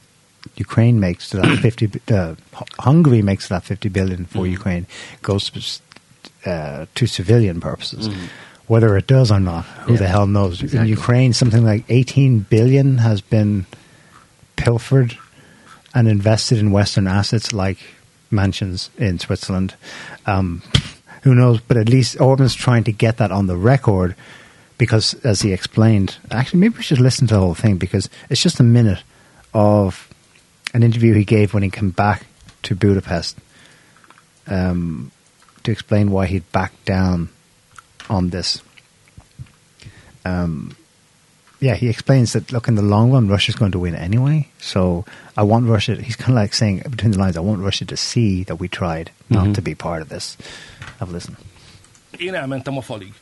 Ukraine 0.58 1.00
makes 1.00 1.30
that 1.32 1.46
fifty, 1.62 1.90
uh, 2.10 2.36
Hungary 2.80 3.22
makes 3.22 3.48
that 3.50 3.64
fifty 3.64 3.90
billion 3.90 4.26
for 4.26 4.40
Mhm. 4.46 4.52
Ukraine 4.52 4.86
goes 5.22 5.50
to, 5.52 6.50
uh, 6.50 6.86
to 6.96 7.08
civilian 7.08 7.60
purposes. 7.62 8.10
Mhm. 8.10 8.16
Whether 8.68 8.96
it 8.98 9.08
does 9.08 9.32
or 9.32 9.40
not, 9.40 9.66
who 9.86 9.94
Yeah, 9.94 10.00
the 10.00 10.08
hell 10.08 10.28
knows? 10.28 10.62
In. 10.62 10.88
Ukraine, 10.88 11.34
something 11.34 11.64
like 11.64 11.84
eighteen 11.90 12.40
billion 12.50 13.00
has 13.00 13.20
been 13.22 13.66
pilfered 14.56 15.18
and 15.94 16.08
invested 16.08 16.58
in 16.58 16.72
Western 16.72 17.08
assets 17.08 17.52
like 17.54 17.78
mansions 18.30 18.90
in 18.98 19.20
Switzerland. 19.20 19.74
Um, 20.26 20.62
who 21.24 21.36
knows? 21.36 21.60
But 21.68 21.78
at 21.78 21.90
least 21.90 22.20
Orban's 22.20 22.56
trying 22.56 22.84
to 22.86 22.92
get 22.92 23.18
that 23.18 23.32
on 23.32 23.48
the 23.48 23.58
record 23.58 24.16
because, 24.78 25.14
as 25.24 25.42
he 25.42 25.52
explained, 25.52 26.16
actually, 26.32 26.62
maybe 26.62 26.78
we 26.78 26.84
should 26.84 27.00
listen 27.00 27.28
to 27.28 27.34
the 27.36 27.40
whole 27.42 27.54
thing 27.56 27.78
because 27.78 28.10
it's 28.30 28.42
just 28.42 28.60
a 28.60 28.64
minute 28.64 29.04
of 29.54 30.08
an 30.74 30.84
interview 30.84 31.14
he 31.14 31.26
gave 31.26 31.54
when 31.54 31.64
he 31.64 31.70
came 31.70 31.92
back 31.92 32.26
to 32.64 32.76
Budapest 32.76 33.38
um, 34.48 35.12
to 35.64 35.72
explain 35.72 36.12
why 36.12 36.26
he'd 36.28 36.50
backed 36.52 36.86
down 36.86 37.30
on 38.10 38.30
this. 38.30 38.62
Um, 40.26 40.76
yeah, 41.60 41.76
he 41.76 41.90
explains 41.90 42.34
that 42.34 42.52
look 42.52 42.68
in 42.68 42.76
the 42.76 42.82
long 42.82 43.12
run, 43.12 43.28
Russia's 43.28 43.56
going 43.56 43.72
to 43.74 43.80
win 43.80 43.96
anyway. 43.96 44.48
So 44.60 45.06
I 45.38 45.44
want 45.44 45.68
Russia. 45.68 45.96
He's 45.96 46.16
kind 46.16 46.32
of 46.32 46.36
like 46.36 46.54
saying 46.54 46.84
between 46.90 47.12
the 47.12 47.20
lines, 47.20 47.38
I 47.38 47.42
want 47.42 47.62
Russia 47.62 47.86
to 47.86 47.98
see 47.98 48.44
that 48.46 48.56
we 48.56 48.68
tried 48.68 49.12
not 49.30 49.48
Mhm. 49.48 49.56
to 49.56 49.62
be 49.62 49.76
part 49.76 50.02
of 50.02 50.10
this. 50.10 50.38
Have 51.00 51.10
a 51.10 51.14
listen. 51.14 51.38
Én 52.20 52.34
elmentem 52.36 52.78
a 52.78 52.82
falig. 52.82 53.14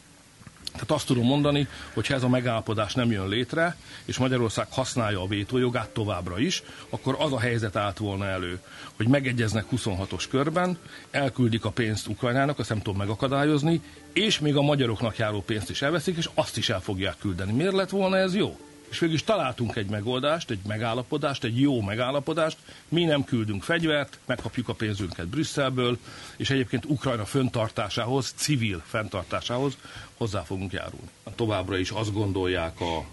Tehát 0.71 0.91
azt 0.91 1.05
tudom 1.07 1.25
mondani, 1.25 1.67
hogy 1.93 2.07
ha 2.07 2.13
ez 2.13 2.23
a 2.23 2.29
megállapodás 2.29 2.93
nem 2.93 3.11
jön 3.11 3.27
létre, 3.27 3.75
és 4.05 4.17
Magyarország 4.17 4.67
használja 4.71 5.21
a 5.21 5.27
vétójogát 5.27 5.89
továbbra 5.89 6.39
is, 6.39 6.63
akkor 6.89 7.15
az 7.19 7.33
a 7.33 7.39
helyzet 7.39 7.75
állt 7.75 7.97
volna 7.97 8.25
elő, 8.25 8.59
hogy 8.95 9.07
megegyeznek 9.07 9.65
26-os 9.75 10.23
körben, 10.29 10.77
elküldik 11.11 11.65
a 11.65 11.71
pénzt 11.71 12.07
Ukrajnának, 12.07 12.59
azt 12.59 12.69
nem 12.69 12.81
tudom 12.81 12.97
megakadályozni, 12.97 13.81
és 14.13 14.39
még 14.39 14.55
a 14.55 14.61
magyaroknak 14.61 15.17
járó 15.17 15.41
pénzt 15.41 15.69
is 15.69 15.81
elveszik, 15.81 16.17
és 16.17 16.29
azt 16.33 16.57
is 16.57 16.69
el 16.69 16.81
fogják 16.81 17.15
küldeni. 17.19 17.51
Miért 17.51 17.73
lett 17.73 17.89
volna 17.89 18.17
ez 18.17 18.35
jó? 18.35 18.57
És 18.89 18.99
végül 18.99 19.15
is 19.15 19.23
találtunk 19.23 19.75
egy 19.75 19.89
megoldást, 19.89 20.49
egy 20.49 20.59
megállapodást, 20.67 21.43
egy 21.43 21.59
jó 21.59 21.81
megállapodást. 21.81 22.57
Mi 22.87 23.03
nem 23.03 23.23
küldünk 23.23 23.63
fegyvert, 23.63 24.19
megkapjuk 24.25 24.69
a 24.69 24.73
pénzünket 24.73 25.27
Brüsszelből, 25.27 25.97
és 26.37 26.49
egyébként 26.49 26.85
Ukrajna 26.85 27.25
föntartásához, 27.25 28.33
civil 28.35 28.83
fenntartásához 28.85 29.77
hozzá 30.17 30.41
fogunk 30.41 30.71
járulni. 30.71 31.09
Továbbra 31.35 31.77
is 31.77 31.89
azt 31.89 32.13
gondolják 32.13 32.81
a 32.81 33.05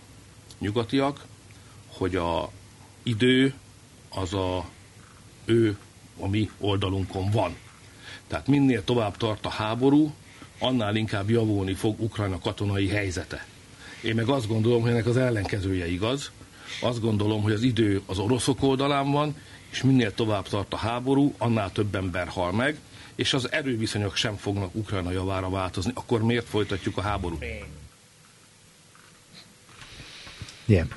nyugatiak, 0.58 1.24
hogy 1.86 2.16
a 2.16 2.50
idő 3.02 3.54
az 4.08 4.34
a 4.34 4.64
ő 5.44 5.78
a 6.18 6.28
mi 6.28 6.50
oldalunkon 6.58 7.30
van. 7.30 7.56
Tehát 8.26 8.46
minél 8.46 8.84
tovább 8.84 9.16
tart 9.16 9.46
a 9.46 9.50
háború, 9.50 10.14
annál 10.58 10.96
inkább 10.96 11.30
javulni 11.30 11.74
fog 11.74 12.00
Ukrajna 12.00 12.38
katonai 12.38 12.88
helyzete. 12.88 13.46
Én 14.06 14.14
meg 14.14 14.28
azt 14.28 14.46
gondolom, 14.46 14.80
hogy 14.80 14.90
ennek 14.90 15.06
az 15.06 15.16
ellenkezője 15.16 15.86
igaz. 15.86 16.30
Azt 16.80 17.00
gondolom, 17.00 17.42
hogy 17.42 17.52
az 17.52 17.62
idő 17.62 18.00
az 18.06 18.18
oroszok 18.18 18.62
oldalán 18.62 19.10
van, 19.10 19.36
és 19.70 19.82
minél 19.82 20.14
tovább 20.14 20.48
tart 20.48 20.72
a 20.72 20.76
háború, 20.76 21.34
annál 21.38 21.72
több 21.72 21.94
ember 21.94 22.28
hal 22.28 22.52
meg, 22.52 22.78
és 23.14 23.34
az 23.34 23.52
erőviszonyok 23.52 24.16
sem 24.16 24.36
fognak 24.36 24.74
Ukrajna 24.74 25.10
javára 25.10 25.50
változni. 25.50 25.92
Akkor 25.94 26.22
miért 26.22 26.46
folytatjuk 26.46 26.96
a 26.96 27.00
háborút? 27.00 27.44
Yeah. 30.64 30.88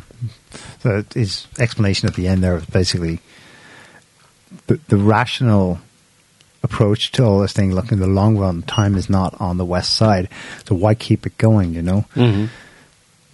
So 0.81 1.01
his 1.13 1.47
explanation 1.55 2.09
at 2.09 2.15
the 2.15 2.29
end 2.29 2.41
there 2.41 2.53
was 2.53 2.65
basically 2.65 3.19
the, 4.65 4.79
the 4.87 4.97
rational 4.97 5.79
approach 6.61 7.11
to 7.11 7.23
all 7.23 7.39
this 7.39 7.51
thing. 7.51 7.73
Look, 7.73 7.91
in 7.91 7.99
the 7.99 8.07
long 8.07 8.37
run, 8.37 8.63
time 8.65 8.97
is 8.97 9.05
not 9.05 9.33
on 9.39 9.57
the 9.57 9.65
west 9.65 9.95
side, 9.95 10.29
so 10.65 10.75
why 10.75 10.95
keep 10.95 11.25
it 11.25 11.37
going? 11.37 11.73
You 11.73 11.81
know. 11.81 12.05
Mm-hmm. 12.15 12.45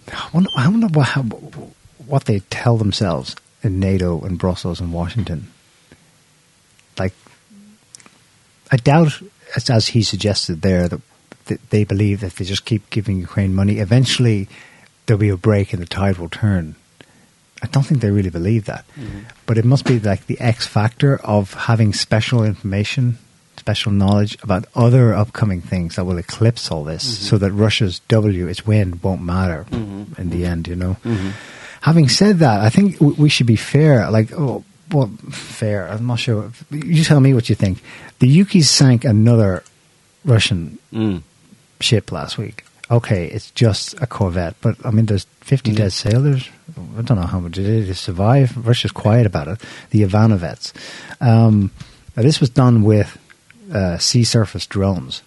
I 0.08 0.28
wonder, 0.32 0.50
I 0.56 0.68
wonder 0.68 0.86
what, 0.88 1.08
how, 1.08 1.22
what 2.06 2.24
they 2.24 2.40
tell 2.50 2.76
themselves 2.76 3.36
in 3.62 3.80
NATO 3.80 4.20
and 4.22 4.38
Brussels 4.38 4.80
and 4.80 4.92
Washington. 4.92 5.50
Like, 6.98 7.12
I 8.70 8.76
doubt, 8.76 9.20
as, 9.54 9.68
as 9.70 9.88
he 9.88 10.02
suggested 10.02 10.62
there, 10.62 10.88
that, 10.88 11.00
that 11.46 11.70
they 11.70 11.84
believe 11.84 12.20
that 12.20 12.28
if 12.28 12.36
they 12.36 12.44
just 12.44 12.64
keep 12.64 12.88
giving 12.90 13.18
Ukraine 13.18 13.54
money, 13.54 13.78
eventually 13.78 14.48
there'll 15.06 15.20
be 15.20 15.28
a 15.28 15.36
break 15.36 15.72
and 15.72 15.82
the 15.82 15.86
tide 15.86 16.18
will 16.18 16.28
turn. 16.28 16.76
I 17.62 17.68
don't 17.68 17.84
think 17.84 18.00
they 18.00 18.10
really 18.10 18.30
believe 18.30 18.66
that. 18.66 18.84
Mm-hmm. 18.96 19.20
But 19.46 19.58
it 19.58 19.64
must 19.64 19.84
be 19.84 19.98
like 19.98 20.26
the 20.26 20.38
X 20.40 20.66
factor 20.66 21.16
of 21.18 21.54
having 21.54 21.92
special 21.92 22.44
information, 22.44 23.18
special 23.66 23.90
knowledge 23.90 24.38
about 24.44 24.64
other 24.76 25.12
upcoming 25.12 25.60
things 25.60 25.96
that 25.96 26.04
will 26.04 26.18
eclipse 26.18 26.70
all 26.70 26.84
this 26.84 27.02
so 27.28 27.36
that 27.36 27.50
Russia's 27.50 27.98
W, 28.06 28.46
its 28.46 28.64
win, 28.64 29.00
won't 29.02 29.22
matter 29.22 29.66
in 29.72 30.30
the 30.30 30.44
end, 30.46 30.68
you 30.68 30.76
know. 30.76 30.96
Having 31.80 32.08
said 32.10 32.38
that, 32.38 32.60
I 32.60 32.70
think 32.70 32.98
w- 33.00 33.16
we 33.18 33.28
should 33.28 33.46
be 33.48 33.56
fair. 33.56 34.08
Like, 34.08 34.30
oh, 34.38 34.62
well, 34.92 35.08
fair. 35.32 35.88
I'm 35.88 36.06
not 36.06 36.20
sure. 36.20 36.52
You 36.70 37.02
tell 37.02 37.18
me 37.18 37.34
what 37.34 37.48
you 37.48 37.56
think. 37.56 37.82
The 38.20 38.28
Yukis 38.30 38.66
sank 38.66 39.04
another 39.04 39.64
Russian 40.24 40.78
Mm. 40.94 41.22
ship 41.80 42.12
last 42.12 42.38
week. 42.38 42.62
Okay, 42.88 43.26
it's 43.26 43.50
just 43.50 43.94
a 44.00 44.06
corvette, 44.06 44.54
but 44.60 44.76
I 44.86 44.92
mean, 44.92 45.06
there's 45.06 45.26
50 45.40 45.72
Yeah. 45.72 45.78
dead 45.78 45.92
sailors. 45.92 46.48
I 46.98 47.02
don't 47.02 47.18
know 47.18 47.26
how 47.26 47.40
much 47.40 47.52
did 47.58 47.66
they 47.88 47.92
survive. 47.94 48.56
Russia's 48.64 48.92
quiet 48.92 49.26
about 49.26 49.48
it. 49.48 49.60
The 49.90 50.02
Ivanovets. 50.04 50.72
Um, 51.20 51.72
now 52.16 52.22
this 52.22 52.38
was 52.40 52.48
done 52.50 52.84
with 52.84 53.18
uh, 53.72 53.98
sea 53.98 54.24
surface 54.24 54.66
drones. 54.66 55.22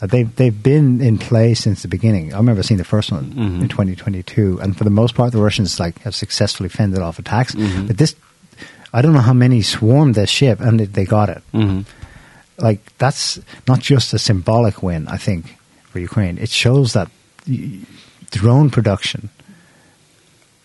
Uh, 0.00 0.06
they've 0.06 0.34
they've 0.36 0.62
been 0.62 1.00
in 1.00 1.18
play 1.18 1.54
since 1.54 1.82
the 1.82 1.88
beginning. 1.88 2.32
I 2.34 2.36
remember 2.38 2.62
seeing 2.62 2.78
the 2.78 2.84
first 2.84 3.12
one 3.12 3.32
Mhm. 3.32 3.62
in 3.62 3.68
2022, 3.68 4.60
and 4.60 4.76
for 4.76 4.84
the 4.84 4.90
most 4.90 5.14
part, 5.14 5.32
the 5.32 5.40
Russians 5.42 5.78
like 5.80 5.98
have 6.02 6.14
successfully 6.14 6.68
fended 6.68 7.00
off 7.00 7.18
attacks. 7.18 7.54
Mhm. 7.54 7.86
But 7.86 7.98
this, 7.98 8.14
I 8.92 9.00
don't 9.02 9.12
know 9.12 9.20
how 9.20 9.32
many 9.32 9.62
swarmed 9.62 10.14
this 10.14 10.30
ship, 10.30 10.60
and 10.60 10.80
they- 10.80 10.86
they 10.86 11.04
got 11.04 11.28
it 11.28 11.42
hmm 11.52 11.80
like 12.58 12.80
that's 12.98 13.40
not 13.66 13.80
just 13.80 14.12
a 14.14 14.18
symbolic 14.18 14.82
win. 14.82 15.08
I 15.08 15.16
think 15.16 15.56
for 15.90 15.98
Ukraine, 15.98 16.36
it 16.38 16.50
shows 16.50 16.92
that 16.92 17.08
y- 17.48 17.78
drone 18.30 18.70
production, 18.70 19.30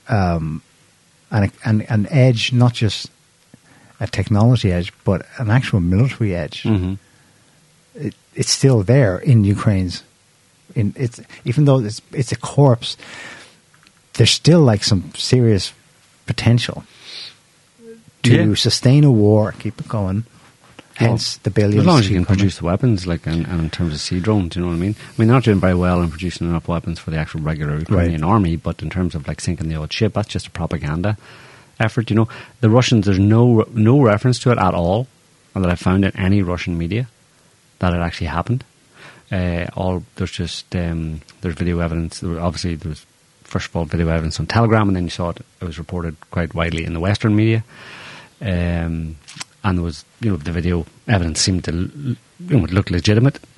um, 0.10 0.62
and 1.32 1.52
an 1.66 1.82
an 1.90 2.08
edge, 2.10 2.54
not 2.54 2.74
just 2.74 3.10
a 4.00 4.08
technology 4.08 4.72
edge, 4.72 4.94
but 5.04 5.26
an 5.40 5.50
actual 5.50 5.80
military 5.80 6.36
edge. 6.36 6.64
hmm 6.64 6.94
It, 6.94 7.00
it's 8.38 8.52
still 8.52 8.84
there 8.84 9.18
in 9.18 9.44
Ukraine's. 9.44 10.04
In 10.76 10.94
it's 10.96 11.20
even 11.50 11.66
though 11.66 11.80
it's 11.90 12.02
it's 12.12 12.32
a 12.32 12.38
corpse, 12.38 12.96
there's 14.14 14.32
still 14.44 14.62
like 14.62 14.84
some 14.84 15.02
serious 15.16 15.74
potential 16.32 16.84
to 18.24 18.30
Yeah. 18.36 18.54
sustain 18.56 19.04
a 19.04 19.12
war, 19.12 19.54
keep 19.64 19.80
it 19.82 19.88
going. 19.88 20.24
Hence 20.96 21.38
the 21.38 21.52
billions. 21.52 21.82
As 21.82 21.86
long 21.86 22.00
as 22.00 22.10
you 22.10 22.16
can 22.16 22.26
coming. 22.26 22.38
produce 22.40 22.58
the 22.58 22.66
weapons, 22.66 23.06
like 23.06 23.28
and, 23.28 23.46
and 23.48 23.60
in 23.60 23.70
terms 23.70 23.94
of 23.94 24.00
sea 24.02 24.20
drones, 24.20 24.56
you 24.56 24.62
know 24.64 24.70
what 24.70 24.74
I 24.74 24.86
mean. 24.86 24.96
I 24.98 25.14
mean, 25.18 25.28
they're 25.28 25.38
not 25.38 25.44
doing 25.44 25.60
very 25.60 25.76
well 25.76 26.02
in 26.02 26.10
producing 26.10 26.50
enough 26.50 26.68
weapons 26.68 26.98
for 27.00 27.12
the 27.12 27.18
actual 27.18 27.42
regular 27.42 27.78
Ukrainian 27.78 28.24
army, 28.24 28.56
but 28.56 28.82
in 28.82 28.90
terms 28.90 29.14
of 29.14 29.28
like 29.28 29.40
sinking 29.40 29.70
the 29.70 29.76
old 29.76 29.94
ship, 29.94 30.14
that's 30.14 30.28
just 30.28 30.48
a 30.48 30.52
propaganda 30.52 31.16
effort. 31.80 32.10
You 32.10 32.16
know, 32.16 32.28
the 32.62 32.70
Russians. 32.70 33.06
There's 33.06 33.20
no 33.38 33.66
no 33.74 34.02
reference 34.02 34.40
to 34.40 34.52
it 34.52 34.58
at 34.58 34.74
all 34.74 35.08
that 35.54 35.70
I 35.70 35.76
found 35.76 36.04
in 36.06 36.16
any 36.18 36.42
Russian 36.42 36.78
media 36.84 37.08
that 37.80 37.94
it 37.94 38.00
actually 38.00 38.28
happened. 38.28 38.64
Uh, 39.32 39.68
all 39.76 40.04
there's 40.16 40.32
just 40.32 40.74
um, 40.76 41.22
there's 41.42 41.56
video 41.56 41.80
evidence. 41.80 42.20
There 42.20 42.40
obviously, 42.40 42.76
there 42.76 42.90
was 42.90 43.06
first 43.44 43.70
of 43.70 43.76
all 43.76 43.86
video 43.86 44.08
evidence 44.10 44.40
on 44.40 44.48
Telegram, 44.48 44.88
and 44.88 44.96
then 44.96 45.04
you 45.04 45.10
saw 45.10 45.30
it. 45.30 45.40
It 45.62 45.66
was 45.66 45.78
reported 45.78 46.16
quite 46.32 46.54
widely 46.54 46.86
in 46.86 46.94
the 46.94 47.00
Western 47.00 47.36
media. 47.36 47.64
Um, 48.42 49.18
and 49.64 49.78
there 49.78 49.84
was, 49.84 50.06
you 50.22 50.32
know, 50.32 50.38
the 50.38 50.52
video 50.52 50.86
evidence 51.08 51.42
seemed 51.42 51.66
to 51.66 51.72
you 51.72 52.16
know, 52.40 52.66
look 52.66 52.90
legitimate, 52.90 53.40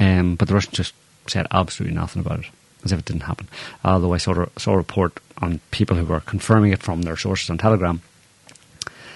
um, 0.00 0.34
but 0.36 0.48
the 0.48 0.54
Russians 0.54 0.76
just 0.76 0.94
said 1.28 1.46
absolutely 1.50 1.94
nothing 1.94 2.20
about 2.20 2.40
it, 2.40 2.46
as 2.84 2.92
if 2.92 2.98
it 2.98 3.04
didn't 3.04 3.22
happen. 3.22 3.46
Although 3.84 4.14
I 4.14 4.18
saw, 4.18 4.46
saw 4.56 4.72
a 4.72 4.76
report 4.76 5.20
on 5.38 5.60
people 5.70 5.96
who 5.96 6.04
were 6.04 6.20
confirming 6.20 6.72
it 6.72 6.82
from 6.82 7.02
their 7.02 7.16
sources 7.16 7.50
on 7.50 7.58
Telegram, 7.58 8.00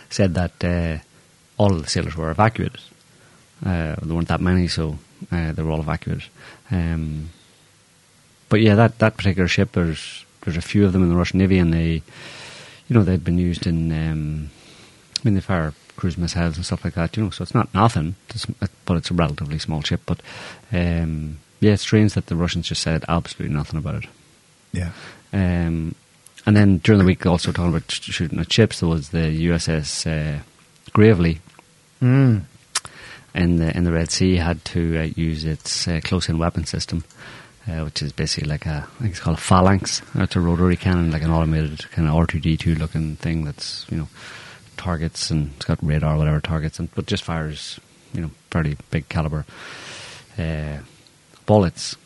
said 0.08 0.34
that 0.34 0.64
uh, 0.64 1.02
all 1.56 1.72
of 1.72 1.82
the 1.82 1.90
sailors 1.90 2.16
were 2.16 2.30
evacuated. 2.30 2.80
Uh, 3.64 3.96
there 4.02 4.14
weren't 4.14 4.28
that 4.28 4.40
many, 4.40 4.68
so 4.68 4.98
uh, 5.30 5.52
they 5.52 5.62
were 5.62 5.70
all 5.70 5.80
evacuated. 5.80 6.28
Um, 6.70 7.30
but 8.48 8.60
yeah, 8.60 8.74
that, 8.74 8.98
that 8.98 9.16
particular 9.16 9.48
ship, 9.48 9.72
there's 9.72 10.24
there's 10.42 10.56
a 10.56 10.62
few 10.62 10.86
of 10.86 10.92
them 10.92 11.02
in 11.02 11.10
the 11.10 11.16
Russian 11.16 11.38
Navy, 11.38 11.58
and 11.58 11.72
they, 11.72 12.02
you 12.88 12.94
know, 12.94 13.02
they'd 13.02 13.22
been 13.22 13.38
used 13.38 13.66
in, 13.66 13.92
um, 13.92 14.50
I 15.16 15.20
mean, 15.22 15.34
they 15.34 15.40
fire 15.40 15.74
cruise 15.96 16.16
missiles 16.16 16.56
and 16.56 16.64
stuff 16.64 16.82
like 16.82 16.94
that, 16.94 17.14
you 17.16 17.22
know. 17.22 17.30
So 17.30 17.42
it's 17.42 17.54
not 17.54 17.72
nothing, 17.74 18.14
but 18.86 18.96
it's 18.96 19.10
a 19.10 19.14
relatively 19.14 19.58
small 19.58 19.82
ship. 19.82 20.00
But 20.06 20.20
um, 20.72 21.38
yeah, 21.60 21.72
it's 21.72 21.82
strange 21.82 22.14
that 22.14 22.26
the 22.26 22.36
Russians 22.36 22.68
just 22.68 22.82
said 22.82 23.04
absolutely 23.06 23.54
nothing 23.54 23.78
about 23.78 24.04
it. 24.04 24.10
Yeah. 24.72 24.92
Um, 25.32 25.94
and 26.46 26.56
then 26.56 26.78
during 26.78 27.00
the 27.00 27.04
week, 27.04 27.26
also 27.26 27.52
talking 27.52 27.74
about 27.76 27.90
sh- 27.90 28.00
shooting 28.00 28.38
at 28.38 28.50
ships, 28.50 28.80
there 28.80 28.88
was 28.88 29.10
the 29.10 29.46
USS 29.48 30.06
uh, 30.06 30.42
Gravely 30.92 31.40
Mm. 32.02 32.44
In 33.34 33.56
the 33.56 33.76
in 33.76 33.84
the 33.84 33.92
Red 33.92 34.10
Sea 34.10 34.36
had 34.36 34.64
to 34.66 34.98
uh, 34.98 35.02
use 35.16 35.44
its 35.44 35.86
uh, 35.86 36.00
close-in 36.02 36.38
weapon 36.38 36.64
system, 36.66 37.04
uh, 37.68 37.82
which 37.82 38.02
is 38.02 38.12
basically 38.12 38.48
like 38.48 38.66
a 38.66 38.86
I 38.96 39.02
think 39.02 39.10
it's 39.12 39.20
called 39.20 39.38
a 39.38 39.40
phalanx. 39.40 40.02
It's 40.14 40.36
a 40.36 40.40
rotary 40.40 40.76
cannon, 40.76 41.10
like 41.10 41.22
an 41.22 41.30
automated 41.30 41.90
kind 41.90 42.08
of 42.08 42.14
R 42.14 42.26
two 42.26 42.40
D 42.40 42.56
two 42.56 42.74
looking 42.74 43.16
thing 43.16 43.44
that's 43.44 43.86
you 43.90 43.96
know 43.96 44.08
targets 44.76 45.30
and 45.30 45.52
it's 45.56 45.66
got 45.66 45.78
radar, 45.82 46.16
whatever 46.16 46.40
targets, 46.40 46.78
and 46.78 46.92
but 46.94 47.06
just 47.06 47.22
fires 47.22 47.78
you 48.12 48.20
know 48.20 48.30
fairly 48.50 48.76
big 48.90 49.08
caliber 49.08 49.44
uh, 50.38 50.78
bullets, 51.46 51.96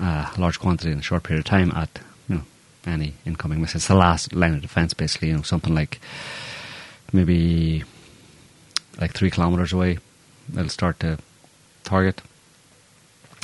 uh, 0.00 0.32
a 0.34 0.40
large 0.40 0.58
quantity 0.58 0.90
in 0.90 0.98
a 0.98 1.02
short 1.02 1.22
period 1.22 1.40
of 1.40 1.44
time 1.44 1.70
at 1.72 2.00
you 2.28 2.36
know 2.36 2.42
any 2.86 3.14
incoming 3.24 3.60
missile. 3.60 3.78
It's 3.78 3.88
the 3.88 3.94
last 3.94 4.32
line 4.32 4.54
of 4.54 4.62
defense, 4.62 4.94
basically. 4.94 5.28
You 5.28 5.36
know 5.36 5.42
something 5.42 5.74
like 5.74 6.00
maybe 7.12 7.84
like 9.00 9.12
three 9.12 9.30
kilometers 9.30 9.72
away, 9.72 9.98
it'll 10.52 10.68
start 10.68 11.00
to 11.00 11.18
target. 11.84 12.22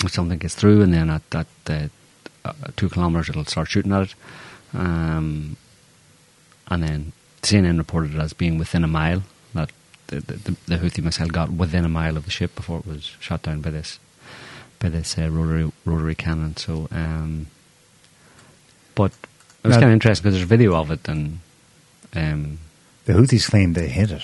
If 0.05 0.13
something 0.13 0.39
gets 0.39 0.55
through, 0.55 0.83
and 0.83 0.93
then 0.93 1.11
at 1.11 1.29
that 1.31 1.47
uh, 1.67 2.53
two 2.77 2.89
kilometers, 2.89 3.29
it'll 3.29 3.45
start 3.45 3.69
shooting 3.69 3.93
at 3.93 4.03
it. 4.03 4.15
Um, 4.75 5.57
and 6.69 6.83
then 6.83 7.13
CNN 7.43 7.79
reported 7.79 8.15
it 8.15 8.21
as 8.21 8.33
being 8.33 8.59
within 8.59 8.85
a 8.85 8.89
mile. 8.89 9.23
That 9.55 9.71
the, 10.09 10.21
the, 10.21 10.57
the 10.67 10.77
Houthi 10.79 11.03
missile 11.03 11.29
got 11.29 11.51
within 11.51 11.85
a 11.85 11.89
mile 11.89 12.17
of 12.17 12.25
the 12.25 12.31
ship 12.31 12.55
before 12.55 12.79
it 12.81 12.87
was 12.87 13.05
shot 13.21 13.43
down 13.43 13.61
by 13.61 13.71
this 13.71 13.99
by 14.79 14.89
this 14.89 15.17
uh, 15.19 15.31
rotary 15.31 15.71
rotary 15.85 16.15
cannon. 16.15 16.57
So, 16.57 16.89
um, 16.91 17.47
but 18.95 19.13
it 19.65 19.69
was 19.69 19.77
kind 19.77 19.87
of 19.87 19.93
interesting 19.93 20.25
because 20.25 20.35
there's 20.37 20.49
video 20.49 20.75
of 20.75 20.91
it, 20.91 21.09
and 21.09 21.39
um, 22.15 22.59
The 23.05 23.13
Houthis 23.13 23.49
claim 23.49 23.75
they 23.75 23.89
hit 23.89 24.11
it. 24.11 24.23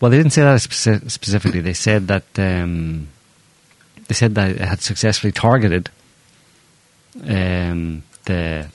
Well, 0.00 0.10
they 0.10 0.16
didn't 0.16 0.32
say 0.32 0.42
that 0.42 0.58
speci- 0.60 1.10
specifically. 1.10 1.60
They 1.60 1.74
said 1.74 2.08
that 2.08 2.24
um, 2.38 3.08
they 4.08 4.14
said 4.14 4.34
that 4.34 4.50
it 4.50 4.60
had 4.60 4.80
successfully 4.80 5.32
targeted 5.32 5.90
um, 7.24 8.02
the 8.24 8.68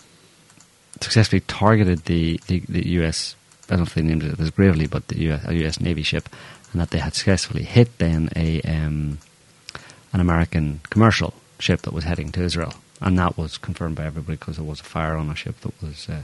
successfully 1.02 1.41
targeted 1.41 2.06
the, 2.06 2.39
the, 2.47 2.60
the 2.69 2.88
U.S. 2.99 3.35
I 3.68 3.72
don't 3.72 3.80
know 3.80 3.84
if 3.84 3.93
they 3.95 4.02
named 4.02 4.23
it 4.23 4.39
as 4.39 4.49
Gravely, 4.52 4.88
but 4.88 5.07
the 5.07 5.31
US, 5.31 5.45
a 5.45 5.56
U.S. 5.56 5.80
Navy 5.80 6.03
ship, 6.03 6.30
and 6.72 6.81
that 6.81 6.91
they 6.91 6.99
had 6.99 7.14
successfully 7.14 7.64
hit 7.64 7.97
then 7.97 8.30
a 8.35 8.61
um, 8.61 9.19
an 10.14 10.19
American 10.19 10.81
commercial 10.89 11.34
ship 11.60 11.81
that 11.81 11.93
was 11.93 12.03
heading 12.03 12.31
to 12.34 12.43
Israel, 12.43 12.73
and 13.02 13.18
that 13.18 13.38
was 13.38 13.57
confirmed 13.57 13.95
by 13.95 14.06
everybody 14.06 14.38
because 14.38 14.57
there 14.57 14.65
was 14.65 14.80
a 14.80 14.84
fire 14.84 15.15
on 15.15 15.30
a 15.30 15.35
ship 15.35 15.60
that 15.61 15.81
was. 15.81 16.07
Uh, 16.10 16.23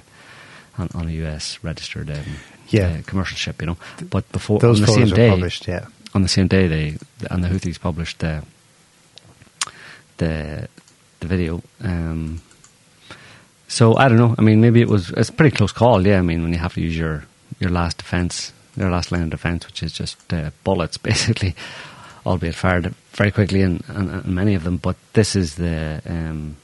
on, 0.77 0.89
on 0.93 1.07
a 1.07 1.11
U.S. 1.23 1.59
registered 1.63 2.09
um, 2.09 2.23
Yeah. 2.69 2.87
uh, 2.87 3.01
commercial 3.05 3.37
ship, 3.37 3.61
you 3.61 3.67
know. 3.67 3.77
But 4.09 4.29
before 4.31 4.59
Those 4.59 4.79
on 4.81 4.85
the 4.85 4.91
same 4.93 5.07
day, 5.15 5.29
published, 5.29 5.67
yeah. 5.67 5.85
on 6.13 6.21
the 6.23 6.29
same 6.29 6.47
day, 6.47 6.67
they 6.67 6.97
and 7.29 7.43
the 7.43 7.49
Houthis 7.49 7.79
published 7.79 8.19
the 8.19 8.43
the 10.17 10.67
the 11.19 11.27
video. 11.27 11.61
Um, 11.83 12.41
so 13.67 13.95
I 13.95 14.07
don't 14.09 14.17
know. 14.17 14.35
I 14.37 14.41
mean, 14.41 14.61
maybe 14.61 14.81
it 14.81 14.87
was 14.89 15.09
it's 15.11 15.29
a 15.29 15.33
pretty 15.33 15.55
close 15.55 15.71
call. 15.71 16.05
Yeah, 16.05 16.17
I 16.19 16.21
mean, 16.21 16.43
when 16.43 16.53
you 16.53 16.59
have 16.59 16.73
to 16.75 16.81
use 16.81 16.97
your 16.97 17.25
your 17.59 17.69
last 17.69 17.97
defense, 17.97 18.53
your 18.75 18.89
last 18.89 19.11
line 19.11 19.23
of 19.23 19.29
defense, 19.29 19.65
which 19.67 19.83
is 19.83 19.91
just 19.93 20.33
uh, 20.33 20.51
bullets, 20.63 20.97
basically, 21.09 21.55
albeit 22.25 22.55
fired 22.55 22.93
very 23.13 23.31
quickly, 23.31 23.61
and, 23.61 23.83
and, 23.87 24.09
and 24.09 24.25
many 24.25 24.55
of 24.55 24.63
them. 24.63 24.77
But 24.77 24.95
this 25.13 25.35
is 25.35 25.55
the 25.55 26.01
um, 26.05 26.57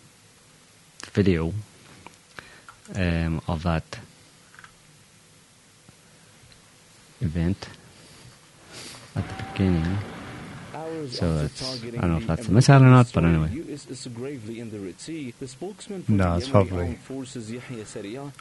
video 1.11 1.53
um, 2.95 3.41
of 3.47 3.64
that 3.64 3.84
event 7.22 7.68
at 9.15 9.27
the 9.27 9.43
beginning. 9.51 9.97
So 11.09 11.38
it's, 11.45 11.61
I 11.84 11.89
don't 11.89 12.11
know 12.11 12.18
if 12.18 12.27
that's 12.27 12.47
a 12.47 12.51
missile 12.51 12.81
or 12.84 12.88
not, 12.88 13.11
but 13.14 13.23
anyway. 13.26 13.49
No, 16.07 16.38
it's 16.38 16.47
probably- 16.49 16.97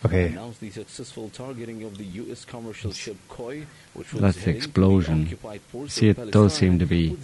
Okay. 0.05 0.27
announced 0.29 0.61
the 0.61 0.71
successful 0.71 1.29
targeting 1.31 1.83
of 1.83 1.97
the 1.99 2.05
U.S. 2.05 2.45
commercial 2.45 2.93
ship 2.93 3.17
Koi, 3.29 3.67
which 3.95 4.13
was 4.13 4.23
That's 4.23 4.45
the 4.45 4.51
explosion. 4.57 5.25
occupied 5.25 5.61
See, 5.89 6.09
it 6.09 6.31
does 6.31 6.55
seem 6.55 6.79
to 6.79 6.87
be. 6.87 7.17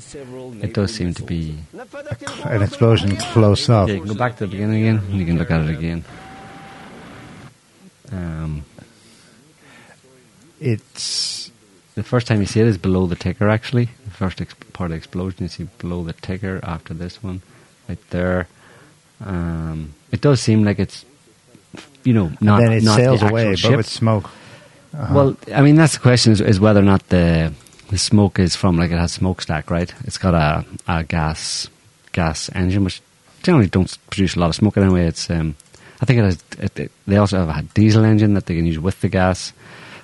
It 0.63 0.75
does 0.75 0.93
seem 0.95 1.15
to 1.15 1.23
be. 1.23 1.57
An 2.45 2.63
explosion 2.63 3.17
close 3.17 3.69
up. 3.69 3.89
Yeah, 3.89 3.95
you 3.95 4.01
can 4.01 4.09
go 4.09 4.15
back 4.15 4.37
to 4.39 4.47
the 4.47 4.51
beginning 4.53 4.83
again, 4.83 4.99
and 5.11 5.19
you 5.19 5.27
can 5.27 5.39
look 5.39 5.51
at 5.51 5.61
it 5.63 5.71
again. 5.79 6.05
Um, 8.11 8.65
It's 10.63 11.51
the 11.95 12.03
first 12.03 12.27
time 12.27 12.41
you 12.41 12.47
see 12.47 12.61
it 12.61 12.67
is 12.67 12.79
below 12.79 13.07
the 13.07 13.17
ticker. 13.17 13.49
Actually, 13.49 13.87
the 14.05 14.11
first 14.11 14.41
ex- 14.41 14.55
part 14.73 14.87
of 14.87 14.93
the 14.93 14.97
explosion 14.97 15.43
you 15.43 15.49
see 15.49 15.69
below 15.79 16.05
the 16.05 16.13
ticker 16.13 16.61
after 16.63 16.95
this 16.95 17.23
one, 17.23 17.43
right 17.89 17.99
there. 18.11 18.47
Um, 19.25 19.95
it 20.11 20.21
does 20.21 20.41
seem 20.41 20.65
like 20.65 20.79
it's, 20.79 21.05
you 22.05 22.13
know, 22.13 22.33
not 22.41 22.61
then 22.61 22.73
it 22.73 22.83
not 22.83 22.97
sails 22.97 23.21
the 23.21 23.29
away, 23.29 23.57
ship. 23.57 23.71
but 23.73 23.77
with 23.79 23.87
smoke. 23.87 24.31
Uh-huh. 24.95 25.15
Well, 25.15 25.37
I 25.55 25.63
mean, 25.63 25.75
that's 25.75 25.95
the 25.95 26.01
question: 26.01 26.33
is, 26.33 26.41
is 26.41 26.61
whether 26.61 26.81
or 26.81 26.85
not 26.85 27.09
the 27.09 27.53
the 27.91 27.99
smoke 27.99 28.39
is 28.39 28.57
from 28.57 28.77
like 28.77 28.91
it 28.91 28.99
has 28.99 29.13
smokestack, 29.13 29.71
right? 29.71 29.93
It's 30.05 30.19
got 30.19 30.35
a, 30.35 30.65
a 30.87 31.05
gas 31.05 31.69
gas 32.13 32.51
engine, 32.55 32.85
which 32.85 33.03
generally 33.43 33.69
don't 33.69 33.97
produce 34.11 34.37
a 34.37 34.41
lot 34.41 34.49
of 34.49 34.55
smoke 34.55 34.77
anyway. 34.77 35.07
It's 35.07 35.29
um, 35.29 35.57
I 36.01 36.07
think 36.07 36.21
it 36.21 36.25
has. 36.25 36.45
It, 36.59 36.79
it, 36.79 36.93
they 37.07 37.17
also 37.17 37.45
have 37.45 37.49
a 37.49 37.63
diesel 37.75 38.05
engine 38.05 38.35
that 38.35 38.47
they 38.47 38.57
can 38.57 38.67
use 38.67 38.79
with 38.79 39.01
the 39.01 39.09
gas 39.09 39.53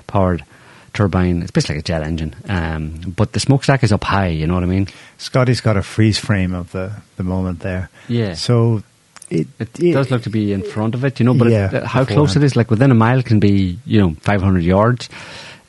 powered 0.08 0.44
turbine. 0.92 1.42
It's 1.42 1.52
basically 1.52 1.76
like 1.76 1.84
a 1.84 1.86
jet 1.86 2.02
engine, 2.02 2.34
um, 2.48 3.14
but 3.16 3.32
the 3.32 3.40
smokestack 3.40 3.84
is 3.84 3.92
up 3.92 4.02
high. 4.02 4.28
You 4.28 4.48
know 4.48 4.54
what 4.54 4.64
I 4.64 4.66
mean? 4.66 4.88
Scotty's 5.18 5.60
got 5.60 5.76
a 5.76 5.82
freeze 5.82 6.18
frame 6.18 6.52
of 6.52 6.72
the, 6.72 6.90
the 7.16 7.22
moment 7.22 7.60
there. 7.60 7.88
Yeah. 8.08 8.34
So 8.34 8.82
it, 9.30 9.46
It, 9.60 9.92
does 9.92 10.10
look 10.10 10.22
to 10.22 10.30
be 10.30 10.52
in 10.52 10.62
front 10.62 10.94
of 10.94 11.04
it, 11.04 11.20
you 11.20 11.24
know, 11.26 11.34
but 11.34 11.48
Yeah, 11.50 11.74
it, 11.74 11.84
how 11.84 12.04
close 12.04 12.34
beforehand. 12.34 12.42
it 12.42 12.46
is, 12.46 12.56
like 12.56 12.70
within 12.70 12.90
a 12.90 12.94
mile 12.94 13.22
can 13.22 13.38
be, 13.38 13.78
you 13.86 14.00
know, 14.00 14.14
500 14.22 14.64
yards. 14.64 15.08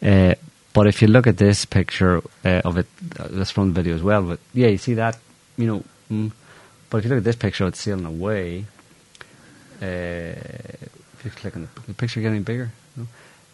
Uh, 0.02 0.34
but 0.74 0.88
if 0.88 1.02
you 1.02 1.08
look 1.08 1.28
at 1.28 1.38
this 1.38 1.66
picture 1.66 2.22
uh, 2.46 2.62
of 2.64 2.78
it, 2.78 2.88
uh, 3.20 3.28
that's 3.30 3.52
from 3.52 3.74
the 3.74 3.74
video 3.74 3.96
as 3.96 4.02
well, 4.04 4.24
but 4.24 4.40
yeah, 4.54 4.68
you 4.68 4.78
see 4.78 4.94
that, 4.94 5.18
you 5.58 5.68
know, 5.68 5.84
mm, 6.10 6.32
but 6.90 7.00
if 7.00 7.04
you 7.04 7.10
look 7.10 7.18
at 7.20 7.24
this 7.24 7.36
picture, 7.36 7.68
it's 7.68 7.82
sailing 7.82 8.06
away. 8.06 8.66
Uh, 9.82 9.86
if 9.86 11.22
you 11.26 11.32
click 11.32 11.56
on 11.56 11.64
the, 11.64 11.82
the 11.88 11.94
picture 11.94 12.22
getting 12.22 12.44
bigger, 12.44 12.72
no? 12.96 13.08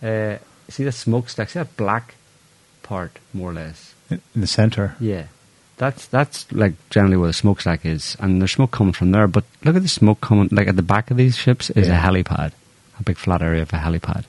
uh, 0.08 0.38
see 0.70 0.84
the 0.84 0.92
smokestack, 0.92 1.50
see 1.50 1.60
that 1.60 1.76
black 1.78 2.16
part, 2.84 3.20
more 3.34 3.52
or 3.52 3.54
less. 3.54 3.94
in 4.10 4.22
the 4.36 4.48
center. 4.48 4.96
Yeah, 5.00 5.26
that's 5.78 6.06
that's 6.08 6.52
like 6.52 6.74
generally 6.90 7.18
where 7.18 7.28
the 7.28 7.34
smokestack 7.34 7.86
is, 7.86 8.16
and 8.20 8.40
there's 8.42 8.52
smoke 8.54 8.72
coming 8.72 8.94
from 8.94 9.12
there. 9.12 9.28
But 9.28 9.44
look 9.64 9.76
at 9.76 9.82
the 9.82 9.88
smoke 9.88 10.22
coming, 10.22 10.50
like 10.52 10.68
at 10.68 10.76
the 10.76 10.82
back 10.84 11.10
of 11.12 11.18
these 11.18 11.36
ships 11.38 11.70
is 11.72 11.88
Yeah. 11.88 12.00
a 12.00 12.12
helipad, 12.12 12.52
a 13.00 13.04
big 13.04 13.18
flat 13.18 13.42
area 13.42 13.62
of 13.64 13.74
a 13.74 13.78
helipad. 13.78 14.26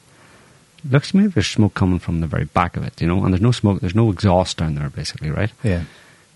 Looks 0.88 1.10
to 1.10 1.16
me 1.16 1.24
like 1.24 1.34
there's 1.34 1.48
smoke 1.48 1.74
coming 1.74 1.98
from 1.98 2.20
the 2.20 2.26
very 2.26 2.44
back 2.44 2.76
of 2.76 2.84
it, 2.84 3.00
you 3.00 3.06
know, 3.08 3.24
and 3.24 3.32
there's 3.32 3.42
no 3.42 3.50
smoke, 3.52 3.80
there's 3.80 3.94
no 3.94 4.10
exhaust 4.10 4.56
down 4.58 4.76
there, 4.76 4.88
basically, 4.88 5.30
right? 5.30 5.50
Yeah. 5.64 5.82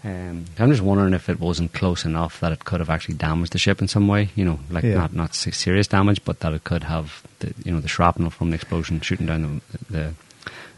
Um, 0.03 0.47
I'm 0.59 0.71
just 0.71 0.83
wondering 0.83 1.13
if 1.13 1.29
it 1.29 1.39
wasn't 1.39 1.73
close 1.75 2.05
enough 2.07 2.41
that 2.41 2.53
it 2.53 2.65
could 2.65 2.81
have 2.81 2.89
actually 2.89 3.17
damaged 3.17 3.53
the 3.53 3.59
ship 3.59 3.83
in 3.83 3.89
some 3.89 4.09
way. 4.09 4.31
You 4.35 4.45
know, 4.47 4.61
like 4.71 4.85
Yeah. 4.85 4.95
not 4.95 5.13
not 5.13 5.35
serious 5.35 5.87
damage, 5.87 6.25
but 6.25 6.41
that 6.41 6.55
it 6.55 6.65
could 6.65 6.85
have, 6.85 7.23
the, 7.41 7.53
you 7.65 7.73
know, 7.73 7.81
the 7.81 7.89
shrapnel 7.89 8.31
from 8.31 8.51
the 8.51 8.55
explosion 8.55 9.01
shooting 9.01 9.27
down 9.27 9.61
the 9.89 9.93
the, 9.93 10.15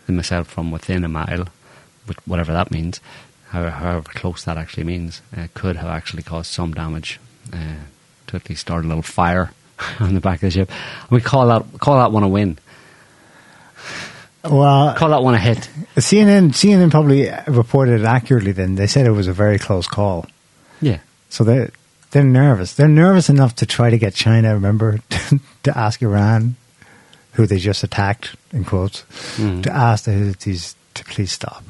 the 0.07 0.13
missile 0.13 0.43
from 0.45 0.73
within 0.73 1.05
a 1.05 1.09
mile, 1.09 1.47
whatever 2.27 2.53
that 2.53 2.73
means, 2.73 3.01
however, 3.51 3.71
however 3.71 4.11
close 4.13 4.45
that 4.45 4.59
actually 4.59 4.85
means, 4.85 5.23
uh, 5.37 5.47
could 5.55 5.77
have 5.77 5.91
actually 5.91 6.25
caused 6.25 6.51
some 6.51 6.73
damage 6.75 7.21
uh, 7.53 7.77
to 8.27 8.37
at 8.37 8.49
least 8.49 8.63
start 8.63 8.85
a 8.85 8.89
little 8.89 9.03
fire 9.03 9.53
on 10.01 10.15
the 10.15 10.21
back 10.21 10.37
of 10.37 10.41
the 10.41 10.51
ship. 10.51 10.71
We 11.11 11.21
call 11.21 11.47
that 11.47 11.79
call 11.79 11.99
that 11.99 12.11
one 12.11 12.25
a 12.25 12.29
win. 12.29 12.59
Well, 14.45 14.95
Call 14.95 15.11
that 15.11 15.23
one 15.23 15.35
a 15.35 15.39
hit. 15.39 15.69
CNN 15.97 16.51
CNN 16.53 16.91
probably 16.91 17.31
reported 17.47 18.01
it 18.01 18.05
accurately. 18.05 18.53
Then 18.53 18.75
they 18.75 18.87
said 18.89 19.07
it 19.07 19.11
was 19.13 19.29
a 19.29 19.33
very 19.33 19.59
close 19.59 19.87
call. 19.87 20.27
Yeah. 20.81 20.99
So 21.31 21.45
they 21.45 21.71
they're 22.11 22.25
nervous. 22.25 22.75
They're 22.75 22.89
nervous 22.89 23.29
enough 23.29 23.55
to 23.57 23.67
try 23.67 23.91
to 23.91 23.99
get 23.99 24.15
China. 24.15 24.55
Remember 24.55 24.99
to 25.63 25.79
ask 25.79 26.03
Iran, 26.03 26.57
who 27.33 27.47
they 27.47 27.59
just 27.59 27.85
attacked 27.85 28.35
in 28.53 28.65
quotes, 28.65 29.03
Mhm. 29.39 29.63
to 29.63 29.73
ask 29.73 30.05
the 30.05 30.11
Houthis 30.11 30.75
to 30.95 31.05
please 31.05 31.31
stop. 31.33 31.65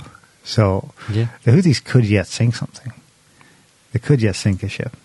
So 0.44 0.90
Yeah. 1.12 1.26
the 1.44 1.52
Houthis 1.52 1.84
could 1.84 2.04
yet 2.06 2.26
sink 2.26 2.56
something. 2.56 2.92
They 3.92 3.98
could 4.00 4.22
yet 4.22 4.34
sink 4.36 4.62
a 4.62 4.68
ship, 4.68 4.96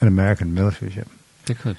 an 0.00 0.08
American 0.08 0.52
military 0.54 0.90
ship. 0.90 1.08
They 1.46 1.54
could. 1.54 1.76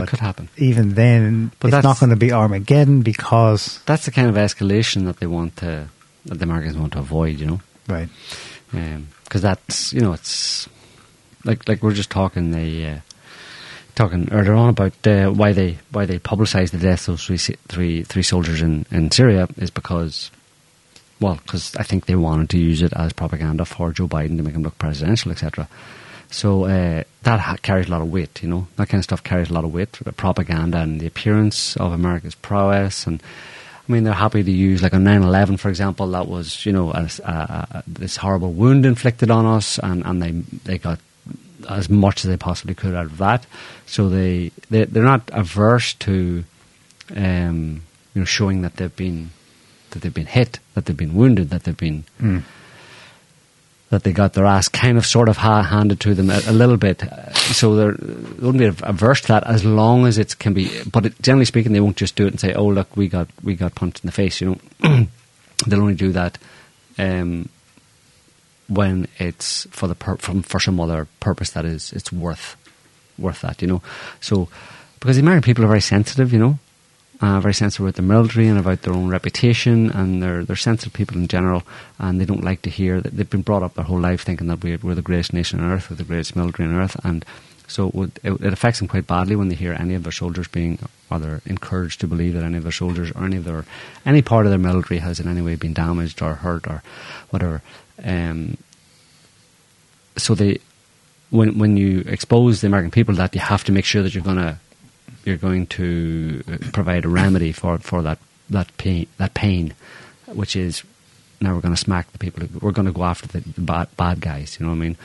But 0.00 0.08
it 0.08 0.10
could 0.10 0.20
happen. 0.20 0.48
even 0.56 0.94
then, 0.94 1.50
But 1.60 1.72
it's 1.74 1.84
not 1.84 2.00
going 2.00 2.10
to 2.10 2.16
be 2.16 2.32
Armageddon 2.32 3.02
because 3.02 3.80
That's 3.86 4.04
the 4.04 4.10
kind 4.10 4.28
of 4.28 4.36
escalation 4.36 5.04
that 5.06 5.18
they 5.18 5.26
want 5.26 5.56
to, 5.58 5.88
that 6.26 6.34
the 6.38 6.44
Americans 6.44 6.76
want 6.76 6.92
to 6.92 6.98
avoid, 6.98 7.38
you 7.38 7.46
know. 7.46 7.60
right. 7.88 8.08
because 9.24 9.42
that's 9.42 9.92
you 9.92 10.00
know 10.00 10.12
it's 10.12 10.68
like 11.44 11.68
like 11.68 11.82
we're 11.82 11.92
just 11.94 12.10
talking 12.10 12.50
the 12.50 12.86
uh, 12.86 12.98
talking 13.94 14.28
earlier 14.32 14.54
on 14.54 14.70
about 14.70 15.06
uh, 15.06 15.30
why 15.30 15.52
they 15.52 15.78
why 15.92 16.04
they 16.06 16.18
publicise 16.18 16.70
the 16.70 16.78
deaths 16.78 17.06
of 17.08 17.20
three 17.20 17.38
three 17.68 18.02
three 18.02 18.22
soldiers 18.22 18.62
in 18.62 18.84
in 18.90 19.10
Syria 19.10 19.46
is 19.56 19.70
because 19.70 20.30
well 21.20 21.36
because 21.36 21.76
I 21.76 21.82
think 21.84 22.06
they 22.06 22.16
wanted 22.16 22.50
to 22.50 22.58
use 22.58 22.82
it 22.82 22.92
as 22.94 23.12
propaganda 23.12 23.64
for 23.64 23.92
Joe 23.92 24.08
Biden 24.08 24.36
to 24.38 24.42
make 24.42 24.54
him 24.54 24.62
look 24.62 24.78
presidential 24.78 25.30
etc. 25.30 25.68
So 26.34 26.64
uh, 26.64 27.04
that 27.22 27.38
ha- 27.38 27.58
carries 27.62 27.86
a 27.86 27.92
lot 27.92 28.02
of 28.02 28.10
weight, 28.10 28.42
you 28.42 28.48
know. 28.48 28.66
That 28.74 28.88
kind 28.88 28.98
of 28.98 29.04
stuff 29.04 29.22
carries 29.22 29.50
a 29.50 29.52
lot 29.52 29.64
of 29.64 29.72
weight. 29.72 29.92
The 29.92 30.10
propaganda 30.10 30.78
and 30.78 31.00
the 31.00 31.06
appearance 31.06 31.76
of 31.76 31.92
America's 31.92 32.34
prowess, 32.34 33.06
and 33.06 33.22
I 33.88 33.92
mean, 33.92 34.02
they're 34.02 34.12
happy 34.12 34.42
to 34.42 34.50
use 34.50 34.82
like 34.82 34.94
on 34.94 35.04
9/11, 35.04 35.60
for 35.60 35.68
example. 35.68 36.08
That 36.08 36.26
was, 36.26 36.66
you 36.66 36.72
know, 36.72 36.90
a, 36.90 37.08
a, 37.22 37.32
a, 37.70 37.82
this 37.86 38.16
horrible 38.16 38.52
wound 38.52 38.84
inflicted 38.84 39.30
on 39.30 39.46
us, 39.46 39.78
and, 39.78 40.04
and 40.04 40.20
they 40.20 40.32
they 40.64 40.76
got 40.76 40.98
as 41.70 41.88
much 41.88 42.24
as 42.24 42.30
they 42.30 42.36
possibly 42.36 42.74
could 42.74 42.96
out 42.96 43.06
of 43.06 43.18
that. 43.18 43.46
So 43.86 44.08
they, 44.08 44.50
they 44.70 44.86
they're 44.86 45.04
not 45.04 45.30
averse 45.32 45.94
to, 45.94 46.42
um, 47.14 47.82
you 48.12 48.22
know, 48.22 48.24
showing 48.24 48.62
that 48.62 48.74
they've 48.74 48.96
been 48.96 49.30
that 49.90 50.02
they've 50.02 50.12
been 50.12 50.26
hit, 50.26 50.58
that 50.74 50.86
they've 50.86 50.96
been 50.96 51.14
wounded, 51.14 51.50
that 51.50 51.62
they've 51.62 51.76
been 51.76 52.02
Mm. 52.20 52.42
That 53.90 54.02
they 54.02 54.12
got 54.12 54.32
their 54.32 54.46
ass 54.46 54.68
kind 54.68 54.98
of 54.98 55.06
sort 55.06 55.28
of 55.28 55.36
ha- 55.36 55.62
handed 55.62 56.00
to 56.00 56.14
them 56.14 56.30
a, 56.30 56.40
a 56.46 56.52
little 56.52 56.76
bit. 56.76 57.02
Uh, 57.02 57.30
So 57.32 57.76
they're, 57.76 57.92
they 57.92 58.46
wouldn't 58.46 58.58
be 58.58 58.86
averse 58.86 59.20
to 59.22 59.28
that 59.28 59.44
as 59.46 59.64
long 59.64 60.06
as 60.06 60.18
it 60.18 60.38
can 60.38 60.54
be. 60.54 60.70
But 60.90 61.06
it, 61.06 61.20
generally 61.22 61.44
speaking, 61.44 61.72
they 61.72 61.80
won't 61.80 61.96
just 61.96 62.16
do 62.16 62.24
it 62.26 62.30
and 62.32 62.40
say, 62.40 62.54
"Oh, 62.54 62.66
look, 62.66 62.96
we 62.96 63.08
got 63.08 63.28
we 63.42 63.54
got 63.54 63.74
punched 63.74 64.02
in 64.02 64.08
the 64.08 64.12
face." 64.12 64.40
You 64.40 64.58
know, 64.82 65.06
they'll 65.66 65.80
only 65.80 65.94
do 65.94 66.12
that 66.12 66.38
um, 66.98 67.48
when 68.68 69.06
it's 69.18 69.66
for 69.70 69.86
the 69.86 69.94
pur- 69.94 70.16
from 70.16 70.42
for 70.42 70.58
some 70.58 70.80
other 70.80 71.06
purpose 71.20 71.50
that 71.50 71.64
is 71.64 71.92
it's 71.92 72.10
worth 72.10 72.56
worth 73.18 73.42
that. 73.42 73.60
You 73.62 73.68
know, 73.68 73.82
so 74.20 74.48
because 74.98 75.16
the 75.16 75.22
American 75.22 75.42
people 75.42 75.64
are 75.64 75.68
very 75.68 75.82
sensitive. 75.82 76.32
You 76.32 76.38
know, 76.38 76.58
uh, 77.20 77.40
very 77.40 77.54
sensitive 77.54 77.86
about 77.86 77.94
the 77.94 78.02
military 78.02 78.48
and 78.48 78.58
about 78.58 78.82
their 78.82 78.94
own 78.94 79.08
reputation, 79.08 79.90
and 79.90 80.22
they're 80.22 80.44
they're 80.44 80.56
sensitive 80.56 80.92
people 80.92 81.16
in 81.16 81.28
general, 81.28 81.62
and 81.98 82.20
they 82.20 82.24
don't 82.24 82.44
like 82.44 82.62
to 82.62 82.70
hear 82.70 83.00
that 83.00 83.16
they've 83.16 83.30
been 83.30 83.42
brought 83.42 83.62
up 83.62 83.74
their 83.74 83.84
whole 83.84 84.00
life 84.00 84.22
thinking 84.22 84.48
that 84.48 84.62
we're, 84.62 84.78
we're 84.82 84.94
the 84.94 85.02
greatest 85.02 85.32
nation 85.32 85.60
on 85.60 85.70
earth, 85.70 85.90
we're 85.90 85.96
the 85.96 86.04
greatest 86.04 86.36
military 86.36 86.68
on 86.68 86.74
earth, 86.74 86.96
and 87.04 87.24
so 87.66 87.90
it, 87.94 88.20
it, 88.24 88.52
affects 88.52 88.78
them 88.78 88.88
quite 88.88 89.06
badly 89.06 89.36
when 89.36 89.48
they 89.48 89.54
hear 89.54 89.72
any 89.72 89.94
of 89.94 90.02
their 90.02 90.12
soldiers 90.12 90.48
being, 90.48 90.78
or 91.10 91.40
encouraged 91.46 92.00
to 92.00 92.06
believe 92.06 92.34
that 92.34 92.42
any 92.42 92.58
of 92.58 92.62
their 92.62 92.72
soldiers 92.72 93.10
or 93.12 93.24
any 93.24 93.36
of 93.36 93.44
their 93.44 93.64
any 94.04 94.20
part 94.20 94.46
of 94.46 94.50
their 94.50 94.58
military 94.58 94.98
has 94.98 95.18
in 95.18 95.28
any 95.28 95.40
way 95.40 95.54
been 95.56 95.72
damaged 95.72 96.20
or 96.20 96.34
hurt 96.34 96.66
or 96.66 96.82
whatever. 97.30 97.62
Um, 98.02 98.58
so 100.16 100.34
they, 100.34 100.60
when 101.30 101.58
when 101.58 101.76
you 101.76 102.00
expose 102.00 102.60
the 102.60 102.66
American 102.66 102.90
people 102.90 103.14
that 103.14 103.34
you 103.34 103.40
have 103.40 103.64
to 103.64 103.72
make 103.72 103.84
sure 103.84 104.02
that 104.02 104.14
you're 104.14 104.24
going 104.24 104.36
to 104.36 104.58
you're 105.24 105.36
going 105.36 105.66
to 105.68 106.42
uh, 106.50 106.56
provide 106.72 107.04
a 107.04 107.08
remedy 107.08 107.52
for 107.52 107.78
for 107.78 108.02
that 108.02 108.18
that 108.50 108.76
pain 108.76 109.06
that 109.18 109.34
pain, 109.34 109.74
which 110.26 110.56
is 110.56 110.82
now 111.40 111.54
we're 111.54 111.60
going 111.60 111.74
to 111.74 111.80
smack 111.80 112.10
the 112.12 112.18
people. 112.18 112.46
Who, 112.46 112.58
we're 112.60 112.72
going 112.72 112.86
to 112.86 112.92
go 112.92 113.04
after 113.04 113.26
the, 113.26 113.40
the 113.40 113.60
bad, 113.60 113.94
bad 113.96 114.20
guys. 114.20 114.58
You 114.58 114.66
know 114.66 114.72
what 114.72 114.78
I 114.78 114.80
mean? 114.80 114.96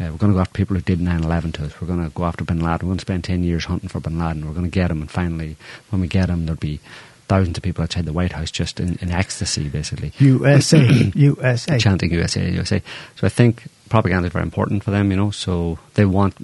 Uh, 0.00 0.10
we're 0.10 0.18
going 0.18 0.32
to 0.32 0.36
go 0.36 0.40
after 0.40 0.54
people 0.54 0.76
who 0.76 0.82
did 0.82 0.98
9/11 0.98 1.54
to 1.54 1.64
us. 1.64 1.80
We're 1.80 1.86
going 1.86 2.02
to 2.02 2.10
go 2.10 2.24
after 2.24 2.44
Bin 2.44 2.58
Laden. 2.60 2.86
We're 2.86 2.90
going 2.90 2.98
to 2.98 3.02
spend 3.02 3.24
ten 3.24 3.44
years 3.44 3.64
hunting 3.64 3.88
for 3.88 4.00
Bin 4.00 4.18
Laden. 4.18 4.46
We're 4.46 4.54
going 4.54 4.64
to 4.64 4.70
get 4.70 4.90
him, 4.90 5.00
and 5.00 5.10
finally, 5.10 5.56
when 5.90 6.00
we 6.00 6.08
get 6.08 6.28
him, 6.28 6.46
there'll 6.46 6.58
be 6.58 6.80
thousands 7.28 7.56
of 7.56 7.62
people 7.62 7.82
outside 7.82 8.04
the 8.04 8.12
White 8.12 8.32
House 8.32 8.50
just 8.50 8.80
in, 8.80 8.98
in 9.00 9.10
ecstasy, 9.10 9.68
basically 9.68 10.12
USA, 10.18 10.84
USA. 11.14 11.78
chanting 11.86 12.12
USA, 12.12 12.50
USA. 12.50 12.82
So 13.16 13.26
I 13.26 13.30
think 13.30 13.64
propaganda 13.88 14.26
is 14.26 14.32
very 14.32 14.42
important 14.42 14.84
for 14.84 14.90
them, 14.90 15.10
you 15.10 15.16
know. 15.16 15.30
So 15.30 15.78
they 15.94 16.04
want, 16.04 16.34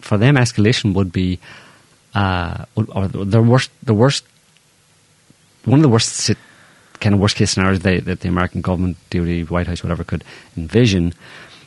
for 0.00 0.18
them, 0.18 0.36
escalation 0.36 0.94
would 0.94 1.12
be, 1.12 1.38
uh, 2.14 2.64
or 2.76 3.08
the 3.08 3.42
worst, 3.42 3.70
the 3.82 3.94
worst, 3.94 4.24
one 5.64 5.78
of 5.78 5.82
the 5.82 5.88
worst 5.88 6.30
kind 7.00 7.14
of 7.14 7.20
worst 7.20 7.36
case 7.36 7.52
scenarios 7.52 7.80
they, 7.80 8.00
that 8.00 8.20
the 8.20 8.28
American 8.28 8.60
government, 8.60 8.96
DoD, 9.10 9.50
White 9.50 9.66
House, 9.66 9.82
whatever, 9.82 10.04
could 10.04 10.24
envision, 10.56 11.12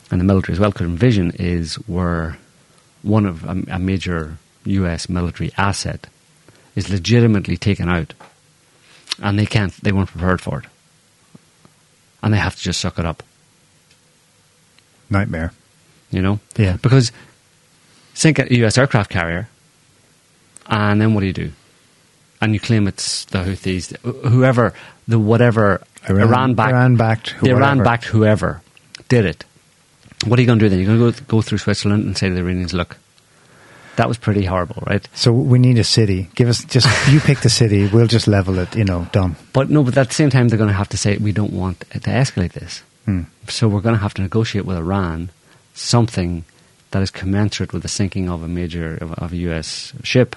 and 0.09 0.19
the 0.19 0.25
military 0.25 0.53
as 0.53 0.59
well 0.59 0.71
could 0.71 0.87
envision, 0.87 1.31
is 1.31 1.75
where 1.87 2.37
one 3.01 3.25
of 3.25 3.43
a, 3.43 3.63
a 3.71 3.79
major 3.79 4.37
U.S. 4.65 5.09
military 5.09 5.51
asset 5.57 6.07
is 6.75 6.89
legitimately 6.89 7.57
taken 7.57 7.89
out, 7.89 8.13
and 9.21 9.37
they 9.37 9.45
can't, 9.45 9.73
they 9.81 9.91
weren't 9.91 10.09
prepared 10.09 10.41
for 10.41 10.59
it 10.59 10.65
and 12.21 12.33
they 12.33 12.37
have 12.37 12.55
to 12.55 12.61
just 12.61 12.79
suck 12.79 12.99
it 12.99 13.05
up. 13.05 13.23
Nightmare. 15.09 15.53
You 16.11 16.21
know? 16.21 16.39
Yeah. 16.57 16.77
Because 16.81 17.11
sink 18.13 18.39
a 18.39 18.53
US 18.65 18.77
aircraft 18.77 19.09
carrier, 19.09 19.49
and 20.69 21.01
then 21.01 21.13
what 21.13 21.21
do 21.21 21.27
you 21.27 21.33
do? 21.33 21.51
And 22.39 22.53
you 22.53 22.59
claim 22.59 22.87
it's 22.87 23.25
the 23.25 23.39
Houthis, 23.39 23.97
whoever, 24.29 24.73
the 25.07 25.17
whatever 25.17 25.81
Iran- 26.07 26.51
Iran 26.51 26.95
backed, 26.95 27.35
the 27.41 27.49
Iran 27.49 27.77
whoever. 27.77 27.83
backed 27.83 28.05
whoever 28.05 28.61
did 29.09 29.25
it. 29.25 29.43
What 30.25 30.37
are 30.37 30.41
you 30.41 30.47
going 30.47 30.59
to 30.59 30.65
do 30.65 30.69
then? 30.69 30.79
You're 30.79 30.97
going 30.97 31.13
to 31.13 31.21
go, 31.21 31.25
go 31.37 31.41
through 31.41 31.59
Switzerland 31.59 32.05
and 32.05 32.17
say 32.17 32.29
to 32.29 32.33
the 32.33 32.41
Iranians, 32.41 32.73
look, 32.73 32.97
that 33.97 34.07
was 34.07 34.17
pretty 34.17 34.45
horrible, 34.45 34.83
right? 34.85 35.07
So 35.13 35.31
we 35.31 35.57
need 35.57 35.77
a 35.79 35.83
city. 35.83 36.29
Give 36.35 36.47
us 36.47 36.63
just 36.65 36.87
you 37.11 37.19
pick 37.19 37.39
the 37.39 37.49
city. 37.49 37.87
We'll 37.87 38.07
just 38.07 38.27
level 38.27 38.59
it. 38.59 38.75
You 38.75 38.85
know, 38.85 39.07
done. 39.11 39.35
But 39.53 39.69
no, 39.69 39.83
but 39.83 39.97
at 39.97 40.09
the 40.09 40.13
same 40.13 40.29
time, 40.29 40.47
they're 40.47 40.57
going 40.57 40.69
to 40.69 40.75
have 40.75 40.89
to 40.89 40.97
say 40.97 41.17
we 41.17 41.31
don't 41.31 41.53
want 41.53 41.79
to 41.81 41.99
escalate 41.99 42.53
this. 42.53 42.83
Hmm. 43.05 43.23
So 43.47 43.67
we're 43.67 43.81
going 43.81 43.95
to 43.95 44.01
have 44.01 44.13
to 44.15 44.21
negotiate 44.21 44.65
with 44.65 44.77
Iran 44.77 45.29
something 45.73 46.45
that 46.91 47.01
is 47.01 47.11
commensurate 47.11 47.73
with 47.73 47.81
the 47.81 47.87
sinking 47.87 48.29
of 48.29 48.43
a 48.43 48.47
major 48.47 48.95
of, 48.97 49.13
of 49.13 49.33
a 49.33 49.37
U.S. 49.37 49.93
ship, 50.03 50.35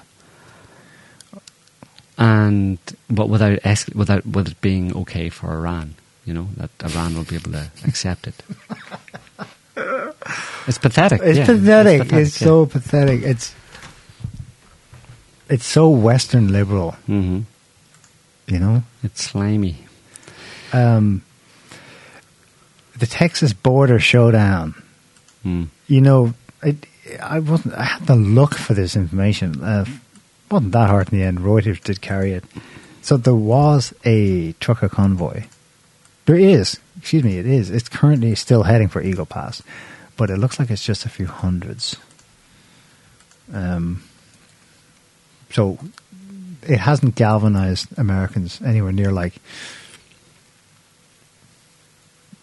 and 2.21 2.77
but 3.09 3.29
without 3.33 3.57
es- 3.65 3.89
without 3.97 4.21
with 4.25 4.47
it 4.53 4.61
being 4.61 4.93
okay 5.01 5.29
for 5.29 5.49
Iran. 5.57 5.95
You 6.25 6.33
know 6.37 6.47
that 6.57 6.69
Iran 6.85 7.15
will 7.17 7.25
be 7.25 7.35
able 7.41 7.51
to 7.57 7.65
accept 7.87 8.27
it. 8.29 8.37
It's 10.67 10.77
pathetic. 10.77 11.21
It's 11.23 11.39
yeah, 11.39 11.45
pathetic. 11.47 12.13
It's, 12.13 12.39
yeah. 12.39 12.45
so 12.47 12.65
pathetic. 12.67 13.23
It's 13.23 13.55
it's 15.49 15.65
so 15.65 15.89
Western 15.89 16.47
liberal. 16.53 16.95
Mhm. 17.09 17.45
You 18.47 18.59
know, 18.59 18.83
It's 19.03 19.23
slimy. 19.23 19.75
um, 20.73 21.23
the 22.99 23.07
Texas 23.07 23.53
border 23.53 23.97
showdown. 23.99 24.75
Mm. 25.45 25.67
You 25.87 26.01
know, 26.01 26.33
I, 26.61 26.75
I 27.19 27.39
wasn't. 27.39 27.73
I 27.75 27.83
had 27.83 28.05
to 28.07 28.15
look 28.15 28.53
for 28.55 28.73
this 28.75 28.95
information. 28.95 29.63
Uh, 29.63 29.85
wasn't 30.51 30.73
that 30.73 30.89
hard 30.89 31.11
in 31.11 31.19
the 31.19 31.25
end. 31.25 31.39
Reuters 31.39 31.81
did 31.81 32.01
carry 32.01 32.33
it. 32.33 32.43
So 33.01 33.17
there 33.17 33.35
was 33.35 33.93
a 34.05 34.53
trucker 34.53 34.89
convoy. 34.89 35.45
There 36.25 36.35
is. 36.35 36.79
Excuse 36.97 37.23
me. 37.23 37.37
It 37.37 37.45
is. 37.45 37.69
It's 37.69 37.89
currently 37.89 38.35
still 38.35 38.63
heading 38.63 38.87
for 38.87 39.01
Eagle 39.01 39.25
Pass, 39.25 39.63
but 40.17 40.29
it 40.29 40.37
looks 40.37 40.59
like 40.59 40.69
it's 40.69 40.85
just 40.85 41.05
a 41.05 41.09
few 41.09 41.25
hundreds. 41.25 41.97
Um. 43.53 44.03
So 45.49 45.79
it 46.61 46.77
hasn't 46.77 47.15
galvanized 47.15 47.87
Americans 47.97 48.61
anywhere 48.61 48.91
near 48.91 49.11
like. 49.11 49.33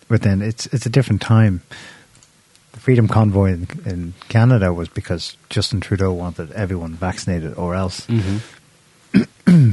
But 0.08 0.22
then 0.22 0.42
it's 0.42 0.66
it's 0.66 0.86
a 0.86 0.90
different 0.90 1.22
time. 1.22 1.62
Freedom 2.88 3.06
Convoy 3.06 3.52
in, 3.52 3.68
in 3.84 4.14
Canada 4.30 4.72
was 4.72 4.88
because 4.88 5.36
Justin 5.50 5.78
Trudeau 5.78 6.10
wanted 6.10 6.50
everyone 6.52 6.94
vaccinated 6.94 7.52
or 7.58 7.74
else. 7.74 8.06
Mm-hmm. 8.06 9.72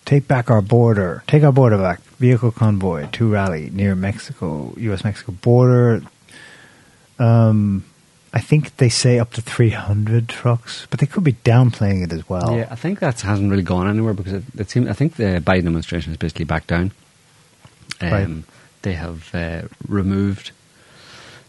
Take 0.04 0.26
back 0.26 0.50
our 0.50 0.60
border. 0.60 1.22
Take 1.28 1.44
our 1.44 1.52
border 1.52 1.78
back. 1.78 2.02
Vehicle 2.18 2.50
convoy 2.50 3.08
to 3.12 3.32
rally 3.32 3.70
near 3.70 3.94
Mexico, 3.94 4.74
U.S. 4.76 5.04
Mexico 5.04 5.30
border. 5.40 6.02
Um, 7.20 7.84
I 8.34 8.40
think 8.40 8.78
they 8.78 8.88
say 8.88 9.20
up 9.20 9.30
to 9.34 9.40
300 9.40 10.28
trucks, 10.28 10.88
but 10.90 10.98
they 10.98 11.06
could 11.06 11.22
be 11.22 11.34
downplaying 11.34 12.02
it 12.02 12.12
as 12.12 12.28
well. 12.28 12.56
Yeah, 12.56 12.66
I 12.72 12.74
think 12.74 12.98
that 12.98 13.20
hasn't 13.20 13.52
really 13.52 13.62
gone 13.62 13.88
anywhere 13.88 14.14
because 14.14 14.32
it, 14.32 14.44
it 14.58 14.68
seems. 14.68 14.88
I 14.88 14.94
think 14.94 15.14
the 15.14 15.40
Biden 15.40 15.58
administration 15.58 16.10
has 16.10 16.16
basically 16.16 16.44
backed 16.44 16.66
down. 16.66 16.90
Um, 18.00 18.10
Right. 18.10 18.44
They 18.82 18.94
have 18.94 19.32
uh, 19.32 19.68
removed. 19.86 20.50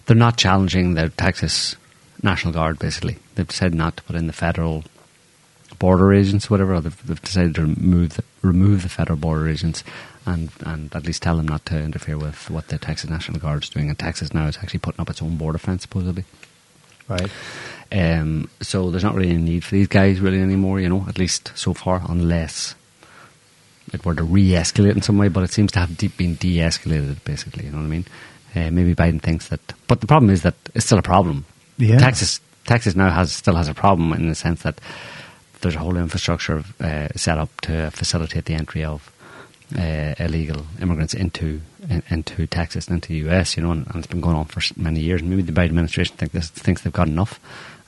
They're 0.06 0.16
not 0.16 0.38
challenging 0.38 0.96
the 0.96 1.10
Texas 1.10 1.76
National 2.22 2.54
Guard. 2.54 2.80
Basically, 2.80 3.18
they've 3.36 3.48
decided 3.48 3.76
not 3.76 3.98
to 3.98 4.04
put 4.04 4.16
in 4.16 4.28
the 4.28 4.34
federal 4.34 4.84
border 5.80 6.14
agents, 6.14 6.50
whatever. 6.50 6.76
Or 6.76 6.82
they've, 6.82 7.08
they've 7.08 7.22
decided 7.22 7.56
to 7.56 7.62
remove 7.62 8.16
the, 8.16 8.24
remove 8.42 8.84
the 8.84 8.90
federal 8.90 9.18
border 9.18 9.48
agents, 9.50 9.84
and 10.26 10.50
and 10.66 10.94
at 10.96 11.06
least 11.06 11.24
tell 11.24 11.38
them 11.38 11.48
not 11.48 11.66
to 11.68 11.80
interfere 11.80 12.18
with 12.18 12.50
what 12.50 12.68
the 12.68 12.78
Texas 12.78 13.10
National 13.10 13.40
Guard 13.40 13.64
is 13.64 13.70
doing. 13.70 13.90
And 13.90 13.98
Texas 13.98 14.34
now 14.34 14.48
is 14.48 14.58
actually 14.58 14.80
putting 14.80 15.02
up 15.02 15.10
its 15.10 15.22
own 15.22 15.38
border 15.38 15.58
fence, 15.58 15.84
supposedly. 15.84 16.26
Right. 17.08 17.30
Um, 17.92 18.50
so 18.62 18.90
there's 18.90 19.04
not 19.04 19.14
really 19.14 19.30
any 19.30 19.44
need 19.44 19.64
for 19.64 19.76
these 19.76 19.88
guys 19.88 20.20
really 20.20 20.42
anymore, 20.42 20.80
you 20.80 20.90
know, 20.90 21.06
at 21.08 21.20
least 21.20 21.52
so 21.56 21.74
far, 21.74 22.02
unless 22.08 22.76
it 23.92 24.06
were 24.06 24.16
to 24.16 24.24
re-escalate 24.24 24.96
in 24.96 25.02
some 25.02 25.18
way. 25.18 25.28
But 25.28 25.44
it 25.44 25.52
seems 25.52 25.74
to 25.74 25.80
have 25.80 25.98
been 25.98 26.36
de-escalated, 26.36 27.24
basically. 27.24 27.66
You 27.66 27.72
know 27.72 27.80
what 27.80 27.84
I 27.84 27.90
mean? 27.90 28.06
Uh, 28.56 28.70
maybe 28.70 28.94
Biden 28.94 29.22
thinks 29.22 29.50
that, 29.50 29.60
but 29.88 30.02
the 30.02 30.08
problem 30.08 30.30
is 30.30 30.44
that 30.44 30.56
it's 30.76 30.86
still 30.86 31.00
a 31.00 31.04
problem. 31.04 31.46
Yeah. 31.78 31.98
Texas, 31.98 32.40
Texas 32.66 32.96
now 32.96 33.10
has 33.10 33.32
still 33.32 33.56
has 33.56 33.68
a 33.68 33.74
problem 33.74 34.14
in 34.14 34.30
the 34.30 34.36
sense 34.36 34.62
that 34.64 34.80
there's 35.62 35.76
a 35.76 35.80
whole 35.80 35.98
infrastructure 35.98 36.64
uh, 36.80 37.08
set 37.16 37.38
up 37.38 37.50
to 37.62 37.90
facilitate 37.92 38.46
the 38.46 38.54
entry 38.54 38.84
of 38.84 39.12
uh, 39.78 40.14
illegal 40.20 40.66
immigrants 40.82 41.14
into 41.14 41.62
in, 41.90 42.04
into 42.10 42.46
Texas 42.48 42.88
and 42.88 42.96
into 42.96 43.10
the 43.10 43.30
US, 43.30 43.58
you 43.58 43.64
know, 43.64 43.72
and, 43.72 43.88
and 43.88 43.98
it's 43.98 44.08
been 44.08 44.22
going 44.22 44.36
on 44.36 44.46
for 44.46 44.62
many 44.80 45.00
years. 45.00 45.22
And 45.22 45.30
maybe 45.30 45.42
the 45.42 45.52
Biden 45.52 45.66
administration 45.66 46.16
think 46.16 46.32
this, 46.32 46.50
thinks 46.50 46.82
they've 46.82 46.94
got 46.94 47.08
enough 47.08 47.40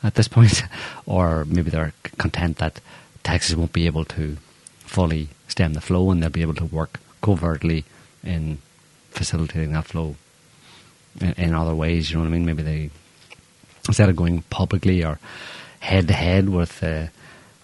at 0.04 0.16
this 0.16 0.28
point, 0.36 0.64
or 1.06 1.46
maybe 1.46 1.70
they're 1.70 1.94
content 2.18 2.58
that 2.58 2.80
Texas 3.24 3.56
won't 3.56 3.74
be 3.74 3.86
able 3.86 4.06
to 4.06 4.38
fully 4.80 5.30
stem 5.48 5.74
the 5.74 5.82
flow, 5.82 6.12
and 6.12 6.22
they'll 6.22 6.30
be 6.30 6.42
able 6.42 6.56
to 6.56 6.66
work 6.66 7.00
covertly 7.22 7.86
in 8.24 8.58
facilitating 9.12 9.72
that 9.74 9.86
flow 9.86 10.16
in, 11.22 11.34
in 11.34 11.54
other 11.54 11.76
ways. 11.76 12.10
You 12.10 12.18
know 12.18 12.24
what 12.24 12.30
I 12.30 12.32
mean? 12.32 12.46
Maybe 12.46 12.64
they 12.64 12.90
instead 13.88 14.10
of 14.10 14.16
going 14.16 14.42
publicly 14.44 15.04
or 15.04 15.20
head 15.80 16.08
to 16.08 16.14
head 16.14 16.50
with 16.50 16.84
uh, 16.84 17.08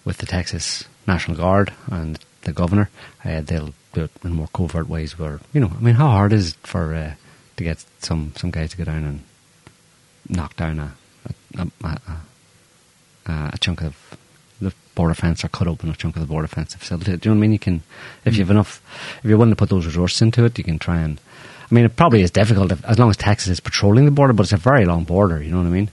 with 0.04 0.18
the 0.18 0.26
Texas 0.26 0.84
National 1.06 1.36
Guard 1.36 1.72
and 1.90 2.18
the 2.42 2.52
governor, 2.52 2.90
uh, 3.24 3.40
they'll 3.40 3.74
do 3.92 4.04
it 4.04 4.10
in 4.24 4.32
more 4.32 4.48
covert 4.52 4.88
ways. 4.88 5.18
Where 5.18 5.40
you 5.52 5.60
know, 5.60 5.72
I 5.76 5.80
mean, 5.80 5.94
how 5.94 6.08
hard 6.08 6.32
is 6.32 6.50
it 6.50 6.56
for 6.62 6.94
uh, 6.94 7.14
to 7.56 7.64
get 7.64 7.84
some 7.98 8.32
some 8.36 8.50
guys 8.50 8.70
to 8.70 8.76
go 8.76 8.84
down 8.84 9.04
and 9.04 9.20
knock 10.28 10.56
down 10.56 10.78
a 10.78 10.92
a, 11.58 11.68
a, 11.84 12.00
a, 13.26 13.50
a 13.52 13.58
chunk 13.58 13.82
of 13.82 13.96
the 14.60 14.72
border 14.94 15.14
fence 15.14 15.44
or 15.44 15.48
cut 15.48 15.66
open 15.66 15.90
a 15.90 15.94
chunk 15.94 16.16
of 16.16 16.22
the 16.22 16.28
border 16.28 16.48
fence 16.48 16.72
to 16.72 16.78
facilitate. 16.78 17.20
Do 17.20 17.28
you 17.28 17.34
know 17.34 17.38
what 17.38 17.44
I 17.44 17.48
mean? 17.48 17.52
You 17.52 17.58
can, 17.58 17.82
if 18.24 18.34
you 18.34 18.40
have 18.40 18.50
enough, 18.50 18.80
if 19.18 19.28
you're 19.28 19.38
willing 19.38 19.52
to 19.52 19.56
put 19.56 19.70
those 19.70 19.86
resources 19.86 20.22
into 20.22 20.44
it, 20.44 20.56
you 20.58 20.64
can 20.64 20.78
try 20.78 21.00
and. 21.00 21.20
I 21.72 21.74
mean, 21.74 21.86
it 21.86 21.96
probably 21.96 22.20
is 22.20 22.30
difficult 22.30 22.70
if, 22.70 22.84
as 22.84 22.98
long 22.98 23.08
as 23.08 23.16
Texas 23.16 23.48
is 23.48 23.60
patrolling 23.60 24.04
the 24.04 24.10
border, 24.10 24.34
but 24.34 24.42
it's 24.42 24.52
a 24.52 24.58
very 24.58 24.84
long 24.84 25.04
border. 25.04 25.42
You 25.42 25.50
know 25.52 25.56
what 25.58 25.66
I 25.66 25.70
mean? 25.70 25.90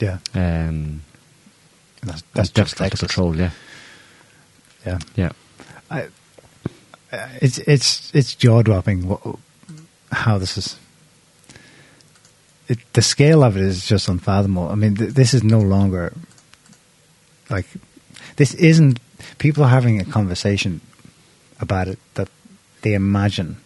Yeah. 0.00 0.18
Um, 0.34 1.02
That's, 2.02 2.22
that's 2.32 2.48
just 2.48 2.54
difficult 2.78 2.90
Texas. 2.92 3.00
to 3.00 3.06
patrol. 3.06 3.36
Yeah, 3.36 3.50
Yeah. 4.86 4.98
yeah. 5.16 5.32
I, 5.90 6.08
it's 7.42 7.58
it's 7.58 8.10
it's 8.14 8.34
jaw 8.34 8.62
dropping 8.62 9.18
how 10.12 10.38
this 10.38 10.56
is. 10.56 10.78
It, 12.68 12.78
the 12.92 13.02
scale 13.02 13.42
of 13.42 13.56
it 13.56 13.62
is 13.62 13.84
just 13.86 14.08
unfathomable. 14.08 14.68
I 14.70 14.74
mean, 14.76 14.96
th- 14.96 15.14
this 15.14 15.32
is 15.34 15.42
no 15.42 15.58
longer 15.60 16.12
like 17.50 17.66
this 18.36 18.54
isn't 18.54 18.98
people 19.38 19.64
are 19.64 19.70
having 19.70 20.00
a 20.00 20.04
conversation 20.04 20.80
about 21.60 21.88
it 21.88 21.98
that 22.14 22.28
they 22.82 22.94
imagine. 22.94 23.56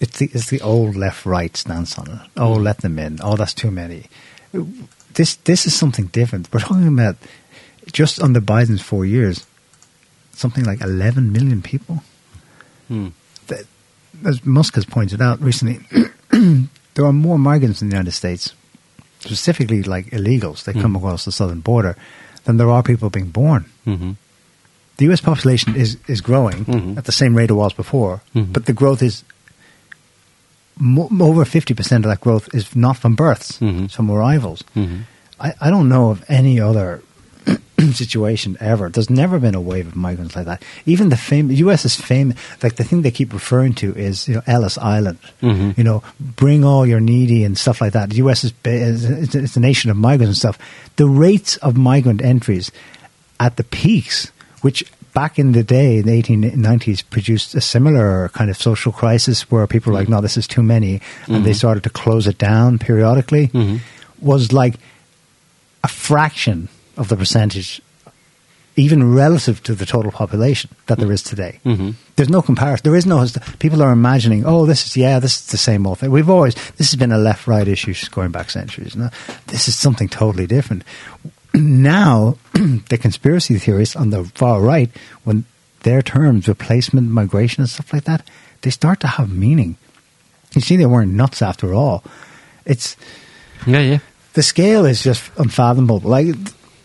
It's 0.00 0.18
the 0.18 0.30
it's 0.32 0.50
the 0.50 0.60
old 0.60 0.94
left 0.96 1.24
right 1.26 1.56
stance 1.56 1.98
on 1.98 2.10
it. 2.10 2.18
Oh, 2.36 2.52
let 2.52 2.78
them 2.78 2.98
in. 2.98 3.18
Oh, 3.22 3.36
that's 3.36 3.54
too 3.54 3.70
many. 3.70 4.04
This 5.14 5.36
this 5.36 5.66
is 5.66 5.74
something 5.74 6.06
different. 6.06 6.48
We're 6.52 6.60
talking 6.60 6.88
about 6.88 7.16
just 7.92 8.20
under 8.20 8.40
Biden's 8.40 8.82
four 8.82 9.06
years, 9.06 9.46
something 10.32 10.64
like 10.64 10.80
11 10.82 11.32
million 11.32 11.62
people. 11.62 12.02
Hmm. 12.88 13.08
That, 13.46 13.64
as 14.24 14.44
Musk 14.44 14.74
has 14.74 14.84
pointed 14.84 15.22
out 15.22 15.40
recently, 15.40 15.78
there 16.94 17.04
are 17.06 17.12
more 17.12 17.38
migrants 17.38 17.80
in 17.80 17.88
the 17.88 17.94
United 17.94 18.12
States, 18.12 18.52
specifically 19.20 19.82
like 19.82 20.06
illegals 20.06 20.64
that 20.64 20.74
come 20.74 20.96
across 20.96 21.24
the 21.24 21.32
southern 21.32 21.60
border, 21.60 21.96
than 22.44 22.56
there 22.58 22.70
are 22.70 22.82
people 22.82 23.08
being 23.08 23.30
born. 23.30 23.64
Mm-hmm. 23.86 24.12
The 24.98 25.04
U.S. 25.06 25.20
population 25.20 25.76
is, 25.76 25.96
is 26.08 26.20
growing 26.22 26.64
Mhm. 26.64 26.96
at 26.96 27.04
the 27.04 27.12
same 27.12 27.34
rate 27.36 27.50
it 27.50 27.54
was 27.54 27.72
before, 27.74 28.20
Mhm. 28.34 28.52
but 28.52 28.64
the 28.66 28.72
growth 28.72 29.02
is 29.02 29.24
over 30.80 31.44
50% 31.44 31.96
of 31.96 32.02
that 32.04 32.20
growth 32.20 32.48
is 32.54 32.74
not 32.76 32.96
from 32.96 33.14
births, 33.14 33.58
Mhm. 33.60 33.90
from 33.90 34.10
arrivals. 34.10 34.62
Mhm. 34.74 35.02
I, 35.40 35.52
I 35.60 35.70
don't 35.70 35.88
know 35.88 36.10
of 36.10 36.24
any 36.28 36.60
other 36.60 37.02
situation 37.92 38.56
ever. 38.60 38.88
There's 38.88 39.10
never 39.10 39.38
been 39.38 39.54
a 39.54 39.60
wave 39.60 39.86
of 39.86 39.96
migrants 39.96 40.34
like 40.34 40.46
that. 40.46 40.62
Even 40.86 41.08
the 41.10 41.16
fam- 41.16 41.50
U.S. 41.50 41.84
is 41.84 41.94
famous. 41.94 42.36
Like 42.62 42.76
the 42.76 42.84
thing 42.84 43.02
they 43.02 43.10
keep 43.10 43.32
referring 43.32 43.74
to 43.74 43.94
is 43.94 44.26
you 44.28 44.34
know 44.34 44.42
Ellis 44.46 44.78
Island. 44.78 45.18
Mhm. 45.42 45.76
You 45.78 45.84
know, 45.84 46.02
bring 46.20 46.64
all 46.64 46.86
your 46.86 47.00
needy 47.00 47.44
and 47.44 47.56
stuff 47.56 47.80
like 47.80 47.92
that. 47.92 48.10
The 48.10 48.16
U.S. 48.16 48.44
is 48.44 48.52
ba- 48.52 48.70
is 48.70 49.04
it's, 49.04 49.34
it's 49.34 49.56
a 49.56 49.60
nation 49.60 49.90
of 49.90 49.96
migrants 49.96 50.30
and 50.30 50.36
stuff. 50.36 50.58
The 50.96 51.06
rates 51.08 51.56
of 51.58 51.76
migrant 51.76 52.22
entries 52.22 52.70
at 53.38 53.56
the 53.56 53.64
peaks, 53.64 54.32
which 54.62 54.84
back 55.16 55.38
in 55.38 55.52
the 55.52 55.64
day 55.64 55.96
in 55.96 56.04
the 56.04 56.22
1890s 56.22 57.02
produced 57.08 57.54
a 57.54 57.60
similar 57.62 58.28
kind 58.34 58.50
of 58.50 58.56
social 58.58 58.92
crisis 58.92 59.50
where 59.50 59.66
people 59.66 59.90
were 59.90 59.98
like, 59.98 60.08
mm-hmm. 60.08 60.20
no, 60.20 60.20
this 60.20 60.36
is 60.36 60.46
too 60.46 60.62
many, 60.62 61.00
and 61.26 61.42
they 61.42 61.52
mm-hmm. 61.52 61.64
started 61.64 61.82
to 61.82 61.88
close 61.88 62.26
it 62.26 62.36
down 62.36 62.78
periodically, 62.78 63.48
mm-hmm. 63.48 63.78
was 64.20 64.52
like 64.52 64.74
a 65.82 65.88
fraction 65.88 66.68
of 66.98 67.08
the 67.08 67.16
percentage 67.16 67.80
even 68.76 69.14
relative 69.14 69.62
to 69.62 69.74
the 69.74 69.86
total 69.86 70.12
population 70.12 70.68
that 70.84 70.98
there 70.98 71.10
is 71.10 71.22
today. 71.22 71.60
Mhm. 71.64 71.94
There's 72.16 72.28
no 72.28 72.42
comparison. 72.42 72.82
There 72.84 72.94
is 72.94 73.06
no. 73.06 73.24
People 73.58 73.82
are 73.82 73.90
imagining, 73.90 74.44
oh, 74.44 74.66
this 74.66 74.84
is 74.84 74.98
yeah, 74.98 75.18
this 75.18 75.40
is 75.40 75.46
the 75.46 75.56
same 75.56 75.86
old 75.86 76.00
thing. 76.00 76.10
We've 76.10 76.28
always 76.28 76.54
this 76.76 76.90
has 76.90 76.96
been 76.96 77.10
a 77.10 77.16
left-right 77.16 77.68
issue 77.68 77.94
going 78.10 78.32
back 78.32 78.50
centuries. 78.50 78.94
No, 78.94 79.08
this 79.46 79.66
is 79.66 79.74
something 79.74 80.10
totally 80.10 80.46
different. 80.46 80.84
Now, 81.60 82.36
the 82.52 82.98
conspiracy 83.00 83.58
theorists 83.58 83.96
on 83.96 84.10
the 84.10 84.24
far 84.24 84.60
right, 84.60 84.90
when 85.24 85.44
their 85.82 86.02
terms, 86.02 86.48
replacement, 86.48 87.10
migration, 87.10 87.62
and 87.62 87.70
stuff 87.70 87.92
like 87.92 88.04
that, 88.04 88.28
they 88.62 88.70
start 88.70 89.00
to 89.00 89.06
have 89.06 89.32
meaning. 89.32 89.76
You 90.54 90.60
see, 90.60 90.76
they 90.76 90.86
weren't 90.86 91.12
nuts 91.12 91.40
after 91.42 91.72
all. 91.72 92.02
It's 92.64 92.96
Yeah, 93.66 93.80
yeah. 93.80 93.98
the 94.34 94.42
scale 94.42 94.84
is 94.84 95.02
just 95.02 95.30
unfathomable. 95.38 96.00
Like 96.00 96.34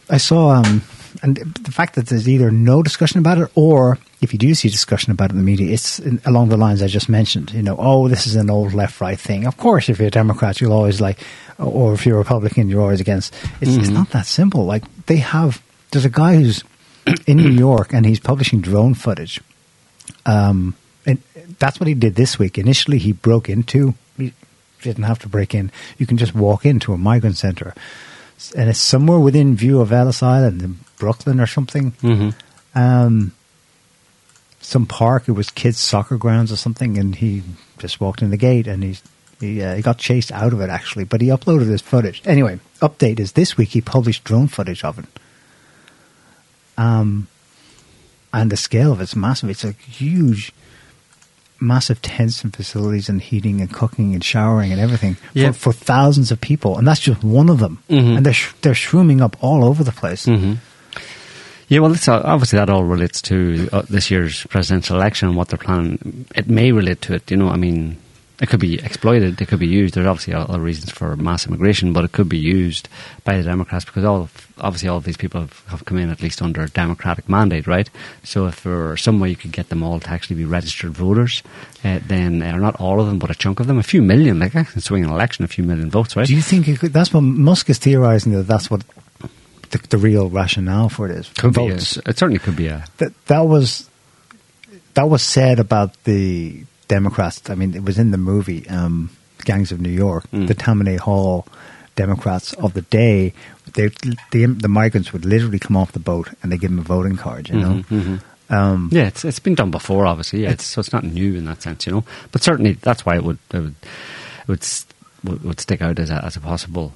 I 0.09 0.17
saw, 0.17 0.51
um, 0.51 0.83
and 1.23 1.37
the 1.37 1.71
fact 1.71 1.95
that 1.95 2.07
there's 2.07 2.27
either 2.27 2.49
no 2.51 2.81
discussion 2.83 3.19
about 3.19 3.37
it, 3.37 3.49
or 3.55 3.97
if 4.21 4.33
you 4.33 4.39
do 4.39 4.53
see 4.53 4.69
discussion 4.69 5.11
about 5.11 5.29
it 5.29 5.33
in 5.33 5.37
the 5.37 5.43
media, 5.43 5.71
it's 5.73 5.99
in, 5.99 6.21
along 6.25 6.49
the 6.49 6.57
lines 6.57 6.81
I 6.81 6.87
just 6.87 7.09
mentioned. 7.09 7.51
You 7.53 7.61
know, 7.63 7.75
oh, 7.77 8.07
this 8.07 8.25
is 8.27 8.35
an 8.35 8.49
old 8.49 8.73
left-right 8.73 9.19
thing. 9.19 9.45
Of 9.45 9.57
course, 9.57 9.89
if 9.89 9.99
you're 9.99 10.07
a 10.07 10.11
Democrat, 10.11 10.59
you'll 10.61 10.73
always 10.73 10.99
like, 11.01 11.19
or 11.59 11.93
if 11.93 12.05
you're 12.05 12.15
a 12.15 12.19
Republican, 12.19 12.69
you're 12.69 12.81
always 12.81 13.01
against. 13.01 13.33
It's, 13.61 13.75
it's 13.75 13.89
Mhm. 13.89 13.93
not 13.93 14.09
that 14.11 14.25
simple. 14.25 14.65
Like 14.65 14.83
they 15.05 15.17
have. 15.17 15.61
There's 15.91 16.05
a 16.05 16.09
guy 16.09 16.35
who's 16.35 16.63
in 17.27 17.37
New 17.37 17.49
York, 17.51 17.93
and 17.93 18.05
he's 18.05 18.19
publishing 18.19 18.61
drone 18.61 18.93
footage. 18.93 19.39
Um, 20.25 20.75
and 21.05 21.21
that's 21.59 21.79
what 21.79 21.87
he 21.87 21.93
did 21.93 22.15
this 22.15 22.37
week. 22.39 22.57
Initially, 22.57 22.97
he 22.99 23.11
broke 23.11 23.49
into. 23.49 23.93
He 24.17 24.33
didn't 24.81 25.03
have 25.03 25.19
to 25.19 25.29
break 25.29 25.53
in. 25.53 25.71
You 25.97 26.05
can 26.05 26.17
just 26.17 26.33
walk 26.33 26.65
into 26.65 26.93
a 26.93 26.97
migrant 26.97 27.37
center, 27.37 27.73
and 28.55 28.69
it's 28.69 28.79
somewhere 28.79 29.19
within 29.19 29.55
view 29.55 29.81
of 29.81 29.91
Ellis 29.91 30.23
Island 30.23 30.61
in 30.61 30.79
Brooklyn 30.97 31.39
or 31.39 31.47
something. 31.47 31.91
hmm 32.01 32.29
Um, 32.73 33.33
some 34.61 34.85
park. 34.85 35.27
It 35.27 35.33
was 35.33 35.49
kids' 35.49 35.79
soccer 35.79 36.17
grounds 36.17 36.51
or 36.51 36.55
something, 36.55 36.97
and 36.97 37.15
he 37.15 37.43
just 37.77 37.99
walked 37.99 38.21
in 38.21 38.29
the 38.31 38.37
gate, 38.37 38.67
and 38.67 38.83
he's. 38.83 39.01
He, 39.39 39.59
uh, 39.63 39.73
he 39.75 39.81
got 39.81 39.97
chased 39.97 40.31
out 40.31 40.53
of 40.53 40.61
it 40.61 40.69
actually, 40.69 41.03
but 41.03 41.19
he 41.19 41.29
uploaded 41.29 41.67
his 41.67 41.81
footage. 41.81 42.21
Anyway, 42.25 42.59
update 42.79 43.19
is 43.19 43.31
this 43.31 43.57
week 43.57 43.69
he 43.69 43.81
published 43.81 44.23
drone 44.23 44.47
footage 44.47 44.83
of 44.83 44.99
it. 44.99 45.05
Um, 46.77 47.27
and 48.31 48.51
the 48.51 48.55
scale 48.57 48.91
of 48.91 49.01
it's 49.01 49.15
massive. 49.15 49.49
It's 49.49 49.63
a 49.63 49.71
huge, 49.71 50.53
massive 51.61 52.01
tents 52.01 52.43
and 52.43 52.53
facilities 52.55 53.07
and 53.09 53.21
heating 53.21 53.61
and 53.61 53.71
cooking 53.71 54.13
and 54.13 54.23
showering 54.23 54.71
and 54.71 54.81
everything 54.81 55.15
for, 55.53 55.53
for 55.53 55.73
thousands 55.73 56.31
of 56.31 56.41
people, 56.41 56.77
and 56.77 56.87
that's 56.87 56.99
just 57.01 57.23
one 57.23 57.49
of 57.49 57.59
them. 57.59 57.77
Mhm. 57.89 58.17
And 58.17 58.25
they're 58.25 58.33
sh- 58.33 58.53
they're 58.61 58.73
shrooming 58.73 59.21
up 59.21 59.37
all 59.41 59.63
over 59.63 59.83
the 59.83 59.91
place. 59.91 60.25
hmm 60.25 60.53
Yeah, 61.67 61.79
well, 61.79 61.93
it's, 61.93 62.07
uh, 62.09 62.21
obviously 62.25 62.57
that 62.59 62.69
all 62.69 62.83
relates 62.83 63.21
to 63.23 63.69
uh, 63.71 63.83
this 63.89 64.11
year's 64.11 64.45
presidential 64.47 64.97
election 64.97 65.29
and 65.29 65.37
what 65.37 65.47
they're 65.47 65.57
planning. 65.57 66.25
It 66.35 66.49
may 66.49 66.71
relate 66.73 67.01
to 67.03 67.13
it, 67.13 67.31
you 67.31 67.37
know. 67.37 67.47
I 67.49 67.55
mean, 67.55 67.95
it 68.41 68.49
could 68.49 68.59
be 68.59 68.79
exploited. 68.83 69.39
It 69.39 69.47
could 69.47 69.59
be 69.59 69.67
used. 69.67 69.93
There's 69.93 70.07
obviously 70.07 70.33
other 70.33 70.59
reasons 70.59 70.89
for 70.89 71.15
mass 71.15 71.45
immigration, 71.45 71.93
but 71.93 72.03
it 72.03 72.11
could 72.11 72.27
be 72.27 72.39
used 72.39 72.89
by 73.23 73.37
the 73.37 73.43
Democrats 73.43 73.85
because 73.85 74.03
all 74.03 74.21
of, 74.21 74.47
obviously 74.57 74.89
all 74.89 74.97
of 74.97 75.03
these 75.03 75.15
people 75.15 75.41
have, 75.41 75.63
have 75.67 75.85
come 75.85 75.99
in 75.99 76.09
at 76.09 76.23
least 76.23 76.41
under 76.41 76.63
a 76.63 76.69
Democratic 76.69 77.29
mandate, 77.29 77.67
right? 77.67 77.87
So 78.23 78.47
if 78.47 78.63
there 78.63 78.75
were 78.75 78.97
some 78.97 79.19
way 79.19 79.29
you 79.29 79.35
could 79.35 79.51
get 79.51 79.69
them 79.69 79.83
all 79.83 79.99
to 79.99 80.09
actually 80.09 80.37
be 80.37 80.45
registered 80.45 80.89
voters, 80.91 81.43
uh, 81.83 81.99
then 82.07 82.41
uh, 82.41 82.57
not 82.57 82.81
all 82.81 82.99
of 82.99 83.05
them, 83.05 83.19
but 83.19 83.29
a 83.29 83.35
chunk 83.35 83.59
of 83.59 83.67
them, 83.67 83.77
a 83.77 83.83
few 83.83 84.01
million, 84.01 84.39
like 84.39 84.53
can 84.53 84.65
swing 84.81 85.05
an 85.05 85.11
election, 85.11 85.45
a 85.45 85.47
few 85.47 85.63
million 85.63 85.91
votes, 85.91 86.15
right? 86.15 86.25
Do 86.25 86.33
you 86.33 86.41
think 86.41 86.67
it 86.67 86.79
could, 86.79 86.93
that's 86.93 87.13
what 87.13 87.21
Musk 87.21 87.69
is 87.69 87.77
theorizing 87.77 88.31
that 88.31 88.47
that's 88.47 88.71
what 88.71 88.83
the, 89.69 89.77
the 89.89 89.99
real 89.99 90.31
rationale 90.31 90.89
for 90.89 91.07
it 91.07 91.15
is? 91.15 91.29
Could 91.29 91.53
be. 91.53 91.67
A, 91.67 91.75
it 91.75 92.17
certainly 92.17 92.39
could 92.39 92.55
be 92.55 92.67
a. 92.67 92.85
That 92.97 93.13
that 93.27 93.41
was 93.41 93.87
that 94.95 95.07
was 95.07 95.21
said 95.21 95.59
about 95.59 96.03
the 96.05 96.65
Democrats. 96.95 97.49
I 97.49 97.55
mean, 97.55 97.73
it 97.79 97.83
was 97.89 97.97
in 97.97 98.11
the 98.11 98.17
movie 98.31 98.61
um, 98.69 99.09
Gangs 99.45 99.71
of 99.71 99.79
New 99.79 99.95
York. 100.05 100.23
Mm. 100.31 100.47
The 100.47 100.53
Tammany 100.65 100.97
Hall 100.97 101.45
Democrats 101.95 102.53
of 102.65 102.73
the 102.73 102.81
day, 102.83 103.33
they, 103.75 103.89
the 104.31 104.45
the 104.65 104.67
migrants 104.81 105.11
would 105.13 105.25
literally 105.25 105.59
come 105.59 105.77
off 105.79 105.91
the 105.91 105.99
boat 106.11 106.27
and 106.41 106.51
they 106.51 106.57
give 106.57 106.71
them 106.71 106.79
a 106.79 106.83
voting 106.95 107.17
card. 107.17 107.49
You 107.49 107.59
know. 107.63 107.73
Mhm, 107.89 108.01
mhm. 108.01 108.17
Um, 108.57 108.89
Yeah, 108.91 109.07
it's 109.07 109.23
it's 109.23 109.39
been 109.47 109.55
done 109.55 109.71
before, 109.71 110.05
obviously. 110.11 110.39
Yeah, 110.43 110.51
It's- 110.51 110.59
it's, 110.65 110.73
so 110.73 110.79
it's 110.81 110.93
not 110.93 111.03
new 111.03 111.35
in 111.39 111.45
that 111.45 111.61
sense, 111.61 111.85
you 111.87 111.93
know. 111.93 112.03
But 112.33 112.43
certainly, 112.43 112.73
that's 112.87 113.05
why 113.05 113.15
it 113.15 113.23
would 113.23 113.39
it 113.53 113.59
would 113.59 113.75
it 114.43 114.47
would, 114.47 114.61
s- 114.63 114.85
would, 115.23 115.41
would 115.43 115.59
stick 115.59 115.81
out 115.81 115.99
as 115.99 116.09
a, 116.09 116.19
as 116.25 116.35
a 116.35 116.39
possible 116.41 116.91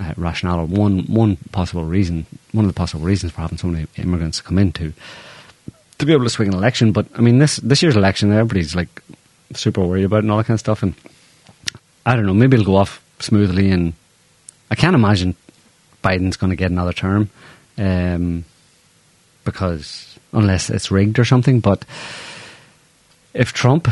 uh, 0.00 0.14
rationale 0.16 0.60
or 0.60 0.66
one 0.66 1.00
one 1.22 1.36
possible 1.52 1.84
reason, 1.84 2.26
one 2.52 2.64
of 2.64 2.70
the 2.72 2.78
possible 2.82 3.04
reasons 3.04 3.32
for 3.32 3.40
having 3.42 3.58
so 3.58 3.66
many 3.68 3.86
immigrants 3.96 4.40
come 4.40 4.58
into 4.62 4.92
to 5.98 6.06
be 6.06 6.12
able 6.14 6.24
to 6.24 6.30
swing 6.30 6.48
an 6.48 6.54
election. 6.54 6.92
But 6.92 7.06
I 7.18 7.20
mean, 7.22 7.38
this 7.40 7.56
this 7.70 7.82
year's 7.82 7.96
election, 7.96 8.30
everybody's 8.32 8.74
like 8.76 9.02
super 9.54 9.82
worried 9.84 10.04
about 10.04 10.22
and 10.22 10.30
all 10.30 10.38
that 10.38 10.46
kind 10.46 10.56
of 10.56 10.60
stuff. 10.60 10.82
And 10.82 10.94
I 12.06 12.16
don't 12.16 12.26
know, 12.26 12.34
maybe 12.34 12.54
it'll 12.54 12.66
go 12.66 12.76
off 12.76 13.04
smoothly. 13.18 13.70
And 13.70 13.94
I 14.70 14.74
can't 14.74 14.94
imagine 14.94 15.36
Biden's 16.02 16.36
going 16.36 16.50
to 16.50 16.56
get 16.56 16.70
another 16.70 16.92
term. 16.92 17.30
Um, 17.78 18.44
because 19.44 20.18
unless 20.32 20.70
it's 20.70 20.90
rigged 20.90 21.18
or 21.18 21.24
something. 21.24 21.60
But 21.60 21.84
if 23.34 23.52
Trump, 23.52 23.88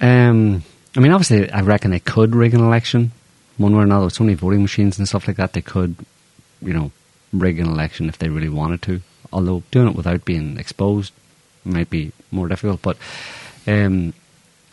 um, 0.00 0.62
I 0.96 1.00
mean, 1.00 1.12
obviously, 1.12 1.50
I 1.50 1.60
reckon 1.60 1.90
they 1.90 2.00
could 2.00 2.34
rig 2.34 2.54
an 2.54 2.60
election 2.60 3.12
one 3.56 3.72
way 3.72 3.80
or 3.80 3.84
another. 3.84 4.06
With 4.06 4.14
so 4.14 4.24
many 4.24 4.34
voting 4.34 4.62
machines 4.62 4.98
and 4.98 5.08
stuff 5.08 5.26
like 5.26 5.36
that, 5.36 5.52
they 5.52 5.62
could, 5.62 5.96
you 6.60 6.72
know, 6.72 6.90
rig 7.32 7.58
an 7.58 7.66
election 7.66 8.08
if 8.08 8.18
they 8.18 8.28
really 8.28 8.48
wanted 8.48 8.82
to. 8.82 9.00
Although 9.32 9.62
doing 9.70 9.88
it 9.88 9.96
without 9.96 10.24
being 10.24 10.58
exposed 10.58 11.12
might 11.64 11.90
be 11.90 12.12
more 12.30 12.48
difficult. 12.48 12.82
But 12.82 12.96
um, 13.66 14.14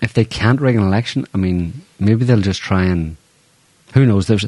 if 0.04 0.14
they 0.14 0.26
can't 0.26 0.62
rig 0.62 0.76
an 0.76 0.84
election, 0.84 1.26
I 1.34 1.38
mean, 1.38 1.82
maybe 2.00 2.26
they'll 2.26 2.42
just 2.42 2.62
try 2.62 2.84
and 2.84 3.16
who 3.94 4.06
knows? 4.06 4.28
There's 4.28 4.46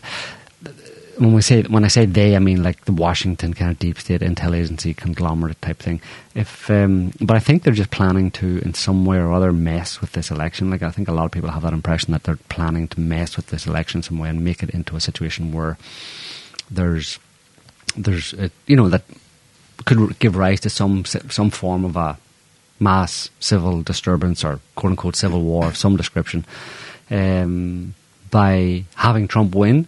when 1.17 1.31
we 1.31 1.41
say 1.41 1.63
when 1.63 1.85
I 1.85 1.87
say 1.87 2.05
they, 2.05 2.35
I 2.35 2.39
mean 2.39 2.61
like 2.61 2.83
the 2.83 2.91
Washington 2.91 3.53
kind 3.53 3.71
of 3.71 3.79
deep 3.79 3.97
state 3.99 4.19
intel 4.19 4.53
agency 4.53 4.93
conglomerate 4.93 5.61
type 5.61 5.79
thing. 5.79 6.01
If, 6.33 6.69
um, 6.69 7.13
but 7.21 7.37
I 7.37 7.39
think 7.39 7.63
they're 7.63 7.73
just 7.73 7.91
planning 7.91 8.31
to, 8.31 8.59
in 8.65 8.73
some 8.73 9.05
way 9.05 9.17
or 9.17 9.31
other, 9.31 9.53
mess 9.53 10.01
with 10.01 10.11
this 10.11 10.29
election. 10.29 10.69
Like 10.69 10.83
I 10.83 10.91
think 10.91 11.07
a 11.07 11.13
lot 11.13 11.25
of 11.25 11.31
people 11.31 11.51
have 11.51 11.63
that 11.63 11.71
impression 11.73 12.11
that 12.11 12.23
they're 12.23 12.39
planning 12.49 12.89
to 12.89 12.99
mess 12.99 13.37
with 13.37 13.47
this 13.47 13.65
election 13.65 14.03
some 14.03 14.19
way 14.19 14.29
and 14.29 14.43
make 14.43 14.61
it 14.61 14.71
into 14.71 14.97
a 14.97 14.99
situation 14.99 15.53
where 15.53 15.77
there's, 16.69 17.17
there's, 17.95 18.33
a, 18.33 18.51
you 18.67 18.75
know, 18.75 18.89
that 18.89 19.03
could 19.85 20.19
give 20.19 20.35
rise 20.35 20.59
to 20.61 20.69
some 20.69 21.05
some 21.05 21.49
form 21.49 21.85
of 21.85 21.95
a 21.95 22.17
mass 22.79 23.29
civil 23.39 23.81
disturbance 23.81 24.43
or 24.43 24.59
quote 24.75 24.91
unquote 24.91 25.15
civil 25.15 25.41
war 25.41 25.67
of 25.67 25.77
some 25.77 25.95
description 25.95 26.45
um, 27.09 27.93
by 28.31 28.83
having 28.95 29.27
Trump 29.27 29.55
win 29.55 29.87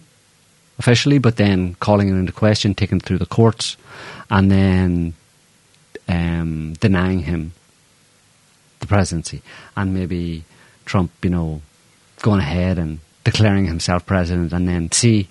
officially, 0.78 1.18
but 1.18 1.36
then 1.36 1.74
calling 1.74 2.08
it 2.08 2.12
into 2.12 2.32
question, 2.32 2.74
taking 2.74 2.98
it 2.98 3.04
through 3.04 3.18
the 3.18 3.26
courts, 3.26 3.76
and 4.30 4.50
then 4.50 5.14
um, 6.08 6.74
denying 6.74 7.20
him 7.20 7.52
the 8.80 8.86
presidency, 8.86 9.42
and 9.76 9.92
maybe 9.92 10.44
Trump, 10.84 11.10
you 11.22 11.30
know, 11.30 11.60
going 12.22 12.40
ahead 12.40 12.78
and 12.78 13.00
declaring 13.24 13.66
himself 13.66 14.06
president, 14.06 14.52
and 14.52 14.68
then 14.68 14.90
see. 14.92 15.28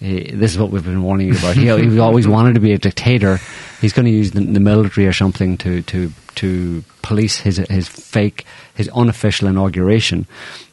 This 0.00 0.52
is 0.52 0.58
what 0.58 0.70
we've 0.70 0.84
been 0.84 1.02
warning 1.02 1.26
you 1.26 1.36
about. 1.36 1.56
He, 1.56 1.62
he 1.66 1.98
always 1.98 2.28
wanted 2.28 2.54
to 2.54 2.60
be 2.60 2.72
a 2.72 2.78
dictator. 2.78 3.40
He's 3.80 3.92
going 3.92 4.06
to 4.06 4.12
use 4.12 4.30
the, 4.30 4.40
the 4.40 4.60
military 4.60 5.08
or 5.08 5.12
something 5.12 5.56
to, 5.58 5.82
to 5.82 6.12
to 6.38 6.84
police 7.02 7.38
his 7.38 7.56
his 7.56 7.88
fake 7.88 8.44
his 8.74 8.88
unofficial 8.90 9.48
inauguration, 9.48 10.24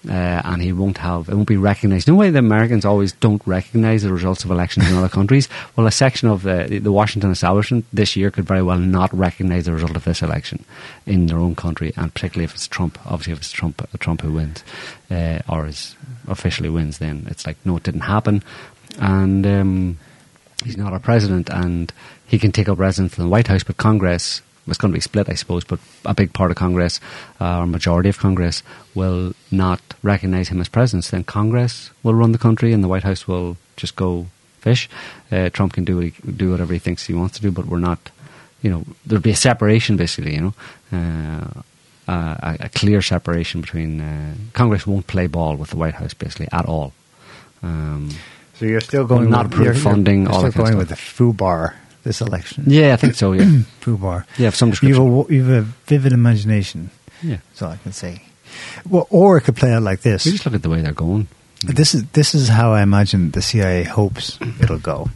uh, 0.07 0.41
and 0.45 0.61
he 0.61 0.71
won't 0.71 0.99
have 0.99 1.27
it 1.27 1.33
won't 1.33 1.47
be 1.47 1.57
recognised. 1.57 2.07
No 2.07 2.13
way 2.13 2.29
the 2.29 2.37
Americans 2.37 2.85
always 2.85 3.13
don't 3.13 3.41
recognise 3.47 4.03
the 4.03 4.13
results 4.13 4.43
of 4.43 4.51
elections 4.51 4.87
in 4.87 4.95
other 4.95 5.09
countries. 5.09 5.49
Well, 5.75 5.87
a 5.87 5.91
section 5.91 6.29
of 6.29 6.43
the 6.43 6.79
the 6.79 6.91
Washington 6.91 7.31
establishment 7.31 7.85
this 7.91 8.15
year 8.15 8.29
could 8.29 8.45
very 8.45 8.61
well 8.61 8.77
not 8.77 9.11
recognise 9.11 9.65
the 9.65 9.73
result 9.73 9.95
of 9.95 10.03
this 10.03 10.21
election 10.21 10.63
in 11.07 11.25
their 11.25 11.39
own 11.39 11.55
country, 11.55 11.93
and 11.97 12.13
particularly 12.13 12.45
if 12.45 12.53
it's 12.53 12.67
Trump. 12.67 12.99
Obviously, 13.05 13.33
if 13.33 13.39
it's 13.39 13.51
Trump 13.51 13.81
Trump 13.99 14.21
who 14.21 14.33
wins, 14.33 14.63
uh, 15.09 15.39
or 15.49 15.65
is 15.65 15.95
officially 16.27 16.69
wins, 16.69 16.99
then 16.99 17.25
it's 17.31 17.47
like 17.47 17.57
no, 17.65 17.77
it 17.77 17.83
didn't 17.83 18.01
happen, 18.01 18.43
and. 18.99 19.45
Um, 19.47 19.97
he's 20.63 20.77
not 20.77 20.93
our 20.93 20.99
president, 20.99 21.49
and 21.49 21.91
he 22.25 22.39
can 22.39 22.51
take 22.51 22.69
up 22.69 22.79
residence 22.79 23.17
in 23.17 23.23
the 23.23 23.29
White 23.29 23.47
House, 23.47 23.63
but 23.63 23.77
Congress 23.77 24.41
it's 24.67 24.77
going 24.77 24.91
to 24.91 24.97
be 24.97 25.01
split, 25.01 25.29
I 25.29 25.35
suppose, 25.35 25.63
but 25.63 25.79
a 26.05 26.13
big 26.13 26.33
part 26.33 26.51
of 26.51 26.57
Congress, 26.57 26.99
uh, 27.39 27.59
or 27.59 27.67
majority 27.67 28.09
of 28.09 28.17
Congress, 28.17 28.63
will 28.93 29.33
not 29.51 29.79
recognise 30.01 30.49
him 30.49 30.61
as 30.61 30.69
president. 30.69 31.05
Then 31.05 31.23
Congress 31.23 31.91
will 32.03 32.15
run 32.15 32.31
the 32.31 32.37
country, 32.37 32.73
and 32.73 32.83
the 32.83 32.87
White 32.87 33.03
House 33.03 33.27
will 33.27 33.57
just 33.77 33.95
go 33.95 34.27
fish. 34.59 34.89
Uh, 35.31 35.49
Trump 35.49 35.73
can 35.73 35.85
do 35.85 35.97
what 35.97 36.05
he, 36.05 36.13
do 36.31 36.51
whatever 36.51 36.73
he 36.73 36.79
thinks 36.79 37.05
he 37.05 37.13
wants 37.13 37.35
to 37.37 37.41
do, 37.41 37.51
but 37.51 37.65
we're 37.65 37.79
not. 37.79 38.11
You 38.61 38.71
know, 38.71 38.83
there'll 39.05 39.21
be 39.21 39.31
a 39.31 39.35
separation, 39.35 39.95
basically. 39.97 40.33
You 40.35 40.41
know, 40.41 40.53
uh, 40.91 41.61
a, 42.07 42.57
a 42.61 42.69
clear 42.69 43.01
separation 43.01 43.61
between 43.61 44.01
uh, 44.01 44.33
Congress 44.53 44.87
won't 44.87 45.05
play 45.07 45.27
ball 45.27 45.55
with 45.55 45.69
the 45.69 45.77
White 45.77 45.95
House, 45.95 46.13
basically 46.13 46.47
at 46.51 46.65
all. 46.65 46.93
Um, 47.61 48.09
So 48.55 48.65
you're 48.65 48.81
still 48.81 49.05
going 49.05 49.29
not 49.29 49.45
with, 49.45 49.53
approve 49.53 49.65
you're, 49.65 49.75
funding, 49.75 50.23
You're 50.23 50.31
all 50.31 50.51
still 50.51 50.63
going 50.63 50.77
with 50.77 50.89
the 50.89 50.95
FUBAR 50.95 51.73
this 52.06 52.22
election. 52.22 52.64
Yeah, 52.68 52.94
I 52.94 52.95
think 52.95 53.15
so. 53.15 53.34
Yeah, 53.34 53.44
Poobar. 53.82 54.26
yeah, 54.38 54.48
of 54.48 54.56
some 54.56 54.72
You've 54.82 54.99
a, 54.99 55.34
you 55.34 55.44
have 55.44 55.64
a 55.65 55.68
vivid 55.88 56.14
imagination. 56.14 56.91
Yeah. 57.22 57.38
That's 57.49 57.61
all 57.61 57.72
I 57.72 57.77
can 57.77 57.91
say. 57.91 58.22
Well, 58.90 59.07
or 59.10 59.38
it 59.38 59.41
could 59.41 59.57
play 59.57 59.73
out 59.73 59.84
like 59.84 60.02
this. 60.02 60.26
We 60.26 60.32
just 60.32 60.45
look 60.45 60.56
at 60.56 60.61
the 60.61 60.69
way 60.69 60.82
they're 60.82 60.94
going. 60.94 61.27
This 61.64 61.94
is 61.95 62.06
this 62.11 62.36
is 62.36 62.48
how 62.48 62.72
I 62.73 62.82
imagine 62.84 63.32
the 63.32 63.41
CIA 63.41 63.84
hopes 63.84 64.38
it'll 64.61 64.77
go. 64.77 65.10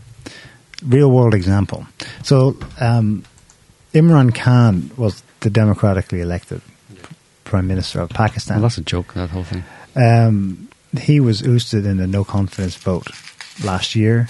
Real 0.84 1.12
world 1.12 1.34
example. 1.34 1.86
So 2.24 2.58
um, 2.80 3.24
Imran 3.94 4.34
Khan 4.34 4.92
was 4.98 5.22
the 5.42 5.50
democratically 5.50 6.22
elected 6.22 6.62
prime 7.44 7.68
minister 7.68 8.02
of 8.02 8.10
Pakistan. 8.10 8.58
Well, 8.58 8.64
that's 8.64 8.78
a 8.78 8.82
joke. 8.82 9.14
That 9.14 9.30
whole 9.30 9.44
thing. 9.44 9.64
Um, 9.96 10.70
he 10.98 11.20
was 11.20 11.46
ousted 11.46 11.86
in 11.86 12.00
a 12.00 12.08
no 12.08 12.24
confidence 12.24 12.76
vote 12.76 13.08
last 13.64 13.96
year. 13.96 14.28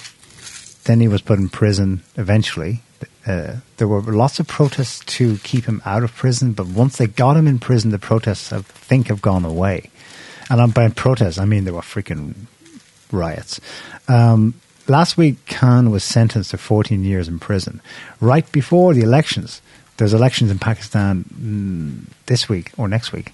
Then 0.85 0.99
he 0.99 1.07
was 1.07 1.21
put 1.21 1.39
in 1.39 1.49
prison 1.49 2.01
eventually. 2.15 2.81
Uh, 3.27 3.57
there 3.77 3.87
were 3.87 4.01
lots 4.01 4.39
of 4.39 4.47
protests 4.47 4.99
to 5.17 5.37
keep 5.39 5.65
him 5.65 5.81
out 5.85 6.03
of 6.03 6.15
prison, 6.15 6.53
but 6.53 6.67
once 6.67 6.97
they 6.97 7.05
got 7.07 7.37
him 7.37 7.47
in 7.47 7.59
prison, 7.59 7.91
the 7.91 7.99
protests 7.99 8.51
I 8.51 8.61
think 8.61 9.07
have 9.07 9.21
gone 9.21 9.45
away. 9.45 9.89
And 10.49 10.59
I'm 10.61 10.71
by 10.71 10.87
protests, 10.89 11.37
I 11.37 11.45
mean 11.45 11.63
there 11.65 11.73
were 11.75 11.81
freaking 11.81 12.33
riots. 13.11 13.59
Um, 14.07 14.55
last 14.87 15.15
week, 15.17 15.45
Khan 15.47 15.91
was 15.91 16.03
sentenced 16.03 16.51
to 16.51 16.57
14 16.57 17.03
years 17.03 17.27
in 17.27 17.37
prison. 17.39 17.81
Right 18.19 18.49
before 18.51 18.93
the 18.95 19.01
elections, 19.01 19.61
there's 19.97 20.13
elections 20.13 20.49
in 20.49 20.57
Pakistan 20.59 21.25
mm, 21.25 22.11
this 22.25 22.49
week 22.49 22.71
or 22.77 22.87
next 22.87 23.11
week 23.11 23.33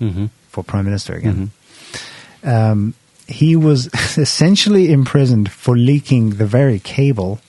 Mm-hmm. 0.00 0.26
for 0.48 0.62
prime 0.62 0.84
minister 0.84 1.14
again. 1.14 1.50
Um, 2.44 2.94
he 3.28 3.54
was 3.54 3.86
essentially 4.16 4.90
imprisoned 4.90 5.52
for 5.52 5.76
leaking 5.76 6.30
the 6.30 6.46
very 6.46 6.80
cable 6.80 7.40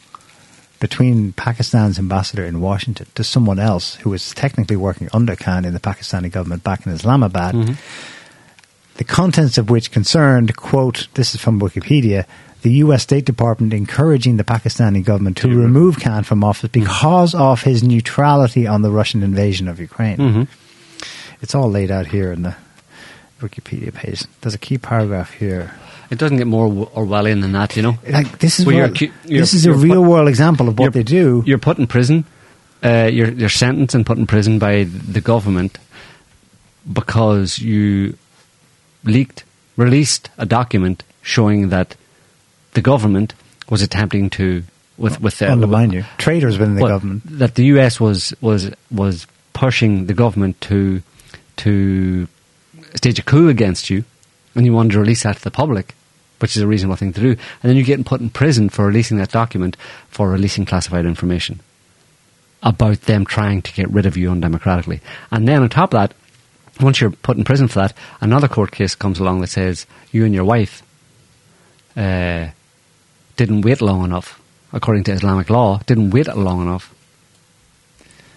between 0.80 1.34
Pakistan's 1.34 2.00
ambassador 2.00 2.46
in 2.46 2.62
Washington 2.62 3.08
to 3.16 3.24
someone 3.24 3.60
else 3.60 3.96
who 3.96 4.10
was 4.10 4.34
technically 4.34 4.76
working 4.76 5.10
under 5.14 5.36
Khan 5.36 5.66
in 5.66 5.74
the 5.74 5.80
Pakistani 5.80 6.32
government 6.32 6.64
back 6.64 6.86
in 6.86 6.92
Islamabad. 6.92 7.78
The 8.96 9.04
contents 9.04 9.58
of 9.58 9.70
which 9.70 9.92
concerned, 9.92 10.56
quote, 10.56 11.08
this 11.16 11.34
is 11.34 11.42
from 11.42 11.60
Wikipedia, 11.60 12.26
the 12.62 12.72
US 12.84 13.04
State 13.04 13.26
Department 13.26 13.74
encouraging 13.74 14.38
the 14.38 14.44
Pakistani 14.44 15.04
government 15.04 15.38
to 15.38 15.48
remove 15.48 16.00
Khan 16.00 16.24
from 16.24 16.44
office 16.44 16.70
because 16.70 17.34
of 17.34 17.64
his 17.64 17.84
neutrality 17.84 18.68
on 18.68 18.82
the 18.82 18.92
Russian 18.92 19.24
invasion 19.24 19.68
of 19.70 19.80
Ukraine. 19.80 20.18
Mm-hmm. 20.18 20.44
It's 21.42 21.56
all 21.56 21.70
laid 21.70 21.92
out 21.92 22.08
here 22.08 22.34
in 22.34 22.42
the 22.42 22.56
Wikipedia 23.40 23.94
page. 23.94 24.24
There's 24.42 24.54
a 24.56 24.58
key 24.60 24.78
paragraph 24.78 25.34
here. 25.34 25.74
It 26.12 26.18
doesn't 26.18 26.38
get 26.38 26.48
more 26.48 26.68
Orwellian 26.88 27.42
than 27.42 27.52
that, 27.54 27.76
you 27.76 27.84
know. 27.84 27.98
Like 28.08 28.40
this 28.40 28.60
is 28.60 28.66
Well, 28.66 28.80
what, 28.90 29.00
you're 29.02 29.12
you're- 29.26 29.40
this 29.40 29.54
is 29.54 29.66
a 29.66 29.74
real 29.74 30.02
put- 30.04 30.10
world 30.10 30.28
example 30.28 30.68
of 30.70 30.78
what 30.80 30.94
they 30.94 31.04
do. 31.04 31.44
You're 31.46 31.60
put 31.60 31.78
in 31.78 31.88
prison. 31.88 32.26
Uh, 32.84 33.10
you're 33.12 33.30
you're 33.32 33.50
sentenced 33.50 33.94
and 33.96 34.06
put 34.06 34.18
in 34.18 34.26
prison 34.26 34.58
by 34.58 34.86
the 34.86 35.22
government 35.22 35.78
because 36.92 37.60
you 37.60 38.18
leaked, 39.04 39.44
released 39.78 40.30
a 40.38 40.46
document 40.46 41.04
showing 41.22 41.70
that 41.70 41.96
the 42.74 42.82
government 42.82 43.34
was 43.70 43.82
attempting 43.82 44.30
to 44.32 44.64
with 44.98 45.22
with 45.22 45.38
the, 45.40 45.52
Undermine 45.52 45.92
you. 45.92 46.06
Traitors 46.18 46.58
within 46.58 46.76
the 46.76 46.82
well, 46.82 46.92
government. 46.94 47.24
that 47.40 47.56
the 47.56 47.66
US 47.66 48.00
was 48.00 48.34
was 48.42 48.72
was 48.92 49.28
pushing 49.54 50.06
the 50.08 50.14
government 50.14 50.60
to 50.62 51.02
to 51.58 52.28
stage 52.96 53.20
a 53.20 53.24
coup 53.24 53.50
against 53.50 53.90
you, 53.90 54.04
and 54.56 54.66
you 54.66 54.74
wanted 54.74 54.94
to 54.94 55.00
release 55.00 55.24
that 55.24 55.38
to 55.38 55.44
the 55.44 55.52
public, 55.52 55.96
which 56.40 56.56
is 56.56 56.62
a 56.62 56.68
reasonable 56.68 56.96
thing 56.96 57.14
to 57.14 57.22
do, 57.22 57.30
and 57.32 57.40
then 57.64 57.76
you're 57.76 57.86
getting 57.86 58.04
put 58.04 58.22
in 58.22 58.30
prison 58.30 58.70
for 58.70 58.86
releasing 58.86 59.18
that 59.18 59.32
document 59.32 59.78
for 60.10 60.30
releasing 60.30 60.66
classified 60.66 61.06
information 61.06 61.60
about 62.62 63.02
them 63.02 63.26
trying 63.26 63.62
to 63.62 63.74
get 63.74 63.90
rid 63.90 64.06
of 64.06 64.18
you 64.18 64.30
undemocratically, 64.30 65.02
and 65.32 65.48
then 65.48 65.62
on 65.62 65.70
top 65.70 65.94
of 65.94 66.00
that. 66.00 66.14
Once 66.82 67.02
you're 67.02 67.12
put 67.12 67.36
in 67.36 67.44
prison 67.44 67.68
for 67.68 67.80
that, 67.80 67.94
another 68.22 68.48
court 68.48 68.72
case 68.72 68.96
comes 68.96 69.20
along 69.20 69.42
that 69.42 69.48
says 69.48 69.86
you 70.14 70.24
and 70.24 70.34
your 70.34 70.46
wife 70.46 70.82
uh, 71.98 72.48
didn't 73.36 73.62
wait 73.62 73.82
long 73.82 74.06
enough, 74.06 74.42
according 74.72 75.04
to 75.04 75.12
Islamic 75.12 75.50
law, 75.50 75.80
didn't 75.86 76.12
wait 76.12 76.34
long 76.36 76.62
enough 76.62 76.96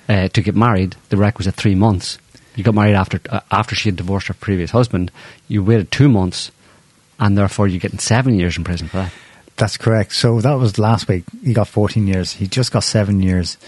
uh, 0.09 0.29
to 0.29 0.43
get 0.43 0.57
married. 0.57 0.97
The 1.09 1.16
requisite 1.16 1.55
three 1.55 1.77
months. 1.77 2.19
You 2.55 2.65
got 2.65 2.74
married 2.74 2.95
after 2.95 3.20
uh, 3.31 3.41
after 3.51 3.74
she 3.74 3.89
had 3.89 3.97
divorced 3.97 4.29
her 4.29 4.35
previous 4.35 4.70
husband. 4.70 5.11
You 5.49 5.62
waited 5.65 5.91
two 5.91 6.09
months, 6.09 6.51
and 7.19 7.37
therefore 7.37 7.69
you're 7.69 7.81
getting 7.81 7.99
seven 7.99 8.35
years 8.35 8.57
in 8.57 8.65
prison 8.65 8.89
for 8.89 8.99
that. 8.99 9.12
That's 9.57 9.77
correct. 9.77 10.15
So 10.15 10.41
that 10.41 10.55
was 10.55 10.79
last 10.79 11.09
week. 11.09 11.24
He 11.45 11.53
got 11.53 11.69
14 11.69 12.07
years. 12.07 12.33
He 12.33 12.47
just 12.47 12.73
got 12.73 12.85
seven 12.85 13.23
years. 13.23 13.59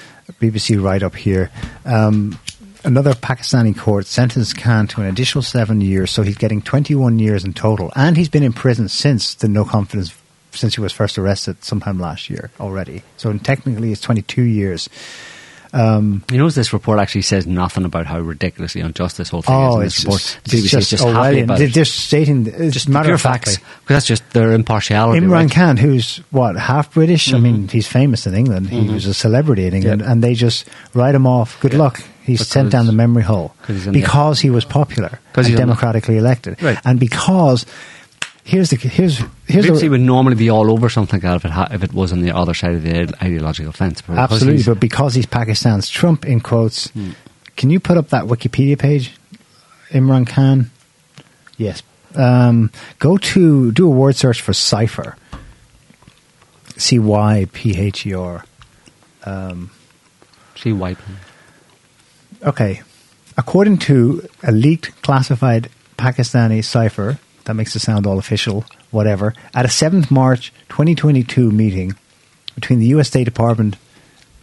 BBC 0.41 0.83
right 0.83 1.03
up 1.03 1.15
here. 1.15 1.51
Um, 1.85 2.39
another 2.85 3.13
Pakistani 3.13 3.77
court 3.77 4.07
sentenced 4.07 4.57
Khan 4.57 4.87
to 4.89 5.03
an 5.03 5.07
additional 5.07 5.43
seven 5.43 5.81
years, 5.81 6.11
so 6.11 6.23
he's 6.23 6.39
getting 6.39 6.63
21 6.63 7.19
years 7.19 7.45
in 7.45 7.53
total. 7.53 7.93
And 7.95 8.17
he's 8.17 8.29
been 8.29 8.43
in 8.43 8.53
prison 8.53 8.89
since 8.89 9.35
the 9.35 9.49
no 9.49 9.65
confidence, 9.65 10.15
since 10.53 10.75
he 10.75 10.81
was 10.81 10.93
first 10.93 11.19
arrested 11.19 11.63
sometime 11.63 11.99
last 11.99 12.31
year 12.31 12.51
already. 12.61 13.03
So 13.17 13.37
technically, 13.39 13.93
it's 13.93 14.01
22 14.01 14.43
years. 14.43 14.89
Um, 15.75 16.23
You 16.31 16.39
know, 16.39 16.49
this 16.51 16.73
report 16.73 17.01
actually 17.01 17.23
says 17.23 17.47
nothing 17.47 17.85
about 17.85 18.07
how 18.07 18.21
ridiculously 18.21 18.81
unjust 18.81 19.17
this 19.19 19.29
whole 19.31 19.43
thing 19.43 19.55
is. 19.55 19.61
oh, 19.75 19.81
In 19.81 19.87
it's 19.87 20.05
report, 20.05 20.21
just, 20.21 20.35
The 20.35 20.41
it's 20.45 20.55
BBC 20.55 20.63
just, 20.71 20.75
is 20.75 20.91
just 20.91 21.05
happy 21.05 21.17
Orwellian. 21.17 21.45
about 21.45 21.59
They're 21.59 21.69
just 21.69 21.95
stating, 21.99 22.47
it's 22.47 22.75
Just 22.75 22.89
matter 22.89 23.13
of 23.13 23.21
facts, 23.21 23.57
because 23.57 23.97
that's 23.97 24.07
just 24.07 24.31
their 24.31 24.53
impartiality. 24.53 25.21
Imran 25.27 25.31
right? 25.31 25.51
Khan, 25.51 25.77
who's 25.77 26.21
what 26.31 26.57
half 26.57 26.93
British. 26.95 27.33
I 27.33 27.37
Mhm. 27.39 27.43
mean, 27.43 27.69
he's 27.69 27.89
famous 27.89 28.27
in 28.27 28.35
England. 28.35 28.71
He 28.71 28.81
Mhm. 28.83 28.95
was 28.95 29.07
a 29.07 29.15
celebrity 29.15 29.67
in 29.67 29.75
England, 29.75 30.03
and 30.03 30.23
they 30.23 30.35
just 30.35 30.65
write 30.95 31.15
him 31.17 31.27
off. 31.27 31.59
Good 31.61 31.75
luck. 31.75 32.01
He's 32.23 32.47
sent 32.47 32.71
down 32.71 32.87
the 32.87 32.93
memory 32.93 33.23
hole 33.25 33.53
'cause 33.67 33.77
he's 33.77 33.87
in 33.87 33.93
the- 33.93 34.01
because 34.01 34.41
he 34.41 34.49
was 34.51 34.65
popular 34.65 35.19
and 35.37 35.57
democratically 35.57 36.17
elected, 36.17 36.57
Right. 36.63 36.79
and 36.85 36.99
because 37.01 37.67
here's 38.45 38.71
the 38.71 38.77
here's 38.77 39.19
here's 39.47 39.67
BBC 39.67 39.81
the, 39.81 39.89
would 39.89 40.01
normally 40.01 40.37
be 40.37 40.51
all 40.51 40.71
over 40.71 40.89
something 40.89 41.21
like 41.21 41.23
that 41.23 41.37
if 41.37 41.45
it, 41.45 41.51
ha- 41.51 41.69
if 41.73 41.83
it 41.83 41.93
was 41.93 42.13
on 42.13 42.21
the 42.21 42.31
other 42.31 42.55
side 42.55 42.75
of 42.75 42.83
the 42.83 43.15
ideological 43.23 43.73
fence. 43.73 44.03
But 44.03 44.19
absolutely, 44.19 44.63
but 44.63 44.79
because 44.79 45.15
he's 45.15 45.27
Pakistan's 45.27 45.89
Trump 45.89 46.25
in 46.25 46.41
quotes. 46.41 46.89
Hmm. 46.91 47.11
Can 47.57 47.71
you 47.71 47.79
put 47.79 47.97
up 47.97 48.09
that 48.09 48.25
Wikipedia 48.25 48.79
page, 48.79 49.15
Imran 49.91 50.27
Khan? 50.27 50.71
Yes. 51.57 51.83
Um, 52.17 52.71
go 52.99 53.17
to 53.17 53.73
do 53.73 53.87
a 53.87 53.91
word 53.91 54.17
search 54.17 54.43
for 54.43 54.53
cipher. 54.53 55.17
C 56.77 56.99
Y 56.99 57.47
P 57.53 57.79
H 57.79 58.07
E 58.07 58.15
R. 58.15 58.45
Um, 59.25 59.71
See 60.57 60.73
white. 60.73 60.99
Okay. 62.43 62.83
According 63.37 63.79
to 63.79 64.29
a 64.43 64.53
leaked 64.53 65.01
classified 65.03 65.69
Pakistani 65.97 66.65
cipher, 66.65 67.19
that 67.45 67.55
makes 67.55 67.75
it 67.77 67.81
sound 67.81 68.07
all 68.07 68.19
official, 68.19 68.65
whatever, 68.91 69.35
at 69.55 69.65
a 69.65 69.69
7th 69.69 70.11
March 70.11 70.53
2022 70.69 71.51
meeting 71.51 71.95
between 72.55 72.79
the 72.79 72.87
US 72.87 73.09
State 73.09 73.25
Department 73.25 73.77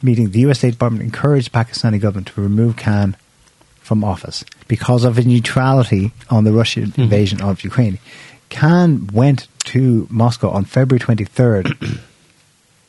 meeting, 0.02 0.32
the 0.32 0.40
US 0.42 0.60
State 0.60 0.72
Department 0.72 1.04
encouraged 1.04 1.52
Pakistani 1.52 2.00
government 2.00 2.28
to 2.28 2.42
remove 2.42 2.78
Khan 2.78 3.16
from 3.80 4.04
office 4.04 4.44
because 4.68 5.04
of 5.04 5.16
his 5.16 5.26
neutrality 5.26 6.12
on 6.30 6.44
the 6.44 6.52
Russian 6.52 6.88
mm-hmm. 6.88 7.02
invasion 7.02 7.42
of 7.42 7.64
Ukraine. 7.64 8.00
Khan 8.50 9.08
went 9.14 9.48
to 9.66 10.08
Moscow 10.10 10.50
on 10.50 10.66
February 10.66 11.00
23rd, 11.00 11.78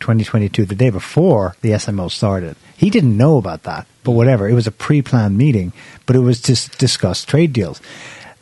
2022, 0.01 0.65
the 0.65 0.75
day 0.75 0.91
before 0.91 1.55
the 1.61 1.71
SMO 1.71 2.11
started. 2.11 2.57
He 2.77 2.91
didn't 2.91 3.17
know 3.17 3.37
about 3.37 3.63
that, 3.63 3.87
but 4.03 4.13
whatever. 4.13 4.49
It 4.49 4.55
was 4.55 4.67
a 4.67 4.73
pre-planned 4.73 5.39
meeting, 5.39 5.73
but 6.07 6.17
it 6.17 6.21
was 6.21 6.41
to 6.43 6.55
discuss 6.79 7.25
trade 7.25 7.53
deals. 7.53 7.81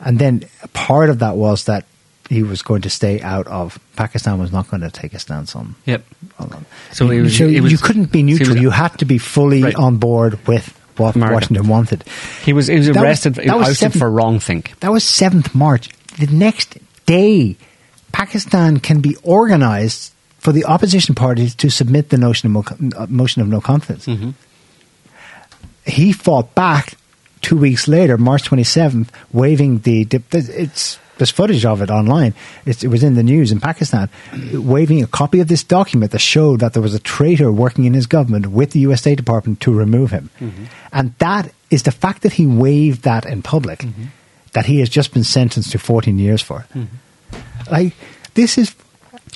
And 0.03 0.17
then 0.19 0.43
part 0.73 1.09
of 1.09 1.19
that 1.19 1.35
was 1.37 1.65
that 1.65 1.85
he 2.29 2.43
was 2.43 2.61
going 2.61 2.81
to 2.83 2.89
stay 2.89 3.19
out 3.21 3.45
of 3.47 3.77
Pakistan 3.95 4.39
was 4.39 4.51
not 4.51 4.69
going 4.69 4.81
to 4.81 4.89
take 4.89 5.13
a 5.13 5.19
stance 5.19 5.55
on. 5.55 5.75
Yep. 5.85 6.03
on 6.39 6.65
So 6.93 7.11
you, 7.11 7.23
was- 7.23 7.37
so 7.37 7.45
was- 7.45 7.71
you 7.71 7.77
couldn't 7.77 8.11
be 8.11 8.23
neutral. 8.23 8.53
was- 8.53 8.61
you 8.61 8.69
had 8.69 8.97
to 8.99 9.05
be 9.05 9.17
fully 9.17 9.63
Right. 9.63 9.75
on 9.75 9.97
board 9.97 10.39
with 10.47 10.73
what 10.97 11.15
America. 11.15 11.33
Washington 11.35 11.67
wanted. 11.67 12.03
He 12.43 12.53
was 12.53 12.67
he 12.67 12.77
was 12.77 12.87
That 12.87 12.97
arrested. 13.03 13.35
that 13.35 13.57
was 13.57 13.69
ousted 13.69 13.77
seven- 13.77 13.99
for 13.99 14.09
wrong 14.09 14.39
think. 14.39 14.73
That 14.79 14.91
was 14.91 15.03
7th 15.03 15.53
March. 15.53 15.89
The 16.19 16.27
next 16.27 16.77
day, 17.05 17.57
Pakistan 18.11 18.79
can 18.79 18.99
be 19.01 19.15
organized 19.23 20.11
for 20.39 20.51
the 20.51 20.65
opposition 20.65 21.15
parties 21.15 21.53
to 21.55 21.69
submit 21.69 22.09
the 22.09 22.17
notion 22.17 22.55
of 22.55 22.67
uh, 22.97 23.07
motion 23.09 23.41
of 23.41 23.47
no 23.47 23.61
confidence. 23.61 24.07
He 25.85 26.11
fought 26.13 26.53
back 26.55 26.93
two 27.41 27.57
weeks 27.57 27.87
later, 27.87 28.17
March 28.17 28.43
27th, 28.49 29.09
waving 29.31 29.79
the. 29.79 30.07
It's 30.31 30.99
there's 31.21 31.29
footage 31.29 31.65
of 31.65 31.83
it 31.83 31.91
online. 31.91 32.33
It's, 32.65 32.83
it 32.83 32.87
was 32.87 33.03
in 33.03 33.13
the 33.13 33.21
news 33.21 33.51
in 33.51 33.59
Pakistan, 33.59 34.09
waving 34.53 35.03
a 35.03 35.07
copy 35.07 35.39
of 35.39 35.47
this 35.47 35.63
document 35.63 36.13
that 36.13 36.19
showed 36.19 36.61
that 36.61 36.73
there 36.73 36.81
was 36.81 36.95
a 36.95 36.99
traitor 36.99 37.51
working 37.51 37.85
in 37.85 37.93
his 37.93 38.07
government 38.07 38.47
with 38.47 38.71
the 38.71 38.79
U.S. 38.79 39.01
State 39.01 39.17
Department 39.17 39.59
to 39.61 39.71
remove 39.71 40.09
him, 40.09 40.31
mm-hmm. 40.39 40.63
and 40.91 41.13
that 41.19 41.53
is 41.69 41.83
the 41.83 41.91
fact 41.91 42.23
that 42.23 42.33
he 42.33 42.47
waved 42.47 43.03
that 43.03 43.27
in 43.27 43.43
public, 43.43 43.81
mm-hmm. 43.81 44.05
that 44.53 44.65
he 44.65 44.79
has 44.79 44.89
just 44.89 45.13
been 45.13 45.23
sentenced 45.23 45.71
to 45.73 45.77
14 45.77 46.17
years 46.17 46.41
for. 46.41 46.65
Mm-hmm. 46.73 47.71
Like 47.71 47.93
this 48.33 48.57
is 48.57 48.73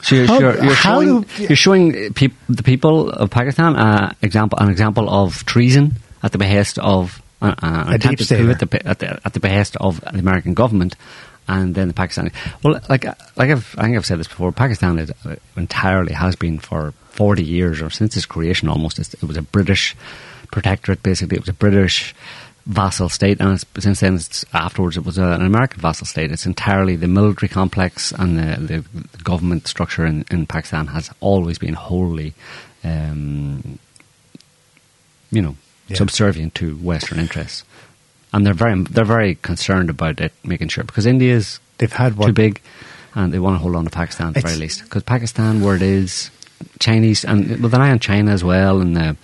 So 0.01 0.15
you're, 0.15 0.25
How- 0.25 0.39
you're, 0.39 0.63
you're 0.63 0.75
showing, 0.75 1.21
do- 1.21 1.43
you're 1.43 1.55
showing 1.55 2.13
peop, 2.13 2.33
the 2.49 2.63
people 2.63 3.11
of 3.11 3.29
Pakistan 3.29 3.75
uh, 3.75 4.13
example 4.23 4.57
an 4.57 4.69
example 4.69 5.07
of 5.07 5.45
treason 5.45 5.93
at 6.23 6.31
the 6.31 6.39
behest 6.39 6.79
of 6.79 7.21
uh, 7.41 7.55
uh, 7.61 7.83
A 7.87 7.97
deep 7.97 8.19
attempted 8.19 8.25
stater. 8.25 8.43
coup 8.43 8.51
at 8.51 8.59
the, 8.59 8.87
at 8.87 8.99
the 8.99 9.19
at 9.25 9.33
the 9.33 9.39
behest 9.39 9.75
of 9.77 10.01
the 10.01 10.19
American 10.19 10.53
government, 10.53 10.95
and 11.47 11.75
then 11.75 11.87
the 11.87 11.93
Pakistani. 11.93 12.33
Well, 12.63 12.79
like 12.89 13.05
like 13.35 13.49
I've, 13.51 13.75
I 13.77 13.83
think 13.83 13.97
I've 13.97 14.05
said 14.05 14.19
this 14.19 14.27
before. 14.27 14.51
Pakistan 14.51 14.99
is 14.99 15.11
uh, 15.25 15.35
entirely 15.55 16.13
has 16.13 16.35
been 16.35 16.59
for 16.59 16.93
forty 17.09 17.43
years 17.43 17.81
or 17.81 17.89
since 17.89 18.15
its 18.17 18.25
creation 18.25 18.69
almost. 18.69 18.99
It's, 18.99 19.13
it 19.13 19.23
was 19.23 19.37
a 19.37 19.41
British 19.41 19.95
protectorate. 20.51 21.03
Basically, 21.03 21.37
it 21.37 21.41
was 21.41 21.49
a 21.49 21.53
British 21.53 22.15
vassal 22.65 23.09
state, 23.09 23.39
and 23.39 23.53
it's, 23.53 23.65
since 23.77 23.99
then, 23.99 24.15
it's, 24.15 24.43
afterwards, 24.51 24.97
it 24.97 25.05
was 25.05 25.19
a, 25.19 25.23
an 25.23 25.45
American 25.45 25.79
vassal 25.79 26.07
state. 26.07 26.31
It's 26.31 26.47
entirely 26.47 26.95
the 26.95 27.07
military 27.07 27.47
complex 27.47 28.11
and 28.11 28.39
the, 28.39 28.81
the 28.81 29.23
government 29.23 29.67
structure 29.67 30.03
in, 30.03 30.25
in 30.31 30.47
Pakistan 30.47 30.87
has 30.87 31.11
always 31.19 31.59
been 31.59 31.75
wholly, 31.75 32.33
um, 32.83 33.77
you 35.29 35.43
know, 35.43 35.55
Yeah. 35.87 35.97
subservient 35.97 36.55
to 36.55 36.75
Western 36.77 37.19
interests, 37.19 37.63
and 38.33 38.45
they're 38.45 38.53
very 38.53 38.81
they're 38.83 39.05
very 39.05 39.35
concerned 39.35 39.89
about 39.89 40.19
it, 40.19 40.33
making 40.43 40.69
sure 40.69 40.83
because 40.83 41.05
India 41.05 41.35
is 41.35 41.59
They've 41.77 41.91
had 41.91 42.17
what 42.17 42.27
too 42.27 42.33
big, 42.33 42.61
and 43.13 43.33
they 43.33 43.39
want 43.39 43.55
to 43.55 43.59
hold 43.59 43.75
on 43.75 43.83
to 43.85 43.89
Pakistan 43.89 44.29
at 44.29 44.33
the 44.35 44.41
very 44.41 44.55
least. 44.55 44.83
Because 44.83 45.03
Pakistan, 45.03 45.61
where 45.61 45.75
it 45.75 45.81
is, 45.81 46.31
Chinese, 46.79 47.25
and 47.25 47.61
with 47.61 47.73
an 47.73 47.81
eye 47.81 47.91
on 47.91 47.99
China 47.99 48.31
as 48.31 48.43
well, 48.43 48.79
and 48.79 48.95
the 48.95 49.17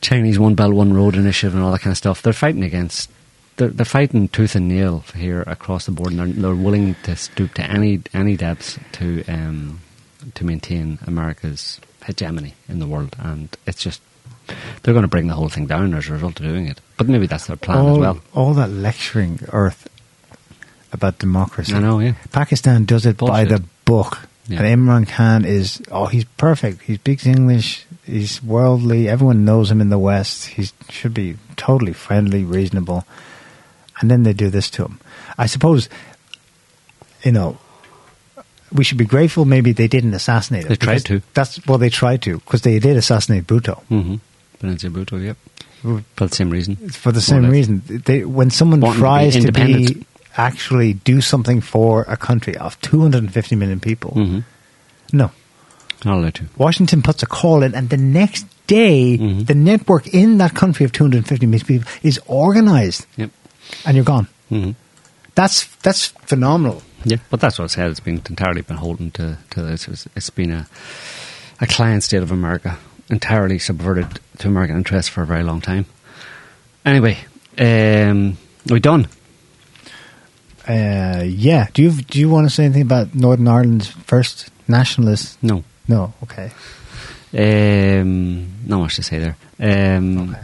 Chinese 0.00 0.38
One 0.38 0.54
Belt 0.54 0.74
One 0.74 0.92
Road 0.92 1.14
initiative 1.14 1.54
and 1.54 1.62
all 1.62 1.72
that 1.72 1.82
kind 1.82 1.92
of 1.92 1.98
stuff, 1.98 2.22
they're 2.22 2.32
fighting 2.32 2.64
against. 2.64 3.10
They're, 3.56 3.68
they're 3.68 3.84
fighting 3.84 4.28
tooth 4.28 4.54
and 4.54 4.68
nail 4.68 5.04
here 5.14 5.42
across 5.42 5.86
the 5.86 5.92
board, 5.92 6.12
and 6.12 6.18
they're, 6.18 6.26
they're 6.26 6.54
willing 6.54 6.96
to 7.04 7.14
stoop 7.14 7.54
to 7.54 7.62
any 7.62 8.00
any 8.12 8.36
depths 8.36 8.78
to 8.92 9.24
um, 9.26 9.80
to 10.34 10.44
maintain 10.44 10.98
America's 11.06 11.80
hegemony 12.06 12.54
in 12.68 12.80
the 12.80 12.86
world, 12.86 13.14
and 13.20 13.56
it's 13.66 13.82
just 13.82 14.00
they're 14.82 14.94
going 14.94 15.02
to 15.02 15.08
bring 15.08 15.26
the 15.26 15.34
whole 15.34 15.48
thing 15.48 15.66
down 15.66 15.94
as 15.94 16.08
a 16.08 16.12
result 16.12 16.40
of 16.40 16.46
doing 16.46 16.66
it. 16.66 16.80
But 16.96 17.08
maybe 17.08 17.26
that's 17.26 17.46
their 17.46 17.56
plan 17.56 17.78
all, 17.78 17.92
as 17.94 17.98
well. 17.98 18.20
all 18.34 18.54
that 18.54 18.70
lecturing 18.70 19.40
Earth 19.52 19.88
about 20.92 21.18
democracy. 21.18 21.74
I 21.74 21.80
know, 21.80 22.00
yeah. 22.00 22.14
Pakistan 22.32 22.84
does 22.84 23.06
it 23.06 23.16
by 23.16 23.44
the 23.44 23.62
book. 23.84 24.18
Yeah. 24.48 24.62
And 24.62 24.82
Imran 24.82 25.08
Khan 25.08 25.44
is, 25.44 25.80
oh, 25.92 26.06
he's 26.06 26.24
perfect. 26.24 26.82
He 26.82 26.96
speaks 26.96 27.24
English. 27.24 27.86
He's 28.04 28.42
worldly. 28.42 29.08
Everyone 29.08 29.44
knows 29.44 29.70
him 29.70 29.80
in 29.80 29.90
the 29.90 29.98
West. 29.98 30.46
He 30.46 30.68
should 30.88 31.14
be 31.14 31.36
totally 31.56 31.92
friendly, 31.92 32.42
reasonable. 32.42 33.04
And 34.00 34.10
then 34.10 34.24
they 34.24 34.32
do 34.32 34.50
this 34.50 34.68
to 34.70 34.86
him. 34.86 34.98
I 35.38 35.46
suppose, 35.46 35.88
you 37.22 37.30
know, 37.30 37.58
we 38.72 38.82
should 38.82 38.98
be 38.98 39.04
grateful 39.04 39.44
maybe 39.44 39.72
they 39.72 39.88
didn't 39.88 40.14
assassinate 40.14 40.64
him. 40.64 40.68
They 40.70 40.76
tried 40.76 41.04
to. 41.06 41.22
That's, 41.34 41.64
well, 41.66 41.78
they 41.78 41.90
tried 41.90 42.22
to, 42.22 42.38
because 42.38 42.62
they 42.62 42.78
did 42.80 42.96
assassinate 42.96 43.46
Bhutto. 43.46 43.82
Mm-hmm. 43.88 44.16
Benazir 44.60 44.90
Bhutto, 44.90 45.22
yep. 45.22 45.36
For 46.16 46.26
the 46.26 46.34
same 46.34 46.50
reason. 46.50 46.76
for 46.90 47.10
the 47.12 47.20
same 47.22 47.48
reason. 47.48 47.82
They, 47.86 48.24
when 48.24 48.50
someone 48.50 48.80
Wanting 48.80 48.96
to 49.46 49.52
be 49.52 49.62
tries 49.62 49.86
to 49.88 49.94
be, 49.94 50.06
actually 50.36 50.92
do 50.94 51.20
something 51.22 51.60
for 51.62 52.02
a 52.02 52.16
country 52.16 52.56
of 52.56 52.78
250 52.82 53.56
million 53.56 53.80
people, 53.80 54.12
Mhm. 54.12 54.44
no. 55.12 55.30
Not 56.04 56.16
allowed 56.18 56.34
to. 56.34 56.44
Washington 56.56 57.02
puts 57.02 57.22
a 57.22 57.26
call 57.26 57.62
in, 57.62 57.74
and 57.74 57.88
the 57.90 57.96
next 57.96 58.46
day, 58.66 59.16
Mm-hmm. 59.18 59.44
the 59.44 59.54
network 59.54 60.06
in 60.08 60.38
that 60.38 60.54
country 60.54 60.84
of 60.84 60.92
250 60.92 61.46
million 61.46 61.66
people 61.66 61.90
is 62.02 62.20
organized, 62.26 63.06
Yep. 63.16 63.30
and 63.86 63.96
you're 63.96 64.04
gone. 64.04 64.26
Mm-hmm. 64.50 64.72
That's 65.34 65.64
that's 65.82 66.08
phenomenal. 66.26 66.82
Yeah, 67.04 67.16
but 67.30 67.40
that's 67.40 67.58
what 67.58 67.64
I 67.64 67.68
said. 67.68 67.90
It's 67.90 68.00
been 68.00 68.20
entirely 68.28 68.60
been 68.60 68.76
holding 68.76 69.10
to, 69.12 69.38
to 69.50 69.62
this. 69.62 69.88
It's, 69.88 70.06
it's 70.14 70.28
been 70.30 70.50
a, 70.52 70.66
a 71.60 71.66
client 71.66 72.02
state 72.02 72.22
of 72.22 72.30
America, 72.30 72.76
entirely 73.10 73.58
subverted 73.58 74.20
to 74.38 74.48
American 74.48 74.76
interests 74.76 75.10
for 75.10 75.22
a 75.22 75.26
very 75.26 75.42
long 75.42 75.60
time. 75.60 75.84
Anyway, 76.84 77.18
um, 77.58 78.36
are 78.70 78.74
we 78.74 78.80
done? 78.80 79.08
Uh, 80.68 81.22
yeah. 81.26 81.66
Do 81.74 81.82
you 81.82 81.90
do 81.92 82.18
you 82.20 82.28
want 82.28 82.48
to 82.48 82.54
say 82.54 82.64
anything 82.64 82.82
about 82.82 83.14
Northern 83.14 83.48
Ireland's 83.48 83.88
first 83.88 84.50
nationalist? 84.68 85.42
No. 85.42 85.64
No. 85.88 86.12
Okay. 86.22 86.50
Um, 87.32 88.66
not 88.66 88.80
much 88.80 88.96
to 88.96 89.02
say 89.02 89.18
there. 89.18 89.36
Um, 89.96 90.36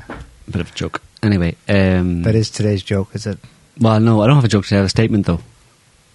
Bit 0.50 0.60
of 0.60 0.70
a 0.70 0.74
joke. 0.74 1.02
Anyway, 1.22 1.56
um, 1.68 2.22
That 2.22 2.34
is 2.36 2.50
today's 2.50 2.82
joke, 2.82 3.14
is 3.14 3.26
it? 3.26 3.38
well, 3.80 3.98
no, 4.00 4.20
I 4.22 4.26
don't 4.26 4.36
have 4.36 4.44
a 4.44 4.48
joke 4.48 4.64
today. 4.64 4.76
I 4.76 4.78
have 4.80 4.86
a 4.86 4.90
statement 4.90 5.26
though. 5.26 5.40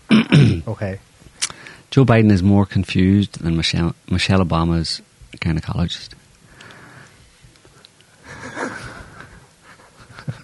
Okay. 0.67 0.99
Joe 1.89 2.05
Biden 2.05 2.31
is 2.31 2.41
more 2.41 2.65
confused 2.65 3.41
than 3.41 3.57
Michelle, 3.57 3.93
Michelle 4.09 4.39
Obama's 4.43 5.01
gynecologist. 5.37 6.09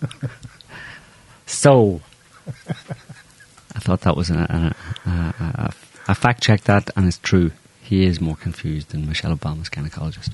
so, 1.45 2.01
I 2.47 3.79
thought 3.79 4.01
that 4.01 4.15
was 4.15 4.29
a, 4.29 4.73
a, 5.05 5.09
a, 5.09 5.73
a, 6.09 6.15
fact 6.15 6.43
check 6.43 6.61
that, 6.61 6.89
and 6.95 7.07
it's 7.07 7.17
true. 7.19 7.51
He 7.81 8.05
is 8.05 8.19
more 8.19 8.35
confused 8.35 8.89
than 8.89 9.07
Michelle 9.07 9.35
Obama's 9.35 9.69
gynecologist. 9.69 10.33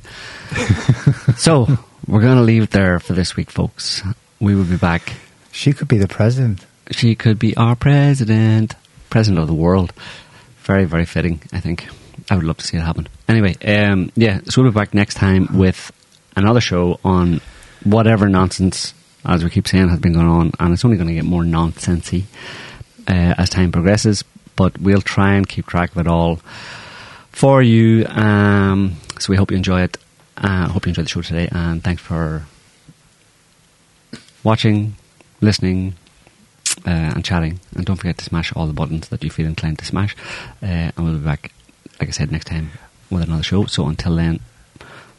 so, 1.38 1.68
we're 2.08 2.22
going 2.22 2.38
to 2.38 2.44
leave 2.44 2.64
it 2.64 2.72
there 2.72 3.00
for 3.00 3.14
this 3.14 3.36
week, 3.36 3.52
folks. 3.52 4.02
We 4.40 4.56
will 4.56 4.66
be 4.66 4.78
back. 4.78 5.14
She 5.52 5.74
could 5.74 5.88
be 5.88 5.98
the 5.98 6.08
president. 6.08 6.66
She 6.92 7.16
could 7.16 7.40
be 7.40 7.56
our 7.56 7.76
president, 7.76 8.76
president 9.10 9.40
of 9.40 9.48
the 9.48 9.54
world. 9.54 9.94
Very, 10.64 10.86
very 10.86 11.06
fitting, 11.06 11.42
I 11.52 11.60
think. 11.60 11.88
I 12.30 12.36
would 12.36 12.44
love 12.46 12.58
to 12.58 12.66
see 12.66 12.78
it 12.78 12.82
happen. 12.82 13.08
Anyway, 13.28 13.56
um, 13.66 14.12
yeah, 14.16 14.40
so 14.46 14.62
we'll 14.62 14.72
be 14.72 14.76
back 14.76 14.94
next 14.94 15.16
time 15.16 15.48
with 15.58 15.92
another 16.36 16.62
show 16.62 17.00
on 17.04 17.42
whatever 17.84 18.30
nonsense, 18.30 18.94
as 19.26 19.44
we 19.44 19.50
keep 19.50 19.68
saying, 19.68 19.90
has 19.90 20.00
been 20.00 20.14
going 20.14 20.28
on, 20.28 20.52
and 20.60 20.74
it's 20.74 20.84
only 20.86 20.98
going 20.98 21.08
to 21.08 21.14
get 21.14 21.26
more 21.26 21.44
nonsensy 21.44 22.24
uh, 23.08 23.36
as 23.38 23.50
time 23.50 23.72
progresses. 23.72 24.24
But 24.56 24.80
we'll 24.80 25.02
try 25.02 25.34
and 25.34 25.48
keep 25.48 25.66
track 25.66 25.92
of 25.92 25.98
it 25.98 26.08
all 26.08 26.40
for 27.32 27.62
you. 27.62 28.06
Um, 28.08 28.98
so 29.20 29.32
we 29.32 29.38
hope 29.38 29.52
you 29.52 29.58
enjoy 29.58 29.82
it. 29.82 29.98
Uh, 30.38 30.68
hope 30.68 30.86
you 30.86 30.92
enjoyed 30.92 31.06
the 31.06 31.10
show 31.10 31.22
today, 31.22 31.48
and 31.52 31.84
thanks 31.84 32.02
for 32.02 32.46
watching, 34.44 34.96
listening, 35.42 35.96
uh, 36.86 37.14
and 37.16 37.24
chatting. 37.24 37.60
And 37.76 37.86
don't 37.86 37.96
forget 37.96 38.18
to 38.20 38.26
smash 38.26 38.54
all 38.54 38.68
the 38.68 38.74
buttons 38.74 39.10
that 39.10 39.24
you 39.24 39.30
feel 39.30 39.46
inclined 39.48 39.80
to 39.80 39.86
smash. 39.86 40.16
Uh, 40.62 40.92
and 40.96 40.98
we'll 40.98 41.18
be 41.18 41.24
back, 41.24 41.52
like 42.00 42.10
I 42.10 42.12
said, 42.12 42.32
next 42.32 42.46
time 42.46 42.72
with 43.10 43.24
another 43.24 43.44
show. 43.44 43.66
So 43.66 43.88
until 43.88 44.16
then, 44.16 44.40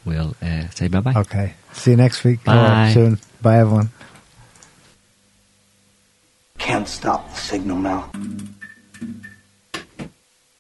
we'll 0.05 0.35
uh, 0.43 0.69
say 0.71 0.89
bye 0.89 1.01
bye. 1.01 1.15
Okay. 1.17 1.55
See 1.73 1.93
you 1.93 1.97
next 1.97 2.25
week. 2.25 2.45
Bye. 2.45 2.93
soon. 2.93 3.19
Bye, 3.43 3.59
everyone. 3.59 3.91
Can't 6.59 6.89
stop 6.89 7.29
the 7.31 7.41
signal 7.41 7.79
now. 7.79 8.11